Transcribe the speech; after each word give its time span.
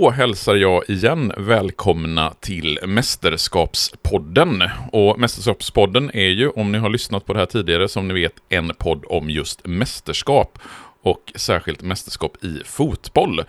Då 0.00 0.10
hälsar 0.10 0.54
jag 0.54 0.90
igen 0.90 1.32
välkomna 1.36 2.34
till 2.40 2.78
Mästerskapspodden. 2.86 4.62
Och 4.92 5.18
Mästerskapspodden 5.18 6.10
är 6.14 6.28
ju, 6.28 6.48
om 6.48 6.72
ni 6.72 6.78
har 6.78 6.88
lyssnat 6.88 7.26
på 7.26 7.32
det 7.32 7.38
här 7.38 7.46
tidigare, 7.46 7.88
som 7.88 8.08
ni 8.08 8.14
vet, 8.14 8.32
en 8.48 8.72
podd 8.78 9.04
om 9.08 9.30
just 9.30 9.66
mästerskap. 9.66 10.58
Och 11.02 11.32
särskilt 11.34 11.82
mästerskap 11.82 12.44
i 12.44 12.60
fotboll. 12.64 13.42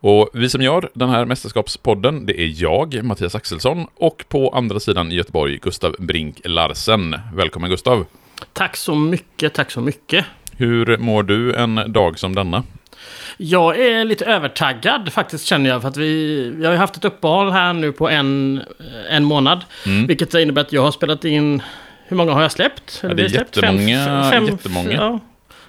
Och 0.00 0.30
vi 0.32 0.48
som 0.48 0.62
gör 0.62 0.90
den 0.94 1.08
här 1.08 1.24
mästerskapspodden, 1.24 2.26
det 2.26 2.40
är 2.40 2.62
jag, 2.62 3.04
Mattias 3.04 3.34
Axelsson, 3.34 3.86
och 3.94 4.24
på 4.28 4.50
andra 4.50 4.80
sidan 4.80 5.12
i 5.12 5.14
Göteborg, 5.14 5.58
Gustav 5.62 5.96
Brink 5.98 6.40
Larsen. 6.44 7.16
Välkommen 7.34 7.70
Gustav! 7.70 8.06
Tack 8.52 8.76
så 8.76 8.94
mycket, 8.94 9.54
tack 9.54 9.70
så 9.70 9.80
mycket! 9.80 10.24
Hur 10.56 10.98
mår 10.98 11.22
du 11.22 11.54
en 11.54 11.92
dag 11.92 12.18
som 12.18 12.34
denna? 12.34 12.62
Jag 13.36 13.80
är 13.80 14.04
lite 14.04 14.24
övertaggad 14.24 15.12
faktiskt 15.12 15.46
känner 15.46 15.70
jag. 15.70 15.82
För 15.82 15.88
att 15.88 15.96
vi, 15.96 16.50
vi 16.50 16.64
har 16.64 16.72
ju 16.72 16.78
haft 16.78 16.96
ett 16.96 17.04
uppehåll 17.04 17.50
här 17.50 17.72
nu 17.72 17.92
på 17.92 18.08
en, 18.08 18.62
en 19.10 19.24
månad. 19.24 19.64
Mm. 19.86 20.06
Vilket 20.06 20.34
innebär 20.34 20.62
att 20.62 20.72
jag 20.72 20.82
har 20.82 20.92
spelat 20.92 21.24
in... 21.24 21.62
Hur 22.08 22.16
många 22.16 22.32
har 22.32 22.42
jag 22.42 22.52
släppt? 22.52 23.00
Ja, 23.02 23.08
det 23.08 23.22
är 23.22 23.28
jättemånga. 23.28 24.04
Fem, 24.04 24.30
fem, 24.30 24.46
jättemånga. 24.46 24.92
Ja, 24.92 25.20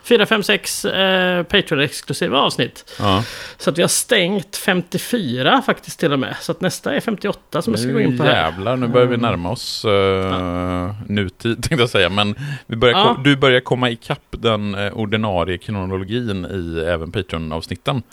fyra, 0.07 0.25
fem, 0.25 0.43
sex 0.43 0.85
eh, 0.85 1.43
Patreon-exklusiva 1.43 2.37
avsnitt. 2.37 2.95
Ja. 2.99 3.23
Så 3.57 3.69
att 3.69 3.77
vi 3.77 3.81
har 3.81 3.89
stängt 3.89 4.55
54 4.55 5.61
faktiskt 5.65 5.99
till 5.99 6.13
och 6.13 6.19
med. 6.19 6.35
Så 6.41 6.51
att 6.51 6.61
nästa 6.61 6.95
är 6.95 6.99
58 6.99 7.61
som 7.61 7.73
jag 7.73 7.79
ska 7.79 7.91
gå 7.91 7.99
in 7.99 8.17
på 8.17 8.23
här. 8.23 8.31
Jävlar, 8.31 8.77
nu 8.77 8.87
börjar 8.87 9.07
vi 9.07 9.17
närma 9.17 9.49
oss 9.49 9.85
uh, 9.85 9.91
ja. 9.91 10.95
nutid 11.07 11.63
tänkte 11.63 11.75
jag 11.75 11.89
säga. 11.89 12.09
Men 12.09 12.35
vi 12.67 12.75
börjar 12.75 12.97
ja. 12.97 13.21
du 13.23 13.35
börjar 13.35 13.59
komma 13.59 13.89
ikapp 13.89 14.25
den 14.29 14.75
uh, 14.75 14.93
ordinarie 14.93 15.57
kronologin 15.57 16.45
i 16.45 16.79
även 16.85 17.11
Patreon-avsnitten. 17.11 18.03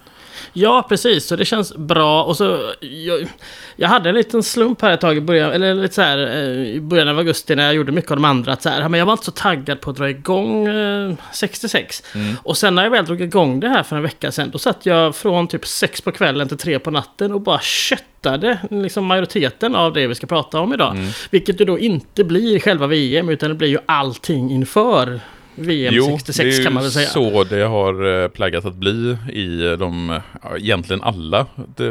Ja, 0.52 0.86
precis. 0.88 1.27
Så 1.27 1.36
det 1.36 1.44
känns 1.44 1.77
bra. 1.77 2.24
Och 2.24 2.36
så, 2.36 2.72
jag, 2.80 3.28
jag 3.77 3.88
hade 3.88 4.08
en 4.08 4.14
liten 4.14 4.42
slump 4.42 4.82
här 4.82 4.92
ett 4.92 5.00
tag 5.00 5.16
i 5.16 5.20
början, 5.20 5.52
eller 5.52 5.74
lite 5.74 5.94
så 5.94 6.02
här, 6.02 6.18
eh, 6.18 6.74
i 6.74 6.80
början 6.80 7.08
av 7.08 7.18
augusti 7.18 7.54
när 7.54 7.64
jag 7.64 7.74
gjorde 7.74 7.92
mycket 7.92 8.10
av 8.10 8.16
de 8.16 8.24
andra. 8.24 8.52
Att 8.52 8.62
så 8.62 8.68
här, 8.68 8.88
men 8.88 8.98
jag 8.98 9.06
var 9.06 9.12
inte 9.12 9.24
så 9.24 9.30
taggad 9.30 9.80
på 9.80 9.90
att 9.90 9.96
dra 9.96 10.10
igång 10.10 10.66
eh, 10.66 11.14
66. 11.32 12.02
Mm. 12.14 12.36
Och 12.42 12.56
sen 12.56 12.74
när 12.74 12.82
jag 12.82 12.90
väl 12.90 13.05
drog 13.05 13.20
igång 13.20 13.60
det 13.60 13.68
här 13.68 13.82
för 13.82 13.96
en 13.96 14.02
vecka 14.02 14.32
sedan, 14.32 14.50
då 14.50 14.58
satt 14.58 14.86
jag 14.86 15.16
från 15.16 15.48
typ 15.48 15.66
6 15.66 16.00
på 16.00 16.12
kvällen 16.12 16.48
till 16.48 16.58
3 16.58 16.78
på 16.78 16.90
natten 16.90 17.32
och 17.32 17.40
bara 17.40 17.60
köttade 17.60 18.58
liksom 18.70 19.05
majoriteten 19.05 19.74
av 19.74 19.92
det 19.92 20.06
vi 20.06 20.14
ska 20.14 20.27
prata 20.27 20.60
om 20.60 20.74
idag. 20.74 20.96
Mm. 20.96 21.10
Vilket 21.30 21.60
ju 21.60 21.64
då 21.64 21.78
inte 21.78 22.24
blir 22.24 22.58
själva 22.58 22.86
VM, 22.86 23.28
utan 23.28 23.48
det 23.48 23.55
blir 23.55 23.68
ju 23.68 23.78
allting 23.86 24.50
inför 24.50 25.20
VM 25.55 25.94
jo, 25.94 26.19
66 26.19 26.64
kan 26.64 26.74
man 26.74 26.83
väl 26.83 26.92
säga. 26.92 27.08
så 27.08 27.44
det 27.44 27.62
har 27.62 28.22
eh, 28.22 28.28
plaggat 28.28 28.64
att 28.64 28.74
bli 28.74 29.16
i 29.33 29.77
de, 29.78 30.20
egentligen 30.56 31.02
alla 31.02 31.46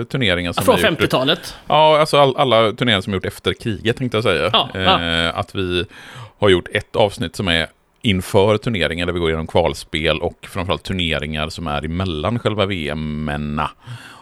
turneringar 0.09 0.53
som 0.53 0.63
Från 0.63 0.77
50-talet? 0.77 1.55
Ja, 1.67 1.99
alltså 1.99 2.17
all, 2.17 2.35
alla 2.37 2.71
turneringar 2.71 3.01
som 3.01 3.13
gjort 3.13 3.25
efter 3.25 3.53
kriget 3.53 3.97
tänkte 3.97 4.17
jag 4.17 4.23
säga. 4.23 4.49
Ja, 4.53 4.69
eh, 4.75 4.81
ja. 4.81 5.31
Att 5.31 5.55
vi 5.55 5.85
har 6.39 6.49
gjort 6.49 6.67
ett 6.73 6.95
avsnitt 6.95 7.35
som 7.35 7.47
är 7.47 7.67
inför 8.01 8.57
turneringen 8.57 9.07
där 9.07 9.13
vi 9.13 9.19
går 9.19 9.29
igenom 9.29 9.47
kvalspel 9.47 10.19
och 10.19 10.47
framförallt 10.49 10.83
turneringar 10.83 11.49
som 11.49 11.67
är 11.67 11.85
emellan 11.85 12.39
själva 12.39 12.65
VM-erna. 12.65 13.69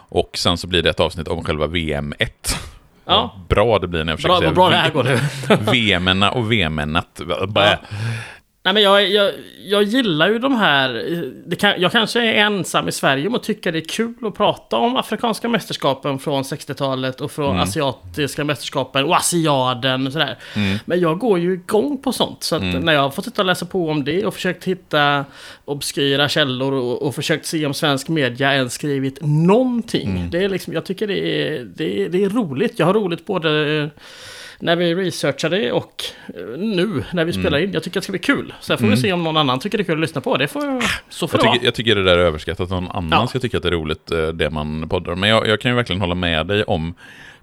Och 0.08 0.30
sen 0.34 0.58
så 0.58 0.66
blir 0.66 0.82
det 0.82 0.90
ett 0.90 1.00
avsnitt 1.00 1.28
om 1.28 1.44
själva 1.44 1.66
VM 1.66 2.14
1. 2.18 2.56
Ja. 3.04 3.36
Bra 3.48 3.78
det 3.78 3.88
blir 3.88 4.04
när 4.04 4.12
jag 4.12 4.18
försöker 4.18 4.32
bra, 4.32 4.40
säga. 4.40 4.52
Bra 4.52 4.70
det 4.70 4.76
här 4.76 4.90
går 4.90 5.04
nu. 5.04 5.18
VM-erna 5.72 6.30
och 6.30 6.52
VM-erna. 6.52 7.04
Ja. 7.54 7.78
Nej 8.64 8.74
men 8.74 8.82
jag, 8.82 9.10
jag, 9.10 9.32
jag 9.64 9.82
gillar 9.82 10.28
ju 10.28 10.38
de 10.38 10.56
här... 10.56 11.30
Kan, 11.58 11.80
jag 11.80 11.92
kanske 11.92 12.20
är 12.20 12.34
ensam 12.34 12.88
i 12.88 12.92
Sverige 12.92 13.26
om 13.26 13.34
att 13.34 13.42
tycka 13.42 13.72
det 13.72 13.78
är 13.78 13.88
kul 13.88 14.14
att 14.22 14.34
prata 14.34 14.76
om 14.76 14.96
afrikanska 14.96 15.48
mästerskapen 15.48 16.18
från 16.18 16.42
60-talet 16.42 17.20
och 17.20 17.30
från 17.30 17.50
mm. 17.50 17.62
asiatiska 17.62 18.44
mästerskapen 18.44 19.04
och 19.04 19.16
asiaden 19.16 20.06
och 20.06 20.12
sådär. 20.12 20.38
Mm. 20.56 20.78
Men 20.84 21.00
jag 21.00 21.18
går 21.18 21.38
ju 21.38 21.52
igång 21.52 21.98
på 22.02 22.12
sånt. 22.12 22.42
Så 22.42 22.56
att 22.56 22.62
mm. 22.62 22.80
när 22.80 22.92
jag 22.92 23.02
har 23.02 23.10
fått 23.10 23.24
sitta 23.24 23.42
och 23.42 23.46
läsa 23.46 23.66
på 23.66 23.90
om 23.90 24.04
det 24.04 24.26
och 24.26 24.34
försökt 24.34 24.64
hitta 24.64 25.24
obskyra 25.64 26.28
källor 26.28 26.72
och, 26.72 27.02
och 27.02 27.14
försökt 27.14 27.46
se 27.46 27.66
om 27.66 27.74
svensk 27.74 28.08
media 28.08 28.54
ens 28.54 28.74
skrivit 28.74 29.18
någonting. 29.20 30.10
Mm. 30.10 30.30
Det 30.30 30.44
är 30.44 30.48
liksom, 30.48 30.74
jag 30.74 30.84
tycker 30.84 31.06
det 31.06 31.18
är, 31.18 31.64
det 31.64 32.02
är, 32.02 32.08
det 32.08 32.24
är 32.24 32.28
roligt. 32.28 32.78
Jag 32.78 32.86
har 32.86 32.94
roligt 32.94 33.26
både 33.26 33.90
när 34.62 34.76
vi 34.76 34.94
researchade 34.94 35.72
och 35.72 36.04
eh, 36.34 36.58
nu 36.58 37.04
när 37.12 37.24
vi 37.24 37.32
spelar 37.32 37.58
mm. 37.58 37.68
in. 37.68 37.74
Jag 37.74 37.82
tycker 37.82 37.98
att 37.98 38.02
det 38.02 38.04
ska 38.04 38.12
bli 38.12 38.18
kul. 38.18 38.54
Sen 38.60 38.78
får 38.78 38.84
mm. 38.84 38.96
vi 38.96 39.02
se 39.02 39.12
om 39.12 39.24
någon 39.24 39.36
annan 39.36 39.60
tycker 39.60 39.78
det 39.78 39.82
är 39.82 39.84
kul 39.84 39.94
att 39.94 40.00
lyssna 40.00 40.20
på. 40.20 40.36
Det 40.36 40.48
får, 40.48 40.84
så 41.08 41.28
får 41.28 41.40
jag, 41.42 41.52
tycker, 41.52 41.64
jag 41.66 41.74
tycker 41.74 41.94
det 41.94 42.04
där 42.04 42.18
är 42.18 42.22
överskattat. 42.22 42.60
Att 42.60 42.70
någon 42.70 42.88
annan 42.88 43.20
ja. 43.20 43.26
ska 43.26 43.38
tycka 43.38 43.56
att 43.56 43.62
det 43.62 43.68
är 43.68 43.72
roligt, 43.72 44.10
eh, 44.10 44.28
det 44.28 44.50
man 44.50 44.88
poddar. 44.88 45.14
Men 45.14 45.28
jag, 45.28 45.46
jag 45.46 45.60
kan 45.60 45.70
ju 45.70 45.76
verkligen 45.76 46.00
hålla 46.00 46.14
med 46.14 46.46
dig 46.46 46.64
om 46.64 46.94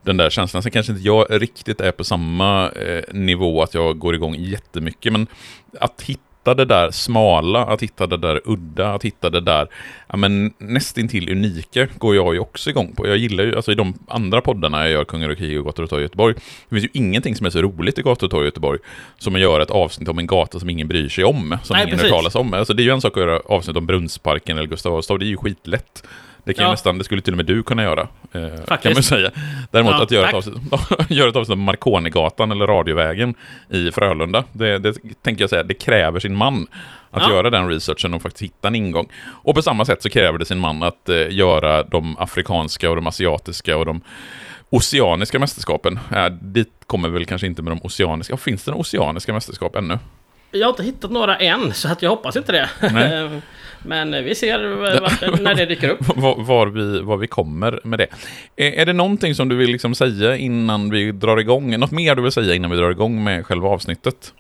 den 0.02 0.18
där 0.18 0.30
känslan. 0.30 0.64
Sen 0.64 0.72
kanske 0.72 0.92
inte 0.92 1.04
jag 1.04 1.26
riktigt 1.30 1.82
är 1.82 1.92
på 1.92 2.04
samma 2.04 2.72
eh, 2.72 3.04
nivå 3.12 3.64
att 3.64 3.74
jag 3.74 4.00
går 4.00 4.16
igång 4.16 4.36
jättemycket. 4.36 5.14
Men 5.14 5.28
att 5.80 6.02
hitta 6.02 6.24
hitta 6.40 6.56
det 6.56 6.66
där 6.66 6.92
smala, 6.92 7.66
att 7.66 7.84
hitta 7.84 8.08
det 8.08 8.18
där 8.18 8.42
udda, 8.46 8.94
att 8.94 9.06
hitta 9.06 9.30
det 9.30 9.42
där 9.42 9.68
ja, 10.08 10.18
men 10.18 10.54
nästintill 10.58 11.30
unika 11.30 11.88
går 11.98 12.16
jag 12.16 12.34
ju 12.34 12.40
också 12.40 12.70
igång 12.70 12.96
på. 12.96 13.08
Jag 13.08 13.18
gillar 13.18 13.44
ju, 13.44 13.56
alltså 13.56 13.72
i 13.72 13.76
de 13.76 13.94
andra 14.08 14.42
poddarna 14.42 14.82
jag 14.82 14.92
gör, 14.92 15.06
Kungar 15.06 15.30
och 15.30 15.38
krig 15.38 15.60
och 15.60 15.66
Gator 15.66 15.84
och 15.84 15.90
torg 15.90 16.02
i 16.02 16.04
Göteborg, 16.04 16.36
det 16.70 16.76
finns 16.76 16.84
ju 16.84 16.90
ingenting 16.94 17.36
som 17.36 17.46
är 17.46 17.50
så 17.50 17.62
roligt 17.62 18.00
i 18.00 18.02
Gator 18.02 18.28
och 18.28 18.32
torg 18.32 18.44
i 18.44 18.48
Göteborg 18.48 18.80
som 19.18 19.36
att 19.36 19.42
göra 19.42 19.64
ett 19.64 19.72
avsnitt 19.72 20.10
om 20.10 20.20
en 20.20 20.28
gata 20.28 20.60
som 20.60 20.70
ingen 20.70 20.88
bryr 20.88 21.10
sig 21.10 21.24
om, 21.24 21.58
som 21.64 21.78
Nej, 21.78 21.88
ingen 21.88 22.00
hör 22.00 22.10
talas 22.10 22.36
om. 22.36 22.54
Alltså 22.54 22.74
det 22.74 22.82
är 22.82 22.86
ju 22.86 22.92
en 22.92 23.02
sak 23.02 23.18
att 23.18 23.24
göra 23.24 23.40
avsnitt 23.46 23.78
om 23.78 23.86
Brunnsparken 23.86 24.58
eller 24.58 24.68
Gustav 24.68 24.92
Adolfs 24.92 25.08
det 25.08 25.14
är 25.14 25.30
ju 25.30 25.38
skitlätt. 25.38 26.04
Det, 26.44 26.54
kan 26.54 26.66
ja. 26.66 26.72
nästan, 26.72 26.98
det 26.98 27.04
skulle 27.04 27.22
till 27.22 27.34
och 27.34 27.38
med 27.38 27.46
du 27.46 27.64
kunna 27.64 27.84
göra. 27.84 28.08
Eh, 28.32 28.78
kan 28.78 28.94
man 28.94 29.04
säga. 29.04 29.32
Däremot 29.72 29.94
ja, 29.94 30.04
att 30.04 30.12
göra 30.12 30.30
ett, 30.30 30.36
avsnitt, 30.36 30.58
göra 31.10 31.30
ett 31.30 31.36
avsnitt 31.36 31.54
om 31.54 31.64
Marconigatan 31.64 32.52
eller 32.52 32.68
Radiovägen 32.68 33.36
i 33.70 33.92
Frölunda. 33.92 34.44
Det, 34.52 34.78
det 34.78 34.94
tänker 35.22 35.44
jag 35.44 35.50
säga, 35.50 35.64
det 35.64 35.74
kräver 35.74 36.20
sin 36.20 36.36
man 36.36 36.68
att 37.12 37.24
ja. 37.24 37.30
göra 37.30 37.50
den 37.50 37.70
researchen 37.70 38.14
och 38.14 38.22
faktiskt 38.22 38.44
hitta 38.44 38.68
en 38.68 38.76
ingång. 38.76 39.08
Och 39.26 39.56
på 39.56 39.62
samma 39.62 39.86
sätt 39.86 40.04
så 40.04 40.10
kräver 40.10 40.40
det 40.40 40.46
sin 40.46 40.60
man 40.60 40.84
att 40.84 41.10
eh, 41.10 41.30
göra 41.30 41.84
de 41.84 42.18
afrikanska 42.18 42.90
och 42.90 42.96
de 42.96 43.08
asiatiska 43.08 43.78
och 43.78 43.86
de 43.86 44.02
oceaniska 44.70 45.40
mästerskapen. 45.40 46.00
Äh, 46.16 46.26
dit 46.26 46.74
kommer 46.88 47.10
väl 47.10 47.26
kanske 47.26 47.48
inte 47.48 47.62
med 47.62 47.72
de 47.72 47.80
oceaniska. 47.84 48.38
Finns 48.38 48.64
det 48.64 48.72
några 48.72 48.82
oceaniska 48.82 49.34
mästerskap 49.34 49.76
ännu? 49.76 50.00
Jag 50.52 50.68
har 50.68 50.70
inte 50.70 50.84
hittat 50.84 51.12
några 51.12 51.38
än, 51.38 51.74
så 51.74 51.88
att 51.88 52.02
jag 52.02 52.10
hoppas 52.10 52.36
inte 52.36 52.52
det. 52.52 52.70
Men 53.84 54.24
vi 54.24 54.36
ser 54.36 54.68
vart, 54.76 55.42
när 55.42 55.56
det 55.56 55.66
dyker 55.66 55.90
upp. 55.90 56.00
var, 56.16 56.44
var, 56.44 56.68
vi, 56.68 57.00
var 57.00 57.18
vi 57.18 57.28
kommer 57.28 57.80
med 57.84 58.00
det. 58.00 58.08
Är, 58.56 58.86
det 58.86 58.94
någonting 58.94 59.36
som 59.36 59.50
du 59.50 59.56
vill 59.56 59.72
liksom 59.72 59.96
säga 59.96 60.36
innan 60.36 60.90
vi 60.90 61.12
drar 61.12 61.38
igång? 61.38 61.80
Något 61.80 61.92
mer 61.92 62.16
du 62.16 62.22
vill 62.22 62.32
säga 62.32 62.56
innan 62.56 62.72
vi 62.72 62.78
drar 62.78 62.92
igång 62.92 63.24
med 63.24 63.46
själva 63.46 63.70
avsnittet? 63.70 64.34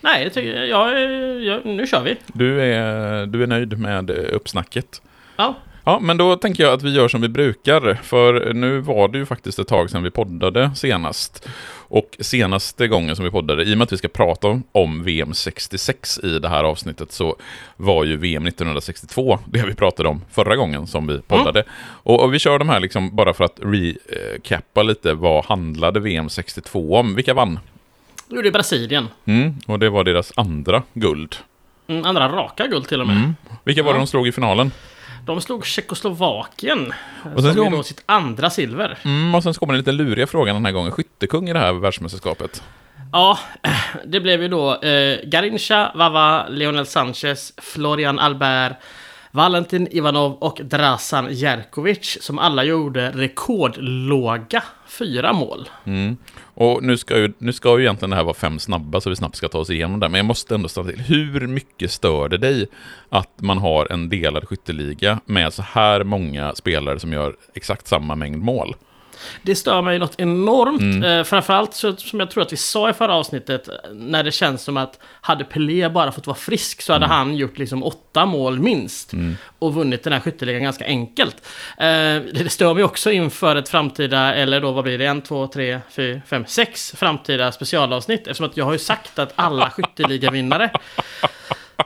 Nej, 0.00 0.30
jag, 0.34 0.44
jag, 0.68 1.00
jag, 1.42 1.66
nu 1.66 1.86
kör 1.86 2.02
vi. 2.02 2.16
Du 2.26 2.62
är, 2.62 3.26
du 3.26 3.42
är 3.42 3.46
nöjd 3.46 3.78
med 3.78 4.10
uppsnacket? 4.10 5.02
Ja. 5.36 5.56
Ja, 5.90 6.00
men 6.00 6.16
då 6.16 6.36
tänker 6.36 6.62
jag 6.62 6.72
att 6.72 6.82
vi 6.82 6.94
gör 6.94 7.08
som 7.08 7.20
vi 7.20 7.28
brukar. 7.28 7.94
För 8.02 8.54
nu 8.54 8.80
var 8.80 9.08
det 9.08 9.18
ju 9.18 9.26
faktiskt 9.26 9.58
ett 9.58 9.68
tag 9.68 9.90
sedan 9.90 10.02
vi 10.02 10.10
poddade 10.10 10.70
senast. 10.74 11.48
Och 11.88 12.16
senaste 12.20 12.88
gången 12.88 13.16
som 13.16 13.24
vi 13.24 13.30
poddade, 13.30 13.64
i 13.64 13.74
och 13.74 13.78
med 13.78 13.84
att 13.84 13.92
vi 13.92 13.96
ska 13.96 14.08
prata 14.08 14.60
om 14.72 15.02
VM 15.02 15.34
66 15.34 16.18
i 16.18 16.38
det 16.38 16.48
här 16.48 16.64
avsnittet, 16.64 17.12
så 17.12 17.36
var 17.76 18.04
ju 18.04 18.16
VM 18.16 18.46
1962 18.46 19.38
det 19.44 19.66
vi 19.66 19.74
pratade 19.74 20.08
om 20.08 20.22
förra 20.30 20.56
gången 20.56 20.86
som 20.86 21.06
vi 21.06 21.18
poddade. 21.18 21.60
Mm. 21.60 21.72
Och, 21.82 22.22
och, 22.22 22.34
vi 22.34 22.38
kör 22.38 22.58
de 22.58 22.68
här 22.68 22.80
liksom 22.80 23.16
bara 23.16 23.34
för 23.34 23.44
att 23.44 23.60
recappa 23.62 24.82
lite, 24.82 25.14
vad 25.14 25.44
handlade 25.44 26.00
VM 26.00 26.28
62 26.28 26.96
om? 26.96 27.14
Vilka 27.14 27.34
vann? 27.34 27.58
Det 28.28 28.36
gjorde 28.36 28.50
Brasilien. 28.50 29.08
Mm, 29.24 29.54
och 29.66 29.78
det 29.78 29.90
var 29.90 30.04
deras 30.04 30.32
andra 30.36 30.82
guld. 30.92 31.36
Mm, 31.86 32.04
andra 32.04 32.28
raka 32.28 32.66
guld 32.66 32.88
till 32.88 33.00
och 33.00 33.06
med. 33.06 33.16
Mm. 33.16 33.36
Vilka 33.64 33.82
var 33.82 33.92
det 33.92 33.98
de 33.98 34.06
slog 34.06 34.28
i 34.28 34.32
finalen? 34.32 34.70
De 35.26 35.40
slog 35.40 35.66
Tjeckoslovakien. 35.66 36.92
Och 37.34 37.42
sen 37.42 37.54
som 37.54 37.72
då 37.72 37.82
sitt 37.82 38.02
andra 38.06 38.50
silver. 38.50 38.98
Mm, 39.04 39.34
och 39.34 39.42
sen 39.42 39.54
så 39.54 39.60
kommer 39.60 39.72
den 39.72 39.78
lite 39.78 39.92
luriga 39.92 40.26
frågan 40.26 40.54
den 40.54 40.64
här 40.64 40.72
gången. 40.72 40.92
Skyttekung 40.92 41.48
i 41.48 41.52
det 41.52 41.58
här 41.58 41.72
världsmästerskapet. 41.72 42.62
Ja, 43.12 43.38
det 44.06 44.20
blev 44.20 44.42
ju 44.42 44.48
då 44.48 44.82
eh, 44.82 45.18
Garincha, 45.24 45.92
Vava, 45.94 46.48
Leonel 46.48 46.86
Sanchez, 46.86 47.52
Florian 47.56 48.18
Albert, 48.18 48.72
Valentin 49.30 49.88
Ivanov 49.90 50.32
och 50.32 50.60
Drasan 50.64 51.28
Jerkovic 51.30 52.18
som 52.20 52.38
alla 52.38 52.64
gjorde 52.64 53.10
rekordlåga 53.10 54.62
fyra 54.90 55.32
mål. 55.32 55.68
Mm. 55.84 56.16
Och 56.42 56.82
nu 56.82 56.96
ska, 56.96 57.18
ju, 57.18 57.32
nu 57.38 57.52
ska 57.52 57.78
ju 57.78 57.84
egentligen 57.84 58.10
det 58.10 58.16
här 58.16 58.24
vara 58.24 58.34
fem 58.34 58.58
snabba 58.58 59.00
så 59.00 59.10
vi 59.10 59.16
snabbt 59.16 59.36
ska 59.36 59.48
ta 59.48 59.58
oss 59.58 59.70
igenom 59.70 60.00
det. 60.00 60.08
Men 60.08 60.18
jag 60.18 60.26
måste 60.26 60.54
ändå 60.54 60.68
ställa 60.68 60.90
till. 60.90 61.00
Hur 61.00 61.46
mycket 61.46 61.90
stör 61.90 62.28
det 62.28 62.38
dig 62.38 62.66
att 63.08 63.40
man 63.40 63.58
har 63.58 63.92
en 63.92 64.08
delad 64.08 64.48
skytteliga 64.48 65.20
med 65.24 65.52
så 65.52 65.62
här 65.62 66.04
många 66.04 66.54
spelare 66.54 66.98
som 66.98 67.12
gör 67.12 67.36
exakt 67.54 67.86
samma 67.86 68.14
mängd 68.14 68.42
mål? 68.42 68.74
Det 69.42 69.54
stör 69.54 69.82
mig 69.82 69.98
något 69.98 70.20
enormt. 70.20 70.80
Mm. 70.80 71.02
Eh, 71.02 71.24
framförallt 71.24 71.74
så, 71.74 71.96
som 71.96 72.20
jag 72.20 72.30
tror 72.30 72.42
att 72.42 72.52
vi 72.52 72.56
sa 72.56 72.90
i 72.90 72.92
förra 72.92 73.14
avsnittet, 73.14 73.68
när 73.92 74.22
det 74.22 74.32
känns 74.32 74.62
som 74.62 74.76
att 74.76 74.98
hade 75.20 75.44
Pelé 75.44 75.88
bara 75.88 76.12
fått 76.12 76.26
vara 76.26 76.36
frisk 76.36 76.82
så 76.82 76.92
hade 76.92 77.04
mm. 77.04 77.16
han 77.16 77.34
gjort 77.36 77.58
liksom 77.58 77.84
åtta 77.84 78.26
mål 78.26 78.60
minst. 78.60 79.12
Mm. 79.12 79.36
Och 79.58 79.74
vunnit 79.74 80.02
den 80.02 80.12
här 80.12 80.20
skytteligan 80.20 80.62
ganska 80.62 80.84
enkelt. 80.84 81.36
Eh, 81.78 81.86
det 82.32 82.50
stör 82.52 82.74
mig 82.74 82.84
också 82.84 83.10
inför 83.10 83.56
ett 83.56 83.68
framtida, 83.68 84.34
eller 84.34 84.60
då 84.60 84.72
vad 84.72 84.84
blir 84.84 84.98
det, 84.98 85.06
en, 85.06 85.22
två, 85.22 85.46
tre, 85.46 85.80
fyra, 85.90 86.20
fem, 86.26 86.44
sex 86.46 86.92
framtida 86.96 87.52
specialavsnitt. 87.52 88.20
Eftersom 88.20 88.46
att 88.46 88.56
jag 88.56 88.64
har 88.64 88.72
ju 88.72 88.78
sagt 88.78 89.18
att 89.18 89.32
alla 89.34 89.70
skytteligavinnare 89.76 90.70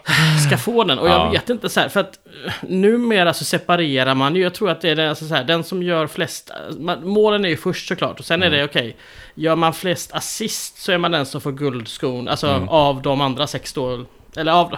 ska 0.46 0.58
få 0.58 0.84
den. 0.84 0.98
Och 0.98 1.08
jag 1.08 1.20
ja. 1.20 1.30
vet 1.30 1.50
inte 1.50 1.68
så 1.68 1.80
här, 1.80 1.88
för 1.88 2.00
att 2.00 2.18
eh, 2.46 2.52
numera 2.68 3.34
så 3.34 3.44
separerar 3.44 4.14
man 4.14 4.36
ju. 4.36 4.42
Jag 4.42 4.54
tror 4.54 4.70
att 4.70 4.80
det 4.80 4.90
är 4.90 4.96
den, 4.96 5.08
alltså 5.08 5.28
så 5.28 5.34
här, 5.34 5.44
den 5.44 5.64
som 5.64 5.82
gör 5.82 6.06
flest... 6.06 6.50
Man, 6.78 7.08
målen 7.08 7.44
är 7.44 7.48
ju 7.48 7.56
först 7.56 7.88
såklart. 7.88 8.20
Och 8.20 8.26
sen 8.26 8.42
mm. 8.42 8.52
är 8.52 8.56
det 8.56 8.64
okej. 8.64 8.88
Okay, 8.88 8.94
gör 9.34 9.56
man 9.56 9.74
flest 9.74 10.12
assist 10.12 10.78
så 10.78 10.92
är 10.92 10.98
man 10.98 11.10
den 11.10 11.26
som 11.26 11.40
får 11.40 11.52
guldskon. 11.52 12.28
Alltså 12.28 12.46
mm. 12.46 12.68
av 12.68 13.02
de 13.02 13.20
andra 13.20 13.46
sex 13.46 13.72
då. 13.72 14.04
Eller 14.36 14.52
av 14.52 14.76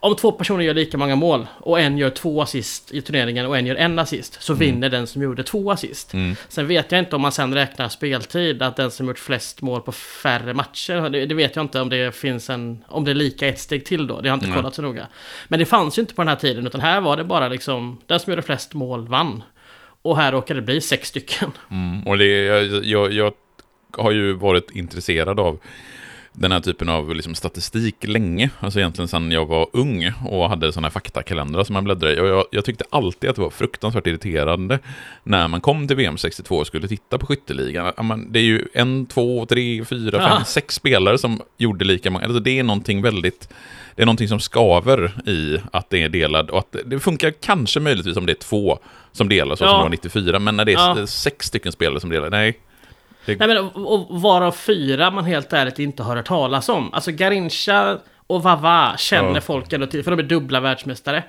om 0.00 0.16
två 0.16 0.32
personer 0.32 0.64
gör 0.64 0.74
lika 0.74 0.98
många 0.98 1.16
mål 1.16 1.46
och 1.60 1.80
en 1.80 1.98
gör 1.98 2.10
två 2.10 2.42
assist 2.42 2.94
i 2.94 3.02
turneringen 3.02 3.46
och 3.46 3.58
en 3.58 3.66
gör 3.66 3.76
en 3.76 3.98
assist 3.98 4.42
så 4.42 4.52
mm. 4.52 4.60
vinner 4.60 4.88
den 4.88 5.06
som 5.06 5.22
gjorde 5.22 5.42
två 5.42 5.70
assist. 5.70 6.14
Mm. 6.14 6.36
Sen 6.48 6.66
vet 6.66 6.92
jag 6.92 6.98
inte 6.98 7.16
om 7.16 7.22
man 7.22 7.32
sen 7.32 7.54
räknar 7.54 7.88
speltid 7.88 8.62
att 8.62 8.76
den 8.76 8.90
som 8.90 9.06
gjort 9.06 9.18
flest 9.18 9.62
mål 9.62 9.80
på 9.80 9.92
färre 9.92 10.54
matcher. 10.54 11.10
Det, 11.10 11.26
det, 11.26 11.34
vet 11.34 11.56
jag 11.56 11.64
inte 11.64 11.80
om 11.80 11.88
det 11.88 12.14
finns 12.14 12.50
en... 12.50 12.84
Om 12.88 13.04
det 13.04 13.10
är 13.10 13.14
lika 13.14 13.48
ett 13.48 13.60
steg 13.60 13.84
till 13.84 14.06
då. 14.06 14.20
Det 14.20 14.28
har 14.28 14.36
jag 14.36 14.46
inte 14.46 14.56
kollat 14.56 14.74
så 14.74 14.82
noga. 14.82 15.06
Men 15.48 15.58
det 15.58 15.66
fanns 15.66 15.98
ju 15.98 16.00
inte 16.00 16.14
på 16.14 16.22
den 16.22 16.28
här 16.28 16.36
tiden 16.36 16.66
utan 16.66 16.80
här 16.80 17.00
var 17.00 17.16
det 17.16 17.24
bara 17.24 17.48
liksom 17.48 18.00
den 18.06 18.20
som 18.20 18.30
gjorde 18.30 18.42
flest 18.42 18.74
mål 18.74 19.08
vann. 19.08 19.42
Och 20.02 20.16
här 20.16 20.32
råkade 20.32 20.60
det 20.60 20.64
bli 20.64 20.80
sex 20.80 21.08
stycken. 21.08 21.52
Mm. 21.70 22.06
Och 22.06 22.18
det, 22.18 22.44
jag, 22.44 22.84
jag, 22.84 23.12
jag 23.12 23.32
har 23.92 24.10
ju 24.10 24.32
varit 24.32 24.70
intresserad 24.70 25.40
av 25.40 25.58
den 26.40 26.52
här 26.52 26.60
typen 26.60 26.88
av 26.88 27.14
liksom, 27.14 27.34
statistik 27.34 27.96
länge. 28.00 28.50
Alltså 28.60 28.78
egentligen 28.78 29.08
sedan 29.08 29.30
jag 29.32 29.46
var 29.46 29.68
ung 29.72 30.12
och 30.24 30.48
hade 30.48 30.72
sådana 30.72 30.86
här 30.86 30.92
faktakalendrar 30.92 31.64
som 31.64 31.74
man 31.74 31.84
bläddrade 31.84 32.14
i. 32.14 32.20
Och 32.20 32.26
jag, 32.26 32.44
jag, 32.50 32.64
tyckte 32.64 32.84
alltid 32.90 33.30
att 33.30 33.36
det 33.36 33.42
var 33.42 33.50
fruktansvärt 33.50 34.06
irriterande 34.06 34.78
när 35.22 35.48
man 35.48 35.60
kom 35.60 35.88
till 35.88 35.96
VM 35.96 36.18
62 36.18 36.56
och 36.56 36.66
skulle 36.66 36.88
titta 36.88 37.18
på 37.18 37.26
skytteligan. 37.26 38.26
Det 38.30 38.38
är 38.38 38.42
ju 38.42 38.68
en, 38.74 39.06
två, 39.06 39.46
tre, 39.46 39.84
fyra, 39.84 40.18
fem, 40.18 40.36
ja. 40.38 40.44
sex 40.44 40.74
spelare 40.74 41.18
som 41.18 41.42
gjorde 41.56 41.84
lika 41.84 42.10
många. 42.10 42.24
Alltså 42.24 42.40
det 42.40 42.58
är 42.58 42.62
någonting 42.62 43.02
väldigt... 43.02 43.48
Det 43.94 44.02
är 44.02 44.06
någonting 44.06 44.28
som 44.28 44.40
skaver 44.40 45.28
i 45.28 45.58
att 45.72 45.90
det 45.90 46.02
är 46.02 46.08
delad 46.08 46.50
och 46.50 46.58
att 46.58 46.76
det 46.86 47.00
funkar 47.00 47.30
kanske 47.30 47.80
möjligtvis 47.80 48.16
om 48.16 48.26
det 48.26 48.32
är 48.32 48.34
två 48.34 48.78
som 49.12 49.28
delar 49.28 49.56
så 49.56 49.64
ja. 49.64 49.68
som 49.68 49.78
det 49.78 49.82
var 49.82 49.90
94, 49.90 50.38
men 50.38 50.56
när 50.56 50.64
det 50.64 50.72
är 50.72 50.98
ja. 50.98 51.06
sex 51.06 51.46
stycken 51.46 51.72
spelare 51.72 52.00
som 52.00 52.10
delar, 52.10 52.30
nej, 52.30 52.58
det... 53.24 53.38
Nej, 53.38 53.48
men, 53.48 53.58
och 53.58 54.20
varav 54.20 54.52
fyra 54.52 55.10
man 55.10 55.24
helt 55.24 55.52
ärligt 55.52 55.78
inte 55.78 56.02
har 56.02 56.16
hört 56.16 56.26
talas 56.26 56.68
om. 56.68 56.94
Alltså 56.94 57.10
Garincha 57.10 57.98
och 58.26 58.42
Vava 58.42 58.96
känner 58.98 59.34
ja. 59.34 59.40
folk 59.40 59.72
ändå 59.72 59.86
till, 59.86 60.04
för 60.04 60.10
de 60.10 60.20
är 60.20 60.28
dubbla 60.28 60.60
världsmästare. 60.60 61.24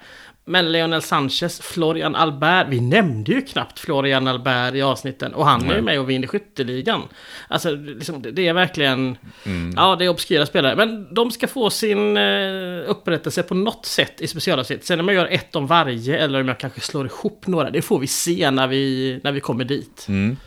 Men 0.50 0.72
Leonel 0.72 1.02
Sanchez, 1.02 1.62
Florian 1.62 2.16
Albert, 2.16 2.68
vi 2.70 2.82
nämnde 2.82 3.32
ju 3.32 3.42
knappt 3.42 3.80
Florian 3.80 4.28
Albert 4.28 4.76
i 4.76 4.82
avsnitten. 4.82 5.34
Och 5.34 5.46
han 5.46 5.62
Nej. 5.62 5.72
är 5.72 5.76
ju 5.76 5.82
med 5.82 6.00
och 6.00 6.10
vinner 6.10 6.28
skytteligan. 6.28 7.02
Alltså, 7.48 7.72
liksom, 7.76 8.22
det 8.22 8.48
är 8.48 8.54
verkligen... 8.54 9.18
Mm. 9.46 9.74
Ja, 9.78 9.96
det 9.96 10.06
är 10.06 10.10
obskyra 10.10 10.46
spelare. 10.46 10.76
Men 10.76 11.14
de 11.14 11.32
ska 11.32 11.48
få 11.48 11.70
sin 11.70 12.18
uh, 12.18 12.90
upprättelse 12.90 13.44
på 13.44 13.56
något 13.56 13.86
sätt 13.86 14.22
i 14.22 14.28
specialavsnitt. 14.28 14.86
Sen 14.86 15.00
om 15.00 15.08
jag 15.08 15.16
gör 15.16 15.28
ett 15.28 15.56
om 15.56 15.68
varje, 15.68 16.18
eller 16.18 16.42
om 16.42 16.48
jag 16.48 16.60
kanske 16.60 16.82
slår 16.82 17.06
ihop 17.06 17.48
några, 17.48 17.70
det 17.70 17.82
får 17.82 18.00
vi 18.00 18.08
se 18.08 18.52
när 18.52 18.68
vi, 18.68 19.20
när 19.24 19.32
vi 19.32 19.40
kommer 19.40 19.66
dit. 19.66 20.06
Mm. 20.08 20.38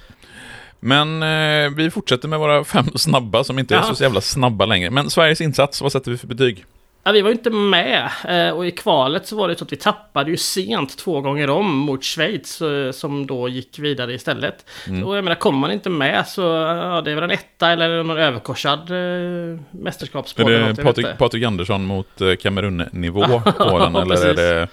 Men 0.84 1.22
eh, 1.22 1.70
vi 1.70 1.90
fortsätter 1.90 2.28
med 2.28 2.38
våra 2.38 2.64
fem 2.64 2.86
snabba 2.94 3.44
som 3.44 3.58
inte 3.58 3.74
ja. 3.74 3.90
är 3.90 3.94
så 3.94 4.02
jävla 4.02 4.20
snabba 4.20 4.66
längre. 4.66 4.90
Men 4.90 5.10
Sveriges 5.10 5.40
insats, 5.40 5.82
vad 5.82 5.92
sätter 5.92 6.10
vi 6.10 6.16
för 6.16 6.26
betyg? 6.26 6.64
Ja, 7.04 7.12
vi 7.12 7.22
var 7.22 7.28
ju 7.28 7.34
inte 7.34 7.50
med 7.50 8.10
eh, 8.28 8.50
och 8.50 8.66
i 8.66 8.70
kvalet 8.70 9.26
så 9.26 9.36
var 9.36 9.48
det 9.48 9.56
så 9.56 9.64
att 9.64 9.72
vi 9.72 9.76
tappade 9.76 10.30
ju 10.30 10.36
sent 10.36 10.98
två 10.98 11.20
gånger 11.20 11.50
om 11.50 11.76
mot 11.76 12.04
Schweiz 12.04 12.62
eh, 12.62 12.90
som 12.90 13.26
då 13.26 13.48
gick 13.48 13.78
vidare 13.78 14.14
istället. 14.14 14.66
Mm. 14.88 15.04
Och 15.04 15.16
jag 15.16 15.24
menar, 15.24 15.36
kommer 15.36 15.58
man 15.58 15.72
inte 15.72 15.90
med 15.90 16.26
så 16.26 16.42
ja, 16.42 17.00
det 17.04 17.10
är 17.10 17.14
väl 17.14 17.24
en 17.24 17.30
etta 17.30 17.68
eller 17.68 18.02
någon 18.02 18.18
överkorsad 18.18 18.90
eh, 18.90 19.60
mästerskapsboll. 19.70 20.52
Är 20.52 20.72
det 20.72 20.82
Patrik, 20.82 21.06
Patrik 21.18 21.44
Andersson 21.44 21.84
mot 21.84 22.20
eh, 22.20 22.34
Kamerun-nivå 22.34 23.40
på 23.58 23.78
den 23.78 23.96
eller 23.96 24.26
är 24.26 24.34
det 24.34 24.68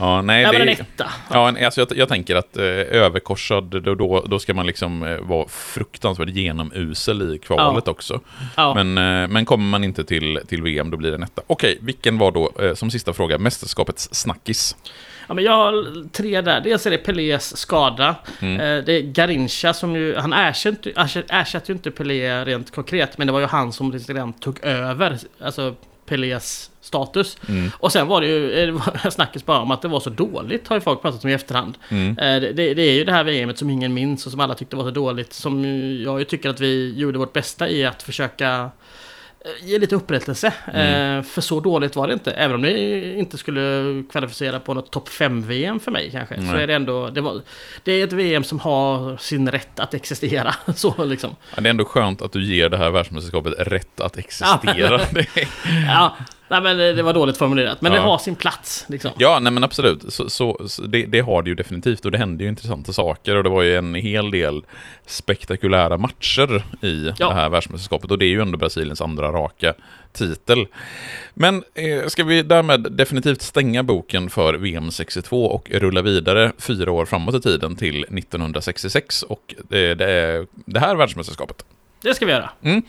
Ja, 0.00 0.22
nej, 0.22 0.42
ja, 0.42 0.52
det, 0.52 0.58
en 0.58 0.68
etta. 0.68 1.10
Ja, 1.30 1.64
alltså 1.64 1.80
jag, 1.80 1.88
jag 1.96 2.08
tänker 2.08 2.36
att 2.36 2.56
eh, 2.56 2.64
överkorsad, 2.64 3.64
då, 3.64 3.94
då, 3.94 4.24
då 4.26 4.38
ska 4.38 4.54
man 4.54 4.66
liksom 4.66 5.02
eh, 5.02 5.18
vara 5.18 5.48
fruktansvärt 5.48 6.28
genomusel 6.28 7.34
i 7.34 7.38
kvalet 7.38 7.82
ja. 7.86 7.92
också. 7.92 8.20
Ja. 8.56 8.74
Men, 8.74 8.98
eh, 8.98 9.28
men 9.28 9.44
kommer 9.44 9.64
man 9.64 9.84
inte 9.84 10.04
till, 10.04 10.40
till 10.48 10.62
VM, 10.62 10.90
då 10.90 10.96
blir 10.96 11.10
det 11.10 11.16
en 11.16 11.22
etta. 11.22 11.42
Okej, 11.46 11.78
vilken 11.80 12.18
var 12.18 12.32
då, 12.32 12.52
eh, 12.60 12.74
som 12.74 12.90
sista 12.90 13.12
fråga, 13.12 13.38
mästerskapets 13.38 14.08
snackis? 14.12 14.76
Ja, 15.28 15.34
men 15.34 15.44
jag 15.44 15.52
har 15.52 16.08
tre 16.12 16.40
där. 16.40 16.60
Dels 16.60 16.86
är 16.86 16.90
det 16.90 16.98
Pelés 16.98 17.56
skada. 17.56 18.14
Mm. 18.40 18.60
Eh, 18.60 18.84
det 18.84 18.92
är 18.92 19.02
Garincha 19.02 19.74
som 19.74 19.96
ju... 19.96 20.16
Han 20.16 20.32
ersatte, 20.32 20.92
ersatte 21.28 21.72
ju 21.72 21.76
inte 21.76 21.90
Pelé 21.90 22.44
rent 22.44 22.70
konkret, 22.70 23.18
men 23.18 23.26
det 23.26 23.32
var 23.32 23.40
ju 23.40 23.46
han 23.46 23.72
som 23.72 23.92
redan 23.92 24.32
tog 24.32 24.64
över. 24.64 25.18
Alltså 25.40 25.74
Pelés 26.10 26.70
status. 26.80 27.36
Mm. 27.48 27.70
Och 27.78 27.92
sen 27.92 28.08
var 28.08 28.20
det 28.20 28.26
ju 28.26 28.68
eh, 28.68 29.10
snackes 29.10 29.46
bara 29.46 29.60
om 29.60 29.70
att 29.70 29.82
det 29.82 29.88
var 29.88 30.00
så 30.00 30.10
dåligt 30.10 30.68
har 30.68 30.76
ju 30.76 30.80
folk 30.80 31.02
pratat 31.02 31.24
om 31.24 31.30
i 31.30 31.32
efterhand. 31.32 31.78
Mm. 31.88 32.18
Eh, 32.18 32.40
det, 32.54 32.74
det, 32.74 32.82
är 32.82 32.92
ju 32.92 33.04
det 33.04 33.12
här 33.12 33.24
VMet 33.24 33.58
som 33.58 33.70
ingen 33.70 33.94
minns 33.94 34.26
och 34.26 34.32
som 34.32 34.40
alla 34.40 34.54
tyckte 34.54 34.76
var 34.76 34.84
så 34.84 34.90
dåligt. 34.90 35.32
Som 35.32 35.64
jag 36.04 36.28
tycker 36.28 36.50
att 36.50 36.60
vi 36.60 36.94
gjorde 36.96 37.18
vårt 37.18 37.32
bästa 37.32 37.68
i 37.68 37.86
att 37.86 38.02
försöka 38.02 38.70
ge 39.60 39.78
lite 39.78 39.96
upprättelse. 39.96 40.52
Mm. 40.66 41.18
Eh, 41.18 41.24
för 41.24 41.40
så 41.40 41.60
dåligt 41.60 41.96
var 41.96 42.06
det 42.06 42.12
inte. 42.12 42.30
Även 42.30 42.54
om 42.54 42.62
det 42.62 43.18
inte 43.18 43.38
skulle 43.38 44.02
kvalificera 44.10 44.60
på 44.60 44.74
något 44.74 44.90
topp 44.90 45.08
5-VM 45.08 45.80
för 45.80 45.90
mig 45.90 46.10
kanske. 46.10 46.34
Mm. 46.34 46.50
Så 46.50 46.56
är 46.56 46.66
det 46.66 46.74
ändå... 46.74 47.08
Det, 47.08 47.20
var, 47.20 47.40
det, 47.84 47.92
är 47.92 48.04
ett 48.04 48.12
VM 48.12 48.44
som 48.44 48.60
har 48.60 49.16
sin 49.16 49.50
rätt 49.50 49.80
att 49.80 49.94
existera. 49.94 50.54
så 50.74 51.04
liksom. 51.04 51.36
Ja, 51.54 51.60
det 51.60 51.68
är 51.68 51.70
ändå 51.70 51.84
skönt 51.84 52.22
att 52.22 52.32
du 52.32 52.44
ger 52.44 52.68
det 52.68 52.76
här 52.76 52.90
världsmästerskapet 52.90 53.54
rätt 53.58 54.00
att 54.00 54.18
existera. 54.18 55.00
ja, 55.86 56.16
Nej 56.50 56.60
men 56.60 56.76
det 56.76 57.02
var 57.02 57.12
dåligt 57.12 57.36
formulerat, 57.36 57.80
men 57.80 57.92
ja. 57.92 57.98
det 57.98 58.04
har 58.04 58.18
sin 58.18 58.34
plats. 58.34 58.84
Liksom. 58.88 59.10
Ja, 59.18 59.38
nej 59.38 59.52
men 59.52 59.64
absolut. 59.64 60.12
Så, 60.12 60.30
så, 60.30 60.60
så 60.66 60.82
det, 60.82 61.06
det, 61.06 61.20
har 61.20 61.42
det 61.42 61.48
ju 61.50 61.54
definitivt 61.54 62.04
och 62.04 62.10
det 62.10 62.18
händer 62.18 62.44
ju 62.44 62.48
intressanta 62.48 62.92
saker 62.92 63.36
och 63.36 63.44
det 63.44 63.50
var 63.50 63.62
ju 63.62 63.76
en 63.76 63.94
hel 63.94 64.30
del 64.30 64.64
spektakulära 65.06 65.96
matcher 65.96 66.64
i 66.80 67.12
ja. 67.18 67.28
det 67.28 67.34
här 67.34 67.48
världsmästerskapet 67.48 68.10
och 68.10 68.18
det 68.18 68.24
är 68.24 68.28
ju 68.28 68.42
ändå 68.42 68.58
Brasiliens 68.58 69.00
andra 69.00 69.32
raka 69.32 69.74
titel. 70.12 70.66
Men 71.34 71.64
eh, 71.74 72.06
ska 72.06 72.24
vi 72.24 72.42
därmed 72.42 72.92
definitivt 72.92 73.42
stänga 73.42 73.82
boken 73.82 74.30
för 74.30 74.54
VM 74.54 74.90
62 74.90 75.46
och 75.46 75.70
rulla 75.70 76.02
vidare 76.02 76.52
fyra 76.58 76.92
år 76.92 77.06
framåt 77.06 77.34
i 77.34 77.40
tiden 77.40 77.76
till 77.76 78.04
1966 78.04 79.22
och 79.22 79.54
det, 79.68 79.94
det, 79.94 80.46
det 80.52 80.80
här 80.80 80.96
världsmästerskapet. 80.96 81.64
Det 82.02 82.14
ska 82.14 82.26
vi 82.26 82.32
göra. 82.32 82.50
Mm. 82.62 82.82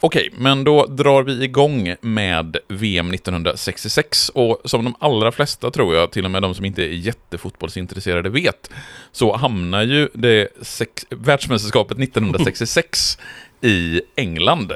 Okej, 0.00 0.28
okay, 0.28 0.40
men 0.42 0.64
då 0.64 0.86
drar 0.86 1.22
vi 1.22 1.44
igång 1.44 1.94
med 2.00 2.56
VM 2.68 3.14
1966. 3.14 4.28
Och 4.28 4.60
som 4.64 4.84
de 4.84 4.94
allra 4.98 5.32
flesta 5.32 5.70
tror 5.70 5.94
jag, 5.94 6.10
till 6.10 6.24
och 6.24 6.30
med 6.30 6.42
de 6.42 6.54
som 6.54 6.64
inte 6.64 6.82
är 6.82 6.88
jättefotbollsintresserade 6.88 8.28
vet, 8.28 8.70
så 9.12 9.36
hamnar 9.36 9.82
ju 9.82 10.08
det 10.12 10.48
sex, 10.62 11.06
världsmästerskapet 11.10 11.98
1966 11.98 13.18
i 13.60 14.00
England. 14.16 14.72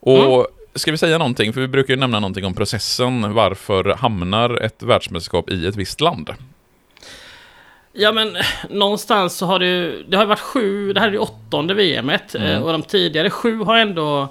Och 0.00 0.34
mm. 0.34 0.46
Ska 0.76 0.90
vi 0.90 0.98
säga 0.98 1.18
någonting? 1.18 1.52
För 1.52 1.60
vi 1.60 1.68
brukar 1.68 1.94
ju 1.94 2.00
nämna 2.00 2.20
någonting 2.20 2.44
om 2.44 2.54
processen. 2.54 3.34
Varför 3.34 3.84
hamnar 3.84 4.62
ett 4.62 4.82
världsmästerskap 4.82 5.50
i 5.50 5.66
ett 5.66 5.76
visst 5.76 6.00
land? 6.00 6.30
Ja 7.96 8.12
men 8.12 8.36
någonstans 8.70 9.36
så 9.36 9.46
har 9.46 9.58
det 9.58 9.66
ju, 9.66 10.04
det 10.08 10.16
har 10.16 10.26
varit 10.26 10.40
sju, 10.40 10.92
det 10.92 11.00
här 11.00 11.08
är 11.08 11.12
det 11.12 11.18
åttonde 11.18 11.74
VMet 11.74 12.34
mm. 12.34 12.62
och 12.62 12.72
de 12.72 12.82
tidigare 12.82 13.30
sju 13.30 13.58
har 13.58 13.78
ändå 13.78 14.28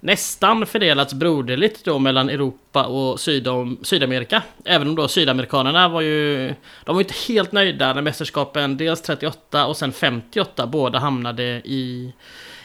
nästan 0.00 0.66
fördelats 0.66 1.14
broderligt 1.14 1.84
då 1.84 1.98
mellan 1.98 2.30
Europa 2.30 2.84
och 2.84 3.20
Sydom, 3.20 3.78
Sydamerika. 3.82 4.42
Även 4.64 4.88
om 4.88 4.94
då 4.96 5.08
sydamerikanerna 5.08 5.88
var 5.88 6.00
ju, 6.00 6.54
de 6.84 6.94
var 6.94 7.00
inte 7.00 7.14
helt 7.28 7.52
nöjda 7.52 7.92
när 7.92 8.02
mästerskapen 8.02 8.76
dels 8.76 9.02
38 9.02 9.66
och 9.66 9.76
sen 9.76 9.92
58 9.92 10.66
båda 10.66 10.98
hamnade 10.98 11.42
i, 11.64 12.12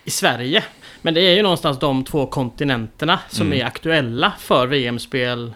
i 0.03 0.10
Sverige. 0.10 0.63
Men 1.01 1.13
det 1.13 1.22
är 1.22 1.36
ju 1.36 1.41
någonstans 1.41 1.79
de 1.79 2.03
två 2.03 2.25
kontinenterna 2.25 3.20
som 3.29 3.48
mm. 3.48 3.62
är 3.62 3.65
aktuella 3.65 4.34
för 4.39 4.67
VM-spel 4.67 5.53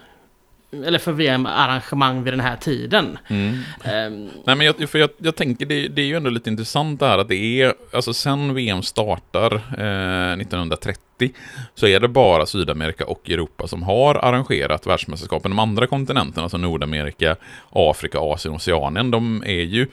eller 0.83 0.99
för 0.99 1.11
VM-arrangemang 1.11 2.23
vid 2.23 2.33
den 2.33 2.39
här 2.39 2.55
tiden. 2.55 3.17
Mm. 3.27 3.49
Um, 3.49 4.29
Nej, 4.45 4.55
men 4.55 4.61
jag, 4.61 4.89
för 4.89 4.99
jag, 4.99 5.09
jag 5.17 5.35
tänker, 5.35 5.65
det, 5.65 5.87
det, 5.87 6.01
är 6.01 6.05
ju 6.05 6.15
ändå 6.15 6.29
lite 6.29 6.49
intressant 6.49 6.99
det 6.99 7.05
här 7.05 7.17
att 7.17 7.29
det 7.29 7.61
är, 7.61 7.73
alltså 7.93 8.13
sen 8.13 8.53
VM 8.53 8.83
startar 8.83 9.53
eh, 9.53 10.41
1930 10.41 11.31
så 11.75 11.87
är 11.87 11.99
det 11.99 12.07
bara 12.07 12.45
Sydamerika 12.45 13.05
och 13.05 13.29
Europa 13.29 13.67
som 13.67 13.83
har 13.83 14.15
arrangerat 14.15 14.87
världsmästerskapen. 14.87 15.51
De 15.51 15.59
andra 15.59 15.87
kontinenterna, 15.87 16.43
alltså 16.43 16.57
Nordamerika, 16.57 17.35
Afrika, 17.69 18.19
Asien 18.19 18.53
och 18.53 18.61
Oceanien, 18.61 19.11
de 19.11 19.43
är 19.45 19.63
ju 19.63 19.87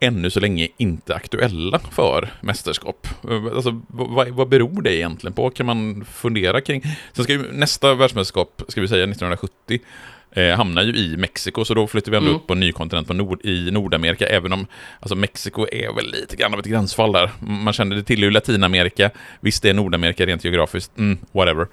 ännu 0.00 0.30
så 0.30 0.40
länge 0.40 0.68
inte 0.76 1.14
aktuella 1.14 1.78
för 1.78 2.28
mästerskap. 2.40 3.06
Alltså, 3.54 3.80
vad, 3.88 4.28
vad 4.28 4.48
beror 4.48 4.82
det 4.82 4.96
egentligen 4.96 5.34
på? 5.34 5.50
Kan 5.50 5.66
man 5.66 6.04
fundera 6.04 6.60
kring? 6.60 6.82
Sen 7.12 7.24
ska 7.24 7.32
ju 7.32 7.52
nästa 7.52 7.94
världsmästerskap, 7.94 8.62
ska 8.68 8.80
vi 8.80 8.88
säga 8.88 9.04
1970, 9.04 9.80
eh, 10.36 10.56
hamnar 10.56 10.82
ju 10.82 10.96
i 10.96 11.16
Mexiko, 11.16 11.64
så 11.64 11.74
då 11.74 11.86
flyttar 11.86 12.10
vi 12.10 12.16
ändå 12.16 12.28
mm. 12.28 12.40
upp 12.40 12.46
på 12.46 12.52
en 12.52 12.60
ny 12.60 12.72
kontinent 12.72 13.08
på 13.08 13.14
nord, 13.14 13.44
i 13.44 13.70
Nordamerika, 13.70 14.26
även 14.26 14.52
om 14.52 14.66
alltså 15.00 15.14
Mexiko 15.14 15.66
är 15.72 15.94
väl 15.94 16.12
lite 16.12 16.36
grann 16.36 16.54
av 16.54 16.60
ett 16.60 16.66
gränsfall 16.66 17.12
där. 17.12 17.30
Man 17.40 17.72
känner 17.72 17.96
det 17.96 18.02
till 18.02 18.22
ju 18.22 18.30
Latinamerika, 18.30 19.10
visst 19.40 19.62
det 19.62 19.70
är 19.70 19.74
Nordamerika 19.74 20.26
rent 20.26 20.44
geografiskt, 20.44 20.98
mm, 20.98 21.18
whatever. 21.32 21.66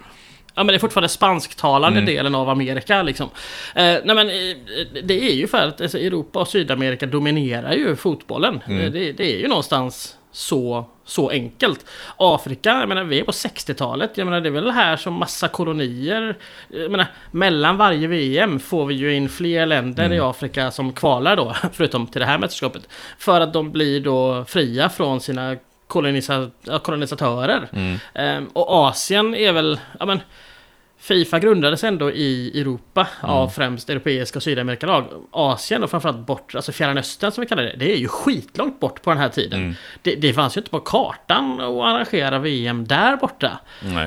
Ja 0.55 0.63
men 0.63 0.67
det 0.67 0.75
är 0.75 0.79
fortfarande 0.79 1.09
spansktalande 1.09 1.99
mm. 1.99 2.15
delen 2.15 2.35
av 2.35 2.49
Amerika 2.49 3.03
liksom. 3.03 3.29
Eh, 3.75 3.83
nej 3.83 4.15
men 4.15 4.29
eh, 4.29 5.03
det 5.03 5.31
är 5.31 5.35
ju 5.35 5.47
för 5.47 5.67
att 5.67 5.81
alltså, 5.81 5.97
Europa 5.97 6.39
och 6.39 6.47
Sydamerika 6.47 7.05
dominerar 7.05 7.73
ju 7.73 7.95
fotbollen. 7.95 8.59
Mm. 8.67 8.81
Eh, 8.81 8.91
det, 8.91 9.11
det, 9.11 9.35
är 9.35 9.39
ju 9.39 9.47
någonstans 9.47 10.17
så, 10.33 10.85
så 11.05 11.29
enkelt. 11.29 11.85
Afrika, 12.17 12.69
jag 12.69 12.89
menar 12.89 13.03
vi 13.03 13.19
är 13.19 13.23
på 13.23 13.31
60-talet. 13.31 14.11
Jag 14.15 14.25
menar 14.25 14.41
det 14.41 14.49
är 14.49 14.51
väl 14.51 14.71
här 14.71 14.97
som 14.97 15.13
massa 15.13 15.47
kolonier. 15.47 16.37
Jag 16.67 16.91
menar 16.91 17.05
mellan 17.31 17.77
varje 17.77 18.07
VM 18.07 18.59
får 18.59 18.85
vi 18.85 18.95
ju 18.95 19.15
in 19.15 19.29
fler 19.29 19.65
länder 19.65 20.05
mm. 20.05 20.17
i 20.17 20.19
Afrika 20.19 20.71
som 20.71 20.93
kvalar 20.93 21.35
då. 21.35 21.55
Förutom 21.73 22.07
till 22.07 22.21
det 22.21 22.27
här 22.27 22.37
mästerskapet. 22.37 22.87
För 23.17 23.41
att 23.41 23.53
de 23.53 23.71
blir 23.71 23.99
då 23.99 24.45
fria 24.47 24.89
från 24.89 25.21
sina 25.21 25.55
kolonisa 25.87 26.49
kolonisatörer. 26.81 27.69
Mm. 27.73 27.99
Um, 28.37 28.47
och 28.53 28.69
Asien 28.69 29.35
är 29.35 29.51
väl, 29.51 29.79
ja 29.99 30.05
men 30.05 30.19
Fifa 31.03 31.39
grundades 31.39 31.83
ändå 31.83 32.11
i 32.11 32.61
Europa 32.61 33.07
mm. 33.23 33.35
av 33.35 33.49
främst 33.49 33.89
europeiska 33.89 34.39
och 34.39 34.43
sydamerikanlag. 34.43 35.05
Asien 35.31 35.83
och 35.83 35.89
framförallt 35.89 36.27
bort, 36.27 36.55
alltså 36.55 36.71
Fjärran 36.71 36.97
Östern 36.97 37.31
som 37.31 37.41
vi 37.41 37.47
kallar 37.47 37.63
det, 37.63 37.75
det 37.77 37.91
är 37.91 37.97
ju 37.97 38.07
skitlångt 38.07 38.79
bort 38.79 39.01
på 39.01 39.09
den 39.09 39.19
här 39.19 39.29
tiden. 39.29 39.59
Mm. 39.59 39.75
Det, 40.01 40.15
det 40.15 40.33
fanns 40.33 40.57
ju 40.57 40.59
inte 40.59 40.71
på 40.71 40.79
kartan 40.79 41.59
att 41.59 41.83
arrangera 41.83 42.39
VM 42.39 42.87
där 42.87 43.17
borta. 43.17 43.59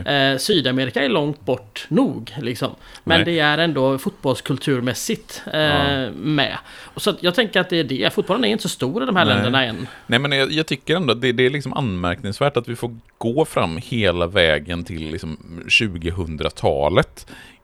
Eh, 0.06 0.38
Sydamerika 0.38 1.04
är 1.04 1.08
långt 1.08 1.40
bort 1.40 1.86
nog 1.88 2.34
liksom. 2.40 2.74
Men 3.04 3.16
Nej. 3.16 3.24
det 3.24 3.40
är 3.40 3.58
ändå 3.58 3.98
fotbollskulturmässigt 3.98 5.42
eh, 5.52 5.60
ja. 5.60 6.10
med. 6.10 6.58
Och 6.82 7.02
så 7.02 7.14
jag 7.20 7.34
tänker 7.34 7.60
att 7.60 7.70
det 7.70 7.76
är 7.76 7.84
det. 7.84 8.14
Fotbollen 8.14 8.44
är 8.44 8.48
inte 8.48 8.62
så 8.62 8.68
stor 8.68 9.02
i 9.02 9.06
de 9.06 9.16
här 9.16 9.24
Nej. 9.24 9.34
länderna 9.34 9.64
än. 9.64 9.86
Nej 10.06 10.18
men 10.18 10.32
jag, 10.32 10.52
jag 10.52 10.66
tycker 10.66 10.96
ändå 10.96 11.12
att 11.12 11.20
det, 11.20 11.32
det, 11.32 11.46
är 11.46 11.50
liksom 11.50 11.72
anmärkningsvärt 11.72 12.56
att 12.56 12.68
vi 12.68 12.76
får 12.76 12.96
gå 13.18 13.44
fram 13.44 13.76
hela 13.76 14.26
vägen 14.26 14.84
till 14.84 15.10
liksom 15.10 15.38
2000-talet 15.68 16.85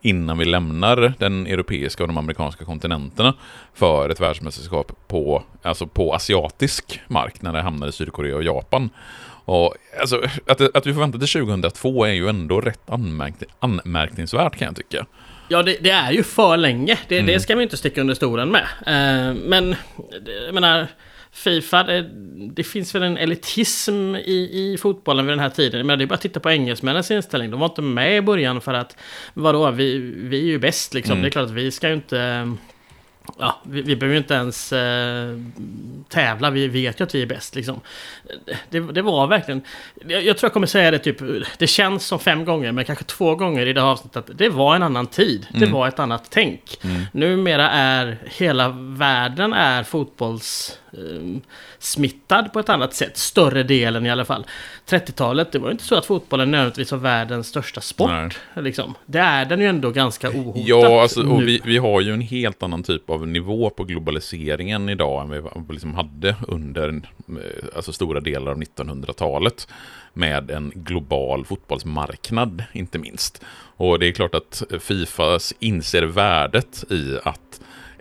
innan 0.03 0.39
vi 0.39 0.45
lämnar 0.45 1.15
den 1.19 1.47
europeiska 1.47 2.03
och 2.05 2.09
de 2.09 2.19
amerikanska 2.19 2.65
kontinenterna 2.65 3.35
för 3.75 4.09
ett 4.09 4.21
världsmästerskap 4.21 4.93
på, 5.09 5.43
alltså 5.63 5.87
på 5.87 6.15
asiatisk 6.15 7.01
mark 7.09 7.43
när 7.43 7.53
det 7.53 7.63
hamnar 7.63 7.89
i 7.89 7.93
Sydkorea 7.93 8.37
och 8.37 8.43
Japan. 8.43 8.91
Och, 9.45 9.75
alltså, 10.01 10.23
att, 10.47 10.77
att 10.77 10.87
vi 10.87 10.95
får 10.95 11.01
vänta 11.01 11.19
till 11.19 11.29
2002 11.29 12.05
är 12.05 12.13
ju 12.13 12.29
ändå 12.29 12.61
rätt 12.61 12.91
anmärk 12.91 13.35
anmärkningsvärt 13.59 14.57
kan 14.57 14.67
jag 14.67 14.77
tycka. 14.77 15.07
Ja, 15.49 15.63
det, 15.63 15.77
det, 15.81 15.91
är 15.91 16.13
ju 16.13 16.23
för 16.23 16.57
länge. 16.57 16.99
Det, 17.09 17.19
mm. 17.19 17.27
det 17.27 17.41
ska 17.41 17.57
vi 17.57 17.63
inte 17.63 17.77
sticka 17.77 18.01
under 18.01 18.15
stolen 18.15 18.51
med. 18.51 18.67
Uh, 18.87 19.35
men, 19.49 19.77
jag 20.47 20.55
menar... 20.55 20.87
Fifa, 21.35 21.83
det, 21.83 22.11
det, 22.53 22.65
finns 22.65 22.95
väl 22.95 23.03
en 23.03 23.17
elitism 23.17 24.15
i, 24.15 24.73
i 24.73 24.79
fotbollen 24.81 25.27
vid 25.27 25.33
den 25.33 25.41
här 25.41 25.51
tiden. 25.51 25.87
Men 25.87 25.99
det 25.99 26.05
är 26.05 26.07
bara 26.07 26.15
att 26.15 26.21
titta 26.21 26.41
på 26.41 26.51
engelsmännens 26.51 27.11
inställning. 27.11 27.51
De 27.51 27.61
var 27.61 27.67
inte 27.67 27.83
med 27.83 28.17
i 28.17 28.21
början 28.21 28.61
för 28.61 28.75
att, 28.75 28.97
vadå, 29.35 29.71
vi, 29.71 29.99
vi 29.99 30.39
är 30.39 30.47
ju 30.47 30.59
bäst 30.59 30.95
liksom. 30.95 31.13
Mm. 31.13 31.23
Det 31.23 31.29
är 31.29 31.31
klart 31.31 31.45
att 31.45 31.51
vi 31.51 31.71
ska 31.71 31.89
ju 31.89 31.95
inte 31.95 32.49
Ja, 33.39 33.61
vi, 33.65 33.83
vi 33.83 33.97
behöver 33.97 34.15
ju 34.15 34.19
inte 34.19 34.35
ens 34.35 34.73
eh, 34.73 35.39
tävla, 36.09 36.51
vi 36.51 36.69
vet 36.69 37.01
ju 37.01 37.05
att 37.05 37.15
vi 37.15 37.23
är 37.23 37.27
bäst 37.27 37.55
liksom. 37.55 37.81
Det, 38.71 38.81
det 38.81 39.03
var 39.03 39.27
verkligen... 39.27 39.63
Jag, 40.09 40.25
jag, 40.25 40.39
tror 40.39 40.49
jag 40.49 40.53
kommer 40.53 40.67
säga 40.67 40.91
det 40.91 40.99
typ... 40.99 41.19
Det 41.59 41.67
känns 41.67 42.07
som 42.07 42.19
fem 42.19 42.45
gånger, 42.45 42.73
men 42.73 42.85
kanske 42.85 43.05
två 43.05 43.35
gånger 43.35 43.67
i 43.67 43.73
det 43.73 43.81
här 43.81 43.89
avsnittet. 43.89 44.31
Att 44.31 44.39
det 44.39 44.49
var 44.49 44.77
en 44.77 44.83
annan 44.83 45.07
tid. 45.07 45.47
Mm. 45.51 45.61
Det 45.61 45.67
var 45.67 45.89
ett 45.89 45.99
annat 45.99 46.27
tänk. 46.31 46.79
Mm. 46.85 47.03
Numera 47.13 47.71
är 47.71 48.19
hela 48.25 48.69
världen 48.79 49.53
är 49.53 49.83
fotbolls 49.83 50.79
smittad 51.79 52.53
på 52.53 52.61
ett 52.61 52.69
annat 52.69 52.95
sätt. 52.95 53.17
Större 53.17 53.63
delen 53.63 54.07
i 54.07 54.11
alla 54.11 54.25
fall. 54.25 54.47
30-talet, 54.89 55.53
det 55.53 55.59
var 55.59 55.71
inte 55.71 55.85
så 55.85 55.95
att 55.95 56.07
fotbollen 56.07 56.51
nödvändigtvis 56.51 56.93
var 56.93 56.99
världens 56.99 57.49
största 57.49 57.81
sport. 57.81 58.39
Liksom. 58.57 58.95
Det 59.07 59.19
är 59.19 59.45
den 59.45 59.61
ju 59.61 59.67
ändå 59.67 59.91
ganska 59.91 60.31
ohotat 60.31 60.63
Ja, 60.67 61.03
alltså, 61.03 61.23
och 61.23 61.43
vi, 61.43 61.61
vi, 61.65 61.79
har 61.79 62.01
ju 62.01 62.13
en 62.13 62.21
helt 62.21 62.63
annan 62.63 62.83
typ 62.83 63.11
av 63.11 63.29
nivå 63.29 63.71
på 63.71 63.85
globaliseringen 63.85 64.89
idag 64.89 65.23
än 65.23 65.31
vi 65.31 65.73
liksom 65.73 65.95
hade 65.95 66.37
under 66.49 66.89
eh, 66.89 67.77
alltså, 67.77 67.93
stora 67.93 68.21
delar 68.21 68.53
av 68.53 68.59
1900-talet 68.59 69.69
med 70.15 70.51
en 70.51 70.73
global 70.75 71.45
fotbollsmarknad, 71.45 72.65
inte 72.73 72.99
minst. 72.99 73.43
Och 73.77 73.99
det 73.99 74.09
är 74.09 74.13
klart 74.13 74.35
att 74.35 74.63
Fifa 74.81 75.39
inser 75.59 76.03
värdet 76.03 76.85
i 76.91 77.19
att 77.23 77.52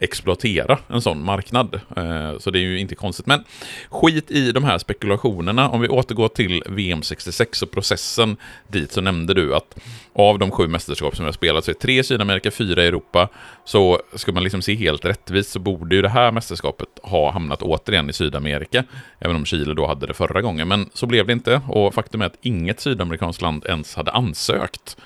exploatera 0.01 0.79
en 0.87 1.01
sån 1.01 1.23
marknad. 1.23 1.79
Eh, 1.95 2.37
så 2.39 2.51
det 2.51 2.59
är 2.59 2.61
ju 2.61 2.79
inte 2.79 2.95
konstigt. 2.95 3.25
Men 3.25 3.43
skit 3.89 4.31
i 4.31 4.51
de 4.51 4.63
här 4.63 4.77
spekulationerna. 4.77 5.69
Om 5.69 5.81
vi 5.81 5.87
återgår 5.87 6.27
till 6.27 6.63
VM 6.65 7.01
66 7.01 7.61
och 7.61 7.71
processen 7.71 8.37
dit 8.67 8.91
så 8.91 9.01
nämnde 9.01 9.33
du 9.33 9.55
att 9.55 9.79
av 10.13 10.39
de 10.39 10.51
sju 10.51 10.67
mästerskap 10.67 11.15
som 11.15 11.25
vi 11.25 11.27
har 11.27 11.33
spelat 11.33 11.65
så 11.65 11.71
är 11.71 11.75
tre 11.75 11.99
i 11.99 12.03
Sydamerika, 12.03 12.51
fyra 12.51 12.83
i 12.83 12.87
Europa. 12.87 13.29
Så 13.65 14.01
ska 14.15 14.31
man 14.31 14.43
liksom 14.43 14.61
se 14.61 14.75
helt 14.75 15.05
rättvist 15.05 15.51
så 15.51 15.59
borde 15.59 15.95
ju 15.95 16.01
det 16.01 16.09
här 16.09 16.31
mästerskapet 16.31 16.89
ha 17.03 17.31
hamnat 17.31 17.61
återigen 17.61 18.09
i 18.09 18.13
Sydamerika. 18.13 18.83
Även 19.19 19.35
om 19.35 19.45
Chile 19.45 19.73
då 19.73 19.87
hade 19.87 20.07
det 20.07 20.13
förra 20.13 20.41
gången. 20.41 20.67
Men 20.67 20.89
så 20.93 21.05
blev 21.05 21.27
det 21.27 21.33
inte 21.33 21.61
och 21.67 21.93
faktum 21.93 22.21
är 22.21 22.25
att 22.25 22.37
inget 22.41 22.79
sydamerikanskt 22.79 23.41
land 23.41 23.65
ens 23.65 23.95
hade 23.95 24.11
ansökt 24.11 24.97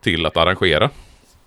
till 0.00 0.26
att 0.26 0.36
arrangera 0.36 0.90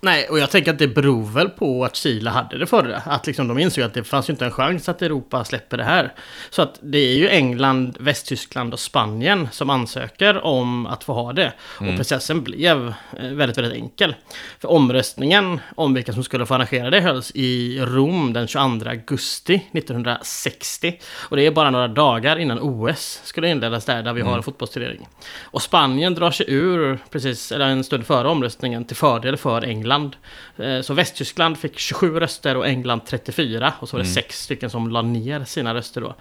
Nej, 0.02 0.28
och 0.30 0.40
jag 0.40 0.52
tänker 0.52 0.74
att 0.74 0.80
det 0.80 0.88
beror 0.88 1.26
väl 1.26 1.50
på 1.50 1.86
att 1.86 1.96
Chile 1.96 2.30
hade 2.30 2.58
det 2.58 2.66
förra. 2.66 2.98
Att 2.98 3.28
liksom 3.28 3.48
de 3.48 3.60
insåg 3.60 3.84
att 3.84 3.94
det 3.94 4.04
fanns 4.04 4.30
ju 4.30 4.32
inte 4.32 4.46
en 4.46 4.52
chans 4.52 4.90
att 4.90 5.02
Europa 5.02 5.44
släpper 5.44 5.78
det 5.78 5.84
här. 5.84 6.14
Så 6.50 6.62
att 6.62 6.80
det 6.82 6.98
är 6.98 7.16
ju 7.16 7.30
England, 7.30 7.98
Västtyskland 8.00 8.74
och 8.74 8.80
Spanien 8.80 9.48
som 9.52 9.70
ansöker 9.70 10.46
om 10.46 10.86
att 10.86 11.04
få 11.04 11.14
ha 11.14 11.34
det. 11.34 11.54
Mm. 11.80 11.92
Och 11.92 11.98
processen 11.98 12.44
blev 12.44 12.94
eh, 13.20 13.30
väldigt, 13.30 13.58
väldigt 13.58 13.74
enkel. 13.74 14.16
För 14.60 14.72
omröstningen 14.72 15.60
om 15.76 15.94
vilka 15.94 16.14
som 16.14 16.24
skulle 16.24 16.46
få 16.46 16.54
arrangera 16.54 16.90
det 16.90 17.02
hölls 17.02 17.32
i 17.36 17.80
Rom 17.82 18.34
den 18.34 18.48
22 18.48 18.90
augusti 18.90 19.56
1960. 19.72 21.00
Och 21.14 21.36
det 21.36 21.46
är 21.46 21.52
bara 21.52 21.70
några 21.70 21.88
dagar 21.88 22.40
innan 22.40 22.60
OS 22.60 23.22
skulle 23.24 23.50
inledas 23.50 23.86
där, 23.86 24.04
där 24.04 24.14
vi 24.14 24.22
mm. 24.22 24.30
har 24.30 24.38
en 24.38 24.44
fotbollsturnering. 24.44 25.08
Och 25.44 25.62
Spanien 25.62 26.14
drar 26.14 26.32
sig 26.32 26.46
ur 26.50 27.00
precis, 27.10 27.52
eller 27.52 27.66
en 27.66 27.84
stund 27.84 28.06
före 28.06 28.28
omröstningen 28.28 28.86
till 28.86 28.96
fördel 28.96 29.38
för 29.38 29.62
England 29.62 29.88
England. 29.98 30.16
Eh, 30.58 30.82
så 30.82 30.94
Västtyskland 30.94 31.58
fick 31.58 31.80
27 31.80 32.20
röster 32.20 32.58
och 32.58 32.68
England 32.68 33.02
34. 33.06 33.74
Och 33.80 33.90
så 33.90 33.98
var 33.98 34.04
det 34.04 34.10
mm. 34.10 34.14
sex 34.14 34.44
stycken 34.44 34.70
som 34.70 34.90
la 34.90 35.02
ner 35.02 35.44
sina 35.44 35.74
röster 35.74 36.02
då. 36.02 36.16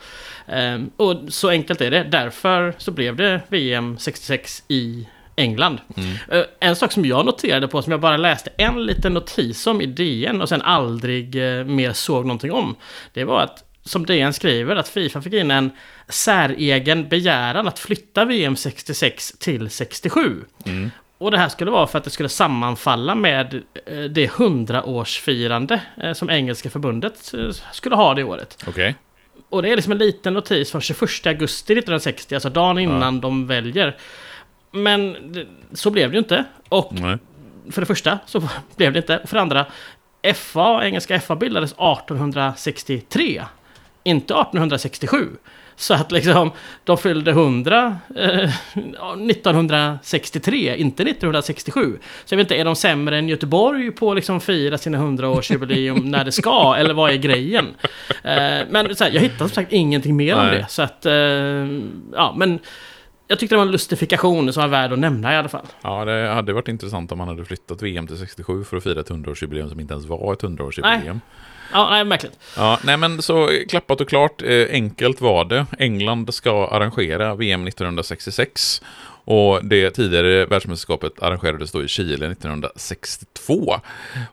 Ehm, 0.47 0.91
och 0.97 1.17
så 1.29 1.49
enkelt 1.49 1.81
är 1.81 1.91
det. 1.91 2.05
Därför 2.05 2.75
så 2.79 2.91
blev 2.91 3.17
det 3.17 3.41
VM 3.49 3.99
66 3.99 4.63
i 4.69 5.07
England. 5.37 5.81
Mm. 5.97 6.17
Eh, 6.31 6.45
en 6.61 6.77
sak 6.77 6.93
som 6.93 7.05
jag 7.05 7.27
noterade 7.27 7.69
på, 7.69 7.83
som 7.83 7.91
jag 7.91 8.01
bara 8.01 8.17
läste 8.17 8.51
en 8.59 8.87
liten 8.87 9.15
notis 9.15 9.67
om 9.67 9.81
i 9.81 9.87
DN 9.87 10.43
och 10.43 10.49
sen 10.49 10.63
aldrig 10.63 11.37
eh, 11.37 11.65
mer 11.65 11.93
såg 11.93 12.27
någonting 12.27 12.53
om. 12.53 12.77
Det 13.13 13.25
var 13.25 13.41
att, 13.41 13.65
som 13.85 14.07
DN 14.07 14.33
skriver, 14.33 14.77
att 14.77 14.89
Fifa 14.89 15.23
fick 15.23 15.33
in 15.33 15.51
en 15.51 15.71
säregen 16.09 17.09
begäran 17.09 17.69
att 17.69 17.79
flytta 17.79 18.25
VM 18.25 18.57
66 18.57 19.33
till 19.39 19.71
67. 19.71 20.45
Mm. 20.67 20.91
Och 21.19 21.31
det 21.31 21.39
här 21.39 21.49
skulle 21.49 21.71
vara 21.71 21.87
för 21.87 21.99
att 21.99 22.05
det 22.05 22.11
skulle 22.11 22.29
sammanfalla 22.29 23.15
med 23.15 23.63
eh, 23.87 24.01
det 24.01 24.31
hundraårsfirande 24.33 25.81
eh, 26.03 26.13
som 26.13 26.31
Engelska 26.31 26.71
förbundet 26.71 27.35
eh, 27.35 27.51
skulle 27.73 27.97
ha 27.97 28.15
det 28.15 28.25
året. 28.25 28.57
Okej. 28.61 28.71
Okay. 28.71 28.95
Och 29.49 29.63
det 29.63 29.73
är 29.73 29.77
liksom 29.77 29.93
en 29.93 29.99
liten 29.99 30.35
notis 30.35 30.71
från 30.71 30.81
21 30.81 31.27
augusti 31.27 31.73
1960, 31.73 32.35
alltså 32.35 32.51
dagen 32.51 32.79
innan 32.79 33.15
ja. 33.15 33.21
de 33.21 33.47
väljer. 33.47 33.97
Men 34.71 35.17
så 35.73 35.91
blev 35.91 36.11
det 36.11 36.15
ju 36.15 36.19
inte. 36.19 36.45
Och 36.69 36.93
Nej. 36.93 37.19
för 37.71 37.81
det 37.83 37.87
första 37.87 38.19
så 38.27 38.49
blev 38.77 38.93
det 38.93 38.99
inte. 38.99 39.19
Och 39.19 39.29
för 39.29 39.37
det 39.37 39.43
andra, 39.43 39.67
FA, 40.35 40.85
engelska 40.85 41.21
FA 41.21 41.37
bildades 41.37 41.73
1863. 41.73 43.43
Inte 44.07 44.35
1867. 44.35 45.29
Så 45.77 45.95
att 45.95 46.13
liksom, 46.13 46.51
de 46.85 46.99
fyllde 46.99 47.31
100 47.31 47.99
eh, 48.17 48.51
1963, 49.31 50.77
inte 50.77 51.03
1967. 51.03 51.99
Så 52.25 52.35
jag 52.35 52.37
vet 52.37 52.45
inte, 52.45 52.57
är 52.57 52.65
de 52.65 52.77
sämre 52.77 53.19
än 53.19 53.29
Göteborg 53.29 53.91
på 53.91 54.11
att 54.11 54.17
liksom 54.17 54.41
fira 54.41 54.79
sina 54.79 54.99
100-årsjubileum 54.99 56.05
när 56.05 56.25
det 56.25 56.33
ska? 56.33 56.75
Eller 56.79 56.95
vad 56.95 57.11
är 57.11 57.17
grejen? 57.17 57.67
Eh, 58.23 58.59
men 58.71 58.97
så 58.97 59.05
här, 59.05 59.11
jag 59.11 59.21
hittade 59.21 59.39
som 59.39 59.49
sagt 59.49 59.73
ingenting 59.73 60.17
mer 60.17 60.37
Nej. 60.37 60.45
om 60.45 60.51
det. 60.51 60.67
Så 60.69 60.83
att, 60.83 61.07
eh, 61.07 61.13
ja 62.13 62.35
men... 62.37 62.59
jag 63.29 63.39
tyckte 63.39 63.55
det 63.55 63.59
var 63.59 63.67
en 63.67 63.73
lustifikation 63.73 64.53
som 64.53 64.61
var 64.61 64.69
värd 64.69 64.93
att 64.93 64.99
nämna 64.99 65.35
i 65.35 65.37
alla 65.37 65.49
fall. 65.49 65.67
Ja, 65.83 66.05
det 66.05 66.29
hade 66.29 66.53
varit 66.53 66.69
intressant 66.69 67.13
om 67.13 67.19
man 67.19 67.29
hade 67.29 67.45
flyttat 67.45 67.83
VM 67.83 68.07
till 68.07 68.19
67 68.19 68.65
för 68.65 68.77
att 68.77 68.83
fira 68.83 69.01
ett 69.01 69.11
100-årsjubileum 69.11 69.69
som 69.69 69.81
inte 69.81 69.95
ens 69.95 70.07
var 70.07 70.33
ett 70.33 70.43
100-årsjubileum. 70.43 71.21
Ja, 71.73 71.91
nej, 71.91 72.05
märkligt. 72.05 72.39
Ja, 72.57 72.79
nej 72.85 72.97
men 72.97 73.23
så 73.23 73.51
klappat 73.69 74.01
och 74.01 74.09
klart, 74.09 74.43
eh, 74.43 74.67
enkelt 74.71 75.21
var 75.21 75.45
det. 75.45 75.67
England 75.79 76.35
ska 76.35 76.69
arrangera 76.69 77.35
VM 77.35 77.67
1966. 77.67 78.83
Och 79.27 79.65
det 79.65 79.91
tidigare 79.91 80.47
världsmästerskapet 80.47 81.23
arrangerades 81.23 81.73
då 81.73 81.85
i 81.85 81.89
Chile 81.89 82.27
1962. 82.27 83.81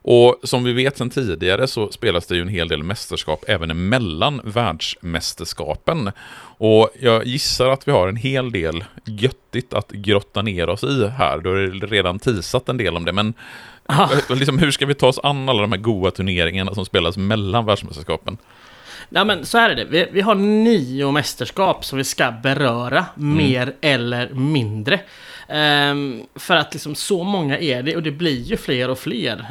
Och 0.02 0.40
som 0.44 0.64
vi 0.64 0.74
vet 0.74 0.98
sedan 0.98 1.10
tidigare 1.10 1.68
så 1.68 1.92
spelas 1.92 2.28
det 2.28 2.36
ju 2.36 2.42
en 2.42 2.48
hel 2.48 2.68
del 2.68 2.84
mästerskap 2.84 3.46
även 3.48 3.90
mellan 3.90 4.42
världsmästerskapen. 4.44 6.12
Och 6.58 6.90
jag 7.00 7.26
gissar 7.26 7.70
att 7.70 7.88
vi 7.88 7.92
har 7.92 8.08
en 8.08 8.16
hel 8.16 8.52
del 8.52 8.84
göttigt 9.06 9.74
att 9.74 9.92
grotta 9.92 10.42
ner 10.42 10.70
oss 10.70 10.84
i 10.84 11.08
här. 11.08 11.38
Du 11.38 11.50
har 11.50 11.88
redan 11.88 12.20
tisat 12.20 12.70
en 12.70 12.78
del 12.78 12.96
om 12.96 13.06
det, 13.06 13.14
men 13.14 13.34
liksom, 14.30 14.60
hur 14.60 14.72
ska 14.72 14.86
vi 14.86 14.94
ta 14.94 15.08
oss 15.08 15.20
an 15.24 15.50
alla 15.50 15.62
de 15.62 15.72
här 15.72 15.80
goda 15.80 16.12
turneringarna 16.12 16.74
som 16.74 16.86
spelas 16.86 17.18
mellan 17.18 17.66
världsmästerskapen? 17.66 18.38
Ja 19.10 19.24
men 19.24 19.46
så 19.46 19.58
här 19.58 19.70
är 19.70 19.76
det. 19.76 19.86
Vi, 19.86 20.08
vi 20.12 20.22
har 20.22 20.36
nio 20.36 21.12
mästerskap 21.12 21.86
som 21.86 21.98
vi 21.98 22.04
ska 22.04 22.32
beröra, 22.32 23.06
mm. 23.18 23.38
mer 23.38 23.76
eller 23.82 24.30
mindre. 24.30 25.00
Um, 25.48 26.26
för 26.36 26.56
att 26.56 26.74
liksom 26.74 26.96
så 26.96 27.24
många 27.24 27.58
är 27.58 27.84
det 27.84 27.96
och 27.96 28.04
det 28.04 28.12
blir 28.12 28.42
ju 28.42 28.58
fler 28.58 28.90
och 28.90 29.00
fler. 29.00 29.46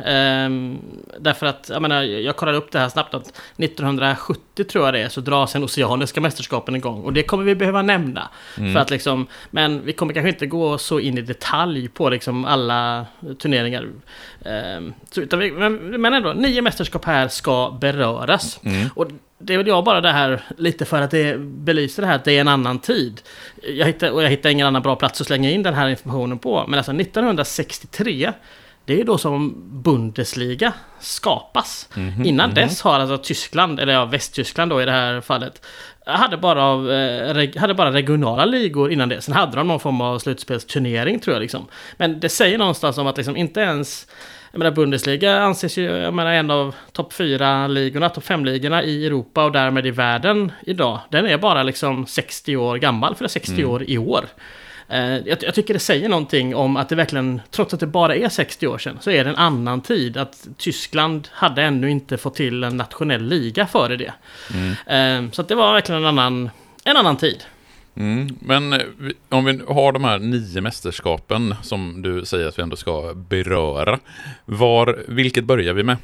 Um, 0.46 0.78
därför 1.20 1.46
att, 1.46 1.70
jag 1.72 1.82
menar, 1.82 2.02
jag 2.02 2.36
kollade 2.36 2.58
upp 2.58 2.72
det 2.72 2.78
här 2.78 2.88
snabbt 2.88 3.14
att 3.14 3.40
1970 3.56 4.64
tror 4.64 4.84
jag 4.84 4.94
det 4.94 5.00
är 5.00 5.08
så 5.08 5.20
dras 5.20 5.52
den 5.52 5.64
oceaniska 5.64 6.20
mästerskapen 6.20 6.76
igång. 6.76 7.02
Och 7.02 7.12
det 7.12 7.22
kommer 7.22 7.44
vi 7.44 7.54
behöva 7.54 7.82
nämna. 7.82 8.28
Mm. 8.58 8.72
För 8.72 8.80
att 8.80 8.90
liksom, 8.90 9.26
men 9.50 9.84
vi 9.84 9.92
kommer 9.92 10.14
kanske 10.14 10.28
inte 10.28 10.46
gå 10.46 10.78
så 10.78 11.00
in 11.00 11.18
i 11.18 11.22
detalj 11.22 11.88
på 11.88 12.10
liksom 12.10 12.44
alla 12.44 13.06
turneringar. 13.38 13.88
Um, 14.44 14.94
så, 15.10 15.36
vi, 15.36 15.50
men, 15.50 16.00
men 16.00 16.14
ändå, 16.14 16.32
nio 16.32 16.62
mästerskap 16.62 17.04
här 17.04 17.28
ska 17.28 17.78
beröras. 17.80 18.60
Mm. 18.64 18.88
Och 18.94 19.06
det 19.42 19.54
är 19.54 19.58
väl 19.58 19.66
jag 19.66 19.84
bara 19.84 20.00
det 20.00 20.12
här 20.12 20.42
lite 20.56 20.84
för 20.84 21.02
att 21.02 21.10
det 21.10 21.38
belyser 21.38 22.02
det 22.02 22.06
här 22.08 22.16
att 22.16 22.24
det 22.24 22.32
är 22.32 22.40
en 22.40 22.48
annan 22.48 22.78
tid. 22.78 23.20
Jag 23.62 23.86
hittar, 23.86 24.10
och 24.10 24.22
jag 24.22 24.30
hittar 24.30 24.50
ingen 24.50 24.66
annan 24.66 24.82
bra 24.82 24.96
plats 24.96 25.20
att 25.20 25.26
slänga 25.26 25.50
in 25.50 25.62
den 25.62 25.74
här 25.74 25.88
informationen 25.88 26.38
på. 26.38 26.64
Men 26.68 26.78
alltså 26.78 26.92
1963 26.92 28.32
det 28.84 29.00
är 29.00 29.04
då 29.04 29.18
som 29.18 29.54
Bundesliga 29.82 30.72
skapas. 31.00 31.88
Mm 31.96 32.10
-hmm, 32.10 32.26
Innan 32.26 32.50
mm 32.50 32.64
-hmm. 32.64 32.68
dess 32.68 32.82
har 32.82 33.00
alltså 33.00 33.18
Tyskland, 33.18 33.80
eller 33.80 33.92
ja, 33.92 34.04
Västtyskland 34.04 34.70
då 34.70 34.82
i 34.82 34.84
det 34.84 34.92
här 34.92 35.20
fallet, 35.20 35.66
hade 36.06 36.36
bara, 36.36 36.64
av, 36.64 36.90
eh, 36.90 37.60
hade 37.60 37.74
bara 37.74 37.92
regionala 37.92 38.44
ligor 38.44 38.92
innan 38.92 39.08
det. 39.08 39.20
Sen 39.20 39.34
hade 39.34 39.56
de 39.56 39.68
någon 39.68 39.80
form 39.80 40.00
av 40.00 40.18
slutspelsturnering 40.18 41.20
tror 41.20 41.34
jag. 41.34 41.40
Liksom. 41.40 41.66
Men 41.96 42.20
det 42.20 42.28
säger 42.28 42.58
någonstans 42.58 42.98
om 42.98 43.06
att 43.06 43.16
liksom 43.16 43.36
inte 43.36 43.60
ens 43.60 44.06
jag 44.52 44.58
menar 44.58 44.70
Bundesliga 44.70 45.40
anses 45.40 45.78
ju, 45.78 45.82
jag 45.84 46.14
menar 46.14 46.32
en 46.32 46.50
av 46.50 46.74
topp 46.92 47.12
4-ligorna, 47.12 48.08
topp 48.08 48.24
5-ligorna 48.24 48.82
i 48.82 49.06
Europa 49.06 49.44
och 49.44 49.52
därmed 49.52 49.86
i 49.86 49.90
världen 49.90 50.52
idag. 50.66 51.00
Den 51.10 51.26
är 51.26 51.38
bara 51.38 51.62
liksom 51.62 52.06
60 52.06 52.56
år 52.56 52.76
gammal, 52.76 53.14
för 53.14 53.28
60 53.28 53.52
mm. 53.52 53.70
år 53.70 53.84
i 53.86 53.98
år. 53.98 54.24
Eh, 54.88 55.16
jag, 55.16 55.42
jag, 55.42 55.54
tycker 55.54 55.74
det 55.74 55.80
säger 55.80 56.08
någonting 56.08 56.54
om 56.54 56.76
att 56.76 56.88
det 56.88 56.94
verkligen, 56.94 57.40
trots 57.50 57.74
att 57.74 57.80
det 57.80 57.86
bara 57.86 58.16
är 58.16 58.28
60 58.28 58.66
år 58.66 58.78
sedan, 58.78 58.98
så 59.00 59.10
är 59.10 59.24
det 59.24 59.30
en 59.30 59.36
annan 59.36 59.80
tid. 59.80 60.16
Att 60.16 60.48
Tyskland 60.56 61.28
hade 61.32 61.62
ännu 61.62 61.90
inte 61.90 62.18
fått 62.18 62.34
till 62.34 62.64
en 62.64 62.76
nationell 62.76 63.24
liga 63.24 63.66
före 63.66 63.96
det. 63.96 64.12
Mm. 64.54 65.26
Eh, 65.26 65.32
så 65.32 65.42
det 65.42 65.54
var 65.54 65.72
verkligen 65.72 66.00
en 66.00 66.08
annan, 66.08 66.50
en 66.84 66.96
annan 66.96 67.16
tid. 67.16 67.44
Mm, 67.94 68.28
men 68.40 68.72
eh, 68.72 68.80
om 69.28 69.44
vi 69.44 69.60
har 69.68 69.92
de 69.92 70.04
här 70.04 70.18
nio 70.18 70.60
mästerskapen 70.60 71.54
som 71.62 72.02
du 72.02 72.24
säger 72.24 72.48
att 72.48 72.58
vi 72.58 72.62
ändå 72.62 72.76
ska 72.76 73.14
beröra. 73.14 73.98
Var, 74.44 74.98
vilket 75.08 75.44
börjar 75.44 75.74
vi 75.74 75.82
med? 75.82 75.96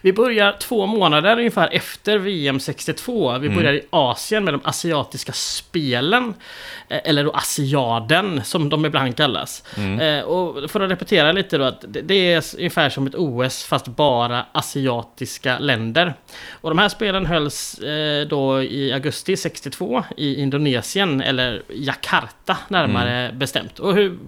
Vi 0.00 0.12
börjar 0.12 0.56
två 0.60 0.86
månader 0.86 1.38
ungefär 1.38 1.68
efter 1.72 2.18
VM 2.18 2.60
62. 2.60 3.38
Vi 3.38 3.46
mm. 3.46 3.58
börjar 3.58 3.72
i 3.72 3.82
Asien 3.90 4.44
med 4.44 4.54
de 4.54 4.60
asiatiska 4.64 5.32
spelen. 5.32 6.34
Eh, 6.88 7.00
eller 7.04 7.24
då 7.24 7.30
Asiaden 7.30 8.44
som 8.44 8.68
de 8.68 8.84
ibland 8.84 9.16
kallas. 9.16 9.64
Mm. 9.76 10.00
Eh, 10.00 10.24
och 10.24 10.70
för 10.70 10.80
att 10.80 10.90
repetera 10.90 11.32
lite 11.32 11.58
då 11.58 11.64
att 11.64 11.84
det 11.88 12.32
är 12.32 12.44
ungefär 12.56 12.90
som 12.90 13.06
ett 13.06 13.14
OS 13.14 13.64
fast 13.64 13.86
bara 13.86 14.46
asiatiska 14.52 15.58
länder. 15.58 16.14
Och 16.50 16.70
de 16.70 16.78
här 16.78 16.88
spelen 16.88 17.26
hölls 17.26 17.78
eh, 17.78 18.26
då 18.26 18.62
i 18.62 18.92
augusti 18.92 19.36
62 19.36 20.04
i 20.16 20.34
Indonesien 20.34 21.20
eller 21.20 21.62
Jakarta 21.68 22.56
närmare 22.68 23.14
mm. 23.14 23.38
bestämt. 23.38 23.78
Och 23.78 23.94
hur, 23.94 24.18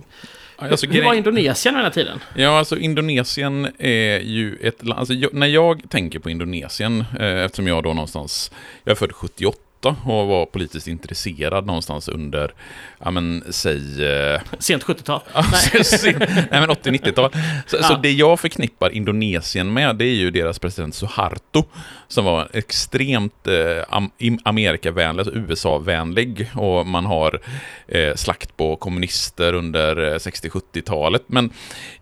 Alltså, 0.59 0.87
Hur 0.87 1.05
var 1.05 1.15
Indonesien 1.15 1.75
den 1.75 1.85
här 1.85 1.91
tiden? 1.91 2.21
Ja, 2.35 2.59
alltså 2.59 2.79
Indonesien 2.79 3.69
är 3.79 4.19
ju 4.19 4.57
ett 4.63 4.85
land... 4.87 4.99
Alltså, 4.99 5.15
när 5.33 5.47
jag 5.47 5.83
tänker 5.91 6.19
på 6.19 6.31
Indonesien, 6.31 7.05
eh, 7.21 7.45
eftersom 7.45 7.67
jag 7.67 7.83
då 7.83 7.93
någonstans... 7.93 8.51
Jag 8.85 8.91
är 8.91 8.97
född 8.97 9.13
78 9.13 9.61
och 10.05 10.27
var 10.27 10.47
politiskt 10.47 10.89
intresserad 10.89 11.67
någonstans 11.67 12.09
under, 12.09 12.55
ja 12.99 13.11
men 13.11 13.45
säg... 13.51 14.05
Eh, 14.05 14.41
Sent 14.59 14.85
70-tal? 14.85 15.21
nej. 15.35 16.47
men 16.51 16.71
80-90-tal. 16.71 17.31
Så, 17.67 17.77
ja. 17.77 17.83
så, 17.83 17.95
det 17.95 18.13
jag 18.13 18.41
förknippar 18.41 18.91
Indonesien 18.91 19.73
med, 19.73 19.97
det 19.97 20.05
är 20.05 20.15
ju 20.15 20.31
deras 20.31 20.59
president 20.59 20.95
Suharto, 20.95 21.65
som 22.09 22.25
var 22.25 22.49
extremt 22.53 23.47
eh, 23.47 23.99
Amerikavänlig, 24.45 25.21
alltså 25.21 25.35
USA-vänlig, 25.35 26.51
och 26.55 26.87
man 26.87 27.07
har 27.07 27.41
eh, 27.89 28.15
slakt 28.15 28.57
på 28.57 28.77
kommunister 28.77 29.53
under 29.53 30.13
eh, 30.13 30.15
60-70-talet. 30.15 31.23
Men 31.27 31.51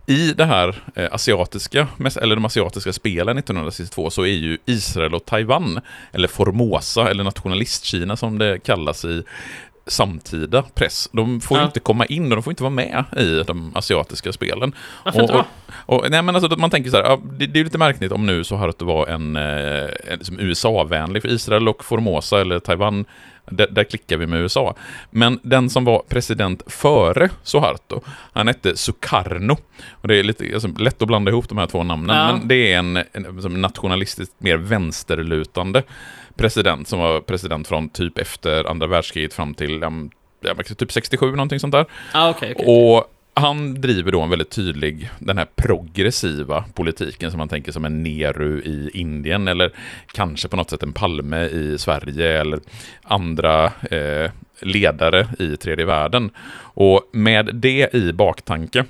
i 0.07 0.33
det 0.33 0.45
här 0.45 0.83
eh, 0.95 1.09
asiatiska, 1.12 1.88
eller 2.21 2.35
de 2.35 2.45
asiatiska 2.45 2.93
spelen 2.93 3.38
1962 3.38 4.11
så 4.11 4.23
är 4.23 4.27
ju 4.27 4.59
Israel 4.67 5.14
och 5.14 5.25
Taiwan, 5.25 5.81
eller 6.12 6.29
Formosa, 6.29 7.11
eller 7.11 7.25
nationalistkina 7.25 8.17
som 8.17 8.38
det 8.38 8.59
kallas 8.59 9.05
i 9.05 9.23
samtida 9.87 10.62
press. 10.75 11.09
De 11.12 11.40
får 11.40 11.59
ja. 11.59 11.64
inte 11.64 11.81
komma 11.81 12.07
in 12.07 12.25
och 12.33 12.37
de 12.37 12.42
får 12.42 12.51
inte 12.51 12.62
vara 12.62 12.70
med 12.70 13.05
i 13.16 13.42
de 13.47 13.77
asiatiska 13.77 14.33
spelen. 14.33 14.75
Varför 15.05 15.18
och, 15.18 15.25
inte 15.25 15.44
och, 15.87 16.05
och, 16.05 16.11
nej, 16.11 16.23
men 16.23 16.37
alltså, 16.37 16.59
Man 16.59 16.70
tänker 16.70 16.90
så 16.90 16.97
här, 16.97 17.05
ja, 17.05 17.20
det, 17.38 17.47
det, 17.47 17.61
är 17.61 17.64
lite 17.64 17.79
märkligt 17.79 18.12
om 18.12 18.27
nu 18.27 18.44
så 18.44 18.57
har 18.57 18.75
det 18.79 18.85
var 18.85 19.07
en, 19.07 19.37
eh, 19.37 19.88
en 20.29 20.40
USA-vänlig 20.40 21.23
för 21.23 21.29
Israel 21.29 21.68
och 21.68 21.85
Formosa 21.85 22.40
eller 22.40 22.59
Taiwan 22.59 23.05
där, 23.50 23.66
där, 23.70 23.85
klickar 23.85 24.16
vi 24.16 24.26
med 24.26 24.40
USA. 24.40 24.74
Men 25.11 25.40
den 25.42 25.70
som 25.70 25.85
var 25.85 26.02
president 26.09 26.62
före 26.66 27.30
Suharto, 27.42 28.00
han 28.33 28.48
hette 28.48 28.76
Sukarno. 28.76 29.57
Och 29.90 30.09
det 30.09 30.16
är 30.16 30.22
lite 30.22 30.50
alltså, 30.54 30.68
lätt 30.68 31.02
att 31.02 31.09
blanda 31.09 31.30
ihop 31.30 31.48
de 31.48 31.59
här 31.59 31.66
två 31.66 31.83
namnen, 31.83 32.16
ja. 32.16 32.33
men 32.33 32.48
det 32.48 32.72
är 32.72 32.78
en, 32.78 32.96
en 32.96 33.61
nationalistiskt 33.61 34.35
mer 34.38 34.57
vänsterlutande 34.57 35.83
president 36.37 36.88
som 36.88 36.98
var 36.98 37.20
president 37.20 37.68
från 37.68 37.88
typ 37.88 38.18
efter 38.18 38.64
andra 38.64 38.87
världskriget 38.87 39.35
fram 39.35 39.54
till 39.54 39.83
um, 39.83 40.11
typ 40.78 40.92
67, 40.92 41.30
någonting 41.30 41.61
sånt 41.61 41.72
där. 41.72 41.87
Ah, 42.12 42.30
okay, 42.30 42.54
okay, 42.54 42.66
och 42.66 43.13
han 43.35 43.75
driver 43.75 44.12
då 44.12 44.20
en 44.20 44.31
väldigt 44.31 44.51
tydlig, 44.51 45.11
den 45.18 45.38
här 45.38 45.47
progressiva 45.57 46.64
politiken 46.75 47.31
som 47.31 47.38
man 47.38 47.49
tänker 47.49 47.73
som 47.73 47.85
en 47.85 48.03
Nehru 48.03 48.61
i 48.61 48.90
Indien 48.94 49.49
eller 49.49 49.73
kanske 50.12 50.49
på 50.49 50.57
något 50.57 50.70
sätt 50.70 50.83
en 50.83 50.92
Palme 50.92 51.44
i 51.44 51.79
Sverige 51.79 52.40
eller 52.40 52.61
andra 53.03 53.64
eh, 53.90 54.31
ledare 54.61 55.29
i 55.38 55.57
tredje 55.57 55.85
världen. 55.85 56.31
Och 56.57 57.09
med 57.12 57.51
det 57.55 57.94
i 57.94 58.12
baktanke 58.12 58.85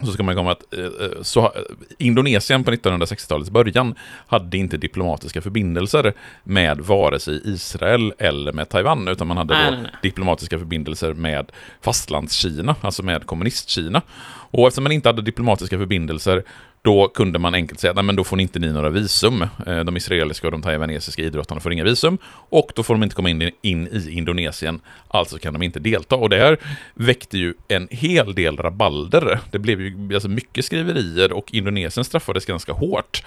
så 0.00 0.12
ska 0.12 0.22
man 0.22 0.34
komma 0.34 0.52
att 0.52 0.74
eh, 0.74 0.84
eh, 0.84 1.22
så, 1.22 1.52
Indonesien 1.98 2.64
på 2.64 2.70
1960-talets 2.70 3.50
början 3.50 3.94
hade 4.26 4.56
inte 4.56 4.76
diplomatiska 4.76 5.40
förbindelser 5.40 6.12
med 6.44 6.80
vare 6.80 7.20
sig 7.20 7.40
Israel 7.44 8.12
eller 8.18 8.52
med 8.52 8.68
Taiwan, 8.68 9.08
utan 9.08 9.26
man 9.26 9.36
hade 9.36 9.70
nej. 9.70 9.90
diplomatiska 10.02 10.58
förbindelser 10.58 11.14
med 11.14 11.52
fastlandskina, 11.80 12.76
alltså 12.80 13.02
med 13.02 13.26
kommunistkina. 13.26 14.02
Och 14.50 14.66
eftersom 14.66 14.84
man 14.84 14.92
inte 14.92 15.08
hade 15.08 15.22
diplomatiska 15.22 15.78
förbindelser 15.78 16.44
då 16.84 17.08
kunde 17.08 17.38
man 17.38 17.54
enkelt 17.54 17.80
säga, 17.80 18.02
men 18.02 18.16
då 18.16 18.24
får 18.24 18.40
inte 18.40 18.58
ni 18.58 18.72
några 18.72 18.90
visum. 18.90 19.42
Eh, 19.42 19.80
de 19.84 19.96
israeliska 19.96 20.46
och 20.46 20.50
de 20.50 20.62
taiwanesiska 20.62 21.22
idrottarna 21.22 21.60
får 21.60 21.72
inga 21.72 21.84
visum. 21.84 22.18
Och 22.48 22.72
då 22.74 22.82
får 22.82 22.94
de 22.94 23.02
inte 23.02 23.14
komma 23.14 23.30
in, 23.30 23.50
in 23.62 23.88
i 23.88 24.10
Indonesien, 24.10 24.80
alltså 25.08 25.38
kan 25.38 25.52
de 25.52 25.62
inte 25.62 25.80
delta. 25.80 26.16
Och 26.16 26.30
det 26.30 26.36
här 26.36 26.58
väckte 26.94 27.38
ju 27.38 27.54
en 27.68 27.88
hel 27.90 28.34
del 28.34 28.56
rabalder. 28.56 29.40
Det 29.50 29.58
blev 29.58 29.80
ju 29.80 30.14
alltså 30.14 30.28
mycket 30.28 30.64
skriverier 30.64 31.32
och 31.32 31.54
Indonesien 31.54 32.04
straffades 32.04 32.46
ganska 32.46 32.72
hårt. 32.72 33.24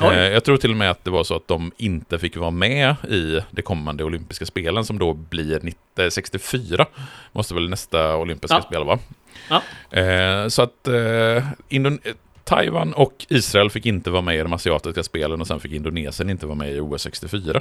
Oj. 0.00 0.14
Eh, 0.14 0.20
jag 0.20 0.44
tror 0.44 0.56
till 0.56 0.70
och 0.70 0.76
med 0.76 0.90
att 0.90 1.04
det 1.04 1.10
var 1.10 1.24
så 1.24 1.36
att 1.36 1.48
de 1.48 1.72
inte 1.76 2.18
fick 2.18 2.36
vara 2.36 2.50
med 2.50 2.96
i 3.10 3.40
det 3.50 3.62
kommande 3.62 4.04
olympiska 4.04 4.46
spelen 4.46 4.84
som 4.84 4.98
då 4.98 5.12
blir 5.12 5.72
64. 6.10 6.86
Måste 7.32 7.54
väl 7.54 7.68
nästa 7.68 8.16
olympiska 8.16 8.56
ja. 8.56 8.62
spel 8.62 8.84
vara. 8.84 8.98
Ja. 9.48 9.62
Eh, 10.00 10.48
så 10.48 10.62
att 10.62 10.88
Taiwan 12.46 12.92
och 12.92 13.26
Israel 13.28 13.70
fick 13.70 13.86
inte 13.86 14.10
vara 14.10 14.22
med 14.22 14.36
i 14.36 14.42
de 14.42 14.52
asiatiska 14.52 15.02
spelen 15.02 15.40
och 15.40 15.46
sen 15.46 15.60
fick 15.60 15.72
Indonesien 15.72 16.30
inte 16.30 16.46
vara 16.46 16.56
med 16.56 16.72
i 16.72 16.80
OS 16.80 17.02
64. 17.02 17.60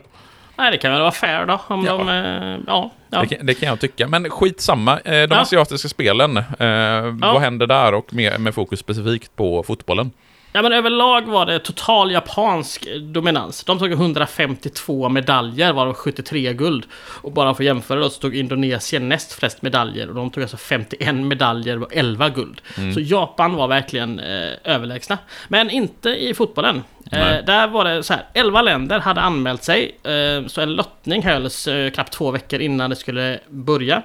Nej, 0.57 0.71
det 0.71 0.77
kan 0.77 0.91
väl 0.91 1.01
vara 1.01 1.11
fair 1.11 1.45
då. 1.45 1.61
Om 1.67 1.85
ja. 1.85 1.97
De, 1.97 2.09
eh, 2.09 2.59
ja, 2.67 2.91
ja. 3.09 3.21
Det, 3.21 3.27
kan, 3.27 3.45
det, 3.45 3.53
kan, 3.53 3.69
jag 3.69 3.79
tycka. 3.79 4.07
Men 4.07 4.29
skitsamma. 4.29 4.99
Eh, 4.99 5.11
de 5.11 5.27
ja. 5.29 5.39
asiatiska 5.39 5.89
spelen, 5.89 6.37
eh, 6.37 7.31
vad 7.33 7.41
händer 7.41 7.67
där 7.67 7.93
och 7.93 8.13
med, 8.13 8.41
med 8.41 8.55
fokus 8.55 8.79
specifikt 8.79 9.35
på 9.35 9.63
fotbollen? 9.63 10.11
Ja 10.55 10.61
men 10.61 10.73
överlag 10.73 11.21
var 11.21 11.45
det 11.45 11.59
total 11.59 12.11
japansk 12.11 12.87
dominans. 13.01 13.63
De 13.63 13.79
tog 13.79 13.91
152 13.91 15.09
medaljer, 15.09 15.73
varav 15.73 15.93
73 15.93 16.53
guld. 16.53 16.85
Och 17.21 17.31
bara 17.31 17.53
för 17.53 17.63
att 17.63 17.65
jämföra 17.65 17.99
då 17.99 18.09
så 18.09 18.21
tog 18.21 18.35
Indonesien 18.35 19.09
näst 19.09 19.33
flest 19.33 19.61
medaljer. 19.61 20.09
Och 20.09 20.15
de 20.15 20.29
tog 20.29 20.43
alltså 20.43 20.57
51 20.57 21.15
medaljer 21.15 21.83
och 21.83 21.95
11 21.95 22.29
guld. 22.29 22.61
Mm. 22.77 22.93
Så 22.93 22.99
Japan 22.99 23.55
var 23.55 23.67
verkligen 23.67 24.19
eh, 24.19 24.51
överlägsna. 24.63 25.17
Men 25.47 25.69
inte 25.69 26.09
i 26.09 26.33
fotbollen. 26.33 26.83
Eh, 27.11 27.45
där 27.45 27.67
var 27.67 27.85
det 27.85 28.03
så 28.03 28.13
här, 28.13 28.25
11 28.33 28.61
länder 28.61 28.99
hade 28.99 29.21
anmält 29.21 29.63
sig. 29.63 29.97
Eh, 30.03 30.47
så 30.47 30.61
en 30.61 30.73
lottning 30.73 31.23
hölls 31.23 31.67
eh, 31.67 31.91
knappt 31.91 32.13
två 32.13 32.31
veckor 32.31 32.59
innan 32.59 32.89
det 32.89 32.95
skulle 32.95 33.39
börja. 33.49 34.03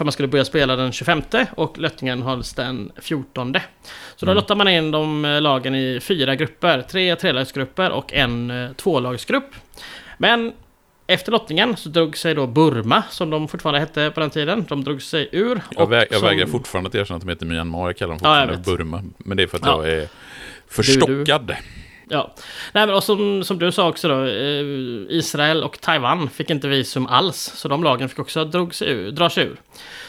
För 0.00 0.04
man 0.04 0.12
skulle 0.12 0.28
börja 0.28 0.44
spela 0.44 0.76
den 0.76 0.92
25 0.92 1.22
och 1.56 1.78
lottningen 1.78 2.22
hölls 2.22 2.54
den 2.54 2.92
14. 2.96 3.54
Så 4.16 4.26
då 4.26 4.32
mm. 4.32 4.36
lottar 4.36 4.54
man 4.54 4.68
in 4.68 4.90
de 4.90 5.24
eh, 5.24 5.40
lagen 5.40 5.74
i 5.74 6.00
fyra 6.00 6.36
grupper. 6.36 6.82
Tre 6.82 7.16
trelagsgrupper 7.16 7.90
och 7.90 8.12
en 8.12 8.50
eh, 8.50 8.72
tvålagsgrupp. 8.72 9.54
Men 10.18 10.52
efter 11.06 11.32
lottningen 11.32 11.76
så 11.76 11.88
drog 11.88 12.16
sig 12.16 12.34
då 12.34 12.46
Burma, 12.46 13.02
som 13.10 13.30
de 13.30 13.48
fortfarande 13.48 13.80
hette 13.80 14.10
på 14.10 14.20
den 14.20 14.30
tiden, 14.30 14.66
de 14.68 14.84
drog 14.84 15.02
sig 15.02 15.28
ur. 15.32 15.62
Jag, 15.70 15.88
väg, 15.88 16.08
jag 16.10 16.20
som... 16.20 16.28
vägrar 16.28 16.46
fortfarande 16.46 16.88
att 16.88 16.94
erkänna 16.94 17.16
att 17.16 17.22
de 17.22 17.28
heter 17.28 17.46
Myanmar, 17.46 17.86
jag 17.86 17.96
kallar 17.96 18.10
dem 18.10 18.18
fortfarande 18.18 18.52
ja, 18.52 18.76
Burma. 18.76 19.02
Men 19.18 19.36
det 19.36 19.42
är 19.42 19.46
för 19.46 19.56
att 19.56 19.66
ja. 19.66 19.86
jag 19.86 19.94
är 19.98 20.08
förstockad. 20.68 21.46
Du, 21.46 21.54
du. 21.54 21.56
Ja, 22.12 22.34
Nej, 22.72 22.86
men 22.86 22.96
och 22.96 23.04
som, 23.04 23.44
som 23.44 23.58
du 23.58 23.72
sa 23.72 23.88
också 23.88 24.08
då, 24.08 24.24
eh, 24.24 24.64
Israel 25.08 25.62
och 25.62 25.80
Taiwan 25.80 26.30
fick 26.30 26.50
inte 26.50 26.68
visum 26.68 27.06
alls, 27.06 27.36
så 27.36 27.68
de 27.68 27.84
lagen 27.84 28.08
fick 28.08 28.18
också 28.18 28.44
drog 28.44 28.74
sig 28.74 28.90
ur, 28.90 29.10
dra 29.10 29.30
sig 29.30 29.44
ur. 29.44 29.56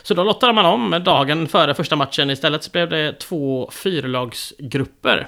Så 0.02 0.14
då 0.14 0.24
lottade 0.24 0.54
man 0.54 0.66
om 0.66 1.02
dagen 1.06 1.48
före 1.48 1.74
första 1.74 1.96
matchen, 1.96 2.30
istället 2.30 2.64
så 2.64 2.72
blev 2.72 2.90
det 2.90 3.14
två 3.14 3.70
fyrlagsgrupper. 3.72 5.28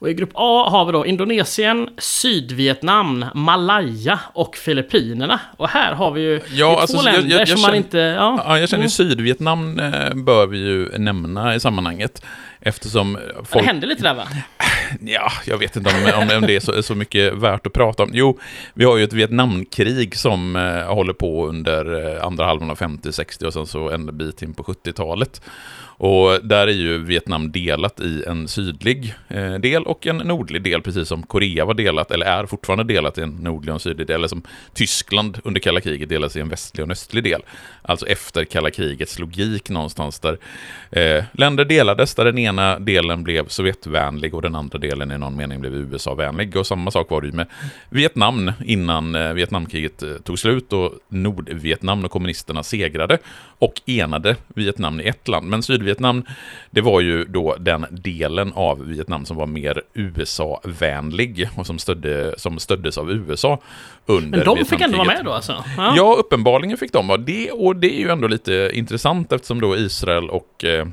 Och 0.00 0.10
i 0.10 0.14
grupp 0.14 0.30
A 0.34 0.68
har 0.70 0.84
vi 0.84 0.92
då 0.92 1.06
Indonesien, 1.06 1.88
Sydvietnam, 1.98 3.24
Malaya 3.34 4.20
och 4.32 4.56
Filippinerna. 4.56 5.40
Och 5.56 5.68
här 5.68 5.94
har 5.94 6.10
vi 6.10 6.20
ju 6.20 6.40
ja, 6.52 6.80
alltså, 6.80 6.96
två 6.96 7.02
länder 7.02 7.22
jag, 7.22 7.30
jag, 7.30 7.40
jag 7.40 7.48
som 7.48 7.56
känner, 7.56 7.68
man 7.68 7.76
inte... 7.76 7.98
Ja, 7.98 8.42
ja 8.46 8.58
jag 8.58 8.68
känner 8.68 8.82
mm. 8.82 8.90
Sydvietnam 8.90 9.78
eh, 9.78 10.14
bör 10.14 10.46
vi 10.46 10.58
ju 10.58 10.98
nämna 10.98 11.54
i 11.54 11.60
sammanhanget. 11.60 12.22
Eftersom 12.60 13.18
folk... 13.44 13.64
Det 13.64 13.66
händer 13.72 13.88
lite 13.88 14.02
där 14.02 14.14
va? 14.14 14.28
Ja, 15.00 15.32
jag 15.46 15.58
vet 15.58 15.76
inte 15.76 15.90
om, 15.90 16.22
om, 16.22 16.36
om 16.36 16.46
det 16.46 16.56
är 16.56 16.60
så, 16.60 16.82
så, 16.82 16.94
mycket 16.94 17.34
värt 17.34 17.66
att 17.66 17.72
prata 17.72 18.02
om. 18.02 18.10
Jo, 18.12 18.38
vi 18.74 18.84
har 18.84 18.96
ju 18.96 19.04
ett 19.04 19.12
Vietnamkrig 19.12 20.16
som 20.16 20.56
eh, 20.56 20.94
håller 20.94 21.12
på 21.12 21.46
under 21.46 22.16
eh, 22.16 22.24
andra 22.24 22.46
halvan 22.46 22.70
av 22.70 22.78
50-60 22.78 23.44
och 23.44 23.52
sen 23.52 23.66
så 23.66 23.90
en 23.90 24.18
bit 24.18 24.42
in 24.42 24.54
på 24.54 24.62
70-talet. 24.62 25.42
Och 26.02 26.44
där 26.44 26.66
är 26.66 26.72
ju 26.72 26.98
Vietnam 26.98 27.52
delat 27.52 28.00
i 28.00 28.24
en 28.26 28.48
sydlig 28.48 29.14
eh, 29.28 29.54
del 29.54 29.82
och 29.82 30.06
en 30.06 30.16
nordlig 30.16 30.62
del, 30.62 30.82
precis 30.82 31.08
som 31.08 31.22
Korea 31.22 31.64
var 31.64 31.74
delat, 31.74 32.10
eller 32.10 32.26
är 32.26 32.46
fortfarande 32.46 32.84
delat 32.94 33.18
i 33.18 33.22
en 33.22 33.30
nordlig 33.30 33.72
och 33.72 33.76
en 33.76 33.80
sydlig 33.80 34.06
del, 34.06 34.14
eller 34.14 34.28
som 34.28 34.42
Tyskland 34.74 35.38
under 35.44 35.60
kalla 35.60 35.80
kriget 35.80 36.08
delades 36.08 36.36
i 36.36 36.40
en 36.40 36.48
västlig 36.48 36.82
och 36.82 36.86
en 36.86 36.90
östlig 36.90 37.24
del. 37.24 37.42
Alltså 37.82 38.06
efter 38.06 38.44
kalla 38.44 38.70
krigets 38.70 39.18
logik 39.18 39.70
någonstans 39.70 40.20
där 40.20 40.38
eh, 40.90 41.24
länder 41.32 41.64
delades, 41.64 42.14
där 42.14 42.24
den 42.24 42.38
ena 42.38 42.78
delen 42.78 43.22
blev 43.22 43.48
Sovjetvänlig 43.48 44.34
och 44.34 44.42
den 44.42 44.54
andra 44.54 44.78
delen 44.78 45.12
i 45.12 45.18
någon 45.18 45.36
mening 45.36 45.60
blev 45.60 45.74
USA-vänlig. 45.74 46.56
Och 46.56 46.66
samma 46.66 46.90
sak 46.90 47.10
var 47.10 47.20
det 47.20 47.26
ju 47.26 47.32
med 47.32 47.46
Vietnam 47.90 48.52
innan 48.64 49.14
eh, 49.14 49.32
Vietnamkriget 49.32 50.02
eh, 50.02 50.14
tog 50.24 50.38
slut 50.38 50.72
och 50.72 50.92
Nordvietnam 51.08 52.04
och 52.04 52.10
kommunisterna 52.10 52.62
segrade 52.62 53.18
och 53.58 53.80
enade 53.86 54.36
Vietnam 54.48 55.00
i 55.00 55.08
ett 55.08 55.28
land. 55.28 55.48
Men 55.48 55.62
Sydvietnam, 55.62 55.89
det 56.70 56.80
var 56.80 57.00
ju 57.00 57.24
då 57.24 57.56
den 57.60 57.86
delen 57.90 58.52
av 58.52 58.84
Vietnam 58.86 59.24
som 59.24 59.36
var 59.36 59.46
mer 59.46 59.82
USA-vänlig 59.94 61.48
och 61.56 61.66
som, 61.66 61.78
stödde, 61.78 62.34
som 62.36 62.58
stöddes 62.58 62.98
av 62.98 63.10
USA 63.10 63.58
under 64.06 64.38
Men 64.38 64.46
de 64.46 64.64
fick 64.64 64.80
ändå 64.80 64.98
vara 64.98 65.08
med 65.08 65.24
då 65.24 65.32
alltså? 65.32 65.64
Ja, 65.76 65.94
ja 65.96 66.16
uppenbarligen 66.18 66.76
fick 66.76 66.92
de 66.92 67.06
vara 67.06 67.18
det. 67.18 67.50
Och 67.50 67.76
det 67.76 67.94
är 67.94 68.00
ju 68.00 68.08
ändå 68.08 68.28
lite 68.28 68.70
intressant 68.74 69.32
eftersom 69.32 69.60
då 69.60 69.76
Israel 69.76 70.30
och 70.30 70.64
eh, 70.64 70.86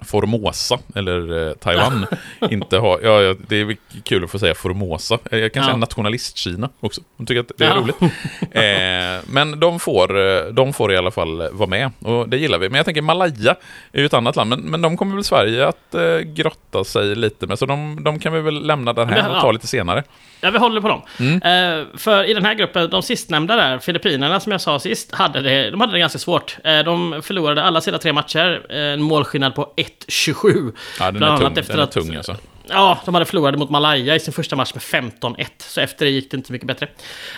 Formosa, 0.00 0.78
eller 0.94 1.48
eh, 1.48 1.54
Taiwan, 1.54 2.06
inte 2.50 2.78
har... 2.78 3.00
Ja, 3.02 3.34
det 3.48 3.60
är 3.60 3.76
kul 4.04 4.24
att 4.24 4.30
få 4.30 4.38
säga 4.38 4.54
Formosa. 4.54 5.18
Eh, 5.30 5.38
jag 5.38 5.52
kan 5.52 5.62
ja. 5.62 5.66
säga 5.66 5.76
nationalist-Kina 5.76 6.68
också. 6.80 7.00
De 7.16 7.26
tycker 7.26 7.40
att 7.40 7.52
det 7.56 7.64
är 7.64 7.68
ja. 7.68 7.76
roligt. 7.76 7.96
Eh, 8.50 9.24
men 9.32 9.60
de 9.60 9.80
får, 9.80 10.18
eh, 10.18 10.44
de 10.44 10.72
får 10.72 10.92
i 10.92 10.96
alla 10.96 11.10
fall 11.10 11.52
vara 11.52 11.68
med, 11.68 11.90
och 11.98 12.28
det 12.28 12.36
gillar 12.36 12.58
vi. 12.58 12.68
Men 12.68 12.76
jag 12.76 12.84
tänker 12.84 13.02
Malaya 13.02 13.56
är 13.92 14.00
ju 14.00 14.06
ett 14.06 14.14
annat 14.14 14.36
land, 14.36 14.50
men, 14.50 14.60
men 14.60 14.82
de 14.82 14.96
kommer 14.96 15.14
väl 15.14 15.24
Sverige 15.24 15.68
att 15.68 15.94
eh, 15.94 16.18
grotta 16.18 16.84
sig 16.84 17.16
lite 17.16 17.46
med, 17.46 17.58
så 17.58 17.66
de, 17.66 18.04
de 18.04 18.18
kan 18.18 18.32
vi 18.32 18.40
väl 18.40 18.66
lämna 18.66 18.92
där 18.92 19.06
här 19.06 19.36
och 19.36 19.40
ta 19.40 19.52
lite 19.52 19.66
senare. 19.66 20.02
Ja, 20.40 20.50
vi 20.50 20.58
håller 20.58 20.80
på 20.80 20.88
dem. 20.88 21.02
Mm. 21.20 21.80
Eh, 21.80 21.86
för 21.96 22.24
i 22.24 22.34
den 22.34 22.44
här 22.44 22.54
gruppen, 22.54 22.90
de 22.90 23.02
sistnämnda 23.02 23.56
där, 23.56 23.78
Filippinerna 23.78 24.40
som 24.40 24.52
jag 24.52 24.60
sa 24.60 24.78
sist, 24.78 25.14
hade 25.14 25.42
det, 25.42 25.70
de 25.70 25.80
hade 25.80 25.92
det 25.92 25.98
ganska 25.98 26.18
svårt. 26.18 26.56
Eh, 26.64 26.78
de 26.78 27.22
förlorade 27.22 27.62
alla 27.62 27.80
sina 27.80 27.98
tre 27.98 28.12
matcher, 28.12 28.72
en 28.72 29.02
målskillnad 29.02 29.54
på 29.54 29.72
1-27. 30.06 30.72
Ja, 31.00 31.10
den 31.10 31.22
är 31.22 31.36
tung, 31.36 31.58
efter 31.58 31.72
den 31.72 31.80
är 31.80 31.84
att, 31.84 31.92
tung 31.92 32.14
alltså. 32.14 32.36
Ja, 32.70 32.98
de 33.04 33.14
hade 33.14 33.26
förlorat 33.26 33.58
mot 33.58 33.70
Malaya 33.70 34.14
i 34.14 34.20
sin 34.20 34.32
första 34.32 34.56
match 34.56 34.74
med 34.74 34.82
15-1. 34.82 35.46
Så 35.58 35.80
efter 35.80 36.04
det 36.04 36.10
gick 36.10 36.30
det 36.30 36.36
inte 36.36 36.52
mycket 36.52 36.68
bättre. 36.68 36.88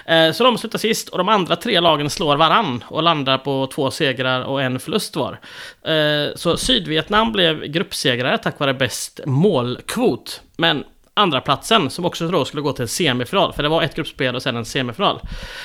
Eh, 0.07 0.33
så 0.33 0.45
de 0.45 0.59
slutar 0.59 0.79
sist 0.79 1.09
och 1.09 1.19
de 1.19 1.29
andra 1.29 1.57
tre 1.57 1.81
lagen 1.81 2.11
slår 2.11 2.37
varann 2.37 2.85
och 2.89 3.03
landar 3.03 3.39
på 3.39 3.71
två 3.75 3.91
segrar 3.91 4.41
och 4.41 4.63
en 4.63 4.81
förlust 4.81 5.17
var. 5.17 5.41
Eh, 5.83 6.35
så 6.37 6.57
Sydvietnam 6.57 7.33
blev 7.33 7.65
gruppsegrare 7.65 8.39
tack 8.39 8.59
vare 8.59 8.75
bäst 8.75 9.21
målkvot. 9.27 10.41
Men 10.57 10.85
andra 11.21 11.41
platsen 11.41 11.91
som 11.91 12.05
också 12.05 12.29
då 12.29 12.45
skulle 12.45 12.63
gå 12.63 12.73
till 12.73 12.89
semifinal. 12.89 13.53
För 13.53 13.63
det 13.63 13.69
var 13.69 13.83
ett 13.83 13.95
gruppspel 13.95 14.35
och 14.35 14.43
sen 14.43 14.57
en 14.57 14.65
semifinal. 14.65 15.21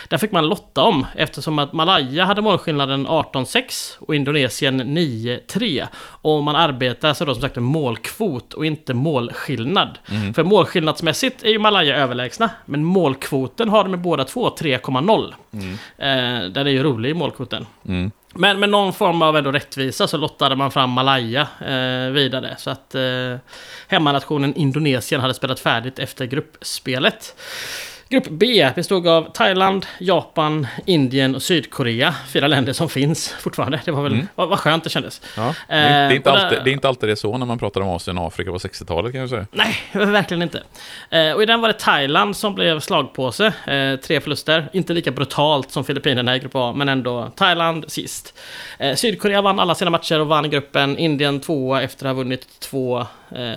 Där 0.10 0.18
fick 0.18 0.32
man 0.32 0.48
lotta 0.48 0.82
om 0.82 1.06
eftersom 1.16 1.60
att 1.60 1.74
Malaya 1.74 2.26
hade 2.26 2.42
målskillnaden 2.42 3.08
18-6 3.08 3.96
och 4.00 4.16
Indonesien 4.16 4.82
9-3. 4.98 5.88
Och 5.98 6.44
man 6.44 6.56
arbetar 6.56 7.14
så 7.14 7.26
då 7.26 7.34
som 7.34 7.42
sagt 7.42 7.56
med 7.56 7.64
målkvot 7.64 8.54
och 8.54 8.66
inte 8.66 8.94
målskillnad. 8.94 9.98
Mm. 10.12 10.34
För 10.34 10.44
målskillnadsmässigt 10.44 11.44
är 11.44 11.50
ju 11.50 11.60
Malaya 11.60 11.96
överlägsna. 11.96 12.50
Men 12.66 12.84
målkvoten 12.84 13.70
har 13.70 13.84
de 13.84 13.90
med 13.90 14.02
båda 14.02 14.24
två 14.24 14.50
3,0. 14.50 15.34
Mm. 15.54 15.74
Eh, 15.98 16.50
den 16.50 16.68
är 16.68 16.72
ju 16.72 16.84
rolig 16.84 17.10
i 17.10 17.14
målkvoten. 17.14 17.66
Mm. 17.88 18.12
Men 18.38 18.60
med 18.60 18.70
någon 18.70 18.94
form 18.94 19.22
av 19.22 19.38
ändå 19.38 19.52
rättvisa 19.52 20.08
så 20.08 20.18
lottade 20.18 20.56
man 20.56 20.72
fram 20.72 20.90
Malaya 20.90 21.48
eh, 21.60 22.12
vidare. 22.12 22.56
Så 22.58 22.70
att 22.70 22.96
eh, 22.96 23.38
hemmanationen 23.88 24.56
Indonesien 24.56 25.22
hade 25.22 25.34
spelat 25.34 25.60
färdigt 25.60 26.00
efter 26.00 26.26
gruppspelet. 26.26 27.36
Grupp 28.10 28.28
B 28.30 28.70
bestod 28.76 29.08
av 29.08 29.32
Thailand, 29.32 29.86
Japan, 30.00 30.68
Indien 30.86 31.36
och 31.36 31.42
Sydkorea. 31.42 32.16
Fyra 32.28 32.48
länder 32.48 32.74
som 32.74 32.90
finns 32.90 33.30
fortfarande. 33.30 33.82
Det 33.86 33.92
var 33.92 34.04
väl 34.04 34.14
mm. 34.14 34.28
vad, 34.36 34.50
vad 34.50 34.60
skönt 34.60 34.84
det 34.84 34.90
kändes. 34.90 35.22
Ja, 35.38 35.56
det, 35.68 35.74
är, 35.74 36.10
är 36.10 36.14
inte 36.14 36.30
eh, 36.30 36.44
alltid, 36.44 36.60
det 36.64 36.70
är 36.70 36.74
inte 36.74 36.88
alltid 36.88 37.10
det 37.10 37.16
så 37.16 37.38
när 37.38 37.46
man 37.46 37.60
pratar 37.60 37.82
om 37.82 37.90
Asien 37.90 38.18
och 38.18 38.28
Afrika 38.28 38.52
på 38.52 38.58
60-talet 38.58 39.12
kan 39.12 39.22
jag 39.22 39.30
säga. 39.30 39.48
Nej, 39.52 39.76
verkligen 39.92 40.42
inte. 40.42 40.64
Eh, 41.10 41.32
och 41.32 41.44
i 41.44 41.46
den 41.46 41.62
var 41.62 41.68
det 41.68 41.80
Thailand 41.80 42.38
som 42.38 42.56
blev 42.56 42.80
slagpåse. 42.80 43.46
Eh, 43.46 44.00
tre 44.00 44.22
förluster. 44.22 44.70
Inte 44.74 44.94
lika 44.94 45.12
brutalt 45.12 45.72
som 45.72 45.84
Filippinerna 45.84 46.36
i 46.36 46.40
grupp 46.40 46.56
A, 46.56 46.74
men 46.76 46.90
ändå 46.90 47.32
Thailand 47.36 47.86
sist. 47.88 48.40
Sydkorea 48.96 49.42
vann 49.42 49.60
alla 49.60 49.76
sina 49.76 49.92
matcher 49.92 50.20
och 50.20 50.28
vann 50.28 50.50
gruppen. 50.50 50.98
Indien 50.98 51.40
tvåa 51.40 51.82
efter 51.82 52.06
att 52.06 52.10
ha 52.10 52.14
vunnit 52.24 52.60
två 52.60 53.06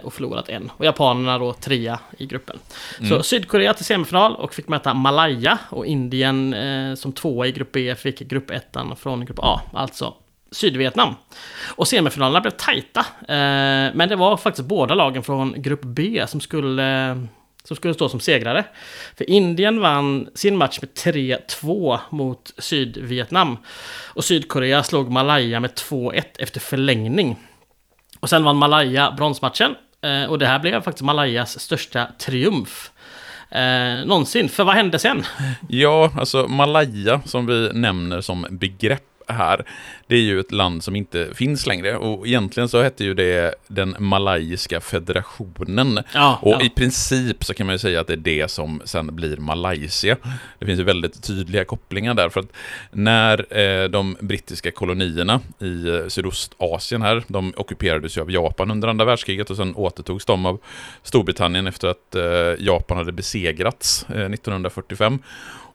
och 0.02 0.14
förlorat 0.14 0.48
en. 0.48 0.70
Och 0.76 0.85
japanerna 0.85 1.38
då 1.38 1.52
trea 1.52 2.00
i 2.18 2.26
gruppen. 2.26 2.59
Mm. 2.98 3.11
Så 3.11 3.22
Sydkorea 3.22 3.74
till 3.74 3.85
semifinal 3.85 4.37
och 4.37 4.54
fick 4.54 4.68
möta 4.68 4.94
Malaya. 4.94 5.59
Och 5.70 5.87
Indien 5.87 6.54
eh, 6.54 6.94
som 6.94 7.12
tvåa 7.12 7.46
i 7.46 7.52
grupp 7.52 7.72
B 7.72 7.94
fick 7.94 8.18
grupp 8.18 8.50
ettan 8.50 8.96
från 8.96 9.24
grupp 9.24 9.38
A. 9.38 9.61
Alltså 9.72 10.14
Sydvietnam. 10.50 11.14
Och 11.76 11.88
semifinalerna 11.88 12.40
blev 12.40 12.50
tajta. 12.50 13.00
Eh, 13.20 13.94
men 13.94 14.09
det 14.09 14.16
var 14.16 14.37
faktiskt 14.37 14.68
båda 14.68 14.94
lagen 14.94 15.22
från 15.22 15.62
grupp 15.62 15.83
B 15.83 16.24
som 16.28 16.40
skulle 16.40 17.18
som 17.64 17.76
skulle 17.76 17.94
stå 17.94 18.09
som 18.09 18.20
segrare. 18.20 18.64
För 19.16 19.31
Indien 19.31 19.81
vann 19.81 20.28
sin 20.35 20.57
match 20.57 20.78
med 20.81 20.90
3-2 20.90 21.98
mot 22.11 22.54
Sydvietnam. 22.59 23.57
Och 24.14 24.24
Sydkorea 24.24 24.83
slog 24.83 25.11
Malaya 25.11 25.61
med 25.61 25.70
2-1 25.70 26.22
efter 26.38 26.61
förlängning. 26.61 27.37
Och 28.20 28.28
sen 28.31 28.44
vann 28.44 28.57
Malaya 28.57 29.14
bronsmatchen. 29.16 29.74
Eh, 30.02 30.31
och 30.31 30.38
det 30.38 30.46
här 30.46 30.59
blev 30.59 30.83
faktiskt 30.83 31.04
Malayas 31.04 31.61
största 31.61 32.07
triumf. 32.18 32.90
Eh, 33.50 34.07
någonsin. 34.07 34.48
För 34.48 34.64
vad 34.64 34.74
hände 34.74 34.98
sen? 34.98 35.24
Ja, 35.68 36.11
alltså 36.18 36.48
Malaya 36.48 37.20
som 37.24 37.46
vi 37.46 37.70
nämner 37.74 38.20
som 38.20 38.46
begrepp 38.50 39.08
här, 39.28 39.64
det 40.06 40.16
är 40.16 40.20
ju 40.20 40.40
ett 40.40 40.52
land 40.52 40.84
som 40.84 40.96
inte 40.96 41.34
finns 41.34 41.66
längre. 41.66 41.96
Och 41.96 42.26
egentligen 42.26 42.68
så 42.68 42.82
hette 42.82 43.04
ju 43.04 43.14
det 43.14 43.54
den 43.66 43.96
Malayiska 43.98 44.80
federationen. 44.80 46.00
Ja, 46.14 46.38
och 46.42 46.52
ja. 46.52 46.62
i 46.62 46.70
princip 46.70 47.44
så 47.44 47.54
kan 47.54 47.66
man 47.66 47.74
ju 47.74 47.78
säga 47.78 48.00
att 48.00 48.06
det 48.06 48.12
är 48.12 48.16
det 48.16 48.50
som 48.50 48.82
sen 48.84 49.16
blir 49.16 49.36
Malaysia. 49.36 50.16
Det 50.58 50.66
finns 50.66 50.80
ju 50.80 50.84
väldigt 50.84 51.22
tydliga 51.22 51.64
kopplingar 51.64 52.14
där. 52.14 52.28
För 52.28 52.40
att 52.40 52.52
när 52.90 53.58
eh, 53.58 53.88
de 53.88 54.16
brittiska 54.20 54.70
kolonierna 54.70 55.40
i 55.58 55.88
eh, 55.88 56.06
Sydostasien 56.08 57.02
här, 57.02 57.22
de 57.28 57.52
ockuperades 57.56 58.16
ju 58.16 58.20
av 58.20 58.30
Japan 58.30 58.70
under 58.70 58.88
andra 58.88 59.04
världskriget 59.04 59.50
och 59.50 59.56
sen 59.56 59.74
återtogs 59.74 60.24
de 60.24 60.46
av 60.46 60.60
Storbritannien 61.02 61.66
efter 61.66 61.88
att 61.88 62.14
eh, 62.14 62.64
Japan 62.66 62.96
hade 62.96 63.12
besegrats 63.12 64.06
eh, 64.08 64.32
1945. 64.32 65.18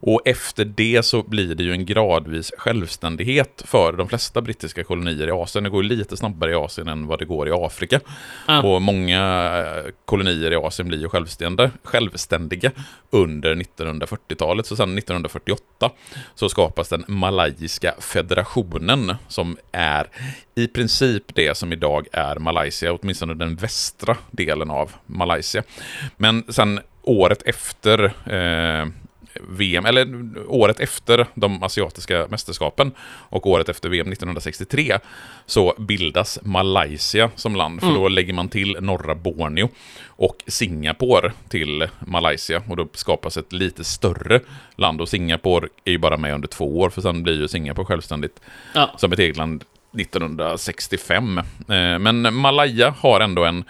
Och 0.06 0.20
efter 0.24 0.64
det 0.64 1.04
så 1.04 1.22
blir 1.22 1.54
det 1.54 1.62
ju 1.62 1.72
en 1.72 1.86
gradvis 1.86 2.52
självständighet 2.58 3.62
för 3.66 3.92
de 3.92 4.08
flesta 4.08 4.40
brittiska 4.40 4.84
kolonier 4.84 5.28
i 5.28 5.30
Asien. 5.30 5.64
Det 5.64 5.70
går 5.70 5.82
lite 5.82 6.16
snabbare 6.16 6.50
i 6.50 6.54
Asien 6.54 6.88
än 6.88 7.06
vad 7.06 7.18
det 7.18 7.24
går 7.24 7.48
i 7.48 7.52
Afrika. 7.52 8.00
Ja. 8.46 8.62
Och 8.62 8.82
många 8.82 9.52
eh, 9.58 9.90
kolonier 10.04 10.52
i 10.52 10.56
Asien 10.56 10.88
blir 10.88 10.98
ju 10.98 11.08
självständiga, 11.08 11.70
självständiga 11.82 12.70
under 13.10 13.54
1940-talet. 13.54 14.66
Så 14.66 14.76
sen 14.76 14.98
1948 14.98 15.90
så 16.34 16.48
skapas 16.48 16.88
den 16.88 17.04
Malayiska 17.08 17.94
federationen 17.98 19.14
som 19.28 19.56
är 19.72 20.06
i 20.54 20.66
princip 20.66 21.34
det 21.34 21.56
som 21.56 21.72
idag 21.72 22.06
är 22.12 22.36
Malaysia, 22.36 22.92
åtminstone 22.92 23.34
den 23.34 23.56
västra 23.56 24.16
delen 24.30 24.70
av 24.70 24.92
Malaysia. 25.06 25.62
Men 26.16 26.44
sen 26.48 26.80
året 27.02 27.42
efter 27.42 28.04
eh, 28.04 28.86
VM, 29.48 29.86
eller 29.86 30.06
året 30.46 30.80
efter 30.80 31.26
de 31.34 31.62
asiatiska 31.62 32.26
mästerskapen 32.30 32.92
och 33.08 33.46
året 33.46 33.68
efter 33.68 33.88
VM 33.88 34.12
1963 34.12 34.98
så 35.46 35.74
bildas 35.78 36.38
Malaysia 36.42 37.30
som 37.36 37.56
land, 37.56 37.80
för 37.80 37.94
då 37.94 38.08
lägger 38.08 38.32
man 38.32 38.48
till 38.48 38.76
norra 38.80 39.14
Borneo 39.14 39.68
och 40.06 40.36
Singapore 40.46 41.32
till 41.48 41.86
Malaysia 42.06 42.62
och 42.68 42.76
då 42.76 42.88
skapas 42.92 43.36
ett 43.36 43.52
lite 43.52 43.84
större 43.84 44.40
land 44.76 45.00
och 45.00 45.08
Singapore 45.08 45.68
är 45.84 45.90
ju 45.92 45.98
bara 45.98 46.16
med 46.16 46.34
under 46.34 46.48
två 46.48 46.78
år 46.80 46.90
för 46.90 47.00
sen 47.00 47.22
blir 47.22 47.40
ju 47.40 47.48
Singapore 47.48 47.86
självständigt 47.86 48.40
Ja. 48.74 48.90
som 48.96 49.12
ett 49.12 49.18
eget 49.18 49.36
land 49.36 49.64
1965. 49.98 51.38
Eh, 51.38 51.44
Men 51.98 52.34
Malaya 52.34 52.94
har 52.98 53.20
ändå 53.20 53.44
en 53.44 53.64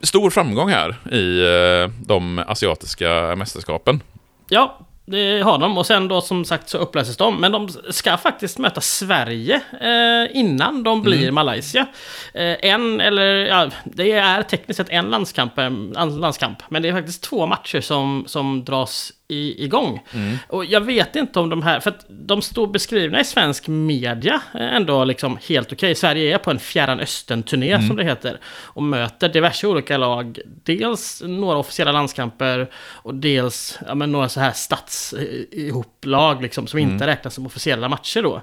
stor 0.00 0.30
framgång 0.30 0.70
här 0.70 0.96
i 1.12 1.40
eh, 1.40 1.90
de 2.06 2.38
asiatiska 2.38 3.36
mästerskapen. 3.36 4.00
Ja, 4.48 4.78
det 5.06 5.40
har 5.40 5.58
de. 5.58 5.78
Och 5.78 5.86
sen 5.86 6.08
då 6.08 6.20
som 6.20 6.44
sagt 6.44 6.68
så 6.68 6.78
upplöses 6.78 7.16
de. 7.16 7.40
Men 7.40 7.52
de 7.52 7.68
ska 7.90 8.16
faktiskt 8.16 8.58
möta 8.58 8.80
Sverige 8.80 9.60
eh, 9.80 10.36
innan 10.36 10.82
de 10.82 11.02
blir 11.02 11.30
Malaysia. 11.30 11.86
Eh, 12.34 12.56
en, 12.60 13.00
eller 13.00 13.34
ja, 13.34 13.70
det 13.84 14.12
är 14.12 14.42
tekniskt 14.42 14.76
sett 14.76 14.88
en 14.88 15.10
landskamp, 15.10 15.58
en 15.58 15.92
landskamp. 15.96 16.62
Men 16.68 16.82
det 16.82 16.88
är 16.88 16.92
faktiskt 16.92 17.22
två 17.22 17.46
matcher 17.46 17.80
som, 17.80 18.24
som 18.26 18.64
dras 18.64 19.12
i, 19.28 19.64
igång. 19.64 20.00
Och 20.48 20.64
jag 20.64 20.80
vet 20.80 21.16
inte 21.16 21.40
om 21.40 21.50
de 21.50 21.62
här, 21.62 21.80
för 21.80 21.90
att 21.90 22.06
de 22.08 22.42
står 22.42 22.66
beskrivna 22.66 23.20
i 23.20 23.24
svensk 23.24 23.68
media 23.68 24.40
eh, 24.54 24.76
ändå 24.76 25.04
liksom 25.04 25.38
helt 25.48 25.72
okej. 25.72 25.94
Sverige 25.94 26.34
är 26.34 26.38
på 26.38 26.50
en 26.50 26.58
fjärran 26.58 27.00
östern-turné 27.00 27.86
som 27.86 27.96
det 27.96 28.04
heter. 28.04 28.40
Och 28.46 28.82
möter 28.82 29.28
diverse 29.28 29.66
olika 29.66 29.96
lag. 29.96 30.38
Dels 30.46 31.22
några 31.26 31.58
officiella 31.58 31.92
landskamper 31.92 32.70
och 32.76 33.14
dels 33.14 33.78
ja, 33.86 33.94
några 33.94 34.28
så 34.28 34.40
här 34.40 34.52
stats 34.52 35.12
eh, 35.12 36.40
liksom, 36.40 36.66
som 36.66 36.78
inte 36.78 37.06
räknas 37.06 37.34
som 37.34 37.46
officiella 37.46 37.88
matcher 37.88 38.22
då. 38.22 38.36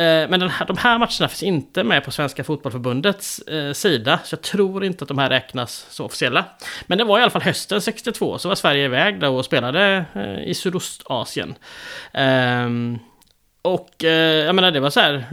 Eh, 0.00 0.28
men 0.28 0.42
här, 0.42 0.66
de 0.66 0.76
här 0.76 0.98
matcherna 0.98 1.28
finns 1.28 1.42
inte 1.42 1.84
med 1.84 2.04
på 2.04 2.10
Svenska 2.10 2.44
Fotbollförbundets 2.44 3.38
eh, 3.38 3.72
sida. 3.72 4.18
Så 4.24 4.34
jag 4.34 4.42
tror 4.42 4.84
inte 4.84 5.04
att 5.04 5.08
de 5.08 5.18
här 5.18 5.30
räknas 5.30 5.86
som 5.90 6.06
officiella. 6.06 6.44
Men 6.86 6.98
det 6.98 7.04
var 7.04 7.18
i 7.18 7.22
alla 7.22 7.30
fall 7.30 7.42
hösten 7.42 7.80
62 7.80 8.38
så 8.38 8.48
var 8.48 8.54
Sverige 8.54 8.84
iväg 8.84 9.20
då 9.20 9.36
och 9.36 9.44
spelade 9.44 10.04
i 10.44 10.54
Sydostasien. 10.54 11.54
Ehm, 12.12 12.98
och 13.66 14.04
eh, 14.04 14.44
jag 14.44 14.54
menar 14.54 14.70
det 14.70 14.80
var 14.80 14.90
så 14.90 15.00
här, 15.00 15.24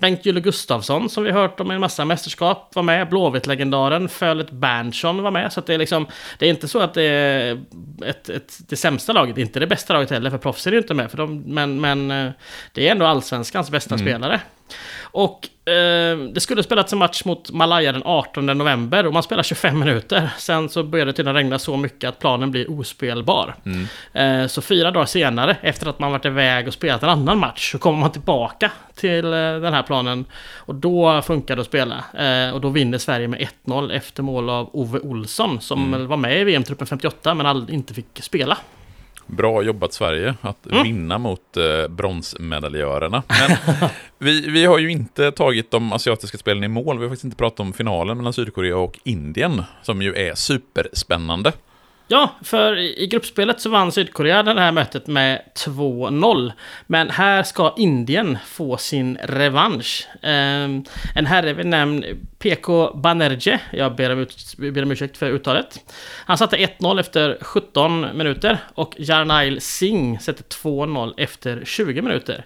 Bengt 0.00 0.26
Gylle 0.26 0.40
Gustafsson 0.40 1.08
som 1.08 1.24
vi 1.24 1.30
hört 1.30 1.60
om 1.60 1.72
i 1.72 1.74
en 1.74 1.80
massa 1.80 2.04
mästerskap 2.04 2.70
var 2.74 2.82
med, 2.82 3.08
Blåvitt-legendaren, 3.08 4.08
Fölet 4.08 4.50
Berntsson 4.50 5.22
var 5.22 5.30
med. 5.30 5.52
Så 5.52 5.60
det 5.60 5.74
är 5.74 5.78
liksom, 5.78 6.06
det 6.38 6.46
är 6.46 6.50
inte 6.50 6.68
så 6.68 6.80
att 6.80 6.94
det 6.94 7.02
är 7.02 7.60
ett, 8.06 8.28
ett, 8.28 8.58
det 8.68 8.76
sämsta 8.76 9.12
laget, 9.12 9.38
inte 9.38 9.60
det 9.60 9.66
bästa 9.66 9.94
laget 9.94 10.10
heller, 10.10 10.30
för 10.30 10.38
proffs 10.38 10.66
är 10.66 10.72
ju 10.72 10.78
inte 10.78 10.94
med. 10.94 11.10
För 11.10 11.18
de, 11.18 11.40
men, 11.40 11.80
men 11.80 12.10
eh, 12.10 12.32
det 12.72 12.88
är 12.88 12.92
ändå 12.92 13.06
allsvenskans 13.06 13.70
bästa 13.70 13.98
spelare. 13.98 14.40
Och 15.00 15.48
eh, 15.68 16.18
det 16.18 16.40
skulle 16.40 16.62
spelats 16.62 16.92
en 16.92 16.98
match 16.98 17.24
mot 17.24 17.50
Malaya 17.50 17.92
den 17.92 18.02
18 18.04 18.46
november 18.46 19.06
och 19.06 19.12
man 19.12 19.22
spelar 19.22 19.42
25 19.42 19.78
minuter. 19.78 20.30
Sen 20.38 20.68
så 20.68 20.82
började 20.82 21.10
det 21.10 21.16
tydligen 21.16 21.34
regna 21.36 21.58
så 21.58 21.76
mycket 21.76 22.08
att 22.08 22.18
planen 22.18 22.50
blir 22.50 22.70
ospelbar. 22.70 23.54
Eh, 24.12 24.46
så 24.46 24.62
fyra 24.62 24.90
dagar 24.90 25.06
senare, 25.06 25.56
efter 25.62 25.88
att 25.88 25.98
man 25.98 26.12
varit 26.12 26.24
iväg 26.24 26.68
och 26.68 26.74
spelat 26.74 27.02
en 27.02 27.08
annan 27.08 27.38
match, 27.38 27.72
så 27.72 27.78
kommer 27.78 27.98
man 27.98 28.12
tillbaka 28.12 28.70
till 28.94 29.24
eh, 29.24 29.30
den 29.32 29.72
här 29.72 29.82
planen. 29.82 30.24
Och 30.56 30.74
då 30.74 31.22
funkar 31.22 31.56
det 31.56 31.60
att 31.60 31.68
spela. 31.68 32.04
Eh, 32.18 32.54
och 32.54 32.60
då 32.60 32.68
vinner 32.68 32.98
Sverige 32.98 33.28
med 33.28 33.48
1-0 33.66 33.92
efter 33.92 34.22
mål 34.22 34.50
av 34.50 34.70
Ove 34.72 34.98
Olsson, 34.98 35.60
som 35.60 35.92
väl 35.92 36.06
var 36.06 36.16
med 36.16 36.40
i 36.40 36.44
VM-truppen 36.44 36.86
58 36.86 37.34
men 37.34 37.46
aldrig, 37.46 37.74
inte 37.78 37.94
fick 37.94 38.22
spela. 38.22 38.58
Bra 39.26 39.62
jobbat 39.62 39.92
Sverige 39.92 40.34
att 40.40 40.66
vinna 40.84 41.18
mot 41.18 41.56
eh, 41.56 41.88
bronsmedaljörerna. 41.88 43.22
Men 43.28 43.76
vi, 44.18 44.50
vi 44.50 44.64
har 44.64 44.78
ju 44.78 44.90
inte 44.90 45.32
tagit 45.32 45.70
de 45.70 45.92
asiatiska 45.92 46.38
spelen 46.38 46.64
i 46.64 46.68
mål. 46.68 46.98
Vi 46.98 47.04
har 47.04 47.10
faktiskt 47.10 47.24
inte 47.24 47.36
pratat 47.36 47.60
om 47.60 47.72
finalen 47.72 48.16
mellan 48.16 48.32
Sydkorea 48.32 48.76
och 48.76 48.98
Indien, 49.04 49.62
som 49.82 50.02
ju 50.02 50.14
är 50.14 50.34
superspännande. 50.34 51.52
Ja, 52.08 52.36
för 52.42 52.76
i 52.78 53.06
gruppspelet 53.06 53.60
så 53.60 53.70
vann 53.70 53.92
Sydkorea 53.92 54.42
det 54.42 54.60
här 54.60 54.72
mötet 54.72 55.06
med 55.06 55.42
2-0. 55.54 56.52
Men 56.86 57.10
här 57.10 57.42
ska 57.42 57.74
Indien 57.76 58.38
få 58.46 58.76
sin 58.76 59.18
revansch. 59.22 60.08
Ehm, 60.22 60.84
en 61.14 61.26
herre 61.26 61.52
vid 61.52 61.66
namn 61.66 62.04
PK 62.38 62.92
Banerjee, 62.94 63.60
jag 63.72 63.96
ber 63.96 64.12
om, 64.12 64.18
ut, 64.18 64.54
ber 64.56 64.82
om 64.82 64.90
ursäkt 64.90 65.16
för 65.16 65.30
uttalet. 65.30 65.92
Han 66.26 66.38
satte 66.38 66.56
1-0 66.56 67.00
efter 67.00 67.38
17 67.40 68.16
minuter 68.16 68.58
och 68.74 68.94
Jarnail 68.98 69.60
Singh 69.60 70.20
sätter 70.20 70.44
2-0 70.44 71.14
efter 71.16 71.62
20 71.64 72.02
minuter. 72.02 72.44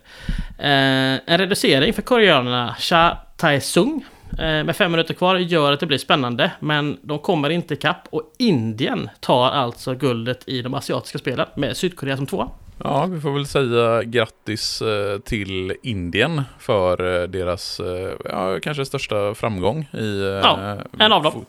Ehm, 0.59 1.19
en 1.27 1.38
reducering 1.38 1.92
för 1.92 2.03
koreanerna, 2.03 2.75
Cha 2.79 3.19
Tae-sung 3.37 4.05
med 4.38 4.77
fem 4.77 4.90
minuter 4.90 5.14
kvar 5.14 5.37
gör 5.37 5.72
att 5.72 5.81
det 5.81 5.87
blir 5.87 5.99
spännande, 5.99 6.53
men 6.61 6.99
de 7.03 7.18
kommer 7.18 7.51
inte 7.51 7.75
ikapp 7.75 8.09
och 8.11 8.22
Indien 8.38 9.11
tar 9.20 9.46
alltså 9.51 9.94
guldet 9.94 10.49
i 10.49 10.62
de 10.62 10.75
asiatiska 10.75 11.18
spelen 11.18 11.46
med 11.55 11.77
Sydkorea 11.77 12.16
som 12.16 12.27
tvåa. 12.27 12.49
Ja, 12.85 13.07
vi 13.07 13.20
får 13.20 13.31
väl 13.33 13.46
säga 13.46 14.03
grattis 14.03 14.83
eh, 14.83 15.18
till 15.18 15.72
Indien 15.83 16.42
för 16.59 17.22
eh, 17.22 17.29
deras, 17.29 17.81
eh, 17.81 18.11
ja, 18.25 18.59
kanske 18.62 18.85
största 18.85 19.35
framgång 19.35 19.88
i, 19.92 20.20
eh, 20.20 20.27
Ja, 20.27 20.77
en 20.99 21.12
av 21.12 21.22
dem. 21.22 21.44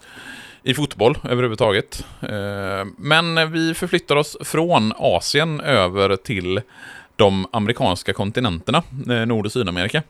i 0.62 0.74
fotboll 0.74 1.18
överhuvudtaget. 1.24 2.06
Eh, 2.22 2.86
Men 2.98 3.52
vi 3.52 3.74
förflyttar 3.74 4.16
oss 4.16 4.36
från 4.40 4.92
Asien 4.96 5.60
över 5.60 6.16
till 6.16 6.60
de 7.16 7.46
amerikanska 7.52 8.12
kontinenterna, 8.12 8.82
eh, 9.10 9.26
Nord- 9.26 9.46
och 9.46 9.52
Sydamerika. 9.52 10.02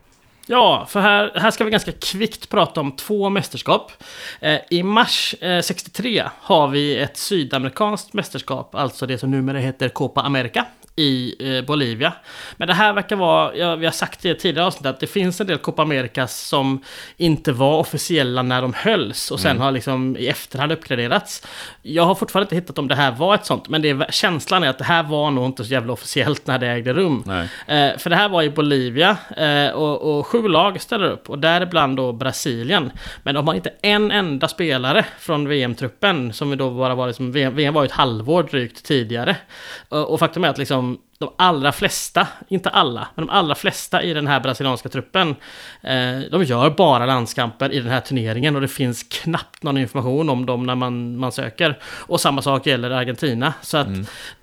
Ja, 0.51 0.87
för 0.89 1.01
här, 1.01 1.33
här 1.35 1.51
ska 1.51 1.65
vi 1.65 1.71
ganska 1.71 1.93
kvickt 1.93 2.49
prata 2.49 2.81
om 2.81 2.93
två 2.93 3.29
mästerskap. 3.29 3.93
Eh, 4.41 4.61
I 4.71 4.83
mars 4.83 5.35
eh, 5.41 5.61
63 5.61 6.25
har 6.41 6.69
vi 6.69 6.99
ett 6.99 7.17
sydamerikanskt 7.17 8.13
mästerskap, 8.13 8.75
alltså 8.75 9.07
det 9.07 9.19
som 9.19 9.31
numera 9.31 9.59
heter 9.59 9.89
Copa 9.89 10.21
America 10.21 10.65
i 10.99 11.35
eh, 11.41 11.65
Bolivia. 11.65 12.13
Men 12.57 12.69
det 12.69 12.75
här 12.75 12.93
verkar 12.93 13.17
vara, 13.17 13.57
ja, 13.57 13.77
vi 13.77 13.85
har 13.85 13.93
sagt 13.93 14.23
det 14.23 14.29
i 14.29 14.35
tidigare 14.35 14.67
avsnitt, 14.67 14.87
att 14.87 15.01
det 15.01 15.07
finns 15.07 15.41
en 15.41 15.47
del 15.47 15.59
Copa 15.59 15.83
Americas 15.83 16.41
som 16.41 16.83
inte 17.17 17.53
var 17.53 17.79
officiella 17.79 18.43
när 18.43 18.63
de 18.63 18.75
hölls 18.75 19.31
och 19.31 19.41
sen 19.41 19.59
har 19.59 19.73
liksom 19.73 20.17
i 20.17 20.29
efterhand 20.29 20.73
uppgraderats. 20.73 21.47
Jag 21.83 22.05
har 22.05 22.15
fortfarande 22.15 22.45
inte 22.45 22.55
hittat 22.55 22.79
om 22.79 22.89
det 22.89 22.95
här 22.95 23.13
var 23.13 23.35
ett 23.35 23.47
sånt, 23.47 23.69
men 23.69 23.83
det 23.83 23.91
är, 23.91 24.07
känslan 24.11 24.65
är 24.65 24.69
att 24.69 24.79
det 24.79 24.85
här 24.85 25.03
var 25.03 25.31
nog 25.31 25.47
inte 25.47 25.65
så 25.65 25.73
jävla 25.73 25.93
officiellt 25.93 26.47
när 26.47 26.59
det 26.59 26.67
ägde 26.67 26.93
rum. 26.93 27.25
Eh, 27.67 27.99
för 27.99 28.11
det 28.11 28.17
här 28.17 28.29
var 28.29 28.43
i 28.43 28.51
Bolivia 28.51 29.17
eh, 29.37 29.71
och, 29.71 30.19
och 30.19 30.27
sju 30.27 30.49
lag 30.49 30.81
ställer 30.81 31.11
upp 31.11 31.31
och 31.31 31.39
däribland 31.39 31.97
då 31.97 32.13
Brasilien. 32.13 32.93
Men 33.23 33.35
de 33.35 33.49
har 33.49 33.55
inte 33.55 33.73
en 33.83 34.11
enda 34.11 34.49
spelare 34.49 35.05
från 35.19 35.49
VM-truppen 35.49 36.33
som 36.33 36.51
vi 36.51 36.57
då 36.57 36.71
bara 36.71 36.95
var 36.95 37.07
liksom, 37.07 37.33
VM, 37.33 37.55
VM 37.55 37.75
var 37.75 37.83
ju 37.83 37.87
ett 37.87 37.93
halvår 37.93 38.43
drygt 38.43 38.85
tidigare. 38.85 39.37
Och, 39.89 40.13
och 40.13 40.19
faktum 40.19 40.45
är 40.45 40.49
att 40.49 40.59
liksom 40.59 40.88
de 41.19 41.33
allra 41.37 41.73
flesta, 41.73 42.27
inte 42.49 42.69
alla, 42.69 43.09
men 43.15 43.27
de 43.27 43.33
allra 43.33 43.55
flesta 43.55 44.03
i 44.03 44.15
den 44.15 44.27
här 44.27 44.41
brasilianska 44.41 44.89
truppen, 44.89 45.29
eh, 45.83 46.19
de 46.31 46.45
gör 46.45 46.71
bara 46.71 47.07
landskamper 47.07 47.73
i 47.73 47.81
den 47.81 47.91
här 47.91 48.01
turneringen 48.01 48.55
och 48.55 48.61
det 48.61 48.69
finns 48.69 49.03
knappt 49.03 49.63
någon 49.63 49.79
information 49.79 50.31
om 50.31 50.47
dem 50.47 50.67
när 50.67 50.75
man, 50.75 51.17
man 51.17 51.33
söker. 51.33 51.79
Och 51.85 52.21
samma 52.21 52.43
sak 52.43 52.67
gäller 52.67 52.91
Argentina. 52.91 53.55
Så 53.63 53.77
att 53.77 53.89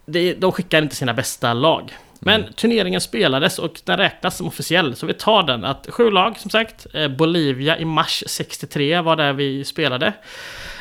det, 0.06 0.34
de 0.34 0.52
skickar 0.52 0.82
inte 0.82 0.96
sina 0.96 1.14
bästa 1.14 1.54
lag. 1.54 1.94
Men 2.20 2.42
mm. 2.42 2.54
turneringen 2.54 3.02
spelades 3.02 3.60
och 3.60 3.82
den 3.84 3.98
räknas 3.98 4.38
som 4.38 4.48
officiell, 4.48 4.96
så 4.96 5.06
vi 5.06 5.14
tar 5.14 5.44
den. 5.44 5.66
Att 5.66 5.88
sju 5.90 6.12
lag, 6.12 6.38
som 6.38 6.52
sagt. 6.52 6.88
Eh, 6.94 7.08
Bolivia 7.08 7.78
i 7.78 7.86
mars 7.86 8.24
63 8.28 9.02
var 9.02 9.16
där 9.16 9.34
vi 9.34 9.66
spelade. 9.66 10.14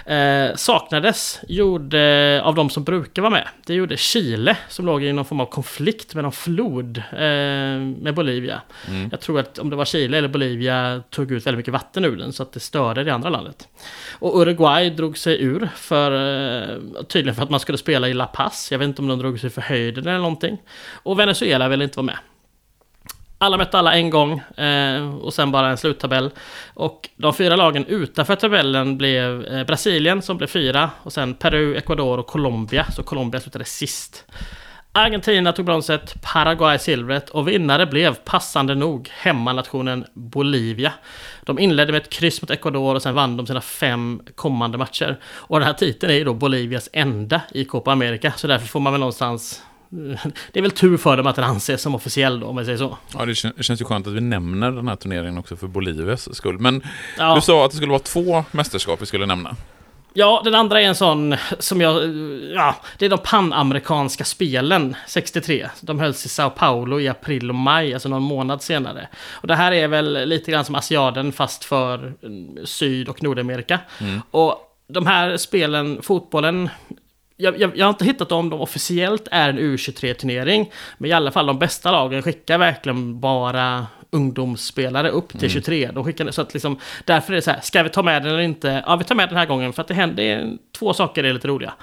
Eh, 0.07 0.55
saknades 0.57 1.41
gjorde, 1.49 2.41
av 2.45 2.55
de 2.55 2.71
som 2.71 2.85
brukar 2.85 3.23
vara 3.23 3.31
med. 3.31 3.49
Det 3.67 3.75
gjorde 3.75 3.97
Chile 3.97 4.57
som 4.69 4.87
låg 4.87 5.05
i 5.05 5.13
någon 5.13 5.25
form 5.25 5.41
av 5.41 5.47
konflikt 5.47 6.15
med 6.15 6.25
någon 6.25 6.33
flod 6.33 6.99
eh, 6.99 7.19
med 8.03 8.15
Bolivia. 8.15 8.61
Mm. 8.89 9.09
Jag 9.11 9.21
tror 9.21 9.41
att 9.41 9.59
om 9.59 9.71
det 9.71 9.77
var 9.77 9.85
Chile 9.85 10.19
eller 10.19 10.29
Bolivia 10.29 11.03
tog 11.11 11.33
ut 11.33 11.47
väldigt 11.47 11.59
mycket 11.59 11.73
vatten 11.73 12.05
ur 12.05 12.17
den 12.17 12.33
så 12.33 12.43
att 12.43 12.53
det 12.53 12.61
störde 12.61 13.05
det 13.05 13.15
andra 13.15 13.29
landet. 13.29 13.69
Och 14.13 14.41
Uruguay 14.41 14.91
drog 14.91 15.19
sig 15.19 15.43
ur 15.43 15.69
för 15.77 16.13
eh, 16.13 17.03
tydligen 17.09 17.35
för 17.35 17.43
att 17.43 17.51
man 17.51 17.61
skulle 17.61 17.79
spela 17.79 18.09
i 18.09 18.15
La 18.15 18.27
Paz. 18.27 18.69
Jag 18.71 18.79
vet 18.79 18.89
inte 18.89 19.03
om 19.03 19.09
de 19.09 19.19
drog 19.19 19.41
sig 19.41 19.51
för 19.51 19.61
höjden 19.61 20.07
eller 20.07 20.19
någonting. 20.19 20.59
Och 20.93 21.19
Venezuela 21.19 21.69
ville 21.69 21.85
inte 21.85 21.97
vara 21.97 22.07
med. 22.07 22.19
Alla 23.45 23.57
mötte 23.57 23.79
alla 23.79 23.95
en 23.95 24.11
gång 24.11 24.39
eh, 24.57 25.15
och 25.17 25.35
sen 25.35 25.51
bara 25.51 25.71
en 25.71 25.77
sluttabell. 25.77 26.31
Och 26.75 27.09
de 27.17 27.35
fyra 27.35 27.57
lagen 27.57 27.87
utanför 27.87 28.37
tabellen 28.37 28.99
blev 28.99 29.45
eh, 29.45 29.65
Brasilien 29.65 30.23
som 30.23 30.37
blev 30.37 30.47
fyra 30.47 30.91
och 31.03 31.13
sen 31.13 31.35
Peru, 31.35 31.77
Ecuador 31.77 32.19
och 32.19 32.27
Colombia. 32.27 32.87
Så 32.93 33.03
Colombia 33.03 33.41
slutade 33.41 33.65
sist. 33.65 34.25
Argentina 34.93 35.53
tog 35.53 35.67
bronset, 35.67 36.15
Paraguay 36.23 36.79
silvret 36.79 37.31
och 37.31 37.49
vinnare 37.49 37.87
blev 37.87 38.15
passande 38.15 38.75
nog 38.75 39.09
hemmanationen 39.13 40.05
Bolivia. 40.15 40.93
De 41.43 41.59
inledde 41.59 41.93
med 41.93 42.03
ett 42.03 42.11
kryss 42.11 42.43
mot 42.43 42.51
Ecuador 42.51 42.95
och 42.95 43.03
sen 43.03 43.15
vann 43.15 43.37
de 43.37 43.47
sina 43.47 43.61
fem 43.61 44.23
kommande 44.35 44.79
matcher. 44.79 45.19
Och 45.25 45.59
den 45.59 45.67
här 45.67 45.75
titeln 45.75 46.13
är 46.13 46.17
ju 46.17 46.25
då 46.25 46.35
Bolivias 46.35 46.89
enda 46.93 47.41
i 47.51 47.65
Copa 47.65 47.93
America, 47.93 48.33
så 48.37 48.47
därför 48.47 48.67
får 48.67 48.81
man 48.81 48.93
väl 48.93 49.01
någonstans 49.01 49.63
det 50.53 50.59
är 50.59 50.63
väl 50.63 50.71
tur 50.71 50.97
för 50.97 51.17
dem 51.17 51.27
att 51.27 51.37
den 51.37 51.45
anses 51.45 51.83
som 51.83 51.95
officiell 51.95 52.41
då, 52.41 52.47
om 52.47 52.57
jag 52.57 52.67
säger 52.67 52.79
så. 52.79 52.99
Ja, 53.15 53.25
det, 53.25 53.35
kän 53.35 53.53
det 53.57 53.63
känns 53.63 53.81
ju 53.81 53.85
skönt 53.85 54.07
att 54.07 54.13
vi 54.13 54.21
nämner 54.21 54.71
den 54.71 54.89
här 54.89 54.97
turneringen 54.97 55.39
också 55.39 55.57
för 55.57 55.67
Bolivias 55.67 56.37
skull. 56.37 56.59
Men 56.59 56.83
ja. 57.19 57.35
du 57.35 57.41
sa 57.41 57.65
att 57.65 57.71
det 57.71 57.77
skulle 57.77 57.91
vara 57.91 58.03
två 58.03 58.45
mästerskap 58.51 59.03
vi 59.03 59.07
skulle 59.07 59.27
nämna. 59.27 59.57
Ja, 60.17 60.43
den 60.45 60.55
andra 60.55 60.81
är 60.81 60.85
en 60.85 60.95
sån 60.95 61.35
som 61.59 61.81
jag... 61.81 62.05
Ja, 62.55 62.77
det 62.99 63.07
är 63.07 63.11
de 63.11 63.19
panamerikanska 63.19 64.25
spelen 64.25 64.97
63. 65.07 65.69
De 65.81 65.99
hölls 65.99 66.27
i 66.27 66.29
Sao 66.29 66.51
Paulo 66.51 67.01
i 67.01 67.09
april 67.09 67.49
och 67.49 67.55
maj, 67.55 67.95
alltså 67.95 68.09
någon 68.09 68.23
månad 68.23 68.63
senare. 68.63 69.09
Och 69.31 69.49
det 69.49 69.55
här 69.55 69.73
är 69.73 69.89
väl 69.89 70.29
lite 70.29 70.51
grann 70.51 70.65
som 70.65 70.75
Asiaden 70.75 71.33
fast 71.33 71.65
för 71.65 72.13
Syd 72.65 73.09
och 73.09 73.23
Nordamerika. 73.23 73.81
Mm. 74.01 74.23
Och 74.31 74.59
de 74.89 75.07
här 75.07 75.37
spelen, 75.37 76.03
fotbollen, 76.03 76.69
jag, 77.37 77.61
jag, 77.61 77.77
jag, 77.77 77.87
har 77.87 77.91
inte 77.91 78.05
hittat 78.05 78.33
om 78.33 78.51
de 78.51 78.61
officiellt 78.61 79.29
är 79.31 79.49
en 79.49 79.59
U23-turnering. 79.59 80.73
Men 80.99 81.11
i 81.11 81.13
alla 81.13 81.31
fall 81.31 81.47
de 81.47 81.59
bästa 81.59 81.93
lagen 81.93 82.23
skickar 82.23 82.59
verkligen 82.59 83.21
bara 83.21 83.87
ungdomsspelare 84.11 85.09
upp 85.09 85.29
till 85.29 85.39
mm. 85.39 85.51
23. 85.51 85.91
De 85.95 86.05
skickar, 86.05 86.31
så 86.31 86.43
att 86.43 86.55
liksom, 86.55 86.79
därför 87.05 87.33
är 87.33 87.37
det 87.37 87.43
så 87.43 87.51
här, 87.51 87.61
ska 87.61 87.83
vi 87.83 87.89
ta 87.89 88.03
med 88.03 88.23
den 88.23 88.31
eller 88.31 88.43
inte? 88.43 88.83
Ja, 88.87 88.97
vi 88.97 89.05
tar 89.05 89.15
med 89.15 89.29
den 89.29 89.39
här 89.39 89.47
gången 89.47 89.73
för 89.73 89.83
att 89.83 89.89
det 89.89 89.95
händer 89.95 90.57
två 90.79 90.93
saker 90.93 91.25
är 91.25 91.33
lite 91.33 91.49
roliga. 91.49 91.75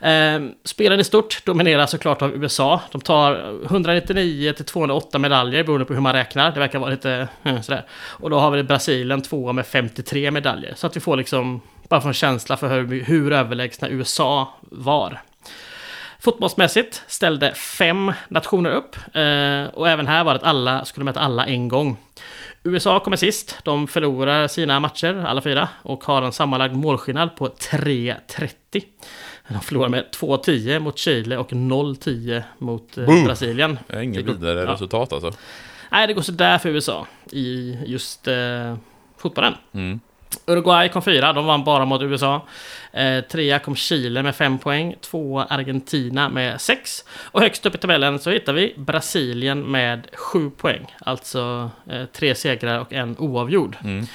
Eh, 0.00 0.40
spelen 0.64 1.00
i 1.00 1.04
stort 1.04 1.44
domineras 1.44 1.90
såklart 1.90 2.22
av 2.22 2.34
USA. 2.36 2.80
De 2.92 3.00
tar 3.00 3.60
199 3.64 4.52
till 4.52 4.64
208 4.64 5.18
medaljer 5.18 5.64
beroende 5.64 5.84
på 5.84 5.94
hur 5.94 6.00
man 6.00 6.12
räknar. 6.12 6.52
Det 6.52 6.60
verkar 6.60 6.78
vara 6.78 6.90
lite 6.90 7.28
eh, 7.42 7.60
sådär. 7.60 7.84
Och 7.92 8.30
då 8.30 8.38
har 8.38 8.50
vi 8.50 8.62
Brasilien 8.62 9.22
tvåa 9.22 9.52
med 9.52 9.66
53 9.66 10.30
medaljer. 10.30 10.74
Så 10.76 10.86
att 10.86 10.96
vi 10.96 11.00
får 11.00 11.16
liksom 11.16 11.60
bara 11.88 12.00
få 12.00 12.08
en 12.08 12.14
känsla 12.14 12.56
för 12.56 12.68
hur, 12.68 13.04
hur 13.04 13.32
överlägsna 13.32 13.88
USA 13.88 14.54
var. 14.60 15.20
Fotbollsmässigt 16.24 17.02
ställde 17.06 17.54
fem 17.54 18.12
nationer 18.28 18.70
upp 18.70 18.96
eh, 18.96 19.74
och 19.74 19.88
även 19.88 20.06
här 20.06 20.24
var 20.24 20.32
det 20.32 20.40
att 20.40 20.46
alla 20.46 20.84
skulle 20.84 21.04
möta 21.04 21.20
alla 21.20 21.46
en 21.46 21.68
gång. 21.68 21.96
USA 22.62 23.00
kommer 23.00 23.16
sist. 23.16 23.58
De 23.62 23.88
förlorar 23.88 24.48
sina 24.48 24.80
matcher, 24.80 25.24
alla 25.28 25.40
fyra, 25.40 25.68
och 25.82 26.04
har 26.04 26.22
en 26.22 26.32
sammanlagd 26.32 26.76
målskillnad 26.76 27.36
på 27.36 27.48
3-30. 27.48 28.84
De 29.48 29.60
förlorar 29.60 29.88
med 29.88 30.04
2-10 30.12 30.78
mot 30.78 30.98
Chile 30.98 31.36
och 31.36 31.52
0-10 31.52 32.42
mot 32.58 32.98
eh, 32.98 33.24
Brasilien. 33.24 33.78
Det 33.86 33.96
är 33.96 34.00
inget 34.00 34.26
vidare 34.26 34.60
ja. 34.60 34.72
resultat 34.72 35.12
alltså. 35.12 35.32
Nej, 35.90 36.06
det 36.06 36.12
går 36.12 36.22
sådär 36.22 36.58
för 36.58 36.68
USA 36.68 37.06
i 37.30 37.78
just 37.86 38.28
eh, 38.28 38.76
fotbollen. 39.16 39.54
Mm. 39.72 40.00
Uruguay 40.46 40.88
kom 40.88 41.02
fyra, 41.02 41.32
de 41.32 41.46
vann 41.46 41.64
bara 41.64 41.84
mot 41.84 42.02
USA. 42.02 42.46
Eh, 42.92 43.20
trea 43.24 43.58
kom 43.58 43.76
Chile 43.76 44.22
med 44.22 44.36
fem 44.36 44.58
poäng, 44.58 44.96
tvåa 45.00 45.44
Argentina 45.44 46.28
med 46.28 46.60
sex. 46.60 47.04
Och 47.10 47.40
högst 47.40 47.66
upp 47.66 47.74
i 47.74 47.78
tabellen 47.78 48.18
så 48.18 48.30
hittar 48.30 48.52
vi 48.52 48.74
Brasilien 48.76 49.70
med 49.70 50.06
sju 50.12 50.50
poäng. 50.50 50.94
Alltså 50.98 51.70
eh, 51.90 52.04
tre 52.04 52.34
segrar 52.34 52.80
och 52.80 52.92
en 52.92 53.16
oavgjord. 53.18 53.76
Mm. 53.84 54.06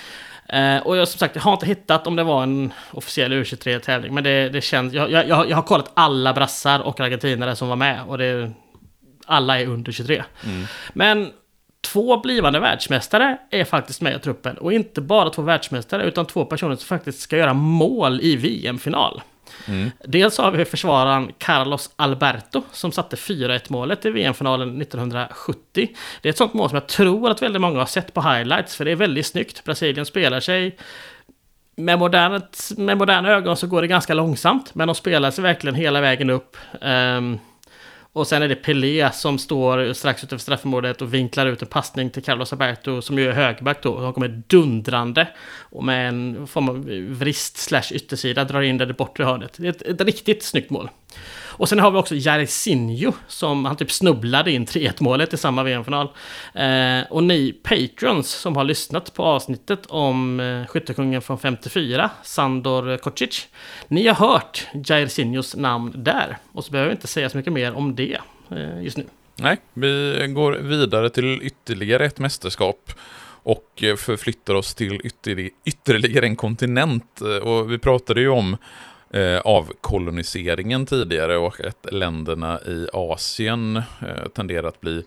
Eh, 0.50 0.78
och 0.78 0.98
jag 0.98 1.08
som 1.08 1.20
sagt, 1.20 1.36
jag 1.36 1.42
har 1.42 1.54
inte 1.54 1.66
hittat 1.66 2.08
om 2.08 2.16
det 2.16 2.24
var 2.24 2.44
en 2.44 2.74
officiell 2.92 3.34
U23-tävling, 3.34 4.14
men 4.14 4.24
det, 4.24 4.50
det 4.50 4.62
känns... 4.62 4.94
Jag, 4.94 5.12
jag, 5.12 5.50
jag 5.50 5.56
har 5.56 5.64
kollat 5.64 5.92
alla 5.94 6.34
brassar 6.34 6.80
och 6.80 7.00
argentinare 7.00 7.56
som 7.56 7.68
var 7.68 7.76
med 7.76 8.02
och 8.08 8.18
det... 8.18 8.52
Alla 9.26 9.60
är 9.60 9.68
under 9.68 9.92
23. 9.92 10.24
Mm. 10.46 10.68
Men 10.94 11.32
Två 11.82 12.18
blivande 12.18 12.60
världsmästare 12.60 13.38
är 13.50 13.64
faktiskt 13.64 14.02
med 14.02 14.16
i 14.16 14.20
truppen. 14.20 14.58
Och 14.58 14.74
inte 14.74 15.02
bara 15.02 15.30
två 15.30 15.42
världsmästare, 15.42 16.04
utan 16.04 16.26
två 16.26 16.46
personer 16.46 16.76
som 16.76 16.86
faktiskt 16.86 17.20
ska 17.20 17.38
göra 17.38 17.54
mål 17.54 18.22
i 18.22 18.36
VM-final. 18.36 19.22
Mm. 19.68 19.92
Dels 20.04 20.38
har 20.38 20.52
vi 20.52 20.66
försvararen 20.66 21.32
Carlos 21.38 21.90
Alberto 21.96 22.64
som 22.72 22.92
satte 22.92 23.16
4-1 23.16 23.62
målet 23.68 24.06
i 24.06 24.10
VM-finalen 24.10 24.82
1970. 24.82 25.90
Det 26.22 26.30
är 26.30 26.30
ett 26.30 26.38
sånt 26.38 26.54
mål 26.54 26.70
som 26.70 26.76
jag 26.76 26.88
tror 26.88 27.30
att 27.30 27.42
väldigt 27.42 27.62
många 27.62 27.80
har 27.80 27.86
sett 27.86 28.14
på 28.14 28.22
highlights, 28.22 28.76
för 28.76 28.86
det 28.86 28.92
är 28.92 28.96
väldigt 28.96 29.26
snyggt. 29.26 29.64
Brasilien 29.64 30.06
spelar 30.06 30.40
sig 30.40 30.78
med, 31.76 32.00
modernet, 32.00 32.72
med 32.78 32.98
moderna 32.98 33.30
ögon 33.30 33.58
så 33.58 33.68
går 33.68 33.82
det 33.82 33.88
ganska 33.88 34.14
långsamt, 34.14 34.76
men 34.76 34.88
de 34.88 34.96
spelar 34.96 35.32
sig 35.32 35.42
verkligen 35.42 35.76
hela 35.76 36.02
vägen 36.02 36.30
upp. 36.30 36.58
Um, 36.82 37.40
och 38.14 38.28
sen 38.28 38.42
är 38.42 38.48
det 38.48 38.56
Pelé 38.56 39.12
som 39.12 39.38
står 39.38 39.94
strax 39.94 40.24
utanför 40.24 40.44
straffområdet 40.44 41.02
och 41.02 41.14
vinklar 41.14 41.46
ut 41.46 41.62
en 41.62 41.68
passning 41.68 42.10
till 42.10 42.24
Carlos 42.24 42.54
Alberto 42.54 43.02
som 43.02 43.18
ju 43.18 43.30
är 43.30 43.34
högerback 43.34 43.84
då. 43.84 44.00
Han 44.00 44.14
kommer 44.14 44.44
dundrande 44.48 45.28
och 45.60 45.84
med 45.84 46.10
en 46.10 46.48
form 46.48 46.70
av 46.70 46.86
vrist 47.20 47.58
slash 47.58 47.92
yttersida 47.92 48.44
drar 48.44 48.62
in 48.62 48.78
det 48.78 48.90
i 48.90 48.94
bortre 48.94 49.24
hörnet. 49.24 49.54
Det 49.58 49.68
är 49.68 49.70
ett, 49.70 49.82
ett 49.82 50.02
riktigt 50.02 50.44
snyggt 50.44 50.70
mål. 50.70 50.90
Och 51.60 51.70
sen 51.70 51.80
har 51.80 51.92
vi 51.92 51.98
också 51.98 52.16
Jairzinho 52.16 53.14
som 53.28 53.66
han 53.66 53.76
typ 53.76 53.92
snubblade 53.92 54.52
in 54.52 54.66
3-1 54.66 54.94
målet 55.00 55.34
i 55.34 55.38
samma 55.38 55.64
VM-final. 55.64 56.10
Eh, 56.54 57.02
och 57.10 57.24
ni 57.24 57.54
patrons 57.64 58.30
som 58.30 58.56
har 58.56 58.64
lyssnat 58.64 59.14
på 59.14 59.24
avsnittet 59.24 59.86
om 59.86 60.40
eh, 60.40 60.68
skyttekungen 60.68 61.22
från 61.22 61.40
54, 61.40 62.10
Sandor 62.24 62.98
Kocic. 62.98 63.48
Ni 63.88 64.08
har 64.08 64.16
hört 64.16 64.68
Jairzinhos 64.86 65.56
namn 65.56 65.94
där. 65.96 66.38
Och 66.52 66.66
så 66.66 66.72
behöver 66.72 66.90
vi 66.90 66.96
inte 66.96 67.08
säga 67.08 67.30
så 67.30 67.38
mycket 67.38 67.54
mer 67.54 67.74
om 67.74 67.96
det 67.96 68.18
eh, 68.52 68.84
just 68.84 68.98
nu. 68.98 69.06
Nej, 69.36 69.58
vi 69.74 70.26
går 70.30 70.52
vidare 70.52 71.10
till 71.10 71.40
ytterligare 71.42 72.06
ett 72.06 72.20
mästerskap 72.20 72.92
och 73.44 73.84
eh, 73.84 73.96
förflyttar 73.96 74.54
oss 74.54 74.76
till 74.76 75.02
ytterligare 75.66 76.26
en 76.26 76.36
kontinent. 76.36 77.22
Eh, 77.22 77.48
och 77.48 77.72
vi 77.72 77.78
pratade 77.78 78.22
ju 78.22 78.30
om 78.30 78.58
eh, 79.14 79.40
avkoloniseringen 79.40 80.86
tidigare 80.86 81.38
och 81.38 81.66
att 81.66 81.88
länderna 81.92 82.60
i 82.62 82.88
Asien 82.94 83.76
eh, 83.78 84.30
tenderar 84.36 84.68
att 84.68 84.82
bli 84.82 85.04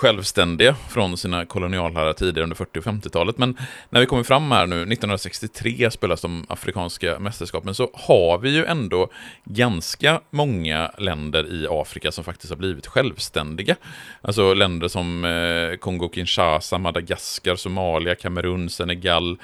självständiga 0.00 0.74
från 0.88 1.16
sina 1.16 1.46
kolonialherrar 1.46 2.12
tidigare 2.12 2.42
under 2.42 2.56
40 2.56 2.78
och 2.78 2.84
50-talet. 2.84 3.38
Men 3.38 3.56
när 3.90 4.00
vi 4.00 4.06
kommer 4.06 4.22
fram 4.22 4.52
här 4.52 4.66
nu, 4.66 4.76
1963 4.76 5.90
spelas 5.90 6.20
de 6.20 6.46
afrikanska 6.48 7.18
mästerskapen, 7.18 7.74
så 7.74 7.90
har 7.94 8.38
vi 8.38 8.50
ju 8.50 8.64
ändå 8.64 9.08
ganska 9.44 10.20
många 10.30 10.90
länder 10.98 11.52
i 11.52 11.66
Afrika 11.70 12.12
som 12.12 12.24
faktiskt 12.24 12.50
har 12.50 12.56
blivit 12.56 12.86
självständiga. 12.86 13.76
Alltså 14.20 14.54
länder 14.54 14.88
som 14.88 15.24
eh, 15.24 15.78
Kongo-Kinshasa, 15.78 16.78
Madagaskar, 16.78 17.56
Somalia, 17.56 18.14
Kamerun, 18.14 18.70
Senegal, 18.70 19.38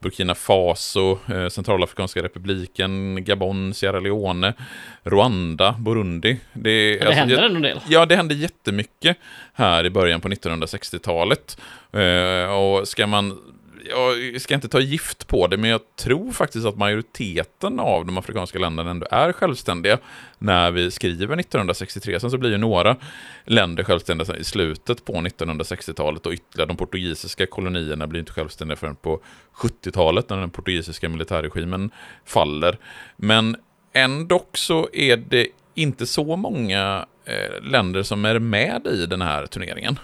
Burkina 0.00 0.34
Faso, 0.34 1.18
eh, 1.28 1.48
Centralafrikanska 1.48 2.22
republiken, 2.22 3.24
Gabon, 3.24 3.74
Sierra 3.74 4.00
Leone, 4.00 4.54
Rwanda, 5.02 5.74
Burundi. 5.78 6.36
Det, 6.52 6.98
det 6.98 7.06
alltså, 7.06 7.20
händer 7.20 7.42
en 7.42 7.62
del. 7.62 7.80
Ja, 7.88 8.06
det 8.06 8.16
hände 8.16 8.34
jättemycket 8.34 9.16
här 9.54 9.86
i 9.86 9.90
början 9.90 10.20
på 10.20 10.28
1960-talet. 10.28 11.60
Eh, 11.92 12.54
och 12.54 12.88
ska 12.88 13.06
man 13.06 13.38
jag 13.84 14.40
ska 14.40 14.54
inte 14.54 14.68
ta 14.68 14.80
gift 14.80 15.26
på 15.26 15.46
det, 15.46 15.56
men 15.56 15.70
jag 15.70 15.80
tror 15.96 16.32
faktiskt 16.32 16.66
att 16.66 16.76
majoriteten 16.76 17.80
av 17.80 18.06
de 18.06 18.18
afrikanska 18.18 18.58
länderna 18.58 18.90
ändå 18.90 19.06
är 19.10 19.32
självständiga 19.32 19.98
när 20.38 20.70
vi 20.70 20.90
skriver 20.90 21.36
1963. 21.36 22.20
Sen 22.20 22.30
så 22.30 22.38
blir 22.38 22.50
ju 22.50 22.58
några 22.58 22.96
länder 23.44 23.84
självständiga 23.84 24.36
i 24.36 24.44
slutet 24.44 25.04
på 25.04 25.12
1960-talet 25.12 26.26
och 26.26 26.32
ytterligare 26.32 26.68
de 26.68 26.76
portugisiska 26.76 27.46
kolonierna 27.46 28.06
blir 28.06 28.20
inte 28.20 28.32
självständiga 28.32 28.76
förrän 28.76 28.96
på 28.96 29.20
70-talet 29.54 30.30
när 30.30 30.36
den 30.36 30.50
portugisiska 30.50 31.08
militärregimen 31.08 31.90
faller. 32.24 32.78
Men 33.16 33.56
ändå 33.92 34.44
så 34.52 34.88
är 34.92 35.16
det 35.16 35.46
inte 35.74 36.06
så 36.06 36.36
många 36.36 37.06
eh, 37.24 37.62
länder 37.62 38.02
som 38.02 38.24
är 38.24 38.38
med 38.38 38.86
i 38.86 39.06
den 39.06 39.22
här 39.22 39.46
turneringen. 39.46 39.98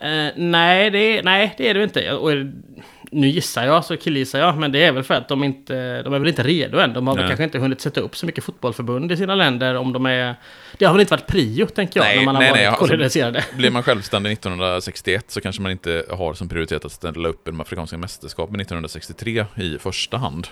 Eh, 0.00 0.32
nej, 0.36 0.90
det, 0.90 1.22
nej, 1.22 1.54
det 1.56 1.68
är 1.68 1.74
det 1.74 1.82
inte. 1.82 2.12
Och, 2.12 2.30
nu 3.12 3.26
gissar 3.28 3.66
jag, 3.66 3.84
så 3.84 3.96
killgissar 3.96 4.38
jag, 4.38 4.56
men 4.58 4.72
det 4.72 4.84
är 4.84 4.92
väl 4.92 5.02
för 5.02 5.14
att 5.14 5.28
de 5.28 5.44
inte, 5.44 6.02
de 6.02 6.14
är 6.14 6.18
väl 6.18 6.28
inte 6.28 6.42
redo 6.42 6.78
än. 6.78 6.92
De 6.92 7.06
har 7.06 7.16
väl 7.16 7.26
kanske 7.26 7.44
inte 7.44 7.58
hunnit 7.58 7.80
sätta 7.80 8.00
upp 8.00 8.16
så 8.16 8.26
mycket 8.26 8.44
fotbollförbund 8.44 9.12
i 9.12 9.16
sina 9.16 9.34
länder 9.34 9.74
om 9.74 9.92
de 9.92 10.06
är... 10.06 10.34
Det 10.78 10.84
har 10.84 10.92
väl 10.92 11.00
inte 11.00 11.12
varit 11.12 11.26
prio, 11.26 11.66
tänker 11.66 12.00
jag, 12.00 12.04
nej, 12.04 12.16
när 12.16 12.24
man 12.24 12.34
har 12.34 12.42
nej, 12.42 12.50
varit 12.50 12.62
nej, 12.62 12.88
koloniserade. 12.88 13.38
Alltså, 13.38 13.54
blir 13.56 13.70
man 13.70 13.82
självständig 13.82 14.32
1961 14.32 15.24
så 15.28 15.40
kanske 15.40 15.62
man 15.62 15.72
inte 15.72 16.04
har 16.10 16.34
som 16.34 16.48
prioritet 16.48 16.84
att 16.84 16.92
ställa 16.92 17.28
upp 17.28 17.48
i 17.48 17.50
de 17.50 17.60
afrikanska 17.60 17.98
mästerskapen 17.98 18.60
1963 18.60 19.44
i 19.56 19.78
första 19.78 20.16
hand. 20.16 20.46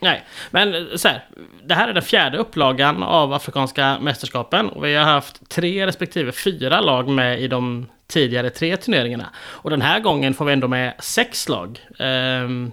Nej, 0.00 0.24
men 0.50 0.98
så 0.98 1.08
här, 1.08 1.24
det 1.64 1.74
här 1.74 1.88
är 1.88 1.92
den 1.92 2.02
fjärde 2.02 2.38
upplagan 2.38 3.02
av 3.02 3.32
Afrikanska 3.32 3.98
mästerskapen 4.00 4.68
och 4.68 4.84
vi 4.84 4.94
har 4.94 5.04
haft 5.04 5.48
tre 5.48 5.86
respektive 5.86 6.32
fyra 6.32 6.80
lag 6.80 7.08
med 7.08 7.40
i 7.40 7.48
de 7.48 7.86
tidigare 8.08 8.50
tre 8.50 8.76
turneringarna. 8.76 9.30
Och 9.36 9.70
den 9.70 9.82
här 9.82 10.00
gången 10.00 10.34
får 10.34 10.44
vi 10.44 10.52
ändå 10.52 10.68
med 10.68 10.94
sex 10.98 11.48
lag. 11.48 11.80
Um, 11.98 12.72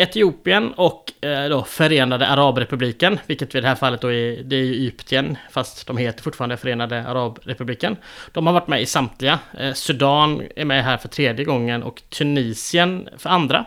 Etiopien 0.00 0.72
och 0.72 1.24
eh, 1.24 1.48
då 1.48 1.64
Förenade 1.64 2.26
Arabrepubliken, 2.26 3.18
vilket 3.26 3.54
i 3.54 3.60
det 3.60 3.68
här 3.68 3.74
fallet 3.74 4.00
då 4.00 4.12
är, 4.12 4.42
det 4.42 4.56
är 4.56 4.62
Egypten, 4.62 5.36
fast 5.50 5.86
de 5.86 5.96
heter 5.96 6.22
fortfarande 6.22 6.56
Förenade 6.56 7.06
Arabrepubliken. 7.06 7.96
De 8.32 8.46
har 8.46 8.54
varit 8.54 8.68
med 8.68 8.82
i 8.82 8.86
samtliga. 8.86 9.38
Eh, 9.58 9.72
Sudan 9.72 10.42
är 10.56 10.64
med 10.64 10.84
här 10.84 10.96
för 10.96 11.08
tredje 11.08 11.44
gången 11.44 11.82
och 11.82 12.02
Tunisien 12.08 13.08
för 13.18 13.30
andra. 13.30 13.64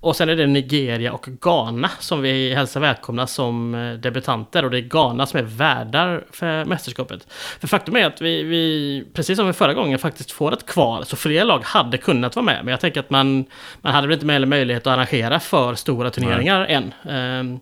Och 0.00 0.16
sen 0.16 0.28
är 0.28 0.36
det 0.36 0.46
Nigeria 0.46 1.12
och 1.12 1.28
Ghana 1.40 1.90
som 1.98 2.22
vi 2.22 2.54
hälsar 2.54 2.80
välkomna 2.80 3.26
som 3.26 3.74
eh, 3.74 3.92
debutanter 3.92 4.64
och 4.64 4.70
det 4.70 4.78
är 4.78 4.88
Ghana 4.88 5.26
som 5.26 5.38
är 5.38 5.44
värdar 5.44 6.24
för 6.30 6.64
mästerskapet. 6.64 7.26
För 7.60 7.68
faktum 7.68 7.96
är 7.96 8.06
att 8.06 8.20
vi, 8.20 8.42
vi 8.42 9.04
precis 9.14 9.38
som 9.38 9.54
förra 9.54 9.74
gången, 9.74 9.98
faktiskt 9.98 10.32
får 10.32 10.52
ett 10.52 10.66
kval, 10.66 11.04
så 11.04 11.16
fler 11.16 11.44
lag 11.44 11.60
hade 11.64 11.98
kunnat 11.98 12.36
vara 12.36 12.44
med. 12.44 12.64
Men 12.64 12.70
jag 12.70 12.80
tänker 12.80 13.00
att 13.00 13.10
man, 13.10 13.44
man 13.80 13.94
hade 13.94 14.06
väl 14.08 14.14
inte 14.14 14.46
möjlighet 14.46 14.86
att 14.86 14.92
arrangera 14.92 15.40
för 15.40 15.65
för 15.68 15.80
stora 15.80 16.10
turneringar 16.10 16.60
Nej. 16.60 16.74
än. 16.74 16.94
Ehm, 17.10 17.60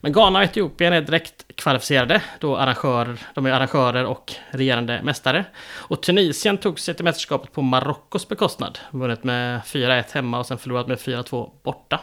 men 0.00 0.12
Ghana 0.12 0.38
och 0.38 0.44
Etiopien 0.44 0.92
är 0.92 1.00
direkt 1.00 1.56
kvalificerade, 1.56 2.22
då 2.40 2.56
arrangör, 2.56 3.18
de 3.34 3.46
är 3.46 3.50
arrangörer 3.50 4.04
och 4.04 4.32
regerande 4.50 5.00
mästare. 5.02 5.44
Och 5.74 6.02
Tunisien 6.02 6.58
tog 6.58 6.80
sig 6.80 6.94
till 6.94 7.04
mästerskapet 7.04 7.52
på 7.52 7.62
Marockos 7.62 8.28
bekostnad, 8.28 8.78
vunnit 8.90 9.24
med 9.24 9.60
4-1 9.60 10.04
hemma 10.12 10.38
och 10.38 10.46
sen 10.46 10.58
förlorat 10.58 10.88
med 10.88 10.98
4-2 10.98 11.50
borta. 11.62 12.00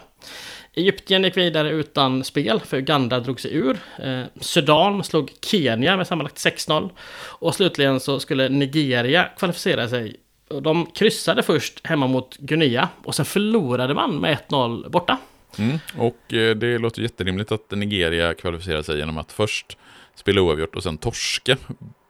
Egypten 0.75 1.23
gick 1.23 1.37
vidare 1.37 1.69
utan 1.69 2.23
spel, 2.23 2.59
för 2.59 2.77
Uganda 2.77 3.19
drog 3.19 3.39
sig 3.39 3.53
ur. 3.53 3.79
Eh, 3.99 4.23
Sudan 4.39 5.03
slog 5.03 5.31
Kenya 5.41 5.97
med 5.97 6.07
sammanlagt 6.07 6.37
6-0. 6.37 6.89
Och 7.25 7.55
slutligen 7.55 7.99
så 7.99 8.19
skulle 8.19 8.49
Nigeria 8.49 9.23
kvalificera 9.37 9.87
sig. 9.89 10.15
De 10.61 10.85
kryssade 10.85 11.43
först 11.43 11.87
hemma 11.87 12.07
mot 12.07 12.37
Guinea 12.37 12.89
och 13.03 13.15
sen 13.15 13.25
förlorade 13.25 13.93
man 13.93 14.19
med 14.19 14.37
1-0 14.49 14.89
borta. 14.89 15.17
Mm. 15.59 15.79
Och 15.97 16.33
eh, 16.33 16.55
det 16.55 16.77
låter 16.77 17.01
jätterimligt 17.01 17.51
att 17.51 17.71
Nigeria 17.71 18.33
kvalificerar 18.33 18.81
sig 18.81 18.97
genom 18.97 19.17
att 19.17 19.31
först 19.31 19.77
spela 20.15 20.41
oavgjort 20.41 20.75
och 20.75 20.83
sen 20.83 20.97
torska. 20.97 21.57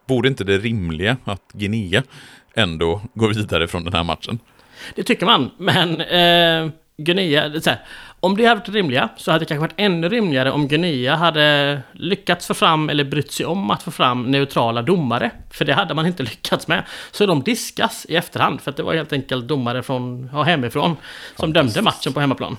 Borde 0.07 0.27
inte 0.27 0.43
det 0.43 0.57
rimliga 0.57 1.17
att 1.23 1.51
Guinea 1.53 2.03
ändå 2.53 3.01
går 3.13 3.29
vidare 3.33 3.67
från 3.67 3.83
den 3.83 3.93
här 3.93 4.03
matchen? 4.03 4.39
Det 4.95 5.03
tycker 5.03 5.25
man, 5.25 5.51
men 5.57 6.01
eh, 6.01 6.71
Guinea, 6.97 7.41
här, 7.65 7.79
om 8.23 8.37
det 8.37 8.45
hade 8.45 8.59
varit 8.59 8.69
rimliga 8.69 9.09
så 9.17 9.31
hade 9.31 9.41
det 9.41 9.45
kanske 9.45 9.61
varit 9.61 9.73
ännu 9.77 10.09
rimligare 10.09 10.51
om 10.51 10.67
Guinea 10.67 11.15
hade 11.15 11.81
lyckats 11.91 12.47
få 12.47 12.53
fram 12.53 12.89
eller 12.89 13.03
brytt 13.03 13.31
sig 13.31 13.45
om 13.45 13.71
att 13.71 13.83
få 13.83 13.91
fram 13.91 14.31
neutrala 14.31 14.81
domare. 14.81 15.31
För 15.51 15.65
det 15.65 15.73
hade 15.73 15.93
man 15.93 16.05
inte 16.05 16.23
lyckats 16.33 16.67
med. 16.67 16.83
Så 17.11 17.25
de 17.25 17.43
diskas 17.43 18.05
i 18.09 18.15
efterhand 18.15 18.61
för 18.61 18.71
att 18.71 18.77
det 18.77 18.83
var 18.83 18.93
helt 18.93 19.13
enkelt 19.13 19.47
domare 19.47 19.83
från 19.83 20.29
hemifrån 20.45 20.95
som 21.35 21.53
dömde 21.53 21.81
matchen 21.81 22.13
på 22.13 22.19
hemmaplan. 22.19 22.57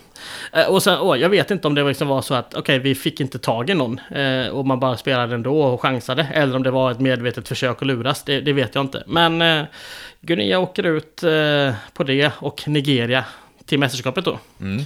Eh, 0.53 0.67
och 0.67 0.83
sen, 0.83 0.99
åh, 1.01 1.17
jag 1.17 1.29
vet 1.29 1.51
inte 1.51 1.69
om 1.69 1.75
det 1.75 1.85
liksom 1.85 2.09
var 2.09 2.23
så 2.23 2.35
att 2.35 2.55
okej, 2.55 2.61
okay, 2.61 2.79
vi 2.79 2.95
fick 2.95 3.21
inte 3.21 3.39
tag 3.39 3.71
i 3.71 3.75
någon 3.75 4.01
eh, 4.11 4.49
och 4.49 4.67
man 4.67 4.81
bara 4.81 4.97
spelade 4.97 5.35
ändå 5.35 5.63
och 5.63 5.83
chansade. 5.83 6.27
Eller 6.33 6.57
om 6.57 6.63
det 6.63 6.71
var 6.71 6.91
ett 6.91 7.01
medvetet 7.01 7.49
försök 7.49 7.83
att 7.83 7.89
luras, 7.89 8.23
det, 8.23 8.41
det 8.41 8.53
vet 8.53 8.75
jag 8.75 8.85
inte. 8.85 9.03
Men 9.07 9.43
eh, 9.43 9.65
Guinea 10.21 10.59
åker 10.59 10.87
ut 10.87 11.25
på 11.95 12.05
det 12.05 12.33
och 12.39 12.69
Nigeria 12.69 13.25
till 13.67 13.79
mästerskapet 13.79 14.25
då. 14.25 14.39
Mm. 14.61 14.85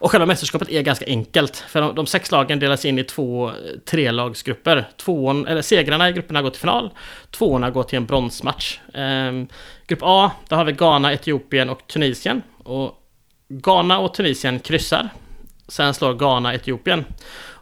Och 0.00 0.10
själva 0.10 0.26
mästerskapet 0.26 0.70
är 0.70 0.82
ganska 0.82 1.06
enkelt. 1.06 1.56
För 1.56 1.80
de, 1.80 1.94
de 1.94 2.06
sex 2.06 2.30
lagen 2.30 2.58
delas 2.58 2.84
in 2.84 2.98
i 2.98 3.04
två 3.04 3.52
trelagsgrupper. 3.84 4.88
Tvåan, 4.96 5.46
eller 5.46 5.62
segrarna 5.62 6.08
i 6.08 6.12
grupperna 6.12 6.42
går 6.42 6.50
till 6.50 6.60
final. 6.60 6.90
Tvåorna 7.30 7.70
går 7.70 7.82
till 7.82 7.96
en 7.96 8.06
bronsmatch. 8.06 8.78
Ehm, 8.94 9.46
grupp 9.86 10.00
A, 10.02 10.30
där 10.48 10.56
har 10.56 10.64
vi 10.64 10.72
Ghana, 10.72 11.12
Etiopien 11.12 11.70
och 11.70 11.86
Tunisien. 11.86 12.42
Och 12.64 12.94
Ghana 13.48 13.98
och 13.98 14.14
Tunisien 14.14 14.60
kryssar. 14.60 15.08
Sen 15.68 15.94
slår 15.94 16.14
Ghana 16.14 16.54
Etiopien. 16.54 17.04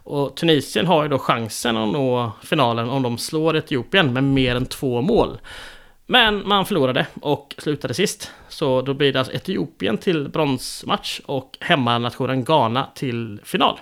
Och 0.09 0.35
Tunisien 0.35 0.87
har 0.87 1.03
ju 1.03 1.09
då 1.09 1.19
chansen 1.19 1.77
att 1.77 1.93
nå 1.93 2.31
finalen 2.43 2.89
om 2.89 3.03
de 3.03 3.17
slår 3.17 3.57
Etiopien 3.57 4.13
med 4.13 4.23
mer 4.23 4.55
än 4.55 4.65
två 4.65 5.01
mål. 5.01 5.37
Men 6.09 6.47
man 6.47 6.65
förlorade 6.65 7.07
och 7.21 7.55
slutade 7.57 7.93
sist. 7.93 8.31
Så 8.49 8.81
då 8.81 8.93
blir 8.93 9.13
det 9.13 9.19
alltså 9.19 9.33
Etiopien 9.33 9.97
till 9.97 10.29
bronsmatch 10.29 11.19
och 11.25 11.57
hemmanationen 11.59 12.43
Ghana 12.43 12.87
till 12.95 13.39
final. 13.43 13.79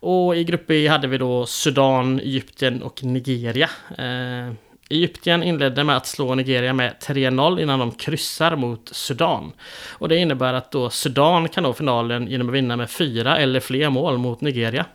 Och 0.00 0.36
i 0.36 0.44
grupp 0.44 0.66
B 0.66 0.88
hade 0.88 1.08
vi 1.08 1.18
då 1.18 1.46
Sudan, 1.46 2.20
Egypten 2.20 2.82
och 2.82 3.04
Nigeria. 3.04 3.70
Eh, 3.98 4.52
Egypten 4.90 5.42
inledde 5.42 5.84
med 5.84 5.96
att 5.96 6.06
slå 6.06 6.34
Nigeria 6.34 6.72
med 6.72 6.94
3-0 7.00 7.60
innan 7.62 7.78
de 7.78 7.90
kryssar 7.90 8.56
mot 8.56 8.88
Sudan. 8.88 9.52
Och 9.92 10.08
det 10.08 10.16
innebär 10.16 10.54
att 10.54 10.70
då 10.70 10.90
Sudan 10.90 11.48
kan 11.48 11.62
nå 11.62 11.72
finalen 11.72 12.26
genom 12.26 12.48
att 12.48 12.54
vinna 12.54 12.76
med 12.76 12.90
fyra 12.90 13.38
eller 13.38 13.60
fler 13.60 13.90
mål 13.90 14.18
mot 14.18 14.40
Nigeria. 14.40 14.86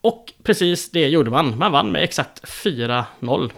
Och 0.00 0.32
precis 0.42 0.90
det 0.90 1.08
gjorde 1.08 1.30
man. 1.30 1.58
Man 1.58 1.72
vann 1.72 1.92
med 1.92 2.02
exakt 2.02 2.44
4-0. 2.44 3.50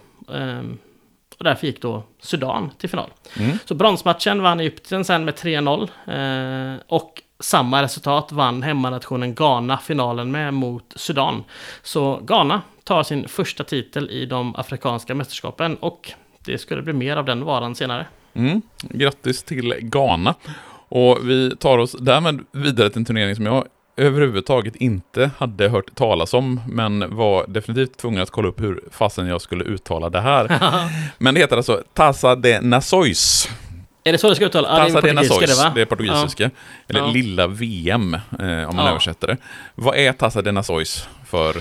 Och 1.45 1.49
därför 1.51 1.67
gick 1.67 1.83
då 1.83 2.03
Sudan 2.21 2.71
till 2.79 2.89
final. 2.89 3.11
Mm. 3.39 3.59
Så 3.65 3.75
bronsmatchen 3.75 4.43
vann 4.43 4.61
Egypten 4.61 5.05
sen 5.05 5.25
med 5.25 5.35
3-0. 5.35 5.83
Eh, 6.75 6.81
och 6.87 7.23
samma 7.41 7.83
resultat 7.83 8.33
vann 8.33 8.63
hemmanationen 8.63 9.35
Ghana 9.35 9.79
finalen 9.79 10.31
med 10.31 10.55
mot 10.55 10.93
Sudan. 10.97 11.45
Så 11.83 12.21
Ghana 12.23 12.63
tar 12.85 13.03
sin 13.03 13.29
första 13.29 13.65
titel 13.65 14.11
i 14.11 14.27
de 14.27 14.57
afrikanska 14.57 15.15
mästerskapen 15.15 15.77
och 15.77 16.13
det 16.45 16.59
skulle 16.59 16.83
bli 16.83 16.93
mer 16.93 17.17
av 17.17 17.25
den 17.25 17.45
varan 17.45 17.75
senare. 17.75 18.07
Mm. 18.35 18.63
Grattis 18.83 19.43
till 19.43 19.75
Ghana. 19.81 20.35
Och 20.89 21.19
vi 21.23 21.57
tar 21.57 21.79
oss 21.79 21.97
därmed 22.01 22.45
vidare 22.53 22.91
till 22.91 22.99
en 22.99 23.05
turnering 23.05 23.37
som 23.37 23.47
jag 23.47 23.65
överhuvudtaget 23.97 24.77
inte 24.77 25.31
hade 25.39 25.69
hört 25.69 25.95
talas 25.95 26.35
om, 26.35 26.61
men 26.69 27.17
var 27.17 27.47
definitivt 27.49 27.99
tvungen 27.99 28.23
att 28.23 28.31
kolla 28.31 28.49
upp 28.49 28.61
hur 28.61 28.81
fasen 28.91 29.27
jag 29.27 29.41
skulle 29.41 29.65
uttala 29.65 30.11
det 30.11 30.21
här. 30.21 30.61
men 31.19 31.35
det 31.35 31.41
heter 31.41 31.57
alltså 31.57 31.83
Taza 31.95 32.37
de 32.37 32.61
Nações. 32.61 33.49
Är 34.05 34.13
det 34.13 34.19
så 34.19 34.29
det 34.29 34.35
ska 34.37 34.45
uttalas? 34.45 34.93
Taza 34.93 35.01
de 35.01 35.13
Nações, 35.13 35.75
det 35.75 35.81
är 35.81 35.85
portugisiska. 35.85 36.45
Ja. 36.45 36.51
Eller 36.89 37.01
ja. 37.01 37.07
Lilla 37.07 37.47
VM, 37.47 38.15
eh, 38.15 38.21
om 38.41 38.77
man 38.77 38.85
ja. 38.85 38.91
översätter 38.91 39.27
det. 39.27 39.37
Vad 39.75 39.97
är 39.97 40.13
Taza 40.13 40.43
de 40.43 40.53
Nações 40.53 41.09
för... 41.27 41.57